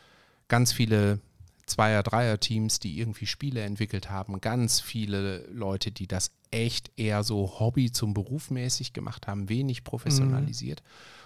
ganz 0.48 0.72
viele 0.72 1.18
Zweier-, 1.66 2.02
Dreier-Teams, 2.02 2.78
die 2.78 2.98
irgendwie 2.98 3.26
Spiele 3.26 3.62
entwickelt 3.62 4.10
haben, 4.10 4.40
ganz 4.40 4.80
viele 4.80 5.46
Leute, 5.52 5.90
die 5.92 6.06
das 6.06 6.30
echt 6.50 6.90
eher 6.96 7.22
so 7.24 7.58
Hobby 7.58 7.90
zum 7.90 8.14
Beruf 8.14 8.50
mäßig 8.50 8.92
gemacht 8.92 9.26
haben, 9.26 9.48
wenig 9.48 9.82
professionalisiert. 9.84 10.82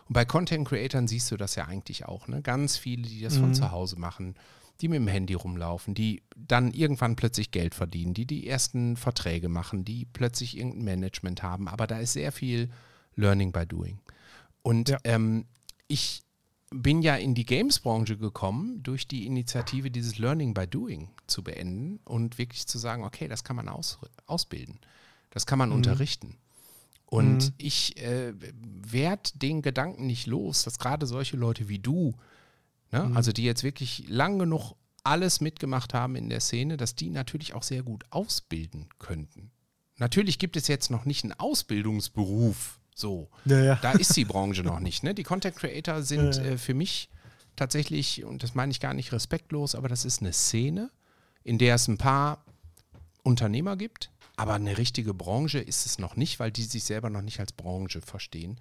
Und 0.07 0.14
bei 0.14 0.24
Content-Creatern 0.24 1.07
siehst 1.09 1.30
du 1.30 1.36
das 1.36 1.55
ja 1.55 1.66
eigentlich 1.66 2.07
auch, 2.07 2.28
ne? 2.28 2.41
Ganz 2.41 2.76
viele, 2.76 3.03
die 3.03 3.20
das 3.20 3.36
von 3.36 3.51
Mhm. 3.51 3.55
zu 3.55 3.70
Hause 3.70 3.99
machen, 3.99 4.36
die 4.80 4.89
mit 4.89 4.97
dem 5.01 5.09
Handy 5.09 5.34
rumlaufen, 5.34 5.93
die 5.95 6.22
dann 6.36 6.72
irgendwann 6.72 7.16
plötzlich 7.16 7.51
Geld 7.51 7.74
verdienen, 7.74 8.14
die 8.14 8.26
die 8.26 8.47
ersten 8.47 8.97
Verträge 8.97 9.49
machen, 9.49 9.84
die 9.84 10.07
plötzlich 10.07 10.57
irgendein 10.57 10.84
Management 10.84 11.43
haben. 11.43 11.68
Aber 11.68 11.86
da 11.86 11.99
ist 11.99 12.12
sehr 12.12 12.32
viel 12.32 12.70
Learning 13.16 13.51
by 13.53 13.66
Doing. 13.66 13.99
Und 14.62 14.89
Ja. 14.91 14.99
ähm, 15.05 15.47
ich 15.89 16.22
bin 16.71 17.03
ja 17.03 17.16
in 17.16 17.35
die 17.35 17.47
Games-Branche 17.47 18.16
gekommen 18.19 18.83
durch 18.83 19.09
die 19.09 19.27
Initiative, 19.27 19.91
dieses 19.91 20.19
Learning 20.19 20.53
by 20.55 20.66
Doing 20.66 21.09
zu 21.27 21.43
beenden 21.43 22.01
und 22.05 22.39
wirklich 22.39 22.66
zu 22.66 22.79
sagen, 22.79 23.05
okay, 23.05 23.29
das 23.29 23.43
kann 23.45 23.57
man 23.57 23.69
aus, 23.69 23.99
ausbilden, 24.27 24.79
das 25.31 25.47
kann 25.47 25.59
man 25.59 25.73
unterrichten. 25.73 26.37
Und 27.07 27.47
Mhm. 27.47 27.53
ich 27.57 27.97
äh, 28.03 28.35
werde 28.62 29.31
den 29.35 29.62
Gedanken 29.62 30.07
nicht 30.07 30.27
los, 30.27 30.64
dass 30.64 30.79
gerade 30.79 31.07
solche 31.07 31.39
Leute 31.39 31.69
wie 31.69 31.79
du, 31.79 32.14
ne, 32.93 33.11
also 33.14 33.33
die 33.33 33.45
jetzt 33.45 33.62
wirklich 33.64 34.07
lang 34.09 34.39
genug 34.39 34.75
alles 35.05 35.41
mitgemacht 35.41 35.95
haben 35.95 36.16
in 36.16 36.29
der 36.29 36.41
Szene, 36.41 36.77
dass 36.77 36.95
die 36.95 37.09
natürlich 37.09 37.55
auch 37.55 37.62
sehr 37.62 37.83
gut 37.83 38.05
ausbilden 38.11 38.89
könnten. 38.99 39.51
Natürlich 39.97 40.39
gibt 40.39 40.57
es 40.59 40.69
jetzt 40.69 40.91
noch 40.91 41.07
nicht 41.07 41.25
einen 41.25 41.33
Ausbildungsberuf, 41.33 42.78
so. 42.99 43.29
Ja, 43.45 43.61
ja. 43.63 43.75
Da 43.77 43.93
ist 43.93 44.17
die 44.17 44.25
Branche 44.25 44.63
noch 44.63 44.81
nicht. 44.81 45.03
Ne? 45.03 45.15
Die 45.15 45.23
Content 45.23 45.57
Creator 45.57 46.03
sind 46.03 46.37
Ja, 46.37 46.43
ja. 46.43 46.49
äh, 46.53 46.59
für 46.59 46.75
mich 46.75 47.09
tatsächlich, 47.57 48.25
und 48.25 48.43
das 48.43 48.55
meine 48.55 48.71
ich 48.71 48.81
gar 48.81 48.95
nicht 48.95 49.13
respektlos, 49.13 49.75
aber 49.75 49.89
das 49.89 50.05
ist 50.05 50.21
eine 50.21 50.33
Szene, 50.33 50.91
in 51.45 51.59
der 51.59 51.75
es 51.77 51.89
ein 51.89 51.99
paar 51.99 52.45
Unternehmer 53.23 53.77
gibt, 53.77 54.11
aber 54.37 54.55
eine 54.55 54.79
richtige 54.79 55.15
Branche 55.15 55.59
ist 55.59 55.87
es 55.87 55.99
noch 55.99 56.17
nicht, 56.17 56.39
weil 56.39 56.51
die 56.53 56.63
sich 56.63 56.85
selber 56.85 57.11
noch 57.11 57.23
nicht 57.23 57.41
als 57.41 57.53
Branche 57.53 58.01
verstehen. 58.01 58.61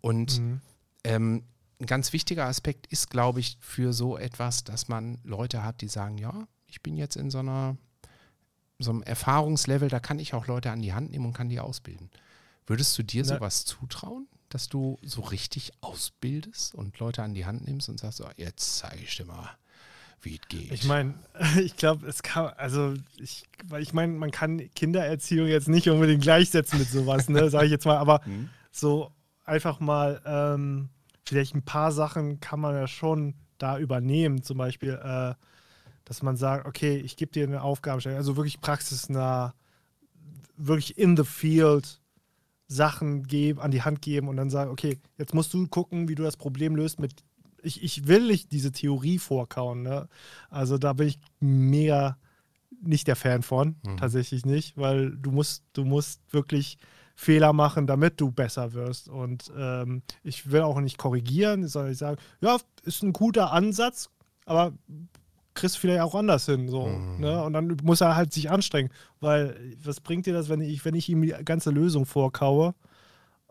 Und 0.00 0.38
Mhm. 0.38 0.60
ähm, 1.04 1.42
ein 1.80 1.86
ganz 1.86 2.12
wichtiger 2.12 2.46
Aspekt 2.46 2.86
ist, 2.88 3.10
glaube 3.10 3.40
ich, 3.40 3.56
für 3.60 3.92
so 3.92 4.16
etwas, 4.18 4.64
dass 4.64 4.88
man 4.88 5.18
Leute 5.24 5.64
hat, 5.64 5.80
die 5.80 5.88
sagen, 5.88 6.18
ja, 6.18 6.46
ich 6.66 6.82
bin 6.82 6.96
jetzt 6.96 7.16
in 7.16 7.30
so 7.30 7.38
einer 7.38 7.76
so 8.80 8.92
einem 8.92 9.02
Erfahrungslevel, 9.02 9.88
da 9.88 9.98
kann 9.98 10.20
ich 10.20 10.34
auch 10.34 10.46
Leute 10.46 10.70
an 10.70 10.80
die 10.82 10.92
Hand 10.92 11.10
nehmen 11.10 11.26
und 11.26 11.32
kann 11.32 11.48
die 11.48 11.58
ausbilden. 11.58 12.10
Würdest 12.68 12.96
du 12.98 13.02
dir 13.02 13.24
Na- 13.24 13.34
sowas 13.36 13.64
zutrauen, 13.64 14.28
dass 14.50 14.68
du 14.68 14.98
so 15.02 15.22
richtig 15.22 15.72
ausbildest 15.80 16.74
und 16.74 16.98
Leute 16.98 17.22
an 17.22 17.34
die 17.34 17.46
Hand 17.46 17.66
nimmst 17.66 17.88
und 17.88 17.98
sagst, 17.98 18.18
so, 18.18 18.28
jetzt 18.36 18.78
zeige 18.78 19.02
ich 19.02 19.16
dir 19.16 19.24
mal, 19.24 19.50
wie 20.20 20.34
es 20.36 20.48
geht? 20.48 20.72
Ich 20.72 20.84
meine, 20.84 21.14
ich 21.62 21.76
glaube, 21.76 22.06
es 22.06 22.22
kann, 22.22 22.52
also 22.56 22.94
ich, 23.18 23.46
ich 23.78 23.92
meine, 23.94 24.12
man 24.12 24.30
kann 24.30 24.58
Kindererziehung 24.74 25.48
jetzt 25.48 25.68
nicht 25.68 25.88
unbedingt 25.88 26.22
gleichsetzen 26.22 26.78
mit 26.78 26.88
sowas, 26.88 27.28
ne, 27.28 27.48
sage 27.50 27.64
ich 27.66 27.72
jetzt 27.72 27.86
mal, 27.86 27.96
aber 27.96 28.20
Hm? 28.24 28.50
so 28.70 29.12
einfach 29.44 29.80
mal, 29.80 30.20
ähm, 30.26 30.90
vielleicht 31.24 31.54
ein 31.54 31.64
paar 31.64 31.90
Sachen 31.90 32.40
kann 32.40 32.60
man 32.60 32.74
ja 32.74 32.86
schon 32.86 33.34
da 33.56 33.78
übernehmen, 33.78 34.42
zum 34.42 34.58
Beispiel, 34.58 34.92
äh, 35.02 35.34
dass 36.04 36.22
man 36.22 36.36
sagt, 36.36 36.66
okay, 36.66 36.96
ich 36.98 37.16
gebe 37.16 37.32
dir 37.32 37.44
eine 37.44 37.62
Aufgabenstellung, 37.62 38.18
also 38.18 38.36
wirklich 38.36 38.60
praxisnah, 38.60 39.54
wirklich 40.56 40.98
in 40.98 41.16
the 41.16 41.24
field 41.24 42.00
Sachen 42.68 43.24
geben, 43.24 43.60
an 43.60 43.70
die 43.70 43.82
Hand 43.82 44.02
geben 44.02 44.28
und 44.28 44.36
dann 44.36 44.50
sagen, 44.50 44.70
okay, 44.70 44.98
jetzt 45.16 45.34
musst 45.34 45.52
du 45.54 45.66
gucken, 45.66 46.08
wie 46.08 46.14
du 46.14 46.22
das 46.22 46.36
Problem 46.36 46.76
löst 46.76 47.00
mit 47.00 47.24
ich, 47.62 47.82
ich 47.82 48.06
will 48.06 48.26
nicht 48.26 48.52
diese 48.52 48.72
Theorie 48.72 49.18
vorkauen. 49.18 49.82
Ne? 49.82 50.08
Also 50.50 50.78
da 50.78 50.92
bin 50.92 51.08
ich 51.08 51.18
mega 51.40 52.16
nicht 52.80 53.08
der 53.08 53.16
Fan 53.16 53.42
von, 53.42 53.76
mhm. 53.84 53.96
tatsächlich 53.96 54.46
nicht, 54.46 54.76
weil 54.76 55.16
du 55.16 55.30
musst, 55.30 55.64
du 55.72 55.84
musst 55.84 56.20
wirklich 56.32 56.78
Fehler 57.16 57.52
machen, 57.52 57.86
damit 57.86 58.20
du 58.20 58.30
besser 58.30 58.72
wirst. 58.72 59.08
Und 59.08 59.50
ähm, 59.56 60.02
ich 60.22 60.50
will 60.52 60.62
auch 60.62 60.80
nicht 60.80 60.98
korrigieren, 60.98 61.66
sondern 61.66 61.92
ich 61.92 61.98
sage, 61.98 62.18
ja, 62.40 62.56
ist 62.84 63.02
ein 63.02 63.12
guter 63.12 63.52
Ansatz, 63.52 64.10
aber 64.44 64.72
kriegst 65.58 65.76
du 65.76 65.80
vielleicht 65.80 66.00
auch 66.00 66.14
anders 66.14 66.46
hin. 66.46 66.68
So, 66.68 66.86
mhm. 66.86 67.20
ne? 67.20 67.42
Und 67.42 67.52
dann 67.52 67.76
muss 67.82 68.00
er 68.00 68.16
halt 68.16 68.32
sich 68.32 68.50
anstrengen. 68.50 68.90
Weil 69.20 69.56
was 69.82 70.00
bringt 70.00 70.26
dir 70.26 70.32
das, 70.32 70.48
wenn 70.48 70.60
ich, 70.60 70.84
wenn 70.84 70.94
ich 70.94 71.08
ihm 71.08 71.22
die 71.22 71.34
ganze 71.44 71.70
Lösung 71.70 72.06
vorkaue? 72.06 72.74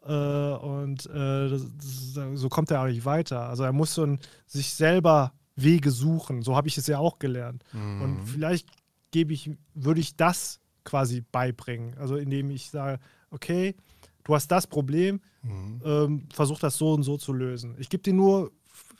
Äh, 0.03 0.11
und 0.11 1.05
äh, 1.07 1.49
das, 1.49 1.65
das, 1.75 2.39
so 2.39 2.49
kommt 2.49 2.71
er 2.71 2.81
auch 2.81 2.87
nicht 2.87 3.05
weiter. 3.05 3.47
Also 3.47 3.63
er 3.63 3.73
muss 3.73 3.93
so 3.93 4.03
ein, 4.03 4.19
sich 4.45 4.73
selber 4.73 5.33
Wege 5.55 5.91
suchen. 5.91 6.41
So 6.41 6.55
habe 6.55 6.67
ich 6.67 6.77
es 6.77 6.87
ja 6.87 6.99
auch 6.99 7.19
gelernt. 7.19 7.63
Mhm. 7.73 8.01
Und 8.01 8.25
vielleicht 8.25 8.67
gebe 9.11 9.33
ich, 9.33 9.51
würde 9.73 9.99
ich 9.99 10.15
das 10.15 10.59
quasi 10.83 11.23
beibringen. 11.31 11.97
Also 11.97 12.15
indem 12.15 12.49
ich 12.49 12.69
sage, 12.69 12.99
okay, 13.31 13.75
du 14.23 14.35
hast 14.35 14.47
das 14.47 14.67
Problem, 14.67 15.19
mhm. 15.41 15.81
ähm, 15.83 16.29
versuch 16.33 16.59
das 16.59 16.77
so 16.77 16.93
und 16.93 17.03
so 17.03 17.17
zu 17.17 17.33
lösen. 17.33 17.75
Ich 17.79 17.89
gebe 17.89 18.03
dir 18.03 18.13
nur 18.13 18.51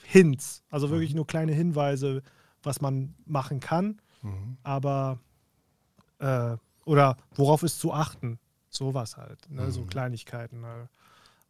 Hints, 0.04 0.64
also 0.70 0.90
wirklich 0.90 1.12
mhm. 1.12 1.18
nur 1.18 1.28
kleine 1.28 1.54
Hinweise, 1.54 2.24
was 2.64 2.82
man 2.82 3.16
machen 3.26 3.60
kann, 3.60 4.02
mhm. 4.22 4.58
aber 4.64 5.20
äh, 6.20 6.58
oder 6.86 7.18
worauf 7.36 7.64
ist 7.64 7.80
zu 7.80 7.94
achten, 7.94 8.40
sowas 8.70 9.18
halt, 9.18 9.50
ne? 9.50 9.72
so 9.72 9.82
mhm. 9.82 9.88
Kleinigkeiten, 9.88 10.62
ne? 10.62 10.90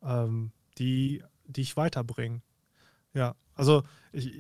ähm, 0.03 0.51
die, 0.77 1.23
die 1.45 1.61
ich 1.61 1.77
weiterbringen. 1.77 2.41
Ja, 3.13 3.35
also 3.55 3.83
ich, 4.11 4.31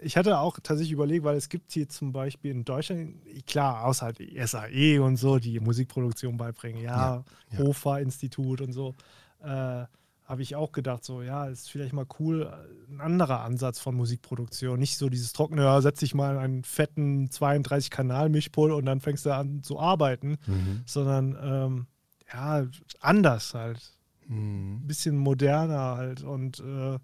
ich 0.00 0.16
hatte 0.16 0.38
auch 0.38 0.58
tatsächlich 0.62 0.92
überlegt, 0.92 1.24
weil 1.24 1.36
es 1.36 1.48
gibt 1.48 1.72
hier 1.72 1.88
zum 1.88 2.12
Beispiel 2.12 2.50
in 2.50 2.64
Deutschland, 2.64 3.16
klar, 3.46 3.84
außer 3.84 4.06
halt 4.06 4.18
die 4.18 4.40
SAE 4.44 5.02
und 5.02 5.16
so, 5.16 5.38
die 5.38 5.60
Musikproduktion 5.60 6.36
beibringen, 6.36 6.82
ja, 6.82 7.16
ja, 7.16 7.24
ja. 7.52 7.58
Hofer-Institut 7.58 8.60
und 8.60 8.72
so, 8.72 8.94
äh, 9.42 9.84
habe 10.30 10.42
ich 10.42 10.54
auch 10.54 10.70
gedacht, 10.70 11.04
so, 11.04 11.22
ja, 11.22 11.46
ist 11.46 11.68
vielleicht 11.68 11.92
mal 11.92 12.06
cool, 12.20 12.42
äh, 12.42 12.92
ein 12.92 13.00
anderer 13.00 13.40
Ansatz 13.40 13.80
von 13.80 13.96
Musikproduktion. 13.96 14.78
Nicht 14.78 14.96
so 14.96 15.08
dieses 15.08 15.32
trockene, 15.32 15.64
ja, 15.64 15.80
setz 15.80 15.98
dich 15.98 16.14
mal 16.14 16.36
in 16.36 16.40
einen 16.40 16.64
fetten 16.64 17.28
32-Kanal-Mischpult 17.30 18.72
und 18.72 18.86
dann 18.86 19.00
fängst 19.00 19.26
du 19.26 19.34
an 19.34 19.64
zu 19.64 19.80
arbeiten, 19.80 20.38
mhm. 20.46 20.82
sondern 20.86 21.36
ähm, 21.42 21.86
ja, 22.32 22.64
anders 23.00 23.54
halt. 23.54 23.80
Mhm. 24.28 24.76
Ein 24.76 24.86
bisschen 24.86 25.16
moderner 25.16 25.96
halt 25.96 26.22
und 26.22 26.60
äh, 26.60 26.92
ja, 26.92 27.00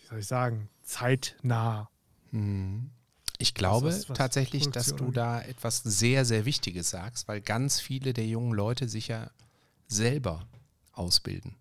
wie 0.00 0.06
soll 0.08 0.18
ich 0.20 0.26
sagen, 0.26 0.70
zeitnah. 0.82 1.90
Mhm. 2.30 2.90
Ich 3.36 3.52
glaube 3.52 3.88
was, 3.88 4.08
was 4.08 4.16
tatsächlich, 4.16 4.70
dass 4.70 4.96
du 4.96 5.10
da 5.10 5.42
etwas 5.42 5.82
sehr, 5.82 6.24
sehr 6.24 6.46
Wichtiges 6.46 6.88
sagst, 6.88 7.28
weil 7.28 7.42
ganz 7.42 7.80
viele 7.80 8.14
der 8.14 8.26
jungen 8.26 8.52
Leute 8.52 8.88
sich 8.88 9.08
ja 9.08 9.30
selber 9.88 10.46
ausbilden. 11.00 11.56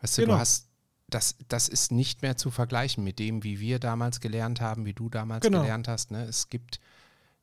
Weißt 0.00 0.18
du, 0.18 0.22
genau. 0.22 0.34
du 0.34 0.40
hast, 0.40 0.68
das, 1.08 1.36
das 1.48 1.68
ist 1.68 1.92
nicht 1.92 2.22
mehr 2.22 2.36
zu 2.36 2.50
vergleichen 2.50 3.04
mit 3.04 3.18
dem, 3.18 3.44
wie 3.44 3.60
wir 3.60 3.78
damals 3.78 4.20
gelernt 4.20 4.60
haben, 4.60 4.84
wie 4.84 4.94
du 4.94 5.08
damals 5.08 5.42
genau. 5.42 5.60
gelernt 5.60 5.86
hast. 5.88 6.10
Ne? 6.10 6.24
Es 6.24 6.48
gibt 6.48 6.80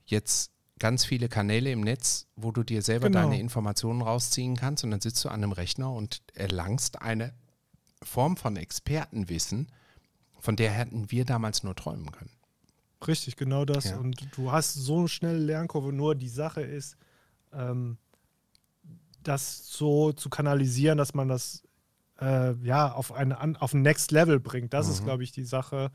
jetzt 0.06 0.52
ganz 0.80 1.06
viele 1.06 1.30
Kanäle 1.30 1.72
im 1.72 1.82
Netz, 1.82 2.28
wo 2.36 2.52
du 2.52 2.64
dir 2.64 2.82
selber 2.82 3.08
genau. 3.08 3.22
deine 3.22 3.40
Informationen 3.40 4.02
rausziehen 4.02 4.58
kannst 4.58 4.84
und 4.84 4.92
dann 4.92 5.02
sitzt 5.02 5.24
du 5.24 5.30
an 5.30 5.44
einem 5.44 5.54
Rechner 5.54 5.94
und 5.94 6.22
erlangst 6.34 7.02
eine 7.02 7.34
Form 8.02 8.36
von 8.36 8.58
Expertenwissen, 8.58 9.72
von 10.40 10.56
der 10.58 10.72
hätten 10.72 11.10
wir 11.10 11.24
damals 11.24 11.64
nur 11.64 11.76
träumen 11.76 12.12
können. 12.12 12.32
Richtig, 13.08 13.38
genau 13.38 13.66
das. 13.66 13.86
Ja. 13.86 13.98
Und 13.98 14.28
du 14.36 14.52
hast 14.52 14.74
so 14.74 15.00
eine 15.00 15.08
schnelle 15.08 15.38
Lernkurve, 15.38 15.94
nur 15.94 16.16
die 16.16 16.30
Sache 16.30 16.62
ist, 16.62 16.98
ähm, 17.54 17.98
das 19.24 19.68
so 19.70 20.12
zu 20.14 20.30
kanalisieren, 20.30 20.98
dass 20.98 21.14
man 21.14 21.28
das 21.28 21.64
äh, 22.22 22.54
ja 22.64 22.92
auf, 22.92 23.12
eine, 23.12 23.62
auf 23.62 23.74
ein 23.74 23.82
Next 23.82 24.12
Level 24.12 24.40
bringt. 24.40 24.74
Das 24.74 24.88
mhm. 24.88 24.94
ist, 24.94 25.04
glaube 25.04 25.24
ich, 25.24 25.32
die 25.32 25.46
Sache, 25.46 25.92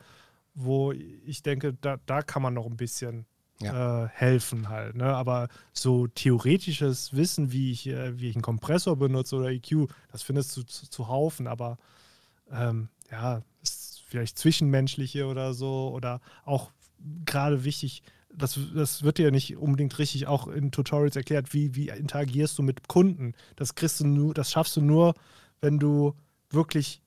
wo 0.55 0.93
ich 0.93 1.43
denke, 1.43 1.75
da, 1.75 1.99
da 2.07 2.23
kann 2.23 2.43
man 2.43 2.55
noch 2.55 2.67
ein 2.67 2.77
bisschen 2.77 3.27
ja. 3.61 4.05
äh, 4.05 4.09
helfen 4.09 4.69
halt. 4.69 4.97
Ne? 4.97 5.05
Aber 5.05 5.49
so 5.73 6.07
theoretisches 6.07 7.15
Wissen, 7.15 7.53
wie 7.53 7.73
ich, 7.73 7.87
äh, 7.89 8.19
wie 8.19 8.29
ich 8.29 8.37
einen 8.37 8.43
Kompressor 8.43 8.97
benutze 8.97 9.37
oder 9.37 9.51
EQ, 9.51 9.89
das 10.11 10.23
findest 10.23 10.57
du 10.57 10.63
zu, 10.63 10.89
zu 10.89 11.09
Haufen, 11.09 11.47
aber 11.47 11.79
ähm, 12.51 12.89
ja, 13.11 13.43
vielleicht 14.09 14.39
zwischenmenschliche 14.39 15.27
oder 15.27 15.55
so 15.55 15.93
oder 15.95 16.21
auch 16.45 16.71
gerade 17.25 17.65
wichtig, 17.65 18.03
das, 18.39 18.59
das 18.75 19.03
wird 19.03 19.19
dir 19.19 19.27
ja 19.27 19.31
nicht 19.31 19.57
unbedingt 19.57 19.99
richtig 19.99 20.27
auch 20.27 20.49
in 20.49 20.71
Tutorials 20.71 21.17
erklärt, 21.17 21.53
wie, 21.53 21.75
wie 21.75 21.89
interagierst 21.89 22.59
du 22.59 22.63
mit 22.63 22.89
Kunden. 22.89 23.35
Das 23.57 23.75
kriegst 23.75 24.01
du 24.01 24.07
nur, 24.07 24.35
das 24.35 24.51
schaffst 24.51 24.77
du 24.77 24.81
nur, 24.81 25.15
wenn 25.61 25.79
du 25.79 26.15
wirklich 26.51 27.03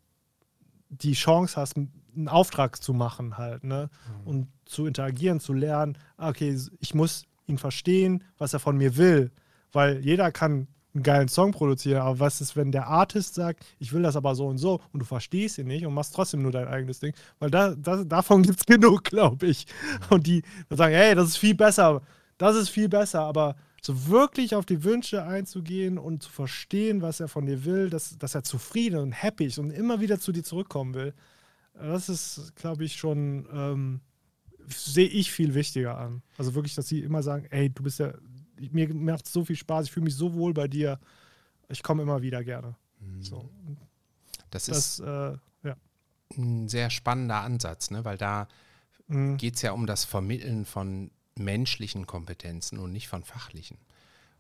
die 0.90 1.14
Chance 1.14 1.56
hast, 1.56 1.78
einen 1.78 2.28
Auftrag 2.28 2.84
zu 2.84 2.94
machen 2.94 3.38
halt, 3.38 3.64
ne? 3.64 3.90
Mhm. 4.24 4.28
Und 4.28 4.48
zu 4.66 4.86
interagieren, 4.86 5.40
zu 5.40 5.54
lernen, 5.54 5.98
ah, 6.18 6.30
okay, 6.30 6.58
ich 6.80 6.94
muss 6.94 7.24
ihn 7.48 7.58
verstehen, 7.58 8.24
was 8.38 8.54
er 8.54 8.60
von 8.60 8.78
mir 8.78 8.98
will. 8.98 9.32
Weil 9.72 10.00
jeder 10.04 10.32
kann 10.32 10.68
einen 10.94 11.04
geilen 11.04 11.28
Song 11.28 11.52
produzieren, 11.52 12.02
aber 12.02 12.20
was 12.20 12.42
ist, 12.42 12.56
wenn 12.56 12.72
der 12.72 12.88
Artist 12.88 13.36
sagt, 13.36 13.66
ich 13.80 13.94
will 13.94 14.04
das 14.04 14.16
aber 14.16 14.36
so 14.36 14.48
und 14.48 14.58
so 14.58 14.82
und 14.92 15.00
du 15.00 15.06
verstehst 15.06 15.58
ihn 15.58 15.68
nicht 15.68 15.86
und 15.86 15.94
machst 15.94 16.14
trotzdem 16.14 16.42
nur 16.42 16.52
dein 16.52 16.68
eigenes 16.68 17.00
Ding? 17.00 17.14
Weil 17.40 17.50
da, 17.50 17.76
da 17.76 18.04
davon 18.04 18.44
gibt 18.44 18.60
es 18.60 18.66
genug, 18.66 19.06
glaube 19.06 19.48
ich. 19.48 19.66
Und 20.10 20.28
die 20.28 20.44
sagen, 20.70 20.94
hey, 20.94 21.16
das 21.16 21.30
ist 21.30 21.38
viel 21.38 21.56
besser, 21.56 22.02
das 22.38 22.56
ist 22.56 22.70
viel 22.70 22.90
besser, 22.90 23.22
aber 23.22 23.56
so 23.82 24.08
wirklich 24.08 24.54
auf 24.54 24.66
die 24.66 24.84
Wünsche 24.84 25.24
einzugehen 25.24 25.98
und 25.98 26.24
zu 26.24 26.32
verstehen, 26.32 27.02
was 27.02 27.20
er 27.20 27.28
von 27.28 27.46
dir 27.46 27.66
will, 27.66 27.90
dass, 27.90 28.18
dass 28.18 28.36
er 28.36 28.44
zufrieden 28.44 29.00
und 29.00 29.12
happy 29.12 29.46
ist 29.46 29.58
und 29.58 29.72
immer 29.72 30.02
wieder 30.02 30.20
zu 30.20 30.32
dir 30.32 30.44
zurückkommen 30.44 30.94
will, 30.94 31.14
das 31.74 32.10
ist, 32.10 32.56
glaube 32.56 32.84
ich, 32.84 32.96
schon, 32.96 33.48
ähm, 33.52 34.02
sehe 34.68 35.08
ich 35.08 35.32
viel 35.32 35.56
wichtiger 35.56 35.98
an. 35.98 36.22
Also 36.38 36.54
wirklich, 36.54 36.76
dass 36.76 36.88
sie 36.88 37.00
immer 37.00 37.24
sagen, 37.24 37.48
ey, 37.50 37.70
du 37.70 37.82
bist 37.84 38.00
ja 38.00 38.14
mir 38.72 38.94
macht 38.94 39.26
es 39.26 39.34
so 39.34 39.44
viel 39.46 39.56
Spaß, 39.56 39.86
ich 39.86 39.92
fühle 39.92 40.06
mich 40.06 40.16
so 40.16 40.34
wohl 40.34 40.54
bei 40.54 40.68
dir. 40.68 41.00
Ich 41.70 41.84
komme 41.84 42.04
immer 42.04 42.22
wieder 42.22 42.44
gerne. 42.44 42.76
Mhm. 43.00 43.24
So. 43.24 43.50
Das, 44.50 44.66
das 44.66 44.78
ist 44.78 45.00
äh, 45.00 45.38
ja. 45.64 45.76
ein 46.38 46.68
sehr 46.68 46.90
spannender 46.90 47.42
Ansatz, 47.42 47.92
ne? 47.92 48.06
weil 48.06 48.18
da 48.18 48.48
mhm. 49.08 49.38
geht 49.38 49.56
es 49.56 49.62
ja 49.62 49.72
um 49.72 49.88
das 49.88 50.04
Vermitteln 50.04 50.66
von 50.66 51.12
menschlichen 51.36 52.06
Kompetenzen 52.06 52.78
und 52.78 52.92
nicht 52.92 53.08
von 53.08 53.24
fachlichen. 53.24 53.78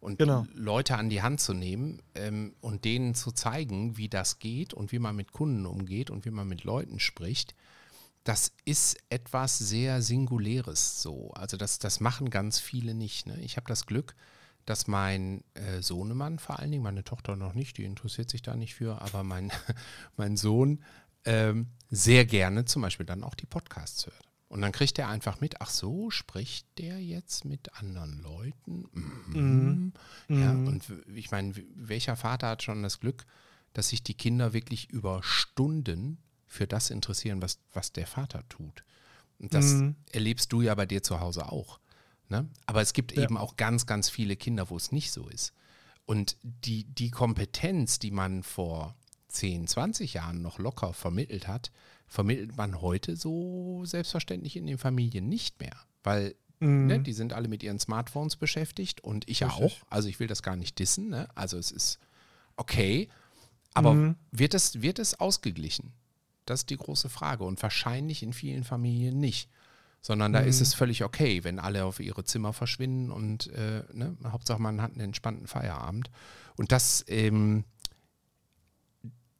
Und 0.01 0.17
genau. 0.17 0.47
Leute 0.55 0.97
an 0.97 1.09
die 1.09 1.21
Hand 1.21 1.41
zu 1.41 1.53
nehmen 1.53 2.01
ähm, 2.15 2.55
und 2.59 2.85
denen 2.85 3.13
zu 3.13 3.31
zeigen, 3.31 3.97
wie 3.97 4.09
das 4.09 4.39
geht 4.39 4.73
und 4.73 4.91
wie 4.91 4.99
man 4.99 5.15
mit 5.15 5.31
Kunden 5.31 5.65
umgeht 5.67 6.09
und 6.09 6.25
wie 6.25 6.31
man 6.31 6.47
mit 6.47 6.63
Leuten 6.63 6.99
spricht, 6.99 7.53
das 8.23 8.51
ist 8.65 8.97
etwas 9.09 9.57
sehr 9.57 10.01
Singuläres 10.01 11.01
so. 11.01 11.31
Also 11.31 11.57
das, 11.57 11.79
das 11.79 11.99
machen 11.99 12.29
ganz 12.29 12.59
viele 12.59 12.93
nicht. 12.93 13.25
Ne? 13.25 13.39
Ich 13.41 13.57
habe 13.57 13.67
das 13.67 13.85
Glück, 13.85 14.15
dass 14.65 14.87
mein 14.87 15.43
äh, 15.55 15.81
Sohnemann 15.81 16.37
vor 16.37 16.59
allen 16.59 16.71
Dingen, 16.71 16.83
meine 16.83 17.03
Tochter 17.03 17.35
noch 17.35 17.53
nicht, 17.53 17.77
die 17.77 17.83
interessiert 17.83 18.29
sich 18.29 18.41
da 18.41 18.55
nicht 18.55 18.75
für, 18.75 19.01
aber 19.01 19.23
mein, 19.23 19.51
mein 20.17 20.37
Sohn 20.37 20.83
ähm, 21.25 21.67
sehr 21.89 22.25
gerne 22.25 22.65
zum 22.65 22.83
Beispiel 22.83 23.05
dann 23.05 23.23
auch 23.23 23.35
die 23.35 23.45
Podcasts 23.45 24.05
hört. 24.05 24.27
Und 24.49 24.61
dann 24.61 24.73
kriegt 24.73 24.99
er 24.99 25.07
einfach 25.07 25.39
mit, 25.39 25.61
ach 25.61 25.69
so, 25.69 26.11
spricht 26.11 26.67
der 26.77 27.01
jetzt 27.01 27.45
mit 27.45 27.73
anderen 27.75 28.21
Leuten? 28.21 28.85
Mhm. 28.91 29.93
Mhm. 30.27 30.41
Ja, 30.41 30.51
und 30.51 30.83
ich 31.15 31.31
meine, 31.31 31.53
welcher 31.75 32.17
Vater 32.17 32.49
hat 32.49 32.61
schon 32.61 32.83
das 32.83 32.99
Glück, 32.99 33.25
dass 33.71 33.89
sich 33.89 34.03
die 34.03 34.13
Kinder 34.13 34.51
wirklich 34.51 34.89
über 34.89 35.23
Stunden 35.23 36.17
für 36.51 36.67
das 36.67 36.89
interessieren, 36.89 37.41
was, 37.41 37.59
was 37.71 37.93
der 37.93 38.05
Vater 38.05 38.43
tut. 38.49 38.83
Und 39.39 39.53
das 39.53 39.67
mhm. 39.67 39.95
erlebst 40.11 40.51
du 40.51 40.61
ja 40.61 40.75
bei 40.75 40.85
dir 40.85 41.01
zu 41.01 41.21
Hause 41.21 41.49
auch. 41.49 41.79
Ne? 42.27 42.49
Aber 42.65 42.81
es 42.81 42.91
gibt 42.91 43.15
ja. 43.15 43.23
eben 43.23 43.37
auch 43.37 43.55
ganz, 43.55 43.85
ganz 43.85 44.09
viele 44.09 44.35
Kinder, 44.35 44.69
wo 44.69 44.75
es 44.75 44.91
nicht 44.91 45.13
so 45.13 45.29
ist. 45.29 45.53
Und 46.05 46.35
die, 46.43 46.83
die 46.83 47.09
Kompetenz, 47.09 47.99
die 47.99 48.11
man 48.11 48.43
vor 48.43 48.95
10, 49.29 49.65
20 49.65 50.13
Jahren 50.13 50.41
noch 50.41 50.59
locker 50.59 50.91
vermittelt 50.91 51.47
hat, 51.47 51.71
vermittelt 52.05 52.57
man 52.57 52.81
heute 52.81 53.15
so 53.15 53.85
selbstverständlich 53.85 54.57
in 54.57 54.67
den 54.67 54.77
Familien 54.77 55.29
nicht 55.29 55.57
mehr. 55.61 55.77
Weil 56.03 56.35
mhm. 56.59 56.87
ne, 56.87 56.99
die 56.99 57.13
sind 57.13 57.31
alle 57.31 57.47
mit 57.47 57.63
ihren 57.63 57.79
Smartphones 57.79 58.35
beschäftigt 58.35 59.01
und 59.01 59.23
ich 59.29 59.41
Richtig. 59.41 59.63
auch. 59.63 59.77
Also 59.89 60.09
ich 60.09 60.19
will 60.19 60.27
das 60.27 60.43
gar 60.43 60.57
nicht 60.57 60.79
dissen. 60.79 61.07
Ne? 61.07 61.29
Also 61.33 61.57
es 61.57 61.71
ist 61.71 61.97
okay. 62.57 63.07
Aber 63.73 63.93
mhm. 63.93 64.15
wird, 64.31 64.53
es, 64.53 64.81
wird 64.81 64.99
es 64.99 65.17
ausgeglichen? 65.17 65.93
Das 66.45 66.61
ist 66.61 66.69
die 66.69 66.77
große 66.77 67.09
Frage. 67.09 67.43
Und 67.43 67.61
wahrscheinlich 67.61 68.23
in 68.23 68.33
vielen 68.33 68.63
Familien 68.63 69.19
nicht. 69.19 69.49
Sondern 70.01 70.33
da 70.33 70.41
mhm. 70.41 70.47
ist 70.47 70.61
es 70.61 70.73
völlig 70.73 71.03
okay, 71.03 71.43
wenn 71.43 71.59
alle 71.59 71.85
auf 71.85 71.99
ihre 71.99 72.23
Zimmer 72.23 72.53
verschwinden 72.53 73.11
und 73.11 73.47
äh, 73.47 73.83
ne, 73.93 74.17
Hauptsache 74.25 74.59
man 74.59 74.81
hat 74.81 74.91
einen 74.93 75.01
entspannten 75.01 75.45
Feierabend. 75.45 76.09
Und 76.57 76.71
das, 76.71 77.05
ähm, 77.07 77.65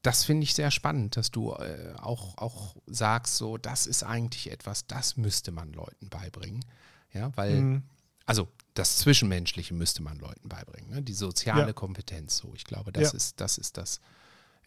das 0.04 0.24
finde 0.24 0.44
ich 0.44 0.54
sehr 0.54 0.70
spannend, 0.72 1.18
dass 1.18 1.32
du 1.32 1.54
äh, 1.54 1.94
auch, 1.98 2.38
auch 2.38 2.76
sagst, 2.86 3.38
so, 3.38 3.58
das 3.58 3.88
ist 3.88 4.04
eigentlich 4.04 4.52
etwas, 4.52 4.86
das 4.88 5.18
müsste 5.18 5.52
man 5.52 5.74
Leuten 5.74 6.10
beibringen. 6.10 6.64
Ja, 7.14 7.32
weil, 7.36 7.56
Mhm. 7.62 7.84
also 8.26 8.48
das 8.74 8.98
Zwischenmenschliche 8.98 9.74
müsste 9.74 10.02
man 10.02 10.18
Leuten 10.18 10.48
beibringen, 10.48 10.92
ne? 10.92 11.02
die 11.02 11.14
soziale 11.14 11.68
Ja. 11.68 11.74
Kompetenz. 11.74 12.38
So, 12.38 12.54
ich 12.56 12.64
glaube, 12.64 12.92
das, 12.92 13.12
Ja. 13.12 13.18
ist, 13.18 13.42
das 13.42 13.58
ist 13.58 13.78
das 13.78 14.00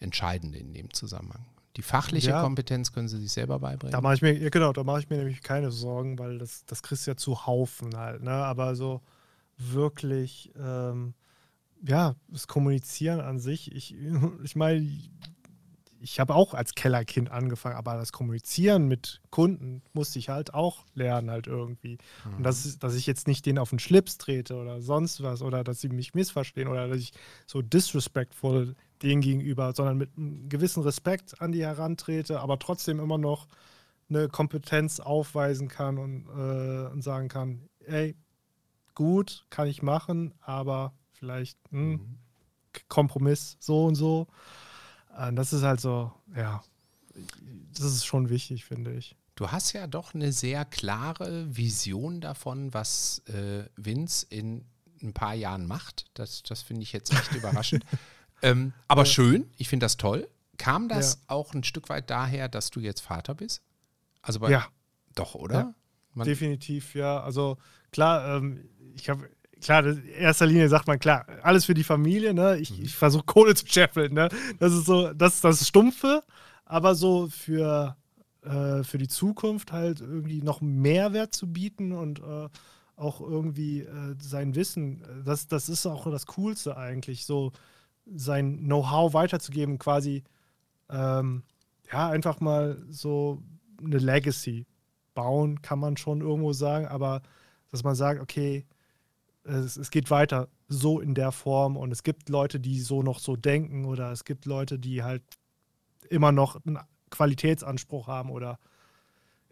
Entscheidende 0.00 0.58
in 0.58 0.74
dem 0.74 0.92
Zusammenhang. 0.92 1.46
Die 1.76 1.82
fachliche 1.82 2.30
Ja. 2.30 2.42
Kompetenz 2.42 2.92
können 2.92 3.08
sie 3.08 3.18
sich 3.18 3.32
selber 3.32 3.58
beibringen. 3.58 3.92
Da 3.92 4.00
mache 4.00 4.14
ich 4.14 4.22
mir, 4.22 4.36
ja, 4.38 4.48
genau, 4.48 4.72
da 4.72 4.84
mache 4.84 5.00
ich 5.00 5.10
mir 5.10 5.16
nämlich 5.16 5.42
keine 5.42 5.70
Sorgen, 5.70 6.18
weil 6.18 6.38
das, 6.38 6.64
das 6.66 6.82
kriegst 6.82 7.06
du 7.06 7.12
ja 7.12 7.16
zu 7.16 7.46
Haufen 7.46 7.96
halt, 7.96 8.22
ne? 8.22 8.30
Aber 8.30 8.76
so 8.76 9.00
wirklich, 9.58 10.52
ähm, 10.58 11.14
ja, 11.86 12.14
das 12.28 12.46
Kommunizieren 12.46 13.20
an 13.20 13.38
sich, 13.38 13.74
ich, 13.74 13.94
ich 14.44 14.56
meine, 14.56 14.88
ich 16.00 16.20
habe 16.20 16.34
auch 16.34 16.52
als 16.52 16.74
Kellerkind 16.74 17.30
angefangen, 17.30 17.76
aber 17.76 17.96
das 17.96 18.12
Kommunizieren 18.12 18.88
mit 18.88 19.22
Kunden 19.30 19.82
musste 19.94 20.18
ich 20.18 20.28
halt 20.28 20.52
auch 20.52 20.84
lernen, 20.94 21.30
halt 21.30 21.46
irgendwie. 21.46 21.96
Und 22.36 22.42
das 22.42 22.66
ist, 22.66 22.82
dass 22.82 22.94
ich 22.94 23.06
jetzt 23.06 23.26
nicht 23.26 23.46
denen 23.46 23.58
auf 23.58 23.70
den 23.70 23.78
Schlips 23.78 24.18
trete 24.18 24.56
oder 24.56 24.82
sonst 24.82 25.22
was 25.22 25.40
oder 25.40 25.64
dass 25.64 25.80
sie 25.80 25.88
mich 25.88 26.12
missverstehen 26.12 26.68
oder 26.68 26.88
dass 26.88 26.98
ich 26.98 27.12
so 27.46 27.62
disrespectful 27.62 28.76
denen 29.02 29.20
gegenüber, 29.20 29.72
sondern 29.74 29.98
mit 29.98 30.10
einem 30.16 30.48
gewissen 30.48 30.82
Respekt 30.82 31.40
an 31.40 31.52
die 31.52 31.62
herantrete, 31.64 32.40
aber 32.40 32.58
trotzdem 32.58 33.00
immer 33.00 33.18
noch 33.18 33.48
eine 34.08 34.28
Kompetenz 34.28 35.00
aufweisen 35.00 35.68
kann 35.68 35.98
und, 35.98 36.26
äh, 36.28 36.92
und 36.92 37.02
sagen 37.02 37.28
kann, 37.28 37.68
ey, 37.80 38.16
gut, 38.94 39.46
kann 39.50 39.66
ich 39.66 39.82
machen, 39.82 40.34
aber 40.40 40.92
vielleicht 41.12 41.58
hm, 41.70 41.92
Mhm. 41.92 42.18
Kompromiss 42.88 43.56
so 43.60 43.86
und 43.86 43.94
so. 43.94 44.26
Äh, 45.16 45.32
Das 45.32 45.52
ist 45.52 45.62
halt 45.62 45.80
so, 45.80 46.12
ja, 46.36 46.62
das 47.72 47.84
ist 47.84 48.04
schon 48.04 48.28
wichtig, 48.28 48.64
finde 48.64 48.92
ich. 48.94 49.16
Du 49.36 49.50
hast 49.50 49.72
ja 49.72 49.86
doch 49.86 50.14
eine 50.14 50.32
sehr 50.32 50.64
klare 50.64 51.56
Vision 51.56 52.20
davon, 52.20 52.72
was 52.72 53.20
äh, 53.26 53.64
Vince 53.76 54.26
in 54.30 54.64
ein 55.02 55.12
paar 55.12 55.34
Jahren 55.34 55.66
macht. 55.66 56.06
Das, 56.14 56.42
das 56.44 56.62
finde 56.62 56.82
ich 56.82 56.92
jetzt 56.92 57.12
echt 57.12 57.32
überraschend. 57.34 57.84
Ähm, 58.44 58.72
aber 58.88 59.02
Ja. 59.02 59.06
schön, 59.06 59.50
ich 59.56 59.68
finde 59.68 59.84
das 59.84 59.96
toll. 59.96 60.28
Kam 60.58 60.88
das 60.88 61.14
Ja. 61.14 61.20
auch 61.34 61.54
ein 61.54 61.64
Stück 61.64 61.88
weit 61.88 62.10
daher, 62.10 62.48
dass 62.48 62.70
du 62.70 62.80
jetzt 62.80 63.00
Vater 63.00 63.34
bist? 63.34 63.62
Also 64.22 64.40
bei, 64.40 64.50
Ja, 64.50 64.66
doch, 65.14 65.34
oder? 65.34 65.74
Ja. 66.16 66.24
Definitiv, 66.24 66.94
ja. 66.94 67.20
Also 67.22 67.56
klar, 67.90 68.36
ähm, 68.36 68.68
ich 68.94 69.08
habe 69.08 69.28
klar, 69.60 69.82
das- 69.82 69.96
in 69.96 70.06
erster 70.08 70.46
Linie 70.46 70.68
sagt 70.68 70.86
man, 70.86 70.98
klar, 71.00 71.26
alles 71.42 71.64
für 71.64 71.74
die 71.74 71.82
Familie, 71.82 72.32
ne? 72.34 72.58
Ich, 72.58 72.78
ich 72.80 72.94
versuche 72.94 73.24
Kohle 73.24 73.54
zu 73.56 73.66
scheffeln, 73.66 74.14
ne? 74.14 74.28
Das 74.60 74.72
ist 74.72 74.86
so, 74.86 75.12
das, 75.12 75.40
das 75.40 75.60
ist 75.60 75.68
Stumpfe, 75.68 76.22
aber 76.66 76.94
so 76.94 77.28
für, 77.28 77.96
äh, 78.44 78.84
für 78.84 78.98
die 78.98 79.08
Zukunft 79.08 79.72
halt 79.72 80.00
irgendwie 80.00 80.40
noch 80.42 80.60
Mehrwert 80.60 81.34
zu 81.34 81.52
bieten 81.52 81.92
und 81.92 82.20
äh, 82.20 82.48
auch 82.96 83.20
irgendwie 83.20 83.80
äh, 83.80 84.14
sein 84.20 84.54
Wissen, 84.54 85.02
das, 85.24 85.48
das 85.48 85.68
ist 85.68 85.84
auch 85.84 86.08
das 86.08 86.26
Coolste 86.26 86.76
eigentlich, 86.76 87.24
so 87.26 87.50
sein 88.06 88.58
Know-how 88.58 89.14
weiterzugeben, 89.14 89.78
quasi 89.78 90.24
ähm, 90.90 91.42
ja, 91.90 92.08
einfach 92.08 92.40
mal 92.40 92.82
so 92.88 93.42
eine 93.82 93.98
Legacy 93.98 94.66
bauen, 95.14 95.62
kann 95.62 95.78
man 95.78 95.96
schon 95.96 96.20
irgendwo 96.20 96.52
sagen, 96.52 96.86
aber 96.86 97.22
dass 97.70 97.84
man 97.84 97.94
sagt, 97.94 98.20
okay, 98.20 98.66
es, 99.44 99.76
es 99.76 99.90
geht 99.90 100.10
weiter 100.10 100.48
so 100.68 101.00
in 101.00 101.14
der 101.14 101.32
Form 101.32 101.76
und 101.76 101.92
es 101.92 102.02
gibt 102.02 102.28
Leute, 102.28 102.58
die 102.60 102.80
so 102.80 103.02
noch 103.02 103.18
so 103.18 103.36
denken 103.36 103.84
oder 103.84 104.10
es 104.12 104.24
gibt 104.24 104.46
Leute, 104.46 104.78
die 104.78 105.02
halt 105.02 105.22
immer 106.08 106.32
noch 106.32 106.64
einen 106.64 106.78
Qualitätsanspruch 107.10 108.06
haben 108.06 108.30
oder 108.30 108.58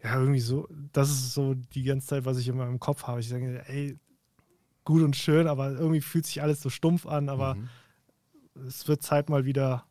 ja, 0.03 0.19
irgendwie 0.19 0.41
so, 0.41 0.67
das 0.91 1.09
ist 1.09 1.33
so 1.33 1.53
die 1.53 1.83
ganze 1.83 2.07
Zeit, 2.07 2.25
was 2.25 2.37
ich 2.37 2.47
immer 2.47 2.67
im 2.67 2.79
Kopf 2.79 3.03
habe. 3.03 3.21
Ich 3.21 3.29
denke, 3.29 3.63
ey, 3.67 3.97
gut 4.83 5.01
und 5.01 5.15
schön, 5.15 5.47
aber 5.47 5.71
irgendwie 5.71 6.01
fühlt 6.01 6.25
sich 6.25 6.41
alles 6.41 6.61
so 6.61 6.69
stumpf 6.69 7.05
an, 7.05 7.29
aber 7.29 7.55
Mhm. 7.55 7.69
Es 8.67 8.87
wird 8.87 9.01
Zeit 9.03 9.29
mal 9.29 9.45
wieder, 9.45 9.85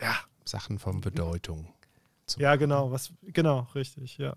ja, 0.00 0.16
Sachen 0.44 0.78
von 0.78 1.00
Bedeutung. 1.00 1.72
zu 2.26 2.40
ja, 2.40 2.56
genau, 2.56 2.90
was, 2.90 3.12
genau, 3.22 3.68
richtig, 3.74 4.18
ja. 4.18 4.34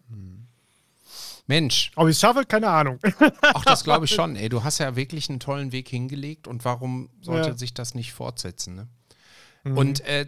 Mensch, 1.46 1.92
Ob 1.96 2.08
ich 2.08 2.12
es 2.16 2.22
schaffe, 2.22 2.46
keine 2.46 2.70
Ahnung. 2.70 3.00
auch 3.54 3.66
das 3.66 3.84
glaube 3.84 4.06
ich 4.06 4.12
schon. 4.16 4.36
Ey, 4.36 4.50
du 4.50 4.64
hast 4.64 4.78
ja 4.80 4.96
wirklich 4.96 5.30
einen 5.30 5.40
tollen 5.40 5.72
Weg 5.72 5.90
hingelegt 5.90 6.48
und 6.48 6.64
warum 6.66 7.10
sollte 7.22 7.50
Ja. 7.50 7.58
sich 7.58 7.74
das 7.74 7.96
nicht 7.96 8.14
fortsetzen? 8.14 8.76
Ne? 8.76 8.88
Mhm. 9.64 9.78
Und 9.78 10.00
äh, 10.02 10.28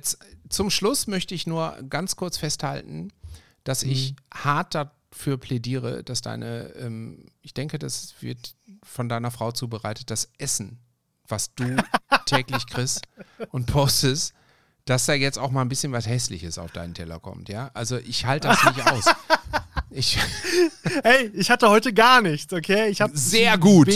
zum 0.49 0.69
Schluss 0.69 1.07
möchte 1.07 1.33
ich 1.33 1.47
nur 1.47 1.77
ganz 1.89 2.15
kurz 2.17 2.37
festhalten, 2.37 3.11
dass 3.63 3.81
ich 3.83 4.11
Mhm. 4.11 4.15
hart 4.43 4.75
dafür 4.75 5.37
plädiere, 5.37 6.03
dass 6.03 6.21
deine, 6.21 6.73
ähm, 6.75 7.25
ich 7.41 7.53
denke, 7.53 7.79
das 7.79 8.15
wird 8.21 8.55
von 8.83 9.07
deiner 9.09 9.31
Frau 9.31 9.51
zubereitet, 9.53 10.11
das 10.11 10.29
Essen, 10.37 10.79
was 11.27 11.53
du 11.55 11.75
täglich 12.25 12.65
kriegst 12.67 13.01
und 13.51 13.65
postest, 13.67 14.33
dass 14.85 15.05
da 15.05 15.13
jetzt 15.13 15.39
auch 15.39 15.51
mal 15.51 15.61
ein 15.61 15.69
bisschen 15.69 15.91
was 15.91 16.07
Hässliches 16.07 16.57
auf 16.57 16.71
deinen 16.71 16.93
Teller 16.93 17.19
kommt, 17.19 17.49
ja? 17.49 17.71
Also 17.73 17.97
ich 17.97 18.25
halte 18.25 18.47
das 18.49 18.63
nicht 18.65 18.85
aus. 18.91 19.05
Ich, 19.89 20.17
Hey, 21.03 21.31
ich 21.33 21.49
hatte 21.49 21.69
heute 21.69 21.93
gar 21.93 22.21
nichts, 22.21 22.53
okay? 22.53 22.89
Ich 22.89 23.01
habe 23.01 23.17
Sehr 23.17 23.57
gut. 23.57 23.87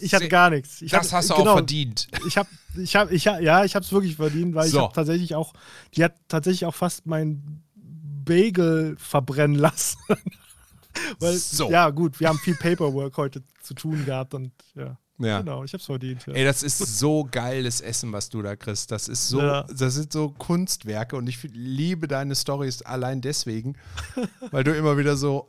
Ich 0.00 0.12
hatte 0.12 0.24
Sehr- 0.24 0.28
gar 0.28 0.50
nichts. 0.50 0.80
Ich 0.82 0.90
das 0.90 1.12
hab- 1.12 1.18
hast 1.18 1.30
du 1.30 1.34
genau, 1.36 1.50
auch 1.52 1.54
verdient. 1.56 2.08
Ich 2.26 2.36
habe, 2.38 2.48
ich 2.76 2.96
habe, 2.96 3.14
ich 3.14 3.26
hab, 3.26 3.40
ja, 3.40 3.64
ich 3.64 3.74
habe 3.74 3.84
es 3.84 3.92
wirklich 3.92 4.16
verdient, 4.16 4.54
weil 4.54 4.68
So. 4.68 4.78
ich 4.78 4.82
habe 4.84 4.94
tatsächlich 4.94 5.34
auch, 5.34 5.52
die 5.96 6.02
hat 6.04 6.14
tatsächlich 6.28 6.64
auch 6.66 6.74
fast 6.74 7.06
meinen 7.06 7.62
Bagel 7.76 8.96
verbrennen 8.98 9.56
lassen. 9.58 9.98
weil, 11.20 11.34
So. 11.36 11.70
ja, 11.70 11.90
gut, 11.90 12.18
wir 12.20 12.28
haben 12.28 12.38
viel 12.38 12.56
Paperwork 12.56 13.16
heute 13.18 13.42
zu 13.62 13.74
tun 13.74 14.04
gehabt 14.06 14.32
und 14.34 14.52
ja, 14.74 14.96
Ja. 15.18 15.40
genau, 15.40 15.62
ich 15.62 15.72
habe 15.72 15.80
es 15.80 15.86
verdient. 15.86 16.26
Ja. 16.26 16.32
Ey, 16.34 16.44
das 16.44 16.62
ist 16.64 16.78
so 16.78 17.26
geiles 17.30 17.80
Essen, 17.80 18.12
was 18.12 18.28
du 18.30 18.42
da 18.42 18.56
kriegst. 18.56 18.90
Das 18.90 19.06
ist 19.08 19.28
so, 19.28 19.40
Ja. 19.40 19.62
das 19.62 19.94
sind 19.94 20.12
so 20.12 20.30
Kunstwerke 20.30 21.14
und 21.16 21.28
ich 21.28 21.38
liebe 21.52 22.08
deine 22.08 22.34
Stories 22.34 22.82
allein 22.82 23.20
deswegen, 23.20 23.76
weil 24.50 24.64
du 24.64 24.74
immer 24.76 24.98
wieder 24.98 25.16
so, 25.16 25.48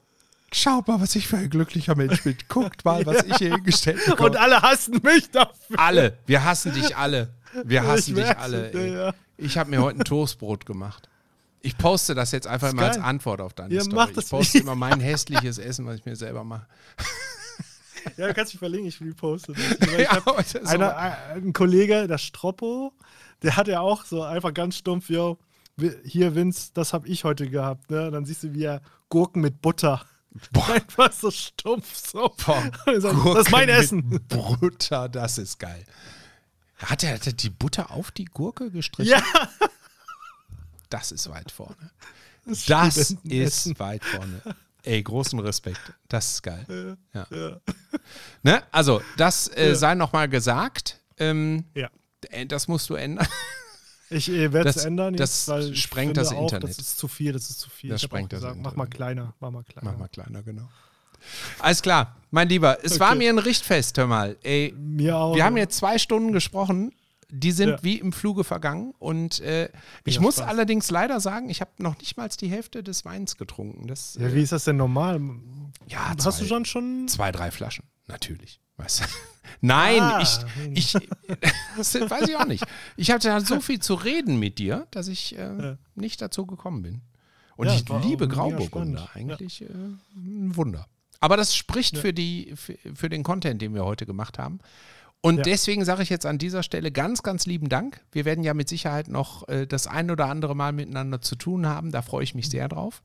schaut 0.53 0.87
mal, 0.87 1.01
was 1.01 1.15
ich 1.15 1.27
für 1.27 1.37
ein 1.37 1.49
glücklicher 1.49 1.95
Mensch 1.95 2.21
bin. 2.23 2.37
Guckt 2.47 2.85
mal, 2.85 3.05
was 3.07 3.23
ich 3.23 3.37
hier 3.37 3.55
hingestellt 3.55 3.97
und 4.07 4.17
bekomme. 4.17 4.39
alle 4.39 4.61
hassen 4.61 4.99
mich 5.03 5.31
dafür. 5.31 5.79
Alle, 5.79 6.17
wir 6.27 6.43
hassen 6.43 6.71
dich 6.73 6.95
alle. 6.95 7.29
Wir 7.63 7.83
hassen 7.87 8.15
dich 8.15 8.37
alle. 8.37 8.71
Ey. 8.71 8.93
ja. 8.93 9.13
Ich 9.37 9.57
habe 9.57 9.69
mir 9.71 9.81
heute 9.81 9.99
ein 9.99 10.03
Toastbrot 10.05 10.65
gemacht. 10.65 11.09
Ich 11.61 11.75
poste 11.77 12.13
das 12.13 12.31
jetzt 12.31 12.45
einfach 12.45 12.67
Ist 12.67 12.73
immer 12.73 12.83
als 12.83 12.97
geil. 12.97 13.05
Antwort 13.05 13.41
auf 13.41 13.53
deine 13.55 13.73
Ja, 13.73 13.81
Story. 13.81 14.11
Ich 14.15 14.29
poste 14.29 14.59
immer 14.59 14.75
mein 14.75 14.99
hässliches 14.99 15.57
Essen, 15.57 15.87
was 15.87 15.95
ich 15.95 16.05
mir 16.05 16.15
selber 16.15 16.43
mache. 16.43 16.67
Ja, 18.17 18.27
du 18.27 18.33
kannst 18.33 18.53
mich 18.53 18.59
verlinken, 18.59 18.87
ich 18.89 19.01
reposte 19.01 19.53
das. 19.53 19.89
Ja, 19.99 20.11
einer, 20.65 20.89
so- 20.89 21.35
ein 21.35 21.53
Kollege, 21.53 22.07
der 22.07 22.17
Stroppo, 22.17 22.93
der 23.41 23.55
hat 23.57 23.67
ja 23.67 23.79
auch 23.81 24.05
so 24.05 24.23
einfach 24.23 24.53
ganz 24.53 24.77
stumpf, 24.77 25.09
yo, 25.09 25.37
hier 26.03 26.35
Vince, 26.35 26.71
das 26.73 26.93
habe 26.93 27.07
ich 27.07 27.23
heute 27.23 27.49
gehabt. 27.49 27.91
Ne? 27.91 28.09
Dann 28.11 28.25
siehst 28.25 28.43
du, 28.43 28.53
wie 28.53 28.63
er 28.63 28.81
Gurken 29.09 29.41
mit 29.41 29.61
Butter. 29.61 30.05
Einfach 30.67 31.13
so 31.13 31.31
stumpf 31.31 31.95
so. 31.95 32.33
Boah, 32.45 32.61
sagt, 32.97 33.25
das 33.25 33.45
ist 33.45 33.51
mein 33.51 33.69
Essen. 33.69 34.19
Butter, 34.27 35.07
das 35.07 35.37
ist 35.37 35.59
geil. 35.59 35.85
Hat 36.77 37.03
er, 37.03 37.13
hat 37.15 37.25
er 37.27 37.31
die 37.33 37.49
Butter 37.49 37.91
auf 37.91 38.11
die 38.11 38.25
Gurke 38.25 38.69
gestrichen? 38.69 39.11
Ja, 39.11 39.23
Das 40.89 41.11
ist 41.13 41.29
weit 41.29 41.51
vorne. 41.51 41.91
das, 42.45 42.65
Das 42.65 42.97
ist 43.11 43.79
weit 43.79 44.03
vorne. 44.03 44.41
Ey, 44.85 45.01
großen 45.03 45.39
Respekt. 45.39 45.79
Das 46.07 46.33
ist 46.33 46.43
geil. 46.43 46.97
Ja. 47.13 47.27
Ja. 47.31 47.57
Ne? 48.43 48.63
Also, 48.71 49.01
das 49.17 49.47
äh, 49.49 49.69
Ja. 49.69 49.75
sei 49.75 49.95
nochmal 49.95 50.29
gesagt. 50.29 50.99
Ähm, 51.17 51.65
Ja. 51.73 51.89
äh, 52.29 52.45
das 52.45 52.67
musst 52.67 52.89
du 52.89 52.93
ändern. 52.95 53.27
Ich 54.11 54.29
äh, 54.29 54.53
werde 54.53 54.69
es 54.69 54.75
Das- 54.75 54.85
ändern 54.85 55.15
das 55.15 55.47
jetzt, 55.47 55.69
ich 55.71 55.81
sprengt 55.81 56.15
das 56.17 56.27
auch, 56.31 56.43
Internet. 56.43 56.69
Das 56.69 56.77
ist 56.77 56.97
zu 56.99 57.07
viel, 57.07 57.31
das 57.33 57.49
ist 57.49 57.59
zu 57.59 57.69
viel. 57.71 57.89
Das 57.89 58.01
Ich 58.01 58.05
sprengt 58.05 58.31
das 58.31 58.41
gesagt, 58.41 58.57
Mach 58.57 58.75
mal 58.75 58.83
Internet. 58.83 58.93
kleiner, 58.95 59.33
mach 59.39 59.49
mal 59.51 59.63
kleiner. 59.63 59.91
Mach 59.91 59.97
mal 59.97 60.07
kleiner, 60.09 60.43
genau. 60.43 60.69
Alles 61.57 61.81
klar, 61.81 62.15
mein 62.29 62.47
Lieber. 62.47 62.77
Es 62.83 62.99
war 62.99 63.09
Okay. 63.09 63.17
mir 63.17 63.29
ein 63.31 63.39
Richtfest, 63.39 63.97
hör 63.97 64.05
mal. 64.05 64.37
Ey, 64.43 64.75
Mir 64.77 65.17
auch. 65.17 65.35
wir 65.35 65.43
haben 65.43 65.57
jetzt 65.57 65.77
zwei 65.77 65.97
Stunden 65.97 66.33
gesprochen. 66.33 66.93
Die 67.31 67.51
sind 67.51 67.69
Ja. 67.69 67.83
wie 67.83 67.97
im 67.99 68.11
Fluge 68.13 68.43
vergangen. 68.43 68.93
Und 68.99 69.39
äh, 69.41 69.69
ich 70.03 70.15
Ja, 70.15 70.21
muss 70.21 70.35
Spaß. 70.37 70.47
allerdings 70.47 70.89
leider 70.91 71.19
sagen, 71.19 71.49
ich 71.49 71.61
habe 71.61 71.71
noch 71.79 71.97
nicht 71.97 72.17
mal 72.17 72.29
die 72.29 72.49
Hälfte 72.49 72.83
des 72.83 73.05
Weins 73.05 73.37
getrunken. 73.37 73.87
Das, 73.87 74.15
Ja, 74.19 74.27
äh, 74.27 74.33
wie 74.35 74.41
ist 74.41 74.51
das 74.51 74.63
denn 74.65 74.77
normal? 74.77 75.19
ja, 75.87 76.09
Hast 76.09 76.25
du 76.25 76.31
zwei- 76.31 76.45
schon 76.47 76.65
schon? 76.65 77.07
Zwei, 77.07 77.31
drei 77.31 77.51
Flaschen, 77.51 77.85
natürlich. 78.07 78.59
Weißt 78.77 79.01
du? 79.01 79.03
Nein, 79.61 80.01
Ah. 80.01 80.21
ich, 80.21 80.39
ich 80.73 80.93
das 81.77 81.93
weiß 81.95 82.27
ich 82.27 82.35
auch 82.35 82.45
nicht. 82.45 82.65
Ich 82.97 83.11
hatte 83.11 83.29
ja 83.29 83.39
so 83.39 83.59
viel 83.61 83.79
zu 83.79 83.93
reden 83.95 84.37
mit 84.37 84.59
dir, 84.59 84.87
dass 84.91 85.07
ich 85.07 85.37
äh, 85.37 85.77
nicht 85.95 86.21
dazu 86.21 86.45
gekommen 86.45 86.81
bin. 86.81 87.01
Und 87.57 87.67
ich 87.67 87.85
liebe 88.03 88.27
Grauburgunder, 88.27 89.09
eigentlich 89.13 89.61
äh, 89.61 89.67
ein 90.15 90.55
Wunder. 90.57 90.87
Aber 91.21 91.37
das 91.37 91.55
spricht 91.55 91.97
für, 91.97 92.13
die, 92.13 92.51
für, 92.55 92.77
für 92.93 93.07
den 93.07 93.23
Content, 93.23 93.61
den 93.61 93.73
wir 93.73 93.85
heute 93.85 94.05
gemacht 94.05 94.37
haben. 94.37 94.59
Und 95.25 95.37
Ja. 95.37 95.41
deswegen 95.43 95.83
sage 95.85 96.03
ich 96.03 96.09
jetzt 96.11 96.27
an 96.27 96.37
dieser 96.37 96.61
Stelle 96.61 96.91
ganz, 96.91 97.23
ganz 97.23 97.47
lieben 97.47 97.67
Dank. 97.67 97.99
Wir 98.11 98.25
werden 98.25 98.43
ja 98.43 98.53
mit 98.53 98.69
Sicherheit 98.69 99.07
noch 99.07 99.47
äh, 99.47 99.65
das 99.65 99.87
ein 99.87 100.11
oder 100.11 100.27
andere 100.27 100.55
Mal 100.55 100.71
miteinander 100.71 101.19
zu 101.19 101.35
tun 101.35 101.65
haben. 101.65 101.91
Da 101.91 102.03
freue 102.03 102.23
ich 102.23 102.35
mich 102.35 102.47
sehr 102.47 102.67
drauf. 102.67 103.01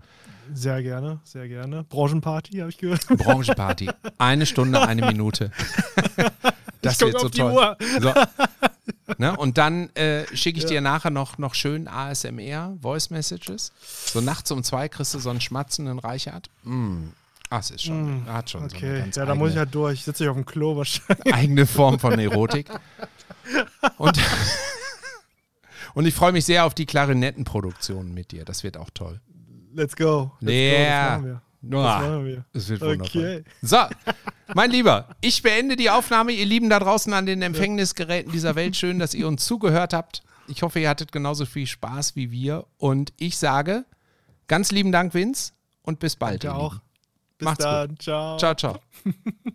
Sehr 0.52 0.82
gerne, 0.82 1.20
sehr 1.24 1.48
gerne. 1.48 1.84
Branchenparty, 1.84 2.58
habe 2.58 2.68
ich 2.68 2.76
gehört. 2.76 3.06
Branchenparty. 3.08 3.88
Eine 4.18 4.44
Stunde, 4.44 4.86
eine 4.86 5.06
Minute. 5.06 5.50
Das 6.82 6.98
guck 6.98 7.08
wird 7.12 7.20
so 7.20 7.28
toll. 7.28 7.76
So. 8.00 8.14
Ne? 9.18 9.36
Und 9.36 9.58
dann 9.58 9.90
äh, 9.96 10.24
schicke 10.34 10.58
ich 10.58 10.64
dir 10.64 10.80
nachher 10.80 11.10
noch, 11.10 11.36
noch 11.36 11.54
schön 11.54 11.86
ASMR, 11.86 12.78
Voice 12.80 13.10
Messages. 13.10 13.72
So 14.06 14.22
nachts 14.22 14.50
um 14.50 14.62
zwei 14.64 14.88
kriegst 14.88 15.12
du 15.12 15.18
so 15.18 15.28
einen 15.28 15.42
schmatzenden 15.42 15.98
Reichert. 15.98 16.48
Mm. 16.64 17.08
Ah, 17.52 17.58
es 17.58 17.70
ist 17.72 17.82
schon, 17.82 18.24
hat 18.28 18.48
schon 18.48 18.68
so 18.70 18.76
eine 18.76 18.86
Okay, 18.86 18.98
ganz 19.00 19.16
ja, 19.16 19.24
da 19.24 19.34
muss 19.34 19.50
ich 19.50 19.56
halt 19.56 19.74
durch. 19.74 20.04
Sitze 20.04 20.22
ich 20.24 20.30
auf 20.30 20.36
dem 20.36 20.46
Klo 20.46 20.76
wahrscheinlich. 20.76 21.34
eigene 21.34 21.66
Form 21.66 21.98
von 21.98 22.16
Erotik. 22.18 22.68
Und, 23.98 24.16
und 25.94 26.06
ich 26.06 26.14
freue 26.14 26.30
mich 26.30 26.44
sehr 26.44 26.64
auf 26.64 26.74
die 26.74 26.86
Klarinettenproduktion 26.86 28.14
mit 28.14 28.30
dir. 28.30 28.44
Das 28.44 28.62
wird 28.62 28.76
auch 28.76 28.90
toll. 28.94 29.20
Let's 29.74 29.96
go. 29.96 30.30
Let's 30.40 30.52
Yeah. 30.52 31.18
go. 31.18 31.22
Das 31.22 31.22
machen 31.22 31.24
wir. 31.26 31.42
Das 31.62 32.02
machen 32.02 32.24
wir. 32.24 32.44
Es 32.52 32.68
wird 32.68 32.80
wundervoll. 32.80 33.22
Okay. 33.22 33.44
So, 33.62 33.78
mein 34.54 34.70
Lieber, 34.70 35.08
ich 35.20 35.42
beende 35.42 35.76
die 35.76 35.90
Aufnahme. 35.90 36.32
Ihr 36.32 36.46
Lieben 36.46 36.70
da 36.70 36.78
draußen 36.78 37.12
an 37.12 37.26
den 37.26 37.42
Empfängnisgeräten 37.42 38.32
dieser 38.32 38.54
Welt, 38.54 38.76
schön, 38.76 38.98
dass 38.98 39.12
ihr 39.12 39.26
uns 39.28 39.44
zugehört 39.44 39.92
habt. 39.92 40.22
Ich 40.46 40.62
hoffe, 40.62 40.80
ihr 40.80 40.88
hattet 40.88 41.12
genauso 41.12 41.46
viel 41.46 41.66
Spaß 41.66 42.16
wie 42.16 42.30
wir. 42.30 42.66
Und 42.78 43.12
ich 43.18 43.36
sage 43.38 43.84
ganz 44.46 44.70
lieben 44.70 44.90
Dank, 44.92 45.14
Vince, 45.14 45.52
und 45.82 45.98
bis 45.98 46.16
bald. 46.16 46.44
Ihr 46.44 46.54
auch. 46.54 46.76
Bis 47.40 47.46
Macht's 47.46 47.64
gut. 47.64 47.72
dann. 47.72 47.98
Ciao. 47.98 48.36
Ciao, 48.36 48.54
ciao. 48.54 48.78